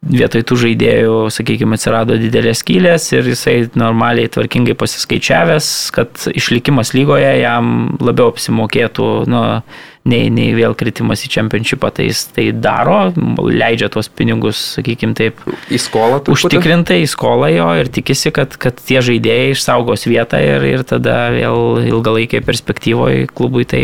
vietoj 0.02 0.42
tų 0.50 0.58
žaidėjų, 0.64 1.16
sakykime, 1.34 1.78
atsirado 1.78 2.18
didelės 2.20 2.64
skylės 2.64 3.06
ir 3.14 3.28
jisai 3.32 3.56
normaliai 3.78 4.32
tvarkingai 4.34 4.74
pasiskaičiavęs, 4.80 5.68
kad 5.94 6.26
išlikimas 6.34 6.96
lygoje 6.98 7.30
jam 7.44 7.94
labiau 8.02 8.32
apsimokėtų, 8.34 9.10
nu, 9.30 9.44
nei, 10.08 10.30
nei 10.34 10.54
vėl 10.58 10.74
kritimas 10.78 11.22
į 11.26 11.30
čempionšipą, 11.36 11.92
tai 11.94 12.08
jis 12.08 12.24
tai 12.34 12.48
daro, 12.58 13.12
leidžia 13.46 13.92
tuos 13.94 14.10
pinigus, 14.10 14.60
sakykime 14.78 15.14
taip, 15.18 15.42
į 15.70 15.80
skolą. 15.82 16.22
Užtikrintai 16.32 17.02
į 17.04 17.10
skolą 17.12 17.52
jo 17.54 17.68
ir 17.82 17.92
tikisi, 17.94 18.32
kad, 18.34 18.56
kad 18.62 18.80
tie 18.82 19.02
žaidėjai 19.06 19.54
išsaugos 19.54 20.08
vietą 20.10 20.42
ir, 20.42 20.66
ir 20.66 20.86
tada 20.90 21.30
vėl 21.36 21.84
ilgalaikėje 21.92 22.46
perspektyvoje 22.48 23.30
klubui 23.30 23.68
tai, 23.70 23.84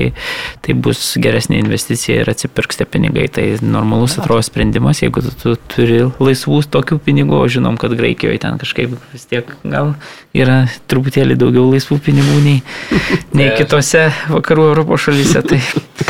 tai 0.66 0.74
bus 0.74 1.14
geresnė 1.22 1.62
investicija 1.62 2.24
ir 2.24 2.34
atsipirks 2.34 2.82
tie 2.82 2.90
pinigai. 2.90 3.28
Tai 3.34 3.46
normalus 3.62 4.18
atrodo 4.18 4.46
sprendimas, 4.46 5.04
jeigu 5.06 5.22
tu, 5.28 5.36
tu 5.44 5.58
turi 5.76 6.02
laisvų 6.18 6.64
tokių 6.74 6.98
pinigų, 7.06 7.44
žinome, 7.54 7.78
kad 7.82 7.94
Graikijoje 7.98 8.42
ten 8.42 8.58
kažkaip 8.62 8.98
vis 9.14 9.30
tiek 9.30 9.54
gal 9.62 9.94
yra 10.38 10.62
truputėlį 10.90 11.38
daugiau 11.40 11.68
laisvų 11.72 12.00
pinigų 12.06 12.40
nei, 12.46 12.62
nei 13.38 13.52
kitose 13.58 14.08
vakarų 14.32 14.72
Europos 14.72 15.08
šalyse. 15.08 15.44
Tai 15.48 15.62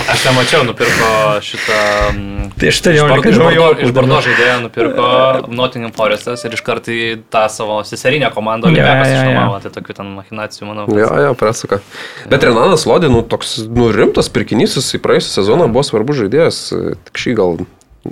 Aš 0.08 0.24
nemačiau, 0.28 0.64
nupirko 0.68 1.10
šitą... 1.44 1.78
Mm, 2.14 2.50
tai 2.60 2.72
18 2.72 3.34
žmonių. 3.38 3.68
Iš 3.86 3.94
Bordo 3.96 4.20
žaidėjo 4.24 4.58
nupirko 4.66 5.08
Nottingham 5.52 5.94
Forestas 5.96 6.44
ir 6.48 6.56
iš 6.58 6.64
karto 6.66 6.94
į 6.96 7.08
tą 7.34 7.46
savo 7.52 7.80
seserinę 7.88 8.30
komandą 8.36 8.70
Olimpiakas 8.72 9.08
ja, 9.08 9.14
ja, 9.14 9.24
išnuomavo. 9.24 9.62
Tai 9.64 9.72
tokių 9.78 9.98
ten 10.00 10.12
machinacijų, 10.18 10.68
manau. 10.70 10.88
Jo, 10.92 11.10
jo, 11.26 11.32
prasuka. 11.40 11.80
Bet 12.32 12.44
Renanas 12.48 12.88
Lodė, 12.90 13.12
nu, 13.14 13.24
toks, 13.28 13.58
nu, 13.68 13.90
rimtas 13.96 14.32
pirkinys, 14.34 14.78
jis 14.80 14.96
į 14.98 15.02
praėjusią 15.04 15.34
sezoną 15.40 15.70
buvo 15.72 15.86
svarbus 15.88 16.22
žaidėjas. 16.24 16.62
Tik 17.10 17.24
šį 17.24 17.36
gal 17.40 17.60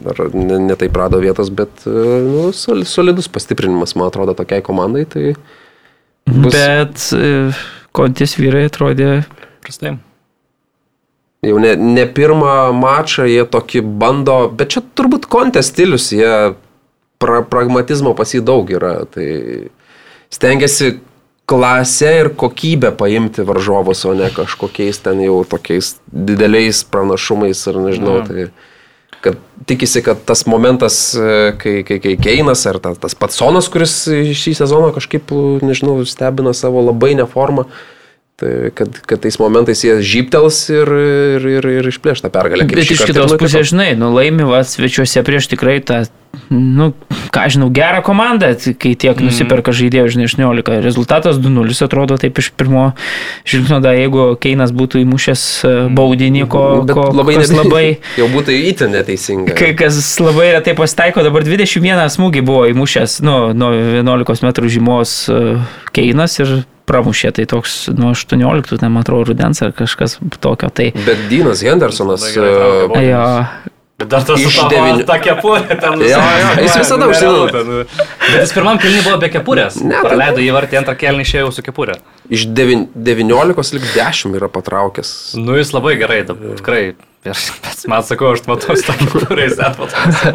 ar 0.04 0.24
ne, 0.34 0.60
ne 0.68 0.76
taip 0.80 0.96
rado 1.00 1.20
vietos, 1.24 1.52
bet 1.54 1.86
nu, 1.86 2.50
solidus 2.56 3.32
pastiprinimas, 3.32 3.96
man 3.96 4.12
atrodo, 4.12 4.36
tokiai 4.38 4.64
komandai. 4.66 5.06
Tai 5.08 5.36
bus... 6.26 6.52
Bet 6.54 7.08
e, 7.16 7.32
kontis 7.96 8.36
vyrai 8.40 8.66
atrodė 8.70 9.24
prastai. 9.64 9.96
Jau 11.46 11.60
ne, 11.62 11.76
ne 11.78 12.06
pirmą 12.10 12.74
mačą 12.74 13.28
jie 13.30 13.44
tokį 13.46 13.84
bando, 14.02 14.38
bet 14.50 14.74
čia 14.74 14.82
turbūt 14.98 15.28
kontės 15.30 15.70
stilius, 15.70 16.10
jie 16.16 16.56
pra, 17.22 17.44
pragmatizmo 17.46 18.16
pas 18.18 18.34
jį 18.34 18.42
daug 18.46 18.72
yra. 18.74 18.96
Tai 19.14 19.28
stengiasi 20.34 20.96
klasę 21.46 22.14
ir 22.24 22.32
kokybę 22.34 22.92
paimti 22.98 23.46
varžovus, 23.46 24.02
o 24.10 24.16
ne 24.18 24.32
kažkokiais 24.34 25.04
ten 25.06 25.22
jau 25.22 25.44
tokiais 25.46 25.96
dideliais 26.10 26.82
pranašumais 26.90 27.62
ar 27.70 27.78
nežinau. 27.84 28.18
Ja. 28.24 28.26
Tai, 28.26 28.48
kad 29.26 29.42
tikisi, 29.70 30.04
kad 30.06 30.22
tas 30.28 30.46
momentas, 30.50 31.00
kai, 31.62 31.80
kai, 31.88 31.98
kai 32.04 32.14
Keinas 32.22 32.66
ar 32.70 32.80
tas, 32.84 33.00
tas 33.02 33.18
pats 33.18 33.40
Sonas, 33.42 33.70
kuris 33.74 33.98
šį 34.38 34.56
sezoną 34.62 34.92
kažkaip, 34.96 35.34
nežinau, 35.66 35.98
stebina 36.10 36.54
savo 36.54 36.84
labai 36.86 37.16
neformą, 37.18 37.66
Tai 38.36 38.50
kad, 38.76 38.92
kad 39.08 39.22
tais 39.24 39.38
momentais 39.40 39.80
jie 39.80 39.94
žyptels 40.04 40.58
ir, 40.68 40.90
ir, 41.40 41.46
ir, 41.56 41.68
ir 41.80 41.86
išplėš 41.88 42.26
tą 42.26 42.32
pergalę. 42.34 42.66
Bet 42.68 42.90
iš 42.92 43.06
kitos 43.08 43.32
pusės, 43.40 43.70
žinai, 43.72 43.94
nu 43.96 44.10
laimi 44.12 44.44
vas 44.44 44.74
svečiuose 44.76 45.24
prieš 45.24 45.48
tikrai 45.54 45.78
tą, 45.80 46.02
nu, 46.52 46.90
ką 47.32 47.46
žinau, 47.56 47.70
gerą 47.72 48.02
komandą, 48.04 48.50
kai 48.76 48.92
tiek 49.00 49.16
mm. 49.16 49.30
nusiperka 49.30 49.72
žaidėjų, 49.80 50.12
žinai, 50.18 50.28
18. 50.28 50.82
Rezultatas 50.84 51.40
2-0 51.40 51.80
atrodo 51.88 52.20
taip 52.20 52.44
iš 52.44 52.52
pirmo 52.60 52.90
žvilgsnio, 53.48 53.80
da, 53.88 53.96
jeigu 53.96 54.28
Keinas 54.44 54.76
būtų 54.76 55.06
įmušęs 55.06 55.48
e, 55.64 55.74
baudinį, 55.96 56.44
ko, 56.52 56.68
ko 56.92 57.08
labai, 57.16 57.40
kas 57.40 57.56
labai... 57.56 57.86
Jau 58.20 58.28
būtų 58.36 58.60
įtin 58.74 58.96
neteisinga. 59.00 59.56
Kai 59.56 59.72
kas 59.80 60.04
labai 60.20 60.52
retai 60.58 60.76
pasitaiko, 60.76 61.24
dabar 61.24 61.48
21 61.48 62.04
smūgį 62.20 62.44
buvo 62.52 62.68
įmušęs, 62.76 63.22
nu, 63.24 63.42
nuo 63.56 63.72
11 64.04 64.44
m 64.44 64.72
žymos 64.76 65.20
e, 65.32 65.44
Keinas 65.96 66.42
ir 66.44 66.58
pramušė, 66.90 67.32
tai 67.38 67.46
toks 67.50 67.86
nuo 67.94 68.14
18, 68.16 68.80
ten 68.82 68.92
man 68.92 69.06
atrodo, 69.06 69.32
rudens 69.32 69.62
ar 69.66 69.74
kažkas 69.76 70.20
tokio. 70.44 70.70
Tai... 70.74 70.92
Bet 71.06 71.26
Dynas 71.32 71.64
Hendersonas. 71.66 72.28
Uh, 72.36 72.94
jo. 73.02 73.24
Bet 73.96 74.10
dar 74.12 74.26
tas 74.28 74.42
iš 74.44 74.58
devynių. 74.68 75.06
Ta 75.08 75.16
kepurė 75.24 75.78
ten. 75.80 76.02
Ja, 76.04 76.20
ja, 76.20 76.50
jis 76.60 76.74
visada 76.82 77.08
užsideda. 77.08 77.86
Bet 78.26 78.42
jis 78.42 78.52
pirmam 78.52 78.80
kelniui 78.82 79.06
buvo 79.06 79.20
be 79.22 79.30
kepurės. 79.32 79.78
Ne. 79.80 80.02
Praleido 80.04 80.44
į 80.44 80.50
vartį 80.52 80.82
antrą 80.82 80.98
kelnį 81.00 81.24
išėjau 81.24 81.54
su 81.56 81.64
kepurė. 81.64 81.96
Iš 82.28 82.50
19 82.52 83.78
lik 83.78 83.88
10 83.96 84.36
yra 84.36 84.52
patraukęs. 84.52 85.14
Nu 85.40 85.56
jis 85.56 85.72
labai 85.72 85.96
gerai, 86.02 86.26
tikrai. 86.28 86.84
Ir 87.26 87.40
man 87.90 88.04
sakau, 88.06 88.32
aš 88.36 88.44
matau, 88.46 88.76
tokį, 88.78 89.08
kuriais 89.26 89.58
atvažiuoja. 89.58 90.34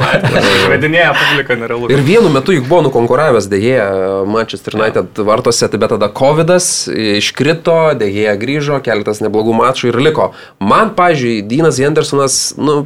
publika 1.14 1.56
nerealu. 1.60 1.90
Ir 1.94 2.02
vienu 2.06 2.32
metu 2.34 2.54
juk 2.56 2.66
buvo 2.66 2.82
nukonkuravęs 2.88 3.46
dėje 3.50 3.78
Manchester 4.26 4.74
United 4.78 5.22
vartose, 5.26 5.68
tai 5.70 5.80
bet 5.82 5.94
tada 5.94 6.10
COVID 6.20 6.50
iškrito, 7.20 7.78
dėje 8.00 8.34
grįžo, 8.42 8.80
keletas 8.82 9.22
neblogų 9.22 9.54
mačų 9.60 9.92
ir 9.92 10.00
liko. 10.02 10.32
Man, 10.58 10.94
pažiūrėjau, 10.98 11.46
Dynas 11.50 11.78
Hendersonas, 11.78 12.40
nu, 12.58 12.80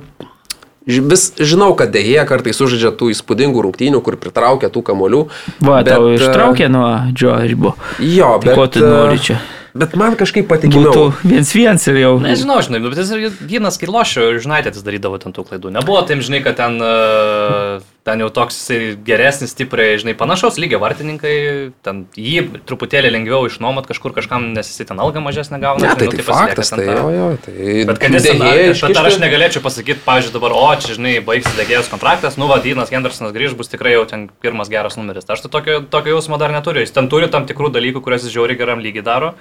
vis 0.84 1.30
žinau, 1.40 1.72
kad 1.78 1.92
dėje 1.94 2.24
kartais 2.28 2.60
sužaidžia 2.60 2.92
tų 2.98 3.10
įspūdingų 3.14 3.64
rungtynių, 3.64 4.04
kur 4.04 4.20
pritraukia 4.20 4.68
tų 4.72 4.84
kamolių. 4.84 5.24
Va, 5.64 5.80
bet, 5.80 5.94
tau 5.94 6.12
ištraukė 6.12 6.68
nuo 6.72 6.88
Džo 7.16 7.36
ribo. 7.48 7.74
Jo, 8.04 8.36
Tai 8.42 8.52
bet... 8.52 8.58
ko 8.58 8.66
tu 8.68 8.84
nori 8.84 9.20
čia? 9.32 9.40
Bet 9.74 9.96
man 9.98 10.14
kažkaip 10.14 10.46
Būtų 10.46 10.54
patikimiau. 10.54 11.06
viens 11.26 11.48
viens 11.50 11.82
ir 11.90 11.96
jau. 11.98 12.12
Nežinau, 12.22 12.60
žinai, 12.62 12.78
bet 12.84 12.94
jis 13.00 13.08
ir 13.10 13.32
gynas, 13.50 13.74
kai 13.74 13.88
lošio, 13.90 14.28
žinai, 14.38 14.60
jis 14.62 14.84
darydavo 14.86 15.18
ten 15.18 15.34
tų 15.34 15.42
klaidų. 15.48 15.72
Nebuvo 15.74 15.98
taip, 16.06 16.20
žinai, 16.22 16.44
kad 16.44 16.54
ten, 16.60 16.78
e, 16.78 17.80
ten 18.06 18.22
jau 18.22 18.28
toks 18.30 18.60
geresnis, 19.02 19.50
stipriai, 19.50 19.96
žinai, 19.98 20.14
panašaus 20.14 20.60
lygio 20.62 20.78
vartininkai, 20.78 21.72
ten 21.82 22.04
jį 22.14 22.62
truputėlį 22.70 23.10
lengviau 23.16 23.48
išnuomot 23.50 23.88
kažkur 23.90 24.14
kažkam, 24.14 24.52
nes 24.54 24.70
jisai 24.70 24.86
ten 24.92 25.02
algą 25.02 25.18
mažesnę 25.24 25.58
gauna. 25.58 25.82
Ne, 25.82 25.90
žinai, 25.90 25.98
tai, 25.98 26.06
nu, 26.06 26.14
tai 26.14 26.28
pasilieka 26.28 26.54
faktas, 26.54 26.70
tai 26.70 26.86
jo, 26.86 27.10
jo, 27.16 27.26
tai... 27.42 27.88
Bet 27.90 27.98
kad 28.04 28.14
jis 28.14 28.30
ten, 28.30 28.46
bet 28.78 29.02
ar 29.02 29.10
aš 29.10 29.18
negalėčiau 29.24 29.64
pasakyti, 29.66 30.06
pavyzdžiui, 30.06 30.36
dabar, 30.38 30.54
o, 30.54 30.70
čia, 30.78 30.94
žinai, 31.00 31.16
baigsis 31.26 31.58
degėjos 31.58 31.90
kontraktas, 31.90 32.38
nu, 32.38 32.46
Vadinas 32.46 32.94
Hendersonas 32.94 33.34
grįž, 33.34 33.58
bus 33.58 33.74
tikrai 33.74 33.98
jau 33.98 34.06
ten 34.06 34.28
pirmas 34.38 34.70
geras 34.70 34.94
numeris. 34.94 35.26
Aš 35.26 35.48
tai 35.48 35.50
tokio, 35.50 35.82
tokio 35.90 36.14
jausmo 36.14 36.38
dar 36.38 36.54
neturiu. 36.54 36.86
Jis 36.86 36.94
ten 36.94 37.10
turi 37.10 37.26
tam 37.26 37.50
tikrų 37.50 37.74
dalykų, 37.74 38.06
kuriuos 38.06 38.28
jis 38.28 38.36
žiauri 38.38 38.54
geram 38.60 38.84
lygiai 38.84 39.02
daro, 39.02 39.34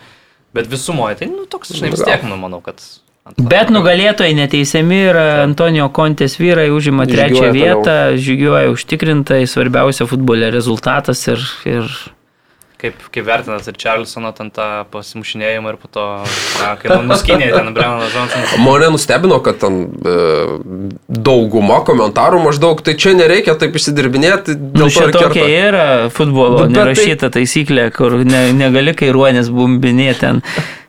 bet 0.54 0.70
visumoje, 0.72 1.22
tai, 1.22 1.30
nu, 1.32 1.48
toks, 1.50 1.74
žinai, 1.78 1.94
vis 1.94 2.04
tiek, 2.06 2.26
nu, 2.28 2.38
manau, 2.40 2.62
kad... 2.66 2.82
Bet 3.40 3.70
nugalėtojai 3.72 4.34
neteisiami 4.36 4.98
yra 5.08 5.28
Antonijo 5.46 5.88
Kontės 5.96 6.36
vyrai, 6.42 6.68
užima 6.76 7.06
Žygiuoja 7.08 7.16
trečią 7.16 7.46
toliau. 7.46 7.54
vietą, 7.56 7.96
žygiuoja 8.20 8.74
užtikrintai, 8.74 9.46
svarbiausia 9.48 10.08
futbole 10.10 10.50
rezultatas 10.52 11.24
ir, 11.32 11.46
ir 11.64 11.88
Kaip, 12.84 12.98
kaip 13.16 13.24
vertinat 13.24 13.64
ir 13.72 13.78
Charlesono 13.80 14.34
ten 14.36 14.50
tą 14.52 14.66
pasimušinėjimą 14.92 15.72
ir 15.72 15.78
po 15.80 15.88
to, 15.88 16.02
na, 16.60 16.74
kai 16.82 16.90
nu- 16.92 17.06
nuskynė 17.14 17.48
ten 17.54 17.70
Brennanas 17.78 18.12
Johnsonas. 18.12 18.58
Mane 18.60 18.90
nustebino, 18.92 19.38
kad 19.46 19.62
ten 19.62 19.78
e, 20.04 20.16
dauguma 21.08 21.80
komentarų 21.88 22.42
maždaug, 22.44 22.84
tai 22.84 22.98
čia 23.00 23.14
nereikia 23.16 23.56
taip 23.60 23.80
išsidirbinėti, 23.80 24.58
Nu, 24.60 24.84
dėl 24.84 24.92
to 24.92 24.98
čia 25.00 25.08
tokia 25.16 25.48
yra 25.70 25.86
futbolo 26.12 26.60
Bet- 26.66 26.68
bet 26.68 26.76
tai- 26.76 26.84
nerašyta 26.92 27.32
taisyklė, 27.38 27.88
kur 27.96 28.20
ne, 28.28 28.44
negali 28.60 28.92
kairuonės 29.00 29.48
bumbinėti 29.54 30.20
ten. 30.26 30.44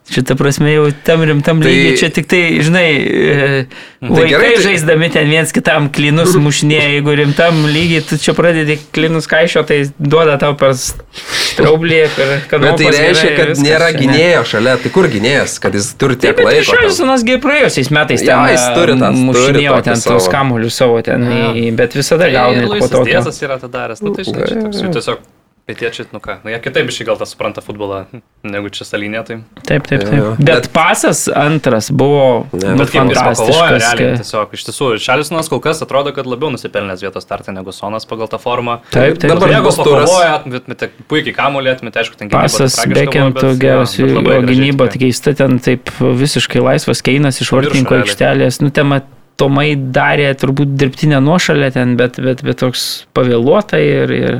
Šitą 0.04 0.34
prasme 0.36 0.68
jau 0.68 0.90
tam 1.04 1.22
rimtam 1.24 1.62
Tai- 1.62 1.70
lygiai, 1.72 1.96
čia 1.96 2.10
tik 2.12 2.26
tai, 2.28 2.60
žinai, 2.60 2.88
e, 3.08 3.66
Tai 4.00 4.08
vaikai 4.10 4.28
gerai, 4.28 4.50
tai- 4.54 4.62
žaisdami 4.66 5.08
ten 5.10 5.30
viens 5.32 5.50
kitam 5.50 5.88
klinus 5.88 6.34
mušinėja, 6.36 6.90
jeigu 7.00 7.14
rimtam 7.16 7.62
lygiai, 7.72 8.02
tu 8.04 8.18
čia 8.20 8.34
pradedi 8.36 8.76
klinus 8.92 9.24
kaišio, 9.26 9.62
tai 9.64 9.78
duoda 9.98 10.36
tau 10.38 10.52
per 10.60 10.74
straublį, 10.76 12.02
per 12.16 12.26
Bet 12.34 12.48
kanopas. 12.50 12.80
tai 12.84 12.90
reiškia, 12.92 13.30
kad 13.38 13.48
viskas 13.48 13.64
nėra 13.64 13.88
gynėjo 13.96 14.42
šalia, 14.52 14.76
tai 14.82 14.90
kur 14.92 15.08
gynėjas, 15.08 15.56
kad 15.64 15.72
jis 15.72 15.94
turi 15.96 16.16
tiek 16.20 16.36
Taip, 16.36 16.44
bet 16.44 16.52
laiko. 16.52 16.76
ten? 16.76 16.84
Šalsonas 16.84 17.24
praėjusiais 17.46 17.90
metais 17.90 18.20
ten 18.20 18.44
jis 18.52 18.64
turi 18.76 18.92
tą- 19.00 19.08
turi 19.08 19.24
mušinėjo 19.24 19.82
ten 19.88 19.96
savo. 19.96 20.18
tos 20.18 20.28
kamuolius 20.28 20.76
savo 20.76 21.00
ten, 21.02 21.24
į- 21.24 21.72
bet 21.76 21.92
visada 21.96 22.28
gauna 22.30 22.60
ir 22.62 22.68
po 22.78 22.88
to. 22.88 23.04
Diezas 23.08 23.40
yra 23.42 23.56
tą 23.58 23.68
daręs. 23.72 24.02
Nu, 24.02 24.12
tai 24.14 24.24
žinai, 24.24 24.48
čia 24.48 24.60
toks 24.62 24.82
jau 24.82 24.92
tiesiog 24.92 25.18
pietiečiai, 25.64 26.06
nu 26.12 26.20
ką, 26.20 26.36
nu, 26.44 26.50
jie 26.52 26.58
kitaip 26.60 26.90
iš 26.92 26.98
gal 27.08 27.16
tą 27.16 27.24
supranta 27.28 27.62
futbolą 27.64 28.02
negu 28.44 28.68
čia 28.72 28.84
salinė. 28.84 29.22
Tai. 29.24 29.36
Taip, 29.64 29.86
taip, 29.88 30.02
Jo, 30.04 30.08
taip. 30.10 30.18
jo. 30.18 30.32
Bet 30.44 30.68
pasas 30.74 31.22
antras 31.32 31.88
buvo 31.88 32.44
Ne, 32.52 32.74
bet 32.76 32.92
kaip 32.92 33.08
jis 33.12 33.20
pakovojo, 33.24 33.78
realiai, 33.78 34.18
tiesiog 34.20 34.52
iš 34.58 34.66
tiesų, 34.68 34.90
Šalisonas 35.00 35.48
kol 35.52 35.62
kas 35.64 35.80
atrodo, 35.84 36.12
kad 36.16 36.28
labiau 36.28 36.52
nusipelnęs 36.52 37.00
vietos 37.04 37.24
startą 37.24 37.54
negu 37.56 37.72
Sonas 37.72 38.04
pagal 38.10 38.28
tą 38.32 38.40
formą. 38.42 38.78
Taip, 38.92 39.16
taip. 39.22 39.32
Dabar 39.32 39.54
Jeigu 39.54 39.72
pakovojo, 39.78 40.36
atmetė 40.60 40.90
puikiai 41.08 41.36
kamuolį, 41.38 41.72
atmetė, 41.78 42.04
aišku, 42.04 42.20
ten 42.20 42.28
gynyba 42.28 42.44
Pasas 42.44 42.76
bet, 42.84 43.16
geras, 43.64 43.96
jo, 43.96 44.10
bet 44.20 44.46
gynyba 44.50 44.90
tikrai. 44.92 45.08
keista, 45.08 45.32
ten 45.40 45.56
taip 45.64 45.88
visiškai 45.96 46.60
laisvas 46.60 47.00
keinas 47.04 47.40
iš 47.40 47.54
vartininko 47.56 48.02
aikštelės. 48.02 48.60
Nu, 48.64 48.72
tema 48.74 49.00
Tomai 49.34 49.72
darė 49.74 50.28
turbūt 50.38 50.76
dirbtinę 50.78 51.18
nuošalę 51.24 51.72
ten, 51.74 51.96
bet, 51.98 52.20
bet, 52.22 52.44
bet 52.46 52.60
toks 52.60 52.84
pavėluota 53.18 53.80
ir, 53.82 54.12
ir, 54.14 54.36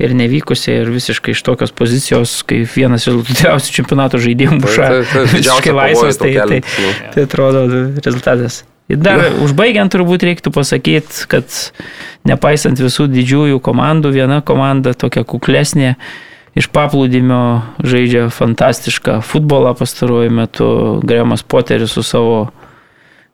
ir 0.00 0.14
nevykusiai 0.16 0.80
ir 0.82 0.90
visiškai 0.94 1.34
iš 1.36 1.42
tokios 1.46 1.74
pozicijos, 1.76 2.40
kai 2.48 2.62
vienas 2.64 3.06
rezultatyviausių 3.08 3.76
čempionato 3.76 4.20
žaidimų 4.22 4.62
muša. 4.62 4.88
Taip, 4.88 5.12
taip, 5.12 5.12
taip, 5.12 5.34
Visiškai 5.36 5.76
laisvas, 5.76 6.20
tai, 6.20 6.32
tai, 6.40 6.60
nu. 6.64 6.92
tai 7.14 7.26
atrodo 7.28 7.64
rezultatas. 8.00 8.62
Ir 8.90 8.98
dar 8.98 9.22
užbaigiant 9.44 9.92
turbūt 9.92 10.24
reiktų 10.26 10.50
pasakyti, 10.54 11.28
kad 11.30 11.46
nepaisant 12.26 12.80
visų 12.82 13.06
didžiųjų 13.12 13.60
komandų, 13.62 14.10
viena 14.16 14.40
komanda 14.42 14.96
tokia 14.98 15.22
kuklesnė 15.22 15.94
iš 16.58 16.66
paplūdimio 16.74 17.42
žaidžia 17.86 18.26
fantastišką 18.34 19.20
futbolą 19.22 19.76
pastaruoju 19.78 20.32
metu. 20.34 20.70
Gremas 21.06 21.46
Poteris 21.46 21.94
su 21.94 22.02
savo 22.02 22.48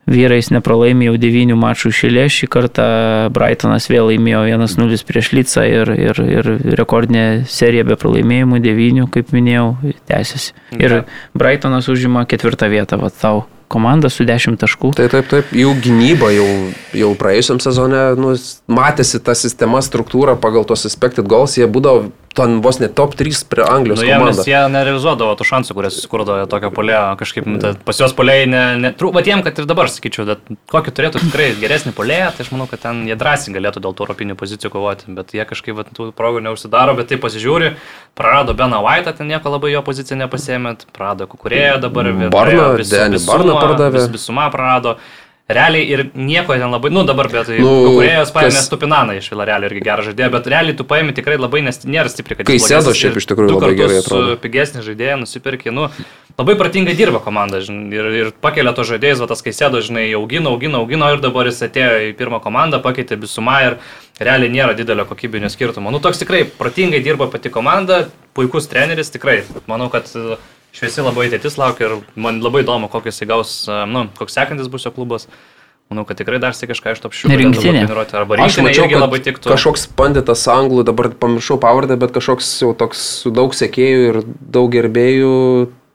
vyrais 0.06 0.50
nepralaimė 0.54 1.10
jau 1.10 1.16
devynių 1.20 1.56
mačų 1.58 1.90
išėlė. 1.92 2.26
Šį 2.32 2.48
kartą 2.52 2.86
Brightonas 3.34 3.88
vėl 3.90 4.12
laimėjo 4.12 4.44
1-0 4.52 5.02
prieš 5.08 5.32
Lycą 5.36 5.66
ir, 5.68 5.90
ir, 5.94 6.22
ir 6.38 6.52
rekordinė 6.78 7.26
serija 7.50 7.86
be 7.86 7.98
pralaimėjimų 8.00 8.62
devynių, 8.64 9.10
kaip 9.12 9.34
minėjau, 9.36 9.68
tęsiasi. 10.08 10.54
Ir 10.78 11.02
Brightonas 11.36 11.90
užima 11.92 12.26
ketvirtą 12.30 12.70
vietą, 12.72 13.00
va 13.02 13.10
tau 13.10 13.44
komanda 13.72 14.10
su 14.12 14.24
10 14.26 14.60
taškų. 14.62 14.92
Tai 14.98 15.08
taip, 15.10 15.26
taip, 15.30 15.50
jų 15.50 15.72
gynyba 15.82 16.30
jau, 16.34 16.46
jau 16.94 17.10
praėjusiam 17.18 17.58
sezone, 17.62 18.02
nu, 18.20 18.36
matėsi 18.70 19.18
ta 19.18 19.34
sistema, 19.34 19.82
struktūra 19.82 20.36
pagal 20.38 20.66
tos 20.68 20.86
expected 20.86 21.26
goals, 21.26 21.58
jie 21.58 21.66
būdavo 21.66 22.12
ten 22.36 22.58
vos 22.64 22.78
ne 22.82 22.88
top 22.92 23.14
3 23.16 23.44
prie 23.48 23.64
Anglijos 23.64 23.98
Nu, 23.98 24.04
jie, 24.04 24.12
nes 24.12 24.20
komandos. 24.20 24.46
jie 24.46 24.60
nerealizuodavo 24.74 25.34
tų 25.40 25.46
šansų, 25.48 25.74
kurias 25.78 25.96
susikurdavo 25.96 26.44
tokio 26.52 26.70
polėjo, 26.76 27.00
kažkaip 27.20 27.46
nu, 27.48 27.56
ta- 27.62 27.72
pas 27.88 27.96
juos 28.02 28.12
polėjai, 28.18 28.46
ne, 28.52 28.62
ne, 28.84 28.90
bet 28.92 29.26
jiem, 29.30 29.42
kad 29.46 29.58
ir 29.58 29.66
dabar 29.70 29.88
sakyčiau, 29.88 30.26
bet 30.28 30.44
kokį 30.70 30.94
turėtų 30.98 31.22
tikrai 31.24 31.48
geresnį 31.62 31.94
polėją, 31.96 32.30
tai 32.36 32.44
aš 32.46 32.52
manau, 32.52 32.68
kad 32.70 32.80
ten 32.84 33.02
jie 33.08 33.16
drąsiai 33.16 33.56
galėtų 33.56 33.80
dėl 33.86 33.96
tų 33.96 34.06
europinių 34.06 34.36
pozicijų 34.36 34.70
kovoti, 34.76 35.08
bet 35.16 35.32
jie 35.32 35.44
kažkaip 35.48 35.76
vat, 35.80 35.88
tų 35.96 36.12
progų 36.12 36.44
neužsidaro, 36.46 36.94
bet 37.00 37.08
tai 37.08 37.16
pasižiūri, 37.24 37.72
prarado 38.14 38.54
Beną 38.54 38.82
White'ą, 38.84 39.16
ten 39.16 39.28
nieko 39.32 39.50
labai 39.56 39.72
jo 39.72 39.82
poziciją 39.82 40.20
nepasėmė, 40.26 40.76
prarado 40.92 41.26
Kukurėją 41.26 41.80
dabar, 41.80 42.04
vėl 42.12 42.30
Barną, 42.30 42.76
Denį 42.84 43.24
Barną 43.26 43.56
pardavė. 43.60 43.96
vis- 43.96 44.12
Visumą 44.12 44.50
prarado. 44.52 44.96
Realiai 45.46 45.84
ir 45.86 46.00
nieko 46.18 46.56
ten 46.58 46.72
labai, 46.74 46.90
nu 46.90 47.04
dabar, 47.06 47.28
bet 47.30 47.46
Nu, 47.62 47.70
Kukurėjos 47.86 48.32
paėmė 48.34 48.50
kas- 48.50 48.64
Stupinaną 48.66 49.14
iš 49.20 49.28
Vilarealio 49.30 49.68
irgi 49.70 49.82
gerą 49.86 50.02
žaidėją, 50.08 50.30
bet 50.34 50.46
realiai 50.50 50.74
tu 50.74 50.82
paėmė 50.82 51.12
tikrai 51.14 51.36
labai, 51.38 51.60
nes 51.62 51.78
nėra 51.86 52.10
stipriai, 52.10 52.40
kad 52.40 52.48
Kai 52.48 52.56
jis 52.56 52.64
sėdo 52.66 52.88
blogesnis 52.90 52.98
šiaip 53.04 53.20
iš 53.20 53.26
tikrųjų 53.30 53.52
labai 53.54 53.76
gerai 53.78 54.00
atrodo. 54.00 54.32
uh, 54.34 54.40
pigesnį 54.42 54.82
žaidėją 54.82 55.20
nusipirkė, 55.20 55.70
nu, 55.70 55.86
labai 56.36 56.56
pratingai 56.58 56.96
dirba 56.98 57.20
komanda, 57.22 57.60
žinai, 57.62 57.94
ir, 57.94 58.08
ir 58.24 58.32
pakelia 58.42 58.72
to 58.74 58.82
žaidėjus, 58.90 59.22
va 59.22 59.28
tas 59.30 59.44
kai 59.46 59.54
sėdo, 59.54 59.78
žinai, 59.86 60.08
augino, 60.18 60.50
augino, 60.50 60.82
augino 60.82 61.12
ir 61.14 61.22
dabar 61.22 61.46
jis 61.46 61.62
atėjo 61.62 62.10
į 62.10 62.16
pirmą 62.18 62.42
komandą, 62.42 62.82
pakeitė 62.82 63.14
visumą 63.22 63.60
ir 63.68 63.78
realiai 64.18 64.50
nėra 64.50 64.74
didelio 64.74 65.06
kokybinio 65.06 65.46
skirtumo. 65.54 65.94
Nu, 65.94 66.02
toks 66.02 66.18
tikrai 66.26 66.42
pratingai 66.42 66.98
dirba 67.06 67.30
pati 67.30 67.54
komanda, 67.54 68.08
puikus 68.34 68.66
treneris, 68.66 69.14
tikrai, 69.14 69.44
manau, 69.70 69.86
kad 69.94 70.10
uh, 70.18 70.34
šviesi 70.76 71.04
labai 71.04 71.28
ateitis 71.30 71.56
laukia 71.60 71.88
ir 71.88 71.98
man 72.20 72.40
labai 72.44 72.62
įdomu, 72.64 72.90
kokius 72.92 73.22
įgaus, 73.24 73.52
nu, 73.88 74.06
koks 74.18 74.36
sekantis 74.36 74.68
bus 74.72 74.86
jo 74.86 74.92
klubas. 74.94 75.28
Manau, 75.86 76.02
kad 76.02 76.18
tikrai 76.18 76.40
dar 76.42 76.54
sėk 76.56 76.72
kažką 76.72 76.96
iš 76.96 77.00
top 77.04 77.14
šių. 77.14 77.30
Rinktinė. 77.30 77.84
Arba 77.86 78.40
Aš 78.42 78.56
rinktinė 78.58 78.64
mačiau, 78.66 78.86
irgi 78.88 78.98
labai 78.98 79.20
kad 79.20 79.28
tiktų. 79.28 79.52
kažkoks 79.52 79.84
panditas 79.94 80.42
anglų, 80.50 80.82
dabar 80.88 81.12
pamiršau 81.14 81.60
pavardę, 81.62 81.94
bet 82.00 82.10
kažkoks 82.16 82.48
jau 82.64 82.72
toks 82.74 83.04
su 83.22 83.30
daug 83.30 83.54
sekėjų 83.54 84.00
ir 84.08 84.18
daug 84.26 84.66
gerbėjų 84.74 85.36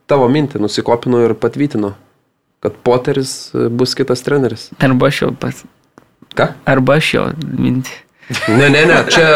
tavo 0.07 0.29
mintį 0.31 0.63
nusikopino 0.63 1.25
ir 1.25 1.35
patvirtino, 1.39 1.91
kad 2.63 2.79
Poteris 2.87 3.51
e, 3.51 3.67
bus 3.67 3.97
kitas 3.99 4.23
treneris. 4.23 4.69
Arba 4.79 5.11
aš 5.11 5.21
jau 5.25 5.33
pats. 5.43 5.65
Ką? 6.39 6.53
Arba 6.71 6.95
aš 7.01 7.11
jau 7.17 7.27
mintį. 7.35 7.99
Ne, 8.47 8.71
ne, 8.71 8.85
ne, 8.87 9.01
čia 9.11 9.27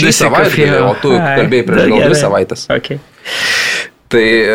šį 0.00 0.14
savaitgalį, 0.22 0.80
o 0.80 0.94
tu 1.02 1.12
Ai, 1.12 1.34
kalbėjai 1.42 1.66
prieš 1.68 1.82
da, 1.84 1.88
gal 1.92 2.06
dvi 2.08 2.20
savaitės. 2.24 2.64
Okay. 2.72 3.00
Tai 4.10 4.22
e, 4.26 4.54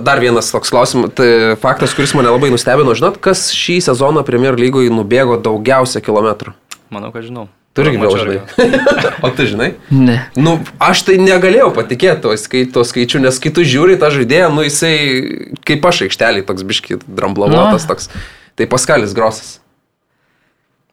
dar 0.00 0.20
vienas 0.22 0.48
toks 0.52 0.70
klausimas, 0.72 1.12
tai 1.18 1.56
faktas, 1.60 1.92
kuris 1.92 2.14
mane 2.16 2.30
labai 2.32 2.48
nustebino, 2.54 2.94
žinot, 2.96 3.18
kas 3.20 3.50
šį 3.52 3.80
sezoną 3.84 4.22
Premier 4.24 4.56
lygoje 4.56 4.88
nubėgo 4.92 5.36
daugiausia 5.44 6.00
kilometrų? 6.04 6.54
Manau, 6.92 7.12
kad 7.12 7.26
žinau. 7.28 7.50
Tu 7.72 7.80
irgi 7.86 8.00
Mačiau 8.00 8.20
žinai. 8.20 8.80
o 9.24 9.30
tu 9.32 9.46
žinai? 9.48 9.70
Ne. 9.92 10.18
Nu, 10.36 10.58
aš 10.80 11.04
tai 11.08 11.16
negalėjau 11.20 11.70
patikėti 11.76 12.20
to, 12.24 12.34
skai, 12.40 12.66
to 12.68 12.84
skaičiu, 12.84 13.20
nes 13.24 13.38
kai 13.40 13.52
tu 13.56 13.64
žiūri 13.64 13.96
tą 14.00 14.10
žaidėją, 14.12 14.50
nu 14.52 14.64
jisai 14.66 14.92
kaip 15.68 15.88
aš 15.88 16.02
aikštelį 16.08 16.44
toks 16.48 16.66
biški 16.68 16.98
dramblavotas 17.08 17.86
Nu. 17.86 17.92
toks. 17.94 18.10
Tai 18.60 18.68
Paskalis 18.68 19.14
Grosas. 19.16 19.54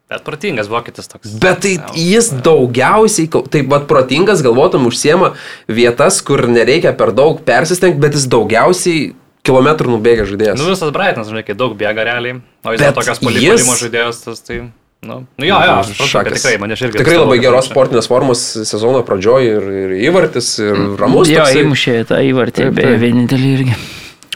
Bet 0.09 0.23
protingas 0.25 0.67
vokietis 0.71 1.05
toks. 1.11 1.35
Bet 1.37 1.59
tai 1.61 1.75
jis 1.93 2.31
daugiausiai, 2.45 3.27
taip 3.53 3.67
pat 3.69 3.85
protingas, 3.91 4.41
galvotum, 4.45 4.87
užsiema 4.89 5.35
vietas, 5.69 6.17
kur 6.25 6.47
nereikia 6.49 6.95
per 6.97 7.11
daug 7.13 7.43
persistengti, 7.45 8.01
bet 8.01 8.17
jis 8.17 8.25
daugiausiai 8.31 9.11
kilometrų 9.45 9.93
nubėga 9.95 10.25
žaidėjas. 10.29 10.57
Nu 10.59 10.71
visas 10.71 10.89
Brightonas, 10.95 11.29
žinai, 11.29 11.45
kai 11.45 11.55
daug 11.57 11.77
bėga 11.77 12.03
realiai. 12.09 12.39
O 12.65 12.73
jis 12.73 12.81
dar 12.81 12.95
tokias 12.97 13.19
jis- 13.21 13.25
polipolimo 13.29 13.77
žaidėjas, 13.79 14.23
tas 14.25 14.41
tai... 14.45 14.59
Nu, 14.99 15.21
nu 15.39 15.45
jo, 15.47 15.55
jo, 15.63 15.75
aš 15.79 15.93
Šakas. 16.11 16.41
tikrai 16.41 16.57
mane 16.59 16.75
irgi. 16.75 16.97
Tikrai 16.99 17.15
labai 17.21 17.37
geros 17.39 17.69
sportinės 17.69 18.09
formos 18.11 18.41
sezono 18.67 18.99
pradžioje 19.07 19.53
ir, 19.55 19.67
ir 19.85 19.93
įvartis, 20.09 20.49
ir 20.59 20.81
ramus. 20.99 21.29
Jo, 21.31 21.45
įmušė 21.61 21.93
tą 22.09 22.17
įvartį, 22.33 22.65
beje, 22.75 22.97
vienintelį 23.05 23.53
irgi. 23.61 23.77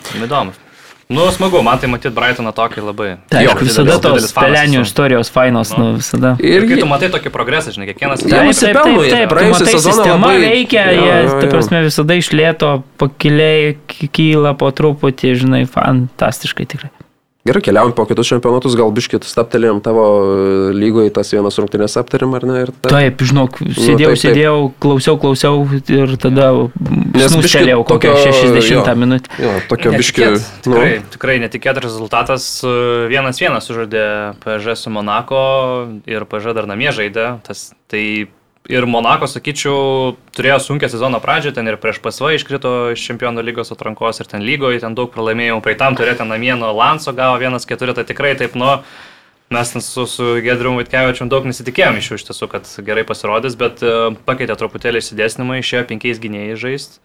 čia- 0.07 0.21
Įdomu. 0.23 0.55
Nu, 1.14 1.27
smagu, 1.35 1.61
man 1.65 1.77
tai 1.81 1.90
matyti 1.91 2.11
Brightoną 2.15 2.52
tokį 2.57 2.84
labai. 2.88 3.10
Tai 3.30 3.44
Jo, 3.45 3.53
visada 3.60 3.99
tos 4.02 4.31
pelenių 4.34 4.81
istorijos 4.81 5.30
fainos, 5.34 5.72
nu, 5.77 5.91
visada. 5.99 6.34
Ir 6.41 6.65
kai 6.69 6.80
tu 6.81 6.88
matai 6.90 7.11
tokį 7.14 7.31
progresą, 7.34 7.73
žinai, 7.76 7.88
kiekvienas 7.91 8.23
Taip, 8.26 8.48
nusipelno, 8.49 9.03
taip, 9.06 9.30
taip, 9.30 9.35
taip, 9.38 9.56
sezoną 9.61 9.94
sistema 9.94 10.31
labai- 10.31 10.41
veikia, 10.48 10.85
Jo, 10.91 11.06
jie, 11.06 11.15
jo, 11.27 11.38
ta 11.40 11.45
jo. 11.45 11.52
prasme, 11.53 11.84
visada 11.85 12.18
išlėto, 12.18 12.72
pakiliai, 12.98 13.77
ky- 13.88 14.10
kyla 14.19 14.56
po 14.57 14.72
truputį, 14.73 15.35
žinai, 15.44 15.64
fantastiškai 15.69 16.65
tikrai. 16.73 16.91
Gerai, 17.43 17.59
keliaujam 17.59 17.91
po 17.91 18.05
kitus 18.07 18.29
čempionatus, 18.31 18.71
gal 18.79 18.87
biškit 18.95 19.25
staptelėjom 19.27 19.81
tavo 19.83 20.03
e, 20.23 20.75
lygoje 20.79 21.11
tas 21.11 21.27
vienas 21.35 21.57
rungtynės 21.59 21.97
aptarėm, 21.99 22.31
ar 22.37 22.45
ne? 22.47 22.61
Ta... 22.85 22.93
Taip, 22.93 23.19
žinok, 23.19 23.57
sėdėjau, 23.59 23.97
taip, 23.97 23.99
taip. 24.13 24.21
sėdėjau, 24.21 24.53
klausiau, 24.85 25.17
klausiau 25.19 25.65
ir 25.91 26.13
tada 26.23 26.45
snustelėjau 27.27 27.81
kokią 27.89 28.13
tokio- 28.15 28.31
60 28.39 28.71
jo. 28.71 28.95
minutę. 29.01 29.27
Jo, 29.43 29.51
tokio 29.67 29.91
biški. 29.97 30.23
Netikėt, 30.23 30.47
Nu, 30.63 30.77
Tikrai, 30.77 30.93
tikrai 31.17 31.35
netikėtas 31.43 31.83
rezultatas. 31.89 32.45
e, 32.63 32.77
Vienas 33.11 33.43
vienas 33.43 33.67
sužaidė 33.67 34.05
PSG 34.45 34.77
su 34.79 34.93
Monako 34.95 35.43
ir 36.07 36.23
PSG 36.23 36.55
dar 36.55 36.69
namie 36.71 36.95
žaidė. 36.95 37.27
Tas, 37.43 37.73
tai 37.91 38.29
ir 38.72 38.85
Monako, 38.88 39.27
sakyčiau, 39.27 40.15
turėjo 40.35 40.60
sunkę 40.64 40.88
sezono 40.91 41.19
pradžią, 41.23 41.53
ten 41.56 41.68
ir 41.68 41.77
prieš 41.81 41.99
PSV 42.03 42.35
iškrito 42.38 42.73
iš 42.95 43.03
čempionų 43.10 43.44
lygos 43.44 43.73
atrankos 43.76 44.22
ir 44.23 44.30
ten 44.31 44.44
lygoje, 44.45 44.80
ten 44.84 44.95
daug 44.95 45.11
pralaimėjimų. 45.11 45.64
Praeitam 45.65 45.98
turėjo 45.99 46.22
ten 46.22 46.31
namie 46.31 46.53
nuo 46.60 46.72
Lanso 46.76 47.11
gavo 47.15 47.41
1-4, 47.41 47.98
tai 47.98 48.06
tikrai 48.07 48.34
taip, 48.40 48.56
nu, 48.60 48.77
mes 49.53 49.73
su, 49.85 50.06
su 50.07 50.30
Gedrimu 50.44 50.80
Vitkevičiu 50.81 51.27
daug 51.31 51.48
nesitikėjom 51.49 51.99
iš 51.99 52.11
jų 52.11 52.19
iš 52.22 52.27
tiesų, 52.30 52.49
kad 52.56 52.69
gerai 52.88 53.03
pasirodys, 53.07 53.57
bet 53.60 53.84
e, 53.84 54.14
pakeitė 54.26 54.56
truputėlį 54.60 55.03
įsidėsnimą, 55.03 55.60
išėjo 55.60 55.84
penkiais 55.91 56.23
gynėjai 56.23 56.60
žaisti. 56.64 57.03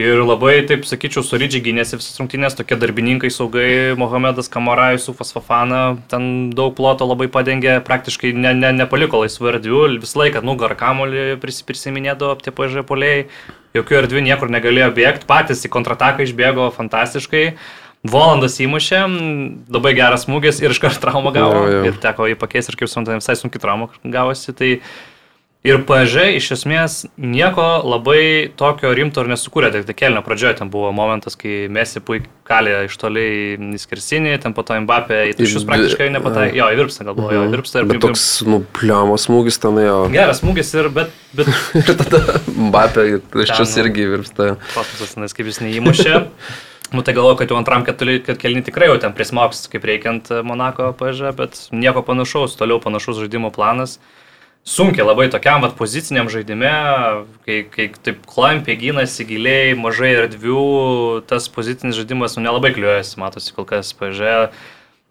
Ir 0.00 0.22
labai, 0.24 0.62
taip 0.64 0.86
sakyčiau, 0.88 1.20
solidžiai 1.20 1.60
gynėsi 1.66 1.98
visas 1.98 2.16
rungtynės, 2.16 2.54
tokie 2.56 2.78
darbininkai 2.80 3.28
saugai, 3.30 3.92
Mohamedas 4.00 4.48
Kamarajus, 4.48 5.10
Ufas 5.12 5.34
Fafana, 5.36 5.98
ten 6.08 6.48
daug 6.56 6.72
ploto 6.78 7.04
labai 7.04 7.28
padengė, 7.32 7.74
praktiškai 7.84 8.32
ne, 8.32 8.54
ne, 8.56 8.70
nepaliko 8.78 9.20
laisvų 9.20 9.50
erdvių, 9.52 9.82
visą 10.00 10.22
laiką 10.22 10.40
nugarą 10.48 10.78
kamolį 10.80 11.26
pris, 11.44 11.60
prisiminėdavo 11.68 12.40
tie 12.40 12.54
pažiūrė 12.56 12.86
poliai, 12.88 13.28
jokių 13.76 14.00
erdvių 14.00 14.24
niekur 14.30 14.52
negalėjo 14.56 14.88
bėgti, 14.96 15.28
patys 15.28 15.68
į 15.68 15.74
kontrataką 15.76 16.24
išbėgo 16.24 16.72
fantastiškai. 16.78 17.46
Volandas 18.02 18.56
įmušė, 18.64 19.04
labai 19.70 19.92
geras 19.94 20.24
smūgis 20.24 20.56
ir 20.64 20.72
iškart 20.74 20.98
traumą 21.04 21.30
gavo. 21.36 21.60
Jo, 21.68 21.76
jo. 21.76 21.82
Ir 21.92 22.00
teko 22.02 22.26
jį 22.32 22.40
pakeisti 22.40 22.72
ir 22.72 22.80
kaip 22.80 22.90
suprantu, 22.90 23.20
visai 23.20 23.36
sunki 23.38 23.60
trauma 23.62 23.92
gavosi. 24.02 24.56
Tai 24.58 24.72
Ir 25.62 25.84
PSG 25.86 26.32
iš 26.40 26.48
esmės 26.56 26.94
nieko 27.14 27.62
labai 27.86 28.50
tokio 28.58 28.90
rimto 28.98 29.22
ir 29.22 29.28
nesukūrė. 29.30 29.68
Tik 29.70 29.84
tai 29.86 29.94
kelio 29.94 30.22
pradžioje 30.26 30.56
ten 30.58 30.70
buvo 30.72 30.88
momentas, 30.90 31.36
kai 31.38 31.68
Mesi 31.70 32.00
puikiai 32.02 32.32
kalė 32.48 32.72
iš 32.88 32.96
toli 32.98 33.22
į 33.54 33.78
skersinį, 33.78 34.32
ten 34.42 34.56
po 34.56 34.64
to 34.66 34.74
Mbappé 34.82 35.20
į 35.30 35.36
tušius 35.38 35.62
praktiškai 35.68 36.08
nepataikė. 36.16 36.58
Jo, 36.58 36.66
į 36.74 36.80
virpstą 36.80 37.06
gal 37.06 37.14
buvo, 37.14 37.30
jo, 37.30 37.44
į 37.46 37.52
virpstą 37.54 37.84
ir 37.84 37.86
Bet 37.92 38.02
toks, 38.02 38.24
nu, 38.48 38.58
pliamos 38.74 39.28
smūgis 39.28 39.60
ten 39.62 39.78
jo. 39.84 40.00
Geras 40.10 40.42
smūgis 40.42 40.74
ir, 40.80 40.88
bet, 40.96 41.14
bet 41.38 41.52
Ir 41.78 41.94
tada 42.00 42.40
Mbappé, 42.50 43.06
iš 43.44 43.54
nu. 43.54 43.68
irgi 43.84 44.08
virpsta. 44.16 44.48
kosmosas, 44.74 45.14
nes 45.22 45.38
kaip 45.38 45.46
jis 45.52 45.62
neįmušė. 45.62 46.16
Nu, 46.92 47.04
tai 47.06 47.14
galvoju, 47.14 47.38
kad 47.38 47.54
jau 47.54 47.60
antram 47.60 47.86
kelni 47.86 48.64
tikrai 48.66 48.90
jau 48.90 48.98
ten 49.00 49.14
prismoks, 49.16 49.62
kaip 49.70 49.86
reikiant 49.88 50.26
Monako 50.44 50.90
PSG, 50.98 51.30
bet 51.38 51.62
nieko 51.70 52.02
panašaus, 52.04 52.58
toliau 52.58 52.82
panašus 52.82 53.22
žaidimo 53.22 53.54
planas. 53.54 54.00
Sunkiai 54.62 55.02
labai 55.02 55.26
tokiam 55.26 55.58
vat, 55.64 55.72
poziciniam 55.74 56.28
žaidime, 56.30 56.70
kai, 57.42 57.56
kai 57.66 57.88
taip 57.98 58.20
klampiai 58.30 58.76
gynasi 58.78 59.26
giliai, 59.26 59.72
mažai 59.74 60.12
erdvių, 60.20 60.66
tas 61.26 61.48
pozicinis 61.50 61.98
žaidimas 61.98 62.38
nu, 62.38 62.44
nelabai 62.46 62.70
kliuojasi, 62.76 63.18
matosi 63.18 63.56
kol 63.56 63.66
kas 63.66 63.90
PSG. 63.98 64.52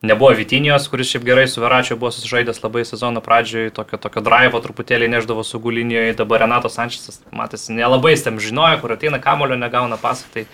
Nebuvo 0.08 0.32
Vitinijos, 0.40 0.88
kuris 0.90 1.12
šiaip 1.12 1.28
gerai 1.28 1.44
su 1.52 1.62
Veračiu 1.62 2.00
buvo 2.00 2.14
susižaidęs 2.16 2.64
labai 2.64 2.86
sezono 2.88 3.22
pradžioje, 3.22 3.74
tokio, 3.76 4.00
tokio 4.02 4.24
drivo 4.26 4.64
truputėlį 4.64 5.12
neždavo 5.12 5.44
saugų 5.46 5.76
linijoje, 5.82 6.16
dabar 6.24 6.46
Renato 6.46 6.72
Sančesas, 6.72 7.20
matėsi, 7.36 7.76
nelabai 7.76 8.16
jis 8.16 8.24
tam 8.26 8.40
žinojo, 8.42 8.80
kur 8.82 8.96
ateina 8.96 9.20
kamulio, 9.22 9.60
negauna 9.60 10.00
pasą. 10.02 10.32
Tai, 10.34 10.48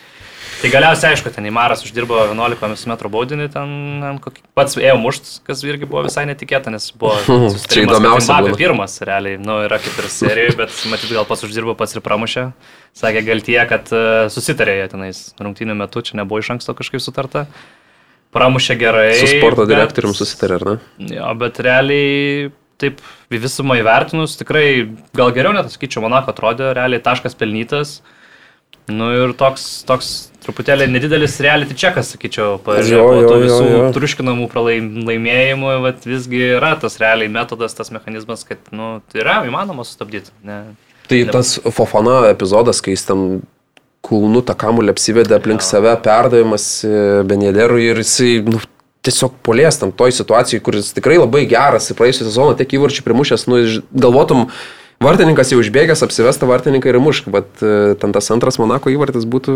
tai 0.62 0.72
galiausiai, 0.74 1.14
aišku, 1.16 1.32
ten 1.34 1.46
Įmaras 1.50 1.84
uždirbo 1.86 2.18
11 2.30 2.88
m 2.90 2.96
baudinį, 3.14 3.48
ten, 3.54 3.72
kokį, 4.24 4.44
pats 4.58 4.78
ėjo 4.80 4.98
mušt, 5.02 5.32
kas 5.48 5.64
irgi 5.68 5.90
buvo 5.90 6.04
visai 6.08 6.26
netikėta, 6.30 6.74
nes 6.74 6.90
buvo 6.98 7.16
kad 7.28 7.78
įdomiausia 7.84 8.40
Mbappé 8.40 8.60
pirmas, 8.60 8.98
realiai, 9.06 9.40
nu, 9.42 9.60
yra 9.68 9.80
kaip 9.84 9.98
ir 10.02 10.10
serijoje, 10.14 10.58
bet 10.60 10.78
matyt, 10.92 11.14
gal 11.14 11.28
pats 11.30 11.46
uždirbo, 11.48 11.78
pats 11.80 11.98
ir 11.98 12.04
pramušė. 12.06 12.48
Sakė 12.98 13.24
gal 13.28 13.44
tie, 13.46 13.60
kad 13.70 13.92
uh, 13.94 14.28
susitarė 14.34 14.80
jie 14.82 14.92
tenais 14.94 15.24
rungtynių 15.42 15.78
metu, 15.78 16.02
čia 16.06 16.18
nebuvo 16.22 16.42
iš 16.42 16.54
anksto 16.58 16.74
kažkaip 16.78 17.04
sutarta. 17.04 17.46
Pramušė 18.36 18.76
gerai. 18.80 19.12
Su 19.22 19.30
sporto 19.30 19.64
bet- 19.64 19.76
direktorium 19.76 20.16
susitarė, 20.18 20.58
ar 20.60 20.68
ne? 20.68 21.12
Jo, 21.16 21.32
bet 21.40 21.62
realiai 21.64 22.50
taip 22.82 23.00
visumą 23.34 23.78
įvertinus, 23.80 24.36
tikrai 24.38 24.68
gal 25.18 25.34
geriau 25.36 25.54
net, 25.56 25.70
sakyčiau, 25.74 26.04
Monako 26.06 26.34
atrodė, 26.34 26.72
realiai 26.78 27.02
taškas 27.04 27.38
pelnytas. 27.38 28.00
Nu 28.88 29.10
ir 29.12 29.34
toks, 29.36 29.66
toks 29.88 30.10
truputėlį 30.46 30.86
nedidelis 30.88 31.36
reality 31.44 31.76
čekas, 31.76 32.14
sakyčiau, 32.14 32.54
Jo, 32.54 32.60
pažiūrėjau, 32.64 33.08
jo, 33.18 33.26
tų 33.28 33.34
jo, 33.34 33.42
visų 33.44 33.66
jo. 33.74 33.90
truškinamų 33.98 34.48
pralaimėjimų, 34.54 35.74
bet 35.84 36.08
visgi 36.08 36.40
yra 36.56 36.72
tas 36.80 36.96
realiai 37.02 37.28
metodas, 37.32 37.76
tas 37.76 37.92
mechanizmas, 37.92 38.46
kad, 38.48 38.62
nu, 38.72 38.98
tai 39.12 39.26
yra 39.26 39.42
įmanoma 39.50 39.84
sustabdyti. 39.88 40.32
Ne. 40.48 40.62
Tai 41.12 41.20
tas 41.36 41.58
Fofana 41.76 42.22
epizodas, 42.32 42.80
kai 42.84 42.96
jis 42.96 43.04
ten 43.10 43.28
kulnu 44.08 44.42
tą 44.48 44.56
kamulį 44.56 44.96
apsivedė 44.96 45.36
aplink 45.36 45.64
save, 45.66 45.92
perdavimas 46.04 46.66
e, 46.88 46.96
Benjederui 47.28 47.90
ir 47.90 48.00
jisai, 48.04 48.32
nu, 48.48 48.62
tiesiog 49.08 49.38
polės 49.46 49.80
tam 49.82 49.92
toj 49.96 50.16
situacijai, 50.16 50.64
kuris 50.64 50.94
tikrai 50.96 51.20
labai 51.20 51.46
geras, 51.50 51.92
praėjusią 51.96 52.28
sezoną 52.28 52.56
tiek 52.60 52.78
įvarčių 52.78 53.04
primušęs, 53.08 53.48
nu, 53.52 53.62
galvotum, 53.92 54.48
vartininkas 55.04 55.52
jau 55.54 55.60
užbėgęs, 55.62 56.04
apsivesta 56.06 56.50
vartininką 56.50 56.92
ir 56.92 57.00
mušk, 57.04 57.30
bet 57.34 57.64
e, 57.64 57.96
ten 58.02 58.16
tas 58.16 58.30
antras 58.34 58.60
Monako 58.62 58.94
įvartis 58.94 59.28
būtų, 59.30 59.56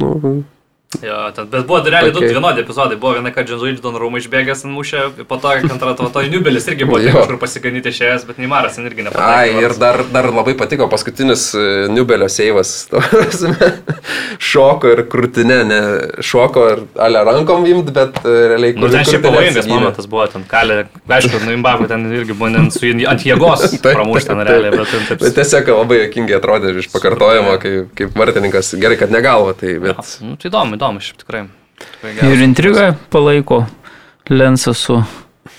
nu, 0.00 0.10
Jo, 1.02 1.30
ten, 1.34 1.48
bet 1.50 1.66
buvo 1.66 1.80
realiai 1.82 2.12
du 2.12 2.20
Tokie- 2.20 2.34
vienodi 2.36 2.62
epizodai. 2.62 2.96
Buvo 3.00 3.14
viena, 3.16 3.32
kad 3.34 3.48
Džanzuidž 3.48 3.80
Donrumą 3.84 4.20
išbėgęs 4.22 4.64
ant 4.66 4.74
mušę, 4.74 5.02
po 5.28 5.36
to, 5.42 5.52
antra, 5.70 5.94
to, 5.98 6.08
to 6.12 6.22
Niubelis 6.30 6.68
irgi 6.70 6.86
buvo 6.88 7.00
kažkur 7.02 7.38
pasiganyti 7.42 7.90
išėjęs, 7.92 8.26
bet 8.28 8.38
Neimaras 8.42 8.78
irgi 8.78 9.02
Ai, 9.02 9.08
nepataikė. 9.08 9.62
ir 9.64 9.76
dar, 9.80 10.00
dar 10.14 10.28
labai 10.32 10.54
patiko 10.58 10.88
paskutinis 10.92 11.50
e, 11.56 11.64
Nubelio 11.92 12.28
seivas. 12.32 12.74
Šoko 14.50 14.90
ir 14.92 15.04
krūtinė, 15.10 15.58
ne 15.68 15.80
šoko 16.24 16.64
ir 16.72 16.82
ale 17.00 17.22
rankom 17.26 17.64
imt, 17.68 17.90
bet 17.94 18.18
e, 18.24 18.34
realiai 18.52 18.74
Nu, 18.78 18.88
ten 18.92 19.04
šiaip 19.06 19.22
krūtinė 19.22 19.30
pavojingas 19.30 19.68
momentas 19.70 20.08
buvo, 20.10 20.26
ten 20.30 20.44
kalė, 20.50 20.84
aišku, 21.08 21.40
nu 21.46 21.54
Imbabų 21.56 21.88
ten 21.90 22.06
irgi 22.12 22.36
buvo 22.36 22.50
su, 22.74 22.90
ant 23.10 23.24
jėgos 23.26 23.66
pramušti 23.84 24.30
ten 24.32 24.42
realiai, 24.46 24.72
bet 24.74 24.90
ten 24.92 25.06
taip. 25.08 25.22
Bet 25.24 25.36
tiesiog 25.38 25.70
labai 25.74 26.00
jokingai 26.04 26.36
atrodė 26.38 26.74
iš 26.82 26.90
pakartojimo, 26.92 27.56
kaip, 27.62 27.92
kaip 27.98 28.18
vartininkas. 28.18 28.74
Gerai, 28.80 28.98
kad 29.00 29.12
negalvo, 29.14 29.54
tai 29.58 29.76
bet... 29.82 30.00
Nu, 30.24 30.34
tai 30.40 30.50
įdomu, 30.50 30.76
įdomu, 30.78 30.83
šiaip 31.00 31.18
tikrai. 31.24 31.44
tikrai 31.78 32.12
Ir 32.14 32.20
geras. 32.22 32.40
intriga 32.48 32.94
palaiko 33.10 33.66
Lensas 34.30 34.78
su 34.78 35.02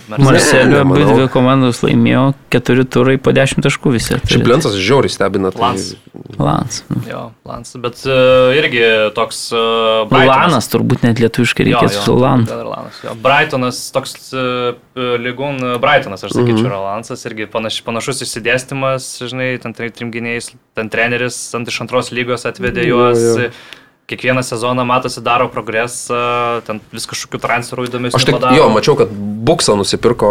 Marseliu, 0.08 0.78
abi 0.82 1.02
dvi 1.06 1.26
komandos 1.34 1.80
laimėjo, 1.82 2.34
keturi 2.54 2.84
turai 2.86 3.16
po 3.22 3.32
dešimt 3.34 3.66
taškų 3.66 3.92
visi. 3.96 4.18
Šiaip 4.30 4.46
Lensas 4.50 4.76
žiauriai 4.78 5.10
stebina. 5.10 5.50
Tai... 5.54 5.62
Lans. 5.66 5.88
Lans. 6.38 6.78
Jo, 7.10 7.22
Lans, 7.46 7.74
bet 7.82 8.02
uh, 8.06 8.54
irgi 8.58 8.84
toks... 9.18 9.40
Uh, 9.54 10.06
Lanas 10.14 10.70
turbūt 10.70 11.02
net 11.06 11.22
lietuviškai 11.22 11.66
reikėtų 11.70 12.02
su 12.06 12.18
Lan. 12.22 12.46
Lanas. 12.50 13.00
Jo. 13.06 13.16
Brightonas, 13.22 13.80
toks 13.96 14.14
uh, 14.38 14.78
lygun 15.22 15.58
uh, 15.66 15.76
Brightonas, 15.82 16.26
aš 16.26 16.36
sakyčiau, 16.38 16.62
Mhm. 16.66 16.70
yra 16.70 16.82
Lansas, 16.86 17.26
irgi 17.30 17.50
panaš, 17.50 17.82
panašus 17.86 18.22
išsidėstymas, 18.28 19.10
žinai, 19.26 19.56
ten 19.62 19.74
tri- 19.78 19.90
trim 19.94 20.14
gynėjais, 20.14 20.54
ten 20.78 20.90
treneris 20.94 21.38
ant 21.58 21.68
iš 21.74 21.82
antros 21.86 22.14
lygos 22.14 22.46
atvedė 22.50 22.86
Jo, 22.90 23.02
juos. 23.10 23.26
jo. 23.42 23.50
Kiekvieną 24.06 24.44
sezoną 24.46 24.86
matosi 24.86 25.22
daro 25.26 25.48
progresą, 25.50 26.14
ten 26.68 26.78
vis 26.94 27.08
kažkokių 27.10 27.40
transferų 27.42 27.88
įdomesnių. 27.88 28.20
Aš 28.20 28.28
tik, 28.30 28.36
padaro. 28.38 28.60
jo, 28.60 28.68
mačiau, 28.70 28.94
kad 29.00 29.10
Buksą 29.46 29.74
nusipirko 29.80 30.30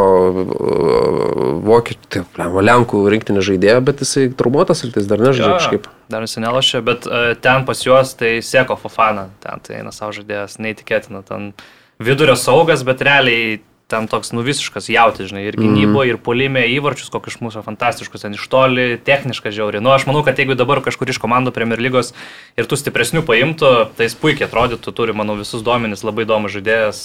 vokiečių, 1.67 2.07
taip, 2.15 2.29
blemba, 2.37 2.63
Lenkų 2.71 3.03
rinktinį 3.11 3.43
žaidėją, 3.49 3.81
bet 3.89 4.05
jisai 4.05 4.29
turbuotas, 4.31 4.85
ir 4.87 4.95
jis 4.95 5.11
dar 5.11 5.23
nežaidžia 5.23 5.59
kažkaip. 5.59 5.89
Dar 6.15 6.23
nesinelašė, 6.23 6.85
bet 6.87 7.11
uh, 7.11 7.33
ten 7.43 7.67
pas 7.67 7.83
juos 7.83 8.15
tai 8.19 8.37
Seko 8.47 8.79
Fofana, 8.79 9.27
ten 9.43 9.63
tai 9.67 9.81
eina 9.81 9.91
savo 9.95 10.15
žaidėjas, 10.15 10.61
neįtikėtina, 10.63 11.25
ten 11.27 11.51
vidurio 11.99 12.39
saugas, 12.39 12.87
bet 12.87 13.03
realiai 13.03 13.59
ten 13.91 14.09
toks 14.09 14.33
nu 14.33 14.43
visiškas 14.45 14.89
jautis, 14.89 15.29
žinai, 15.31 15.45
ir 15.49 15.59
gynybo, 15.59 16.01
mm. 16.01 16.09
ir 16.09 16.21
polime 16.25 16.63
įvarčius, 16.73 17.11
kokius 17.13 17.37
mūsų 17.45 17.65
fantastiškus, 17.67 18.25
ten 18.25 18.37
iš 18.39 18.45
toli, 18.51 18.87
techniškai 19.05 19.53
žiauri. 19.55 19.83
Nu, 19.85 19.93
aš 19.95 20.07
manau, 20.09 20.25
kad 20.27 20.41
jeigu 20.41 20.57
dabar 20.59 20.81
kažkur 20.85 21.13
iš 21.13 21.21
komandų 21.23 21.53
Premier 21.57 21.83
lygos 21.83 22.15
ir 22.57 22.69
tų 22.71 22.81
stipresnių 22.81 23.25
paimtų, 23.29 23.73
tai 23.99 24.09
jis 24.09 24.17
puikiai 24.21 24.49
atrodytų, 24.49 24.95
turi, 24.97 25.17
manau, 25.17 25.37
visus 25.41 25.65
duomenis, 25.67 26.07
labai 26.07 26.25
įdomus 26.25 26.57
žaidėjas, 26.57 27.03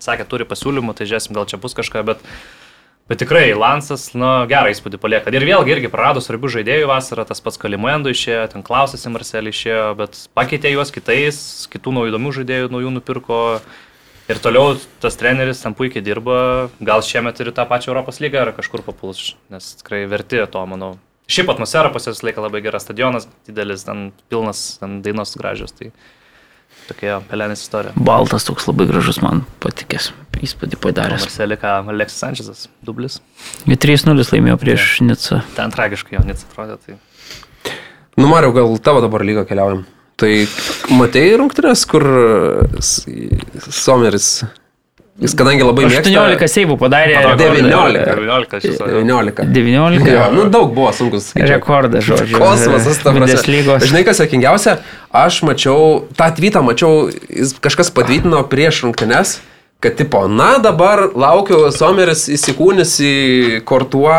sakė, 0.00 0.24
turi 0.30 0.48
pasiūlymų, 0.48 0.96
tai 0.96 1.10
žiūrėsim, 1.10 1.36
gal 1.36 1.50
čia 1.50 1.60
bus 1.60 1.76
kažką, 1.76 2.06
bet 2.08 2.24
Bet 3.08 3.22
tikrai 3.22 3.54
Lansas, 3.56 4.10
nu, 4.12 4.26
gerą 4.50 4.68
įspūdį 4.68 4.98
palieka. 5.00 5.32
Ir 5.32 5.46
vėlgi 5.48 5.72
irgi 5.72 5.88
prarado 5.88 6.20
svarbių 6.20 6.50
žaidėjų 6.58 6.90
vasarą, 6.90 7.24
tas 7.24 7.40
pats 7.40 7.56
Kalimuendo 7.56 8.12
išėjo, 8.12 8.42
ten 8.52 8.64
Klausas 8.66 9.08
į 9.08 9.14
Marselį 9.14 9.52
išėjo, 9.54 9.86
bet 9.96 10.18
pakeitė 10.36 10.74
juos 10.74 10.92
kitais, 10.92 11.38
kitų 11.72 11.94
naujų 11.96 12.12
įdomių 12.12 12.32
žaidėjų, 12.36 12.68
naujų 12.74 12.92
nupirko. 12.98 13.38
Ir 14.28 14.40
toliau 14.44 14.74
tas 15.00 15.16
treneris 15.16 15.62
ten 15.62 15.72
puikiai 15.76 16.04
dirba, 16.04 16.68
gal 16.84 17.00
šiemet 17.04 17.38
turi 17.38 17.54
tą 17.56 17.64
pačią 17.68 17.94
Europos 17.94 18.20
lygą 18.20 18.42
ar 18.42 18.52
kažkur 18.56 18.82
papuls, 18.84 19.32
nes 19.52 19.70
tikrai 19.80 20.02
verti 20.10 20.42
to, 20.52 20.64
manau. 20.68 20.96
Šiaip 21.28 21.50
atmosfera 21.52 21.88
pas 21.92 22.04
juos 22.08 22.20
laika 22.24 22.44
labai 22.44 22.60
gera, 22.64 22.80
stadionas 22.80 23.28
didelis, 23.48 23.86
ten 23.88 24.10
pilnas, 24.28 24.62
ten 24.80 25.00
dainos 25.04 25.32
gražios, 25.40 25.72
tai 25.76 25.90
tokia 26.88 27.18
pelenės 27.28 27.64
istorija. 27.64 27.96
Baltas 27.96 28.44
toks 28.48 28.68
labai 28.68 28.88
gražus 28.88 29.20
man 29.24 29.44
patikės, 29.64 30.12
įspūdį 30.44 30.80
padaręs. 30.84 31.24
Marselika, 31.28 31.78
Aleksis 31.88 32.20
Sančesas, 32.24 32.64
dublis. 32.84 33.20
Jie 33.68 33.80
3-0 33.80 34.28
laimėjo 34.32 34.60
prieš 34.60 34.88
Nicą. 35.04 35.42
Ten 35.56 35.72
tragiškai 35.72 36.16
jo 36.16 36.24
Nica 36.28 36.48
atrodė, 36.48 36.80
tai 36.84 37.00
Nu, 38.18 38.26
Mariau, 38.26 38.50
gal 38.50 38.72
tavo 38.82 38.98
dabar 38.98 39.22
lygą 39.22 39.44
keliaujam. 39.46 39.84
Tai 40.18 40.30
matei 40.98 41.28
rungtynės, 41.38 41.84
kur 41.86 42.02
s- 42.82 43.04
Someris, 43.70 44.42
jis 45.22 45.34
kadangi 45.38 45.62
labai 45.66 45.84
mėgsta... 45.86 46.10
18 46.10 46.48
seivų 46.50 46.76
padarė. 46.80 47.14
Atrodo, 47.20 47.46
rekordą. 47.54 47.68
19. 47.70 48.16
19 48.18 48.60
šis. 48.64 48.80
19. 48.82 49.46
19. 49.54 50.10
Jo, 50.14 50.24
nu 50.34 50.46
daug 50.50 50.72
buvo 50.74 50.90
sunkus 50.96 51.30
skaičiai. 51.30 51.52
Rekordas, 51.56 52.02
žodžiu. 52.06 52.38
Kosmosas, 52.38 52.98
ta 52.98 53.12
prasme. 53.12 53.20
Bundeslygos. 53.28 53.86
Žinai, 53.90 54.02
kas 54.10 54.22
jokingiausia, 54.24 54.76
aš 55.22 55.40
mačiau, 55.46 56.02
tą 56.18 56.30
tvytą 56.38 56.64
mačiau, 56.66 57.08
kažkas 57.64 57.90
patvytino 57.94 58.42
prieš 58.50 58.82
rungtynes, 58.88 59.38
kad 59.80 59.94
tipo, 59.94 60.28
na 60.28 60.56
dabar 60.58 61.04
laukiu 61.14 61.68
Someris 61.70 62.24
įsikūnis 62.34 62.96
į 62.98 63.14
Kortuo, 63.68 64.10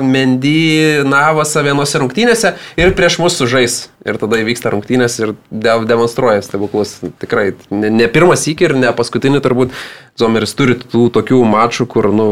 Mendy, 0.00 1.02
Navasą 1.04 1.60
vienose 1.66 2.00
rungtynėse 2.00 2.54
ir 2.80 2.94
prieš 2.96 3.18
mus 3.20 3.36
sužais. 3.36 3.76
Ir 4.06 4.16
tada 4.22 4.40
įvyksta 4.40 4.72
rungtynės 4.72 5.18
ir 5.20 5.34
de 5.50 5.76
demonstruoja 5.90 6.40
stebuklus. 6.46 6.96
Tikrai, 7.20 7.50
ne, 7.68 7.90
ne 7.92 8.08
pirmas 8.08 8.46
įkį 8.48 8.70
ir 8.70 8.76
ne 8.86 8.92
paskutinį 8.96 9.42
turbūt. 9.44 9.74
Someris 10.16 10.56
turi 10.56 10.78
tų 10.80 11.10
tokių 11.12 11.42
mačų, 11.44 11.88
kur, 11.92 12.12
nu, 12.14 12.28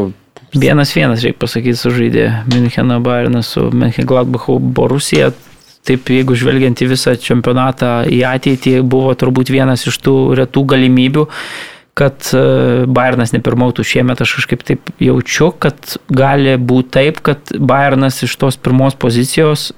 Vienas 0.55 0.93
vienas, 0.95 1.19
reikia 1.19 1.41
pasakyti, 1.41 1.75
sužaidė 1.75 2.25
Müncheno 2.47 3.01
Bayernas 3.03 3.49
su 3.51 3.65
Mönchengladbacho 3.75 4.55
Borusija. 4.59 5.33
Taip, 5.85 6.07
jeigu 6.09 6.33
žvelgiant 6.39 6.79
į 6.81 6.87
visą 6.93 7.13
čempionatą 7.19 8.05
į 8.09 8.21
ateitį, 8.25 8.79
buvo 8.87 9.11
turbūt 9.19 9.51
vienas 9.53 9.83
iš 9.85 9.99
tų 10.01 10.15
retų 10.39 10.63
galimybių, 10.71 11.25
kad 11.95 12.27
e, 12.35 12.43
Bayernas 12.91 13.31
nepirmautų 13.35 13.85
šiemet. 13.87 14.21
Aš 14.21 14.35
kažkaip 14.41 14.65
taip 14.67 14.91
jaučiu, 15.01 15.49
kad 15.63 15.95
gali 16.11 16.57
būti 16.59 16.91
taip, 16.97 17.21
kad 17.25 17.55
Bayernas 17.55 18.21
iš 18.27 18.35
tos 18.41 18.59
pirmos 18.59 18.97
pozicijos 18.99 19.71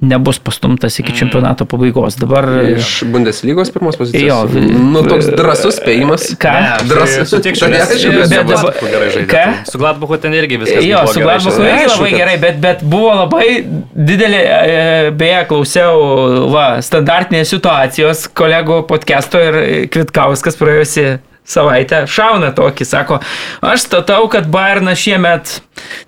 nebus 0.00 0.38
pastumtas 0.38 0.94
iki 1.02 1.10
čempionato 1.12 1.64
pabaigos. 1.66 2.14
Dabar 2.20 2.46
iš 2.76 3.02
Bundeslygos 3.10 3.70
pirmos 3.74 3.96
Jo, 3.96 3.98
pozicijos. 3.98 4.50
vi- 4.52 4.60
nu, 4.94 5.02
toks 5.02 5.26
drasus 5.34 5.80
spėjimas. 5.80 6.28
Ką? 6.42 6.52
Drąsus. 6.86 7.28
Sutikčiau, 7.32 7.68
nes 7.72 7.88
su 7.90 8.12
dabar- 8.30 8.46
Gladbachu 8.46 8.86
gerai 8.92 9.08
žaidė. 9.10 9.26
Ką? 9.32 9.44
tai 9.56 9.72
Su 9.72 9.78
Gladbachu 9.82 10.18
ten 10.22 10.34
irgi 10.38 10.60
viskas 10.62 10.84
Jo, 10.86 11.00
buvo 11.02 11.12
su 11.12 11.20
Gladbachu 11.24 11.62
irgi 11.66 11.88
labai 11.96 12.12
gerai, 12.14 12.36
bet, 12.46 12.60
bet 12.62 12.84
buvo 12.86 13.10
labai 13.24 13.48
didelė, 13.94 14.42
e, 14.46 15.10
beje, 15.18 15.40
klausiau, 15.50 15.98
va, 16.54 16.66
standartinės 16.82 17.50
situacijos 17.56 18.28
kolegų 18.38 18.84
podcast'o 18.86 19.42
ir 19.42 19.88
Kvitkauskas 19.90 20.54
praėjusi 20.62 21.18
savaitę 21.48 22.02
šauna 22.10 22.52
tokį, 22.56 22.86
sako, 22.88 23.18
aš 23.64 23.86
statau, 23.86 24.26
kad 24.32 24.48
Bayernas 24.52 25.00
šiemet 25.00 25.58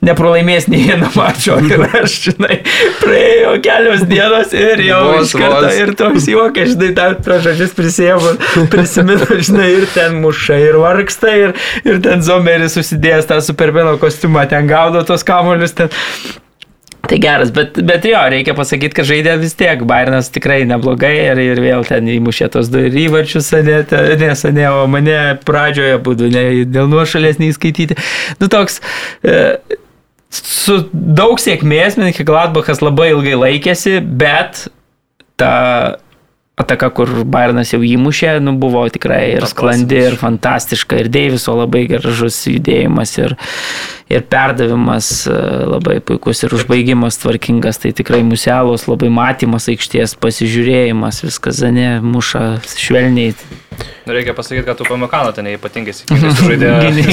nepralaimės 0.04 0.66
nei 0.70 0.82
vieno 0.88 1.08
mačo 1.14 1.56
ir 1.70 1.84
aš, 1.86 2.16
žinai, 2.28 2.60
praėjo 3.00 3.54
kelios 3.64 4.04
dienos 4.10 4.54
ir 4.56 4.84
jau 4.84 5.00
Vos, 5.08 5.30
iš 5.30 5.36
karto 5.40 5.62
vos. 5.66 5.78
ir 5.80 5.94
toks 5.98 6.28
juokas, 6.30 6.74
žinai, 6.74 6.90
tą 6.98 7.08
pro 7.24 7.38
žodžius 7.44 7.74
prisėmų, 7.78 8.34
prisimenu, 8.72 9.30
žinai, 9.48 9.70
ir 9.78 9.88
ten 9.94 10.20
muša, 10.24 10.60
ir 10.68 10.80
vargsta, 10.82 11.34
ir, 11.46 11.56
ir 11.86 12.02
ten 12.04 12.24
zomeris 12.26 12.76
susidėjęs 12.78 13.30
tą 13.30 13.40
supermeno 13.44 13.96
kostiumą, 14.02 14.46
ten 14.50 14.70
gaudo 14.70 15.04
tos 15.08 15.26
kamolius, 15.26 15.76
ten. 15.78 15.92
Tai 17.10 17.18
geras, 17.18 17.50
bet, 17.50 17.80
bet 17.82 18.04
jo, 18.06 18.18
reikia 18.30 18.54
pasakyti, 18.54 18.94
kad 18.94 19.08
žaidė 19.08 19.32
vis 19.40 19.56
tiek, 19.58 19.80
Bairnas 19.88 20.28
tikrai 20.30 20.60
neblogai 20.70 21.10
ir, 21.24 21.40
ir 21.42 21.60
vėl 21.64 21.82
ten 21.88 22.06
įmušė 22.06 22.46
tos 22.54 22.68
du 22.70 22.84
įvarčius, 22.86 23.48
ne, 23.66 23.80
te- 23.90 24.14
ne, 24.20 24.28
sane, 24.38 24.68
o 24.70 24.84
mane 24.90 25.16
pradžioje 25.42 25.96
būtų, 26.06 26.28
ne, 26.30 26.44
dėl 26.70 26.86
nuošalės 26.92 27.40
neįskaityti. 27.42 27.96
Nu 28.38 28.46
toks, 28.52 28.78
e, 29.26 29.40
su 30.30 30.76
daug 30.92 31.42
sėkmės, 31.42 31.98
Minikė 31.98 32.28
Gladbachas 32.30 32.84
labai 32.84 33.10
ilgai 33.16 33.34
laikėsi, 33.42 33.98
bet 33.98 34.68
ta 35.40 35.98
ataka, 36.60 36.90
kur 36.94 37.10
Bairnas 37.24 37.72
jau 37.74 37.80
įmušė, 37.86 38.36
nu, 38.44 38.54
buvo 38.60 38.82
tikrai 38.92 39.22
ir 39.38 39.46
sklandi, 39.50 39.98
ir 40.10 40.18
fantastiška, 40.20 41.00
ir 41.02 41.10
Deiviso 41.12 41.56
labai 41.58 41.86
gražus 41.90 42.38
judėjimas, 42.50 43.14
ir, 43.22 43.34
ir 44.12 44.24
perdavimas 44.30 45.10
e, 45.30 45.36
labai 45.70 45.98
puikus, 46.04 46.44
ir 46.46 46.54
užbaigimas 46.58 47.18
tvarkingas, 47.22 47.80
tai 47.82 47.94
tikrai 47.96 48.20
muselos, 48.26 48.86
labai 48.90 49.10
matymas 49.14 49.70
aikštės, 49.72 50.16
pasižiūrėjimas, 50.20 51.22
viskas 51.26 51.60
zane, 51.62 51.88
muša 52.04 52.44
švelniai. 52.76 53.34
Reikia 54.10 54.34
pasakyti, 54.36 54.64
kad 54.66 54.76
tu 54.76 54.84
pamokano 54.88 55.30
ten 55.32 55.46
ypatingai 55.54 55.94
sėkmingai 55.96 56.32
sužaidė. 56.36 56.72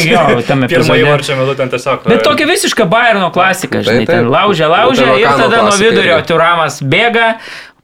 Jo, 0.10 0.24
tame 0.48 0.68
Pirmą 0.72 0.82
epizode. 0.82 1.00
įvarčio 1.06 1.38
metu 1.40 1.56
ten 1.60 1.72
tiesiog. 1.72 2.08
Bet 2.10 2.26
tokia 2.26 2.48
visiška 2.50 2.88
Bayerno 2.90 3.30
klasika, 3.36 3.84
žinai, 3.86 4.04
Taip, 4.04 4.10
taip. 4.10 4.26
ten 4.26 4.32
laužia, 4.34 4.68
laužia 4.72 5.14
ir 5.22 5.30
tada 5.44 5.62
nuo 5.68 5.76
vidurio. 5.80 6.18
Turamas 6.28 6.82
bėga, 6.84 7.30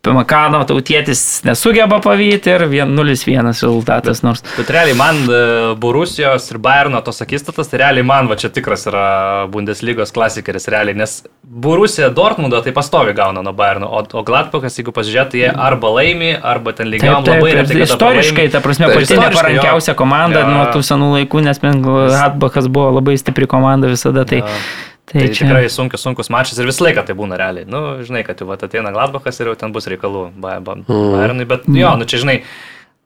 Pimakano 0.04 0.60
tautietis 0.68 1.20
nesugeba 1.48 2.02
pavyti 2.04 2.52
ir 2.52 2.66
1-0-1 2.68 3.46
rezultatas, 3.48 4.20
nors 4.26 4.42
Bet 4.58 4.68
realiai 4.76 4.98
man 5.00 5.22
e, 5.32 5.38
Borusijos 5.80 6.50
ir 6.52 6.60
Bayerno 6.60 7.00
tos 7.06 7.24
akistatas, 7.24 7.70
tai 7.72 7.80
realiai 7.86 8.04
man 8.04 8.28
va 8.28 8.36
čia 8.36 8.52
tikras 8.52 8.84
yra 8.92 9.06
Bundeslygos 9.54 10.12
klasikeris 10.12 10.68
realiai, 10.68 10.98
nes 11.00 11.16
Borusija 11.48 12.12
Dortmundo 12.12 12.60
tai 12.66 12.76
pastovi 12.76 13.16
gauna 13.16 13.46
nuo 13.48 13.56
Bayerno, 13.56 13.88
o, 13.88 14.04
o 14.04 14.26
Gladbachas, 14.28 14.76
jeigu 14.76 14.92
pasižiūrėtų, 14.92 15.40
jie 15.40 15.50
arba 15.70 15.96
laimi, 15.96 16.34
arba 16.36 16.76
ten 16.76 16.92
lygiam 16.92 17.24
labai 17.24 17.56
retai. 17.62 17.82
istoriškai, 17.88 18.50
ta 18.52 18.60
prasme, 18.66 18.92
Taip, 18.92 19.06
pati 19.08 19.22
neparankiausia 19.24 19.96
komanda 19.96 20.44
Jo. 20.44 20.52
nuo 20.52 20.68
tų 20.76 20.84
senų 20.84 21.14
laikų, 21.16 21.48
nes 21.48 21.64
Hatbachas 22.20 22.68
buvo 22.68 22.92
labai 23.00 23.16
stipri 23.24 23.48
komanda 23.48 23.88
visada. 23.88 24.28
Tai, 24.28 24.44
Jo. 24.44 24.58
Tai, 25.06 25.20
Tai 25.20 25.28
čia, 25.34 25.46
tikrai 25.46 25.66
sunkus, 25.70 26.04
sunkus 26.06 26.30
mačas 26.34 26.60
ir 26.62 26.70
visą 26.70 26.86
laiką 26.88 27.04
tai 27.08 27.16
būna 27.20 27.36
realiai. 27.40 27.66
Nu, 27.70 28.00
žinai, 28.06 28.24
kad 28.28 28.40
jau 28.40 28.48
vat 28.50 28.64
ateina 28.64 28.94
Gladbachas 28.96 29.40
ir 29.44 29.52
jau 29.52 29.58
ten 29.60 29.74
bus 29.76 29.90
reikalų 29.92 30.30
Ba- 30.40 30.62
Bayernui, 30.64 31.46
bet 31.50 31.68
jo, 31.68 31.92
nu 32.00 32.08
čia 32.08 32.22
žinai, 32.24 32.38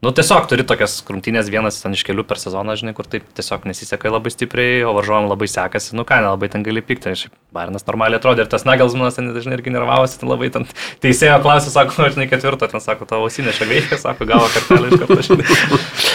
nu 0.05 0.11
tiesiog 0.13 0.45
turi 0.45 0.61
tokias 0.67 0.99
krumtynės 1.07 1.49
vienas 1.49 1.79
ten 1.81 1.95
iš 1.97 2.03
kelių 2.05 2.21
per 2.29 2.37
sezoną, 2.37 2.75
žinai, 2.77 2.93
kur 2.93 3.09
taip 3.09 3.25
tiesiog 3.33 3.65
nesiseka 3.65 4.11
labai 4.13 4.29
stipriai, 4.29 4.83
o 4.85 4.93
varžovam 4.93 5.25
labai 5.31 5.49
sekasi, 5.49 5.95
nu 5.97 6.05
ką, 6.05 6.19
nelabai 6.21 6.51
ten 6.53 6.61
gali 6.61 6.83
pykti. 6.85 7.15
Šiaip 7.17 7.33
Bayernas 7.57 7.87
normaliai 7.89 8.21
atrodo 8.21 8.45
ir 8.45 8.51
tas 8.51 8.61
Nagelsmanas 8.69 9.17
ten 9.17 9.33
dažnai 9.33 9.57
irgi 9.57 9.73
nervavosi, 9.73 10.19
ten 10.21 10.29
labai 10.29 10.51
ten 10.53 10.69
teisėjo 11.01 11.41
klausė, 11.41 11.73
sako, 11.73 11.97
nu, 11.97 12.11
žinai, 12.13 12.29
ketvirto, 12.29 12.69
ten 12.69 12.83
sako, 12.83 13.09
tavo 13.09 13.25
ausinė 13.25 13.57
čia 13.57 13.65
veikia, 13.73 13.97
sako, 13.97 14.29
gavo 14.29 14.45
kartelį 14.53 14.93
iš 14.93 15.01
karto, 15.01 15.17
žinai. 15.31 15.49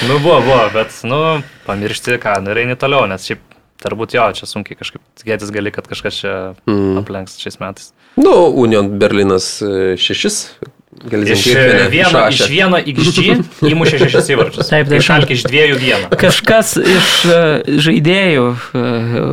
nu, 0.07 0.21
buvo, 0.23 0.39
buvo, 0.47 0.63
bet, 0.79 0.95
nu, 1.11 1.21
pamiršti, 1.67 2.21
ką, 2.23 2.39
nu, 2.47 2.55
ir 2.55 2.63
eini 2.63 2.79
toliau, 2.79 3.09
nes 3.11 3.27
šiaip 3.27 3.43
Turbūt 3.83 4.15
jo, 4.15 4.29
čia 4.39 4.47
sunkiai 4.47 4.79
kažkaip 4.79 5.03
tikėtis 5.19 5.51
gali, 5.55 5.73
kad 5.75 5.89
kažkas 5.91 6.21
čia 6.21 6.35
mm. 6.69 7.01
aplenks 7.03 7.39
šiais 7.43 7.59
metais. 7.63 7.91
Nu, 8.21 8.33
Union 8.63 8.93
Berlinas 9.01 9.57
e, 9.65 9.97
šešis. 9.99 10.39
Gal 10.61 10.82
Iš 11.03 11.47
vieno, 11.91 12.21
iš 12.29 12.43
vieno 12.53 12.77
XG 12.79 13.33
įmušė 13.65 13.97
šešis 14.05 14.27
įvarčius. 14.35 14.69
Taip, 14.69 14.87
taip. 14.91 15.01
Išalkė 15.01 15.35
iš 15.35 15.43
dviejų 15.49 15.79
vieną. 15.81 16.11
Kažkas 16.21 16.75
iš 16.79 17.07
e, 17.27 17.39
žaidėjų 17.83 18.45
e, 18.53 18.83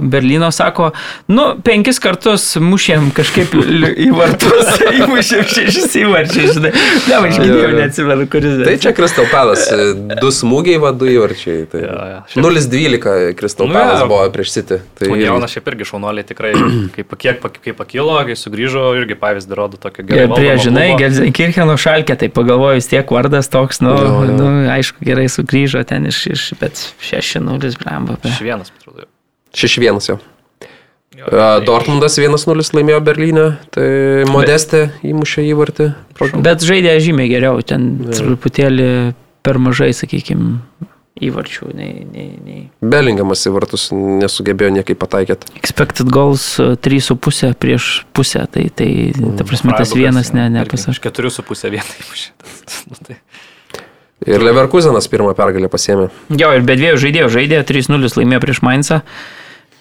Berlyno 0.09 0.47
sako, 0.55 0.87
nu, 1.29 1.49
penkis 1.61 1.99
kartus 2.01 2.45
mušėm 2.63 3.09
kažkaip 3.17 3.53
į 4.05 4.07
vartus, 4.15 4.71
įmušėm 5.03 5.43
šešis 5.51 5.97
įvarčius, 5.99 6.55
žinai. 6.57 6.71
Ne, 7.11 7.19
aš 7.27 7.41
jo. 7.43 7.59
neatsimenu, 7.75 8.25
kuris. 8.31 8.55
Tai 8.65 8.77
čia 8.87 8.95
Crystal 8.97 9.27
Palace. 9.29 9.67
e, 9.75 10.17
Du 10.23 10.31
smūgiai, 10.33 10.79
va, 10.81 10.93
du 10.95 11.11
įvarčiai. 11.11 11.67
Tai 11.69 11.83
Jo, 11.83 11.99
jo. 12.15 12.23
Šiaip- 12.33 12.47
0-12 12.47 13.35
Crystal 13.43 13.67
Nu, 13.69 13.83
buvo 14.09 14.23
prieš 14.33 14.55
City. 14.57 14.79
Tai 14.97 15.11
Unionas 15.13 15.53
šiaip 15.53 15.67
irgi 15.75 15.85
šaunuoliai 15.91 16.25
tikrai, 16.31 16.55
kaip, 16.95 17.13
kiek 17.19 17.43
pak- 17.43 17.59
kai 17.67 17.75
pakilo, 17.77 18.15
kai 18.25 18.39
sugrįžo, 18.39 18.87
irgi 19.03 19.19
pavyzdį 19.19 19.59
rodo 19.59 19.77
tokio 19.77 20.07
Ir 20.07 20.11
gero. 20.25 20.35
prie, 20.39 20.55
žinai, 20.57 20.89
Gelsenkircheno 21.49 21.75
šalkė, 21.81 22.15
tai 22.19 22.29
pagalvoju, 22.29 22.77
vis 22.77 22.87
tiek 22.89 23.09
vardas 23.11 23.49
toks, 23.49 23.79
nu, 23.81 23.89
Jo, 23.89 24.09
jo. 24.25 24.33
nu 24.37 24.69
aišku, 24.69 25.01
gerai 25.05 25.25
sugrįžo 25.29 25.81
ten 25.87 26.05
iš, 26.05 26.19
iš 26.29 26.43
bet 26.59 26.77
6-0 27.01 27.77
blamba. 27.83 28.17
Iš 28.23 28.39
vienas, 28.45 28.71
atrodo. 28.77 29.07
6-1 29.53 30.09
jau. 30.09 30.19
Jo, 31.17 31.25
tai- 31.25 31.65
Dortmundas 31.65 32.17
1-0 32.21 32.69
laimėjo 32.77 32.99
Berlyne, 33.03 33.57
tai 33.73 34.25
Modestė 34.29 34.91
įmušė 35.03 35.47
įvartį. 35.49 35.89
Bet 36.45 36.61
žaidė 36.61 36.93
žymiai 37.01 37.29
geriau, 37.31 37.59
ten 37.65 37.97
truputėlį 38.13 39.13
per 39.43 39.57
mažai, 39.57 39.89
sakykime, 39.91 40.59
įvarčių, 41.19 41.71
nei, 41.75 42.05
nei, 42.07 42.29
nei. 42.45 42.61
Belingamas 42.79 43.43
į 43.47 43.53
vartus 43.55 43.89
nesugebėjo 43.91 44.71
niekaip 44.77 44.99
pataikyti. 45.01 45.51
Expected 45.59 46.11
goals 46.13 46.45
e, 46.61 46.75
3,5 46.79 47.53
prieš 47.59 47.89
pusę, 48.15 48.45
tai, 48.51 48.69
tai 48.71 48.89
ta 49.39 49.47
prasme 49.47 49.75
tas 49.75 49.93
vienas 49.97 50.31
ne, 50.35 50.47
nepasakė. 50.53 50.95
Aš 50.95 51.03
keturių 51.03 51.33
su 51.33 51.45
pusę 51.47 51.71
vietą 51.73 51.97
įmušė. 52.05 52.29
Nu, 52.89 52.99
tai. 53.03 53.19
Ir 54.27 54.43
Leverkusenas 54.43 55.07
pirmą 55.11 55.33
pergalę 55.35 55.69
pasėmė. 55.71 56.09
Jo, 56.35 56.51
ir 56.55 56.63
be 56.67 56.75
dviejų 56.79 56.99
žaidėjų 57.05 57.29
žaidė 57.35 57.61
3-0 57.67 58.09
laimėjo 58.19 58.41
prieš 58.43 58.63
Mainzą. 58.67 59.01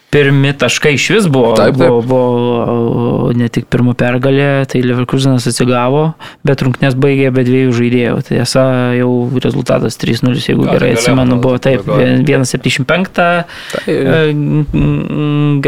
Pirmi 0.09 0.55
taškai 0.56 0.94
iš 0.97 1.06
vis 1.12 1.26
buvo, 1.28 1.51
Taip, 1.59 1.74
taip. 1.76 1.90
buvo, 1.90 2.01
buvo 2.09 3.32
ne 3.36 3.51
tik 3.52 3.66
pirma 3.68 3.93
pergalė, 3.98 4.64
tai 4.70 4.80
Leverkusenas 4.80 5.44
atsigavo, 5.51 6.14
bet 6.48 6.64
rungtynės 6.64 6.97
baigė 6.97 7.28
be 7.36 7.44
dviejų 7.44 7.74
žaidėjų. 7.76 8.14
Tai 8.24 8.39
esą 8.47 8.64
jau 8.97 9.10
rezultatas 9.44 10.01
3-0, 10.01 10.40
jeigu 10.40 10.64
tai 10.64 10.78
gerai 10.78 10.90
atsimenu, 10.97 11.36
buvo 11.44 11.60
taip, 11.60 11.85
pabaigoj. 11.85 12.24
1.75 12.24 13.12
Tai, 13.18 13.82
e, 13.93 14.32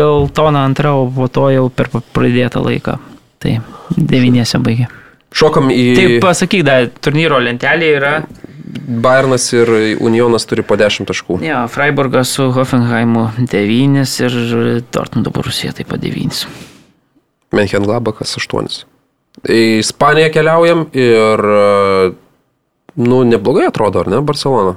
geltona 0.00 0.64
antra, 0.64 0.94
o 0.96 1.04
po 1.12 1.28
to 1.28 1.50
jau 1.52 1.68
per 1.68 1.92
pradėtą 2.16 2.64
laiką. 2.64 2.96
Tai 3.44 3.58
devyniese 3.96 4.60
baigė. 4.64 4.88
šokam 5.36 5.68
į... 5.68 5.84
Taip, 5.98 6.16
pasakyk, 6.24 6.64
dar 6.64 6.88
turnyro 7.04 7.38
lentelė 7.44 7.92
yra 7.98 8.14
Bayernas 9.04 9.48
ir 9.52 9.70
Unionas 10.00 10.46
turi 10.48 10.62
po 10.66 10.76
10 10.80 11.08
taškų. 11.10 11.40
Jo, 11.44 11.62
Freiburgas 11.72 12.32
su 12.36 12.50
Hoffenheimu 12.54 13.28
9 13.38 14.16
ir 14.26 14.36
Dortmundo 14.92 15.32
Borusija 15.34 15.72
taip 15.76 15.90
pat 15.92 16.02
9. 16.04 16.44
Menchenglabakas 17.56 18.36
8. 18.38 18.84
Į 19.50 19.60
Ispaniją 19.80 20.30
keliaujam 20.34 20.84
ir, 20.92 21.42
e, 21.56 22.10
nu, 23.00 23.22
neblogai 23.24 23.68
atrodo, 23.70 24.02
ar 24.04 24.10
ne, 24.12 24.20
Barcelona? 24.26 24.76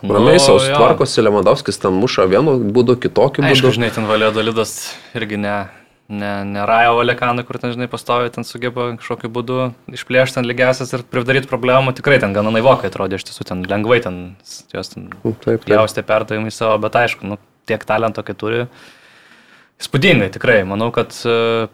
Ramiai 0.00 0.38
Nu, 0.38 0.40
saus 0.40 0.64
tvarkosi, 0.64 1.20
Lemandovskis 1.20 1.76
ten 1.82 1.92
muša 1.92 2.24
vienu 2.30 2.54
būdu, 2.72 2.96
kitokiu 3.02 3.44
Aišku, 3.44 3.66
būdu. 3.68 3.74
žinai, 3.76 3.90
ten 3.92 4.06
valė 4.08 4.30
Dalidas 4.32 4.94
irgi 5.14 5.36
ne, 5.36 5.56
ne, 6.10 6.30
ne 6.44 6.64
Rajo 6.66 6.96
Valekanai, 6.98 7.44
kur 7.46 7.58
ten, 7.62 7.72
žinai, 7.74 7.88
pastovi, 7.90 8.30
ten 8.34 8.46
sugeba 8.46 8.90
kažkokiu 8.98 9.30
būdu 9.32 9.58
išplėšti 9.94 10.42
ant 10.42 10.48
lygiasias 10.50 10.90
ir 10.96 11.04
pridaryti 11.06 11.50
problemų. 11.50 11.94
Tikrai 11.98 12.18
ten 12.22 12.34
gana 12.36 12.52
naivokai 12.54 12.90
atrodė, 12.90 13.20
iš 13.20 13.28
tiesų 13.30 13.46
ten 13.48 13.62
lengvai 13.70 14.00
ten 14.04 14.18
jos 14.74 14.92
ten 14.94 15.10
taip. 15.44 15.68
jaustė 15.70 16.04
perdavimai 16.06 16.52
savo, 16.54 16.80
bet 16.82 16.98
aišku, 16.98 17.28
nu, 17.30 17.38
tiek 17.70 17.86
talento, 17.86 18.24
kai 18.26 18.34
turi. 18.34 18.64
Įspūdingai, 19.80 20.28
tikrai. 20.34 20.58
Manau, 20.68 20.90
kad 20.92 21.14
e, 21.24 21.68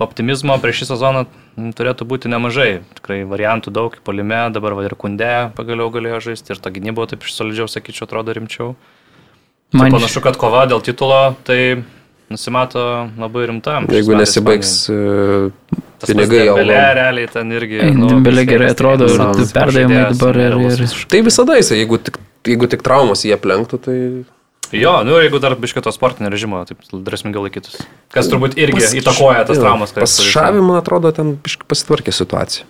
optimizmo 0.00 0.56
prieš 0.62 0.84
šį 0.84 0.90
sezoną 0.94 1.26
turėtų 1.76 2.06
būti 2.08 2.30
nemažai. 2.32 2.70
Tikrai 3.00 3.20
variantų 3.28 3.74
daug, 3.74 3.98
polime, 4.06 4.46
dabar 4.54 4.78
va 4.78 4.86
ir 4.86 4.94
kundė 4.96 5.50
pagaliau 5.58 5.90
galėjo 5.92 6.22
žaisti 6.30 6.54
ir 6.54 6.62
ta 6.62 6.72
gynyba 6.72 7.08
taip 7.10 7.26
iš 7.26 7.34
solidžiau, 7.36 7.68
sakyčiau, 7.68 8.06
atrodo 8.08 8.32
rimčiau. 8.38 8.72
Man 9.74 9.90
Man 9.90 9.90
tai 9.90 9.98
panašu, 9.98 10.22
kad 10.24 10.38
kova 10.40 10.64
dėl 10.70 10.80
titulo 10.80 11.34
tai 11.44 11.84
nusimato 12.30 12.80
labai 13.18 13.46
rimta. 13.50 13.78
Jeigu 13.92 14.16
nesibaigs 14.18 14.72
e, 14.92 14.96
pinigai 16.06 16.44
Belė, 16.46 16.50
algom. 16.54 16.72
realiai 17.00 17.28
ten 17.32 17.52
irgi. 17.56 17.78
Vis 17.82 18.40
tiek 18.40 18.50
gerai 18.52 18.70
atrodo 18.74 19.08
ir 19.10 19.22
perdavimai 19.54 20.02
dabar 20.14 20.40
ir- 20.46 20.58
ir-. 20.68 21.06
Tai 21.08 21.22
visada 21.26 21.56
jisai, 21.60 21.80
jeigu 21.82 22.00
tik, 22.08 22.18
jeigu 22.48 22.68
tik 22.70 22.84
traumos 22.86 23.24
jie 23.26 23.34
aplenktų, 23.36 23.80
tai... 23.86 23.96
Jo, 24.76 24.98
nu 25.00 25.16
jeigu 25.16 25.38
dar 25.40 25.54
biškio 25.56 25.80
to 25.80 25.88
sportinio 25.96 26.28
režimo, 26.28 26.60
taip 26.68 26.82
drąsmingiau 26.92 27.46
laikytus. 27.46 27.78
Kas 28.12 28.28
turbūt 28.28 28.58
irgi 28.60 28.82
Pas- 28.82 28.92
įtakoja 29.00 29.46
tas 29.48 29.56
traumas. 29.62 29.94
kurias 29.96 30.10
Pas 30.12 30.16
turi. 30.20 30.32
Šavi, 30.34 30.60
man 30.60 30.76
atrodo, 30.82 31.08
ten 31.16 31.30
biškai 31.40 31.64
pasitvarkė 31.72 32.12
situacija. 32.12 32.66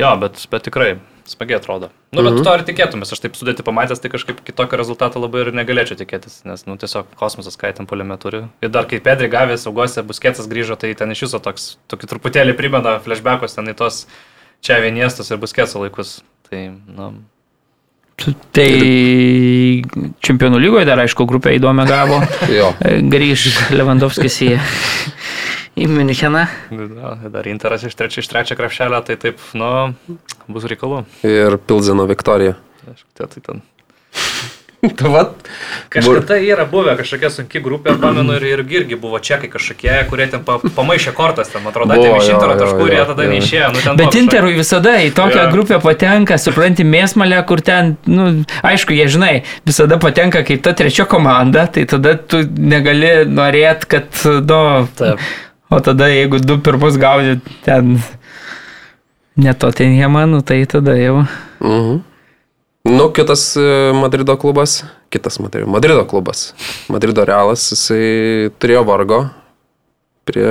Jo, 0.00 0.14
bet, 0.22 0.40
bet 0.48 0.64
tikrai 0.64 0.94
smagiai 1.28 1.58
atrodo. 1.58 1.90
Nu, 2.12 2.22
bet 2.22 2.32
Mhm. 2.34 2.42
to 2.44 2.54
ir 2.54 2.62
tikėtumės. 2.68 3.12
Aš 3.12 3.20
taip 3.20 3.32
sudėti 3.38 3.62
pamatęs, 3.62 4.00
tai 4.00 4.10
kažkaip 4.10 4.42
kitokio 4.44 4.76
rezultato 4.78 5.18
labai 5.20 5.40
ir 5.46 5.52
negalėčiau 5.52 5.96
tikėtis, 5.96 6.44
nes, 6.44 6.66
nu, 6.66 6.76
tiesiog 6.76 7.06
kosmosas, 7.16 7.56
ką 7.56 7.74
ten 7.74 7.86
poliame 7.86 8.18
turi. 8.18 8.48
Ir 8.62 8.68
dar 8.68 8.84
kai 8.84 9.00
Pedri 9.00 9.28
gavė 9.28 9.56
saugose, 9.58 10.02
buskėtas 10.02 10.48
grįžo, 10.48 10.76
tai 10.78 10.94
ten 10.94 11.10
iš 11.10 11.22
viso 11.28 11.38
toks, 11.42 11.76
tokį 11.88 12.06
truputėlį 12.12 12.56
primena 12.56 12.98
flashbackus 13.00 13.54
ten 13.54 13.66
į 13.66 13.74
tos 13.76 14.06
čia 14.62 14.80
vieniestus 14.80 15.30
ir 15.30 15.38
buskėto 15.38 15.80
laikus. 15.80 16.22
Tai, 16.50 16.72
nu, 16.86 17.14
Tai 18.52 18.68
čempionų 20.22 20.58
lygoje 20.62 20.84
dar, 20.86 21.00
aišku, 21.02 21.24
grupė 21.26 21.56
įdomi 21.58 21.86
gavo. 21.88 22.20
Jo. 22.52 22.68
Grįž 23.10 23.72
Lewandowskis 23.74 24.36
į, 24.46 24.50
į 25.76 25.88
Müncheną. 25.88 26.46
na, 26.70 27.14
dar 27.32 27.46
Interas 27.48 27.84
iš 27.88 27.94
trečio, 27.98 28.20
iš 28.24 28.28
trečio 28.32 28.56
krepšelio, 28.58 29.00
tai 29.06 29.16
taip, 29.20 29.40
nu, 29.56 29.94
bus 30.48 30.66
reikalų. 30.68 31.04
Ir 31.26 31.58
Pilzino 31.66 32.08
Viktorija. 32.10 32.56
Aišku, 32.88 33.08
Tai, 33.18 33.30
tai 33.30 33.44
ten. 33.46 33.62
Kažkada 35.92 36.36
yra 36.42 36.64
buvę 36.66 36.96
kažkokia 36.98 37.28
sunki 37.30 37.60
grupė, 37.62 37.92
pamenu, 38.02 38.34
ir, 38.34 38.46
ir 38.50 38.62
irgi 38.66 38.96
buvo 38.98 39.20
čekai 39.22 39.46
kažkokie, 39.52 39.92
kurie 40.10 40.26
ten 40.32 40.42
pa, 40.42 40.56
pamaišė 40.58 41.12
kortas, 41.14 41.52
ten, 41.52 41.62
atrodo, 41.70 41.94
atėmė 41.94 42.18
iš 42.18 42.30
Intero 42.32 42.56
taškų 42.58 42.88
ir 42.88 42.96
jie 42.96 43.04
tada 43.12 43.26
jo. 43.28 43.30
neišėjo. 43.30 43.68
Nu, 43.76 43.84
ten 43.84 44.00
Bet 44.00 44.08
buvo 44.10 44.22
Interui 44.24 44.56
visada 44.58 44.96
į 45.06 45.12
tokią 45.14 45.44
Jo. 45.44 45.52
grupę 45.54 45.78
patenka, 45.84 46.38
supranti, 46.42 46.82
mėsmalę, 46.82 47.38
kur 47.46 47.62
ten, 47.62 47.94
nu, 48.10 48.26
aišku, 48.66 48.96
jie 48.98 49.06
žinai, 49.14 49.32
visada 49.68 50.00
patenka 50.02 50.42
kaip 50.48 50.66
ta 50.66 50.74
trečia 50.74 51.06
komanda, 51.06 51.68
tai 51.70 51.86
tada 51.86 52.16
tu 52.18 52.42
negali 52.42 53.14
norėt, 53.30 53.86
kad, 53.86 54.10
nu, 54.42 54.62
Taip. 54.98 55.22
O 55.72 55.80
tada 55.80 56.10
jeigu 56.12 56.40
du 56.44 56.58
pirmus 56.60 56.98
gauni 57.00 57.40
ten 57.64 57.96
ne 59.36 59.54
Tottenhamą, 59.54 60.26
nu, 60.26 60.42
tai 60.44 60.66
tada 60.66 60.96
jau. 61.00 61.24
Mhm. 61.60 62.02
Nu, 62.84 63.08
kitas 63.14 63.54
e, 63.56 63.92
Madrido 63.94 64.36
klubas, 64.36 64.82
kitas 65.10 65.38
Madrido, 65.38 65.70
Madrido 65.70 66.04
klubas, 66.04 66.52
Madrido 66.90 67.24
Realas, 67.24 67.68
jisai 67.70 68.50
turėjo 68.58 68.82
vargo 68.88 69.20
prie 70.26 70.46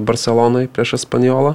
Barcelonai, 0.00 0.64
prieš 0.72 0.96
Espanijolą 0.98 1.54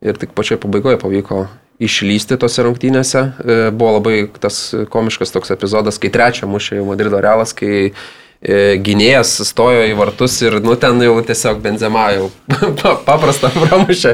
ir 0.00 0.16
tik 0.16 0.32
pačioj 0.36 0.60
pabaigoje 0.62 0.98
pavyko 1.00 1.42
išlysti 1.84 2.38
tose 2.40 2.64
rungtynėse. 2.64 3.22
E, 3.44 3.58
Buvo 3.70 3.98
labai 3.98 4.16
tas 4.40 4.72
komiškas 4.90 5.34
toks 5.36 5.52
epizodas, 5.54 6.00
kai 6.00 6.10
trečią 6.16 6.48
mušė 6.50 6.80
Madrido 6.88 7.20
Realas, 7.20 7.52
kai 7.52 7.92
gynėjas 8.38 9.32
stojo 9.48 9.80
į 9.90 9.96
vartus 9.98 10.36
ir, 10.46 10.60
nu, 10.62 10.76
ten 10.78 11.00
jau 11.02 11.16
tiesiog 11.26 11.58
Benzema 11.64 12.04
jau 12.14 12.28
pa- 12.78 12.92
paprastą 13.02 13.50
pramušė, 13.50 14.12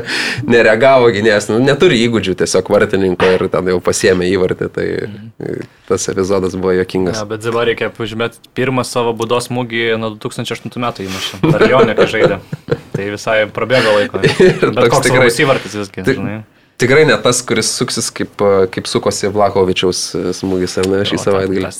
nereagavo 0.48 1.10
gynėjas, 1.12 1.50
nu, 1.52 1.58
neturi 1.60 1.98
įgūdžių 2.06 2.32
tiesiog 2.40 2.70
vartininko 2.72 3.28
ir 3.36 3.44
ten 3.52 3.68
jau 3.68 3.76
pasiemė 3.84 4.30
įvartį, 4.32 4.70
tai 4.72 4.86
e, 5.04 5.58
tas 5.90 6.08
epizodas 6.08 6.56
buvo 6.56 6.72
jokingas. 6.78 7.20
Ja, 7.20 7.26
bet 7.28 7.44
dabar 7.44 7.68
reikia 7.68 7.90
pažymėti, 7.92 8.40
pirmą 8.56 8.86
savo 8.88 9.12
būdos 9.18 9.50
smūgį 9.50 9.84
nuo 10.00 10.14
2008 10.16 10.72
metų 10.86 11.04
įmušė. 11.10 11.42
Dar 11.52 11.66
jo 11.68 11.84
nekai 11.92 12.08
žaidė. 12.16 12.40
Tai 12.94 13.10
visai 13.10 13.36
prabėgo 13.52 13.92
laiko. 13.98 14.24
Ir 14.24 14.56
Bet 14.70 14.74
toks 14.86 14.92
koks 14.96 15.08
tikrai- 15.10 15.28
įvartis 15.44 15.76
visgi. 15.82 16.00
Tik- 16.06 16.20
žinai. 16.22 16.40
Tikrai 16.80 17.04
ne 17.06 17.14
tas, 17.22 17.38
kuris 17.46 17.68
suksis 17.76 18.08
kaip, 18.14 18.32
e, 18.42 18.64
kaip 18.72 18.88
sukosi 18.90 19.28
Vlakovičiaus 19.34 20.00
e, 20.18 20.24
smūgis, 20.34 20.78
ar 20.80 20.88
ne, 20.90 21.04
šį 21.06 21.20
savaitgalį. 21.28 21.70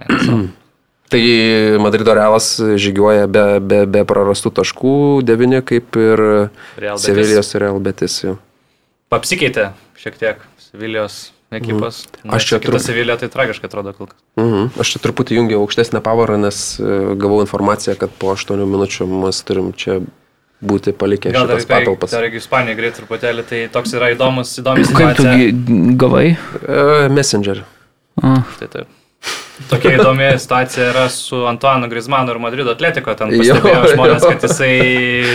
Tai 1.10 1.20
Madrido 1.82 2.14
Realas 2.14 2.52
žygiuoja 2.78 3.26
be, 3.26 3.42
be, 3.60 3.80
be 3.90 4.04
prarastų 4.06 4.52
taškų, 4.60 4.92
devyni 5.26 5.58
kaip 5.66 5.96
ir 5.98 6.22
Real. 6.78 7.00
Sevilijos 7.02 7.50
ir 7.56 7.64
Real 7.64 7.80
Betis. 7.82 8.20
jau. 8.22 8.36
Apsikeitė 9.10 9.72
šiek 9.98 10.14
tiek 10.20 10.44
Sevilijos 10.62 11.32
ekipos. 11.50 12.04
Mhm. 12.22 12.30
Aš 12.36 12.46
čia 12.46 12.60
turiu- 12.62 12.78
Sevilija 12.78 13.16
tai 13.18 13.28
tragiškai 13.32 13.66
atrodo 13.66 13.90
kol 13.96 14.06
kas. 14.06 14.20
Mhm. 14.38 14.70
Aš 14.78 14.92
čia 14.94 15.02
truputį 15.02 15.40
jungiau 15.40 15.64
aukštesnę 15.66 15.98
pavarą, 16.00 16.38
nes 16.38 16.78
e, 16.78 16.84
gavau 17.18 17.40
informaciją, 17.42 17.96
kad 17.98 18.10
po 18.22 18.30
8 18.36 18.62
minučių 18.70 19.08
mes 19.10 19.42
turim 19.42 19.72
čia 19.74 19.98
būti 20.62 20.92
palikę 20.94 21.32
Gal 21.34 21.48
dar 21.48 21.58
šitas 21.58 21.66
tai, 21.66 21.80
patalpas. 21.84 22.10
dar 22.14 22.22
irgi 22.28 22.36
Ispanija 22.38 22.76
greit 22.78 22.94
truputėlį, 23.00 23.42
tai 23.50 23.60
toks 23.72 23.94
yra 23.98 24.12
įdomus, 24.14 24.54
įdomus 24.62 24.94
Kaip 24.94 25.16
tu 25.18 25.26
gavai? 25.98 26.36
E, 26.62 27.08
Messenger. 27.08 27.64
A. 28.22 28.44
Tai 28.60 28.68
taip. 28.68 28.86
Tokia 29.68 29.92
įdomi 29.98 30.30
situacija 30.40 30.86
yra 30.90 31.04
su 31.12 31.42
Antuanu 31.46 31.88
Grismanu 31.90 32.32
ir 32.32 32.40
Madrido 32.42 32.72
Atletiko. 32.72 33.12
Ten 33.18 33.32
Jo, 33.34 33.42
pastebėjo 33.42 33.92
žmonės, 33.92 34.24
jo. 34.24 34.30
kad 34.32 34.46
jisai 34.48 34.72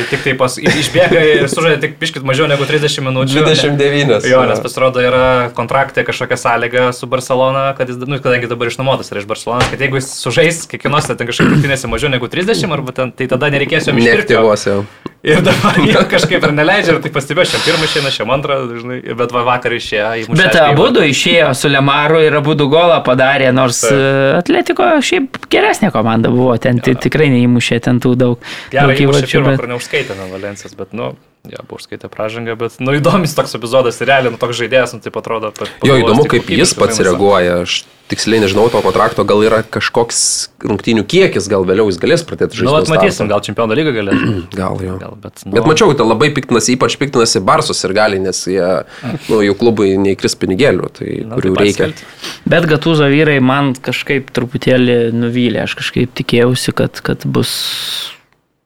tik 0.09 0.23
tai 0.25 0.33
pas, 0.39 0.57
išbėga 0.59 1.21
ir 1.29 1.49
sužaidė 1.51 1.79
tik 1.83 1.97
piškit 2.01 2.25
mažiau 2.27 2.49
negu 2.49 2.67
30 2.67 3.05
minučių. 3.05 3.43
29. 3.45 4.29
Jo, 4.31 4.41
nes 4.49 4.61
pasirodo 4.63 5.03
yra 5.03 5.25
kontraktė 5.57 6.05
kažkokia 6.07 6.39
sąlyga 6.41 6.87
su 6.97 7.09
Barcelona, 7.11 7.67
kad 7.77 7.91
jis, 7.91 8.01
nu, 8.01 8.19
kadangi 8.23 8.49
dabar 8.51 8.71
išnuomotas 8.71 9.13
yra 9.13 9.23
iš 9.23 9.29
Barcelonas, 9.29 9.69
kad 9.71 9.85
jeigu 9.85 10.01
jis 10.01 10.11
sužais 10.19 10.63
kiekvienose 10.71 11.15
ten 11.15 11.29
kažkaip 11.29 11.51
rungtynėse 11.53 11.91
mažiau 11.91 12.11
negu 12.13 12.31
30, 12.31 12.71
arba 12.75 12.95
ten, 12.95 13.13
tai 13.15 13.29
tada 13.31 13.51
nereikės 13.53 13.91
jo. 13.91 13.97
Jau. 14.65 14.81
Ir 15.25 15.39
dabar 15.41 15.77
jie 15.81 16.01
kažkaip 16.05 16.43
ir 16.45 16.51
neleidžia, 16.53 16.93
ir 16.93 16.99
tai 17.01 17.09
pastebėjo, 17.13 17.47
šiam 17.49 17.63
pirmą 17.65 17.87
išeina, 17.87 18.11
šiam 18.13 18.29
antrą, 18.35 18.59
žinai, 18.77 18.99
bet 19.17 19.31
va 19.33 19.41
vakar 19.47 19.73
išėjo. 19.73 20.09
įmušė 20.21 20.37
Bet 20.37 20.57
abu 20.61 20.85
du 20.93 21.01
išėjo 21.01 21.47
su 21.57 21.71
Lemaru 21.71 22.19
ir 22.21 22.37
abu 22.37 22.53
du 22.57 22.67
golą 22.69 22.99
padarė, 23.05 23.49
nors 23.55 23.79
Taip. 23.81 23.95
Atletiko 24.37 24.87
šiaip 25.05 25.39
geresnė 25.53 25.91
komanda 25.95 26.29
buvo, 26.33 26.55
ten 26.61 26.79
ti- 26.83 26.95
tikrai 27.07 27.29
neįmušė 27.33 27.79
ten 27.87 27.99
tų 28.03 28.15
daug, 28.19 28.43
Gerai, 28.73 28.97
įmušė 29.05 29.31
pirmą, 29.31 29.53
Bet... 29.53 29.59
kur 29.63 29.71
neužskaitė 29.75 30.17
nuo 30.19 30.27
Valencijos, 30.33 30.75
bet, 30.79 30.93
nu, 30.97 31.13
Ja, 31.51 31.63
buvo 31.67 31.79
užskaitę 31.81 32.09
pražangą, 32.11 32.55
bet, 32.59 32.79
nu, 32.79 32.95
įdomus 32.97 33.35
toks 33.37 33.55
epizodas, 33.59 33.99
ir 34.01 34.09
realiai, 34.11 34.31
nu, 34.33 34.39
toks 34.41 34.57
žaidėjas, 34.61 34.95
nu, 34.97 35.03
taip 35.05 35.17
atrodo. 35.21 35.51
pa- 35.55 35.67
Jo, 35.85 35.99
įdomu, 36.01 36.25
tai 36.25 36.37
kaip 36.39 36.49
jis 36.55 36.73
pats 36.77 36.99
reaguoja. 37.05 37.61
Aš 37.65 37.83
tiksliai 38.05 38.37
nežinau 38.43 38.67
to 38.69 38.77
kontrakto, 38.85 39.23
gal 39.25 39.41
yra 39.41 39.63
kažkoks 39.65 40.17
rungtynių 40.61 41.03
kiekis, 41.09 41.47
gal 41.49 41.63
vėliau 41.65 41.87
jis 41.89 41.97
galės 41.97 42.21
pradėti 42.21 42.59
žaisti. 42.59 42.67
Nu, 42.67 42.75
nuo 42.75 42.81
atmatysim, 42.83 43.25
starto. 43.25 43.31
gal 43.33 43.41
čempionų 43.47 43.77
lygą 43.79 43.93
galėtų. 43.97 44.33
Gal 44.61 44.77
jo. 44.85 44.97
Gal, 45.01 45.15
bet, 45.23 45.41
nu, 45.45 45.55
Bet 45.57 45.65
mačiau, 45.65 45.89
kad 45.89 46.03
labai 46.05 46.29
piktinasi, 46.35 46.75
ypač 46.77 46.97
piktinasi 47.01 47.41
Barsos 47.41 47.81
ir 47.87 47.95
gali, 47.97 48.19
nes 48.21 48.43
jie, 48.45 48.61
nu, 49.25 49.41
jų 49.41 49.55
klubui 49.57 49.95
neįkris 49.97 50.37
pinigėlių, 50.37 50.91
tai 50.99 51.09
na, 51.25 51.33
kurių 51.39 51.55
tai 51.57 51.65
reikia. 51.65 51.89
Bet 52.45 52.69
Gatūzo 52.69 53.09
vyrai 53.09 53.39
man 53.41 53.73
kažkaip 53.73 54.29
truputėlį 54.37 54.99
nuvylė. 55.17 55.63
Aš 55.65 55.73
kažkaip 55.81 56.13
tikėjausi, 56.21 56.75
kad, 56.77 57.01
kad 57.01 57.25
bus 57.25 57.55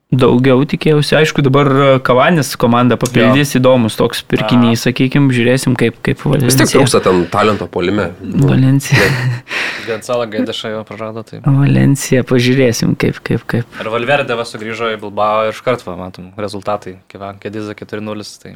daugiau 0.09 0.63
tikėjausi. 0.65 1.13
Aišku, 1.19 1.43
dabar 1.45 1.69
Kavanis 2.05 2.55
komanda 2.59 2.97
papildys 2.99 3.53
įdomus 3.59 3.97
toks 3.99 4.23
pirkinys, 4.25 4.81
sakykime, 4.87 5.29
žiūrėsim, 5.33 5.75
kaip, 5.77 5.99
kaip 6.05 6.17
Vis 6.17 6.57
tiek 6.57 6.65
Valencija. 6.65 6.69
trūksta 6.73 7.01
ten 7.05 7.21
talento 7.29 7.67
polime. 7.69 8.09
Valencija. 8.19 9.05
Gonzalo 9.89 10.25
Gaidešą 10.29 10.73
jau 10.73 10.81
prarado. 10.87 11.21
Tai. 11.27 11.43
Valencija, 11.45 12.23
pažiūrėsim, 12.25 12.95
kaip, 12.99 13.21
kaip, 13.25 13.45
kaip. 13.49 13.77
Ir 13.81 13.91
Valverdevas 13.93 14.55
sugrįžo 14.55 14.89
į 14.95 14.99
Bilbao 15.03 15.45
ir 15.45 15.53
iš 15.53 15.61
karto, 15.65 15.93
matom, 15.99 16.33
rezultatai. 16.41 16.97
Kediza 17.09 17.77
4-0, 17.77 18.27
tai 18.41 18.55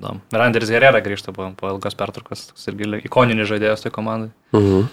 įdomu. 0.00 0.24
Randeris 0.32 0.72
Herrera 0.72 1.04
grįžta 1.04 1.36
po, 1.36 1.52
po 1.60 1.74
ilgos 1.74 1.96
pertraukos, 1.98 2.48
toks 2.54 2.72
irgi 2.72 3.04
ikoninis 3.04 3.52
žaidėjas 3.52 3.84
tai 3.84 3.92
komandai. 3.92 4.32
Mhm. 4.56 4.88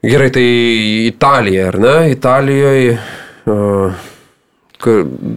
Gerai, 0.00 0.30
tai 0.32 0.46
Italija, 1.06 1.70
ar 1.70 1.76
ne? 1.78 1.96
Italijoje. 2.10 2.98
Uh, 3.50 4.08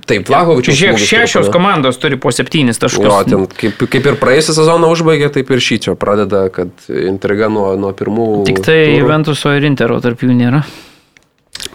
taip, 0.07 0.29
Vlahovičius. 0.29 0.77
Žiūrėk, 0.79 1.01
šešios 1.03 1.49
komandos 1.53 1.99
turi 2.01 2.19
po 2.21 2.31
septynis 2.33 2.79
taškus. 2.81 3.03
Jo, 3.03 3.19
ten 3.27 3.45
kaip, 3.49 3.83
kaip 3.91 4.07
ir 4.11 4.17
praėjusią 4.21 4.55
sezoną 4.61 4.91
užbaigė, 4.93 5.29
taip 5.33 5.51
ir 5.51 5.63
šį 5.63 5.79
čia 5.87 5.97
pradeda, 5.99 6.45
kad 6.53 6.71
intriga 6.87 7.51
nuo, 7.51 7.73
nuo 7.79 7.91
pirmų. 7.97 8.29
Tik 8.47 8.63
tai 8.63 8.79
turų. 8.85 8.97
Juventuso 9.03 9.53
ir 9.57 9.67
Intero 9.67 9.99
tarp 10.03 10.23
jų 10.23 10.37
nėra. 10.37 10.63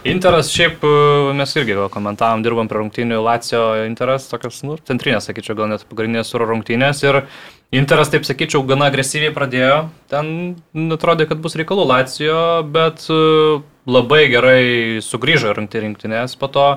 Interas 0.07 0.51
šiaip 0.53 0.83
e, 0.83 0.91
mes 1.35 1.55
irgi 1.59 1.75
komentavom, 1.91 2.43
dirbam 2.45 2.69
prie 2.71 2.79
rungtynių 2.79 3.19
Lacijo 3.23 3.63
Interas, 3.83 4.29
tokios, 4.31 4.61
nu, 4.63 4.77
centrinės, 4.87 5.27
sakyčiau, 5.27 5.57
gal 5.59 5.71
net 5.73 5.83
pagrindinės 5.89 6.31
suro 6.31 6.47
rungtynės. 6.49 7.03
Ir 7.03 7.21
Interas, 7.75 8.11
taip 8.13 8.23
sakyčiau, 8.27 8.63
gana 8.69 8.87
agresyviai 8.89 9.33
pradėjo. 9.35 9.89
Ten 10.11 10.31
atrodė, 10.95 11.27
kad 11.29 11.43
bus 11.43 11.57
reikalų 11.59 11.89
Lacijo, 11.89 12.39
bet 12.71 13.05
e, 13.11 13.19
labai 13.89 14.23
gerai 14.31 14.63
sugrįžo 15.03 15.53
rungtynės 15.57 16.39
po 16.39 16.51
to. 16.53 16.71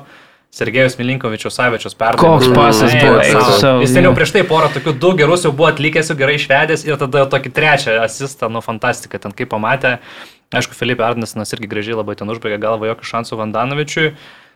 Sergejus 0.52 0.98
Milinkovičius 0.98 1.54
Savičius 1.56 1.94
perdavė. 1.96 2.20
Koks 2.20 2.50
pasas 2.52 2.92
buvo, 2.92 3.22
Jis 3.80 3.94
ten 3.96 4.04
jau 4.04 4.10
prieš 4.12 4.34
tai 4.34 4.42
porą 4.44 4.68
tokių 4.74 4.92
du 5.00 5.14
gerus 5.16 5.46
jau 5.46 5.52
buvo 5.56 5.70
atlikęs, 5.70 6.10
jau 6.12 6.16
gerai 6.18 6.34
išvedęs 6.36 6.84
ir 6.84 6.98
tada 7.00 7.22
tokį 7.32 7.52
trečią 7.56 7.94
asistą, 8.04 8.50
nu 8.52 8.60
fantastika, 8.60 9.16
ten 9.22 9.32
kaip 9.32 9.48
pamatė. 9.54 9.94
Aišku, 10.52 10.76
Filipe 10.76 11.04
Arnesinas 11.06 11.54
irgi 11.56 11.70
gražiai 11.70 11.96
labai 11.96 12.16
ten 12.20 12.28
užbaigė 12.28 12.60
galvą 12.60 12.90
jokių 12.90 13.08
šansų 13.08 13.38
Vandanovičiui. 13.40 14.12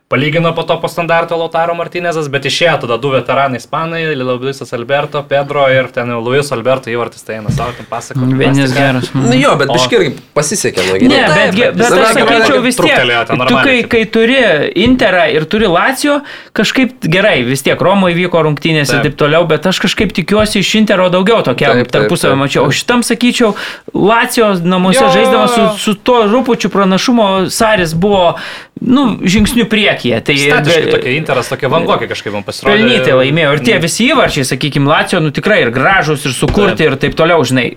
Palygino 0.09 0.55
po 0.55 0.63
to 0.63 0.81
po 0.81 0.89
standarto 0.89 1.37
Lautaro 1.37 1.75
Martinezas, 1.75 2.29
bet 2.31 2.45
išėjo 2.47 2.77
tada 2.85 2.95
du 3.03 3.09
veteranai 3.11 3.59
Ispanai, 3.59 4.05
Luisas 4.15 4.71
Alberto, 4.77 5.19
Pedro 5.27 5.65
ir 5.67 5.89
ten 5.91 6.13
jau 6.15 6.21
Luis 6.23 6.53
Alberto 6.55 6.93
įvartis 6.93 7.27
tai 7.27 7.41
eina 7.41 7.51
savo, 7.51 7.75
ten 7.75 7.89
pasako. 7.91 8.29
Vienas 8.39 8.71
geras. 8.71 9.09
Na 9.17 9.25
nu, 9.25 9.35
jo, 9.35 9.57
bet 9.59 9.73
biški 9.75 9.99
irgi 9.99 10.13
pasisekė. 10.37 10.85
Nu, 10.87 11.11
Ne, 11.11 11.25
bet, 11.27 11.57
bet, 11.59 11.75
bet 11.81 11.97
aš 11.97 12.21
sakyčiau 12.21 12.61
vis 12.63 12.79
tiek, 12.79 13.33
tu 13.49 13.57
kai, 13.57 13.75
kai 13.91 14.05
turi 14.15 14.37
Interą 14.85 15.25
ir 15.33 15.49
turi 15.51 15.67
Lacijo, 15.73 16.21
kažkaip 16.55 17.09
gerai, 17.11 17.41
vis 17.49 17.67
tiek 17.67 17.83
Romoje 17.83 18.15
vyko 18.15 18.45
rungtynės 18.47 18.95
ir 18.95 19.03
Taip. 19.09 19.19
toliau, 19.19 19.43
bet 19.51 19.67
aš 19.67 19.83
kažkaip 19.89 20.15
tikiuosi 20.15 20.63
iš 20.63 20.71
Intero 20.85 21.09
daugiau 21.11 21.43
taip, 21.43 21.91
tarpusavio 21.91 22.39
mačiau. 22.39 22.69
O 22.71 22.71
šitam 22.71 23.03
sakyčiau, 23.03 23.57
Lacijo 23.91 24.55
namuose 24.63 25.03
žaisdamas 25.03 25.59
su, 25.59 25.67
su 25.83 25.99
tuo 25.99 26.23
rūpučiu 26.31 26.71
pranašumo 26.71 27.29
Saris 27.51 27.97
buvo, 27.99 28.37
nu, 28.81 29.09
žingsnių 29.25 29.67
priekyje. 29.97 30.21
Tai 30.25 30.37
Statiškai 30.37 30.93
tokie 30.93 31.17
Interas, 31.17 31.49
tokie 31.49 31.69
vangokiai 31.73 32.09
kažkaip 32.11 32.33
man 32.37 32.45
pasirodė. 32.47 32.77
Pelnytai 32.77 33.17
laimėjo. 33.19 33.53
Ir 33.57 33.65
tie 33.67 33.79
visi 33.83 34.07
įvarčiai, 34.13 34.45
sakykime, 34.47 34.87
Lacijo, 34.91 35.21
nu 35.25 35.31
tikrai 35.35 35.63
ir 35.65 35.71
gražus, 35.75 36.25
ir 36.29 36.33
sukurti, 36.37 36.85
Taip. 36.85 36.93
ir 36.93 36.97
taip 36.97 37.17
toliau, 37.19 37.43
žinai. 37.47 37.71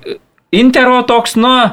Intero 0.52 1.02
toks, 1.04 1.36
nu, 1.40 1.72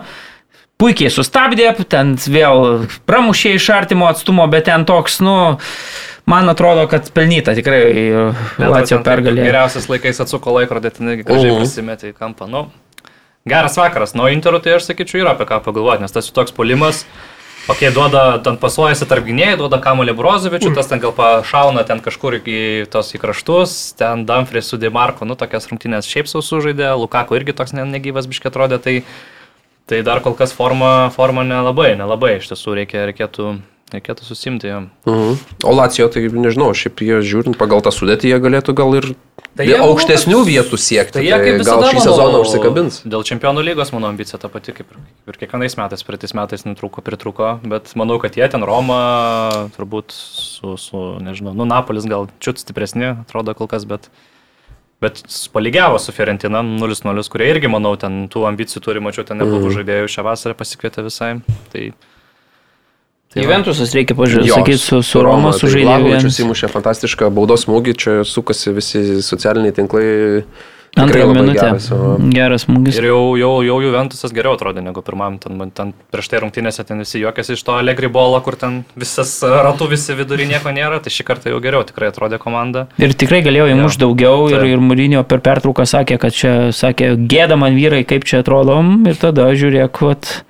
puikiai 0.79 1.09
sustabdė, 1.11 1.71
ten 1.89 2.15
vėl 2.17 2.87
pramušė 3.09 3.55
iš 3.57 3.71
artimo 3.73 4.07
atstumo, 4.11 4.47
bet 4.53 4.67
ten 4.69 4.85
toks, 4.85 5.21
nu, 5.25 5.59
man 6.29 6.49
atrodo, 6.53 6.87
kad 6.91 7.09
pelnyta 7.17 7.55
tikrai 7.57 7.81
Lacijo 8.59 9.01
pergalė. 9.07 9.47
Geriausias 9.49 9.89
laikais 9.89 10.21
atsuko 10.21 10.53
laikrodį, 10.59 10.91
ten 10.99 11.15
gražiai 11.23 11.53
Mhm. 11.55 11.63
prisimėtė 11.63 12.13
į 12.13 12.19
kampą. 12.19 12.49
Nu, 12.51 12.67
geras 13.49 13.77
vakaras. 13.79 14.15
Nuo 14.15 14.29
Interų 14.29 14.61
tai 14.63 14.77
aš 14.77 14.91
sakyčiau 14.91 15.23
yra 15.25 15.33
apie 15.33 15.47
ką 15.47 15.63
pagalvoti, 15.65 16.03
nes 16.03 16.13
tas 16.13 16.29
jų 16.29 16.35
toks 16.35 16.53
polimas. 16.53 17.07
Ok, 17.67 17.81
duoda, 17.91 18.39
ten 18.47 18.55
pasuojasi 18.63 19.09
tarp 19.11 19.25
gynėjų, 19.27 19.57
duoda 19.65 19.81
kamolį 19.83 20.13
Brozovičių, 20.15 20.71
tas 20.77 20.87
ten 20.87 21.01
gal 21.03 21.11
pašauna 21.17 21.83
ten 21.89 21.99
kažkur 22.05 22.37
į 22.39 22.59
tos 22.93 23.11
į 23.17 23.19
kraštus, 23.19 23.73
ten 23.99 24.23
Dumfries 24.29 24.69
su 24.71 24.79
Demarko, 24.79 25.27
nu 25.27 25.35
tokias 25.35 25.67
rungtynės 25.67 26.07
šiaip 26.07 26.31
sau 26.31 26.45
sužaidė, 26.47 26.93
Lukako 26.95 27.35
irgi 27.35 27.57
toks 27.59 27.75
ne- 27.75 27.89
negyvas 27.91 28.29
biškai 28.31 28.53
atrodė, 28.53 28.79
tai, 28.79 28.95
tai 29.91 29.99
dar 30.07 30.23
kol 30.23 30.37
kas 30.39 30.55
forma, 30.55 31.11
forma 31.11 31.43
nelabai, 31.43 31.97
nelabai 31.99 32.37
iš 32.39 32.53
tiesų 32.53 32.77
reikia, 32.79 33.03
reikėtų, 33.11 33.49
reikėtų 33.95 34.25
susimti 34.27 34.67
jam. 34.67 34.91
Mhm. 35.07 35.37
O 35.65 35.73
Lacijo, 35.77 36.09
tai 36.11 36.25
nežinau, 36.29 36.73
šiaip 36.75 36.99
jie 37.07 37.21
žiūrint 37.23 37.57
pagal 37.57 37.81
tą 37.87 37.93
sudėtį, 37.95 38.33
jie 38.33 38.39
galėtų 38.43 38.75
gal 38.75 38.95
ir 38.99 39.15
Tai 39.57 39.65
tai 39.65 39.67
jie 39.71 39.77
aukštesnių 39.81 40.37
toks- 40.43 40.49
vietų 40.51 40.77
siekti. 40.77 41.13
Tai 41.17 41.23
jie 41.25 41.33
kaip 41.39 41.63
gal 41.65 41.81
visada, 41.81 41.87
šį 41.89 41.95
manau, 41.97 42.07
sezoną 42.11 42.41
užsikabins. 42.45 42.99
Dėl 43.09 43.23
čempionų 43.25 43.63
lygos, 43.65 43.93
mano 43.95 44.09
ambicija 44.11 44.41
ta 44.43 44.49
pati, 44.53 44.73
kaip 44.77 44.91
ir, 44.91 44.99
ir 45.33 45.39
kiekvienais 45.41 45.77
metais, 45.79 46.03
praeitais 46.03 46.35
metais 46.35 46.65
netruko, 46.67 47.01
pritruko, 47.01 47.61
bet 47.65 47.95
manau, 47.97 48.19
kad 48.21 48.35
jie 48.37 48.49
ten 48.53 48.61
Roma, 48.67 49.69
turbūt 49.79 50.11
su, 50.13 50.77
su 50.77 50.97
nežinau, 51.23 51.55
nu, 51.57 51.65
Napolis 51.65 52.05
gal 52.05 52.29
čiut 52.41 52.59
stipresni, 52.61 53.15
atrodo 53.25 53.55
kol 53.57 53.67
kas, 53.71 53.87
bet, 53.89 54.11
bet 55.01 55.23
palygiavo 55.55 55.99
su 56.03 56.13
Fiorentina 56.13 56.61
0-0, 56.61 57.29
kurie 57.31 57.49
irgi, 57.55 57.71
manau, 57.71 57.97
ten 57.97 58.27
tų 58.29 58.45
ambicijų 58.51 58.83
turi, 58.83 59.01
mačiau, 59.01 59.25
ten 59.25 59.39
neblogų 59.39 59.71
Mhm. 59.71 59.77
žaidėjų 59.79 60.11
šią 60.11 60.25
vasarą 60.27 60.55
pasikvietė 60.59 61.05
visai. 61.07 61.41
Tai, 61.73 61.93
tai. 61.93 61.93
Juventusas 63.45 63.93
reikia 63.97 64.17
pažiūrėti, 64.17 64.49
Jo, 64.49 64.61
sakyti, 64.63 64.79
su, 64.81 65.03
su 65.05 65.21
Roma 65.25 65.51
tai 65.53 65.61
sužaidė. 65.61 65.85
Vlahovičius 65.91 66.41
įmušė 66.47 66.71
fantastišką 66.73 67.29
baudos 67.37 67.67
smūgį, 67.67 67.97
čia 68.01 68.17
sukasi 68.25 68.73
visi 68.77 69.05
socialiniai 69.23 69.75
tinklai. 69.77 70.09
Antrą 70.97 71.27
minutę. 71.29 71.61
geras. 71.61 71.91
o- 71.93 72.17
Geras 72.33 72.63
smūgis. 72.65 72.97
Ir 72.97 73.11
jau, 73.11 73.37
jau, 73.37 73.51
jau 73.67 73.75
Juventusas 73.85 74.33
geriau 74.33 74.55
atrodė 74.57 74.81
negu 74.81 75.03
pirmam, 75.05 75.35
ten, 75.39 75.59
ten 75.77 75.91
prieš 76.11 76.31
tai 76.33 76.41
rungtynėse 76.41 76.87
ten 76.89 77.03
visi 77.05 77.21
juokėsi 77.21 77.53
iš 77.53 77.63
to 77.69 77.75
Allegri 77.77 78.09
bolo, 78.09 78.41
kur 78.41 78.57
ten 78.57 78.79
visas 78.97 79.35
ratų 79.45 79.91
visi 79.91 80.17
vidury 80.17 80.47
nieko 80.49 80.73
nėra, 80.73 81.03
tai 81.05 81.13
šį 81.13 81.27
kartą 81.29 81.53
jau 81.53 81.61
geriau 81.61 81.85
tikrai 81.85 82.09
atrodė 82.09 82.39
komanda. 82.41 82.87
Ir 82.97 83.13
tikrai 83.13 83.43
galėjo 83.45 83.69
įmušti 83.77 84.01
daugiau 84.07 84.49
ir, 84.49 84.57
Taip. 84.63 84.73
ir 84.73 84.79
Mūrinio 84.89 85.21
per 85.29 85.45
pertrauką 85.45 85.85
sakė, 85.85 86.17
kad 86.19 86.33
čia, 86.33 86.55
sakė, 86.73 87.13
gėda 87.29 87.61
man 87.61 87.77
vyrai, 87.77 88.01
kaip 88.09 88.25
čia 88.25 88.41
atrodom. 88.41 89.05
Ir 89.07 89.21
tada, 89.21 89.51
žiūrėk, 89.53 90.01
vat, 90.01 90.45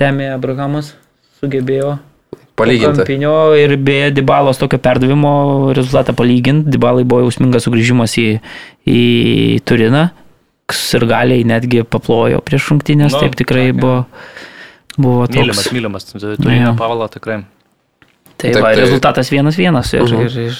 Temė 0.00 0.32
Abrahamas 0.32 0.94
sugebėjo 1.42 1.98
Palyginti. 2.64 2.96
Kampinio 3.02 3.34
ir 3.58 3.76
beje 3.76 4.10
Dibalos 4.16 4.58
tokio 4.60 4.78
perdavimo 4.78 5.72
rezultatą 5.76 6.14
palyginti. 6.14 6.70
Dibalai 6.76 7.04
buvo 7.04 7.24
jausmingas 7.26 7.66
sugrįžimas 7.66 8.16
į, 8.20 8.28
į 8.86 9.04
Turiną. 9.64 10.10
Ir 10.70 11.02
galiai 11.10 11.42
netgi 11.44 11.82
paplojo 11.82 12.38
prieš 12.46 12.68
rungtynės, 12.70 13.10
Nu, 13.16 13.20
taip 13.24 13.34
tikrai 13.34 13.72
sakė. 13.72 13.80
buvo, 13.80 14.06
buvo 14.96 15.24
Mylimas, 15.26 15.64
toks. 15.64 15.72
mylimas, 15.74 16.04
turinio 16.14 16.68
Jo. 16.68 16.74
Pavalo 16.78 17.08
tikrai. 17.10 17.40
Tai, 18.36 18.52
Taip, 18.52 18.62
va, 18.62 18.70
tai- 18.72 18.76
rezultatas 18.80 19.28
vienas 19.30 19.56
vienas. 19.58 19.90
Ir, 19.92 20.02
Mhm. 20.06 20.20
ir, 20.26 20.38
ir, 20.46 20.56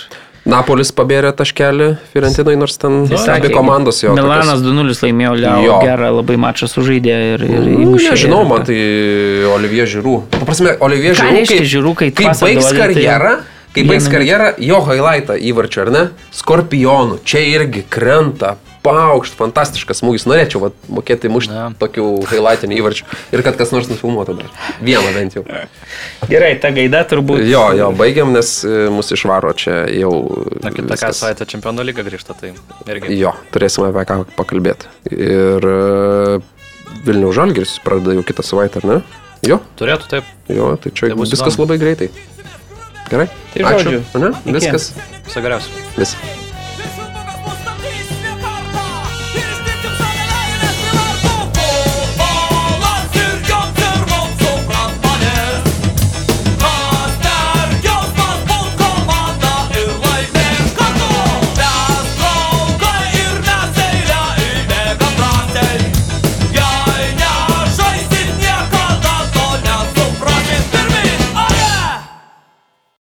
Napolis 0.48 0.88
pabėrė 0.96 1.34
taškelį 1.36 1.86
Firentinai, 2.14 2.54
nors 2.56 2.78
ten 2.80 3.02
Nu, 3.04 3.18
abi 3.28 3.50
komandos 3.52 3.98
jo. 4.02 4.14
Milanas 4.16 4.62
2-0 4.64 4.94
laimėjo, 5.04 5.34
Leo 5.36 5.74
gerą 5.84 6.08
labai 6.16 6.36
mačą 6.40 6.64
sužaidė 6.70 7.16
ir, 7.34 7.44
ir 7.44 7.60
Nu, 7.60 7.74
įmušė. 7.84 8.14
nežinau, 8.14 8.46
man 8.48 8.64
tai 8.64 8.78
Olivier 9.52 9.86
Žirų. 9.86 10.14
Paprasme, 10.38 10.76
Olivier 10.80 11.14
Žirų. 11.14 11.36
reiškia 11.36 11.68
Žirų, 11.74 11.94
kai 12.00 12.10
kai 12.10 12.24
baigs 12.32 12.40
duodi, 12.40 12.64
tai- 12.64 12.80
karjerą, 12.80 13.34
kai 13.74 13.84
baigs 13.84 14.08
karjerą, 14.08 14.48
jo 14.58 14.80
highlightą 14.88 15.36
įvarčio, 15.52 15.82
ar 15.84 15.90
ne? 15.90 16.08
Skorpionų, 16.32 17.20
čia 17.24 17.44
irgi 17.44 17.84
krenta, 17.90 18.56
paukšt, 18.82 19.34
fantastiškas 19.36 20.00
smūgis. 20.00 20.24
Norėčiau 20.30 20.62
vat, 20.62 20.76
mokėti 20.88 21.28
mušti 21.32 21.52
Ne. 21.52 21.64
tokių 21.80 22.04
highlightinių 22.30 22.78
įvarčių 22.80 23.04
ir 23.36 23.42
kad 23.44 23.58
kas 23.60 23.72
nors 23.74 23.90
nufilmuotų 23.92 24.36
dar. 24.40 24.48
Vieną 24.80 25.10
bent 25.16 25.36
jau. 25.36 25.44
Gerai, 26.30 26.54
ta 26.62 26.70
gaida 26.72 27.02
turbūt. 27.10 27.42
Jo, 27.48 27.66
jo, 27.76 27.90
baigiam, 27.96 28.32
nes 28.32 28.52
e, 28.64 28.88
mus 28.92 29.12
išvaro 29.12 29.52
čia 29.52 29.82
jau. 29.92 30.12
Na, 30.64 30.70
kitą 30.72 30.94
viskas. 30.94 31.20
savaitę 31.20 31.44
čempionų 31.52 31.84
lyga 31.90 32.04
grįžta, 32.06 32.36
tai 32.40 32.54
irgi. 32.88 33.16
Jo, 33.20 33.34
turėsime 33.52 33.90
apie 33.92 34.06
ką 34.08 34.20
pakalbėti. 34.38 34.88
Ir 35.12 35.68
e, 35.70 36.40
Vilnių 37.06 37.30
Žalgiris 37.36 37.76
pradeda 37.84 38.16
jau 38.18 38.24
kitą 38.26 38.42
savaitę, 38.44 38.80
ar 38.82 38.88
ne? 38.90 39.00
Jo, 39.46 39.56
Turėtų 39.80 40.08
taip. 40.10 40.24
jo, 40.52 40.74
tai 40.76 40.90
čia 40.92 41.08
Tai 41.12 41.16
viskas 41.22 41.54
įdomu. 41.54 41.64
labai 41.64 41.78
greitai. 41.80 42.10
Gerai? 43.10 43.28
Tai 43.54 43.62
Ačiū. 43.72 43.84
žodžiu, 43.88 44.02
Ne? 44.20 44.30
Viskas. 44.52 44.90
Viso 45.26 45.40
geriausio. 45.40 45.70
Vis. 45.96 46.16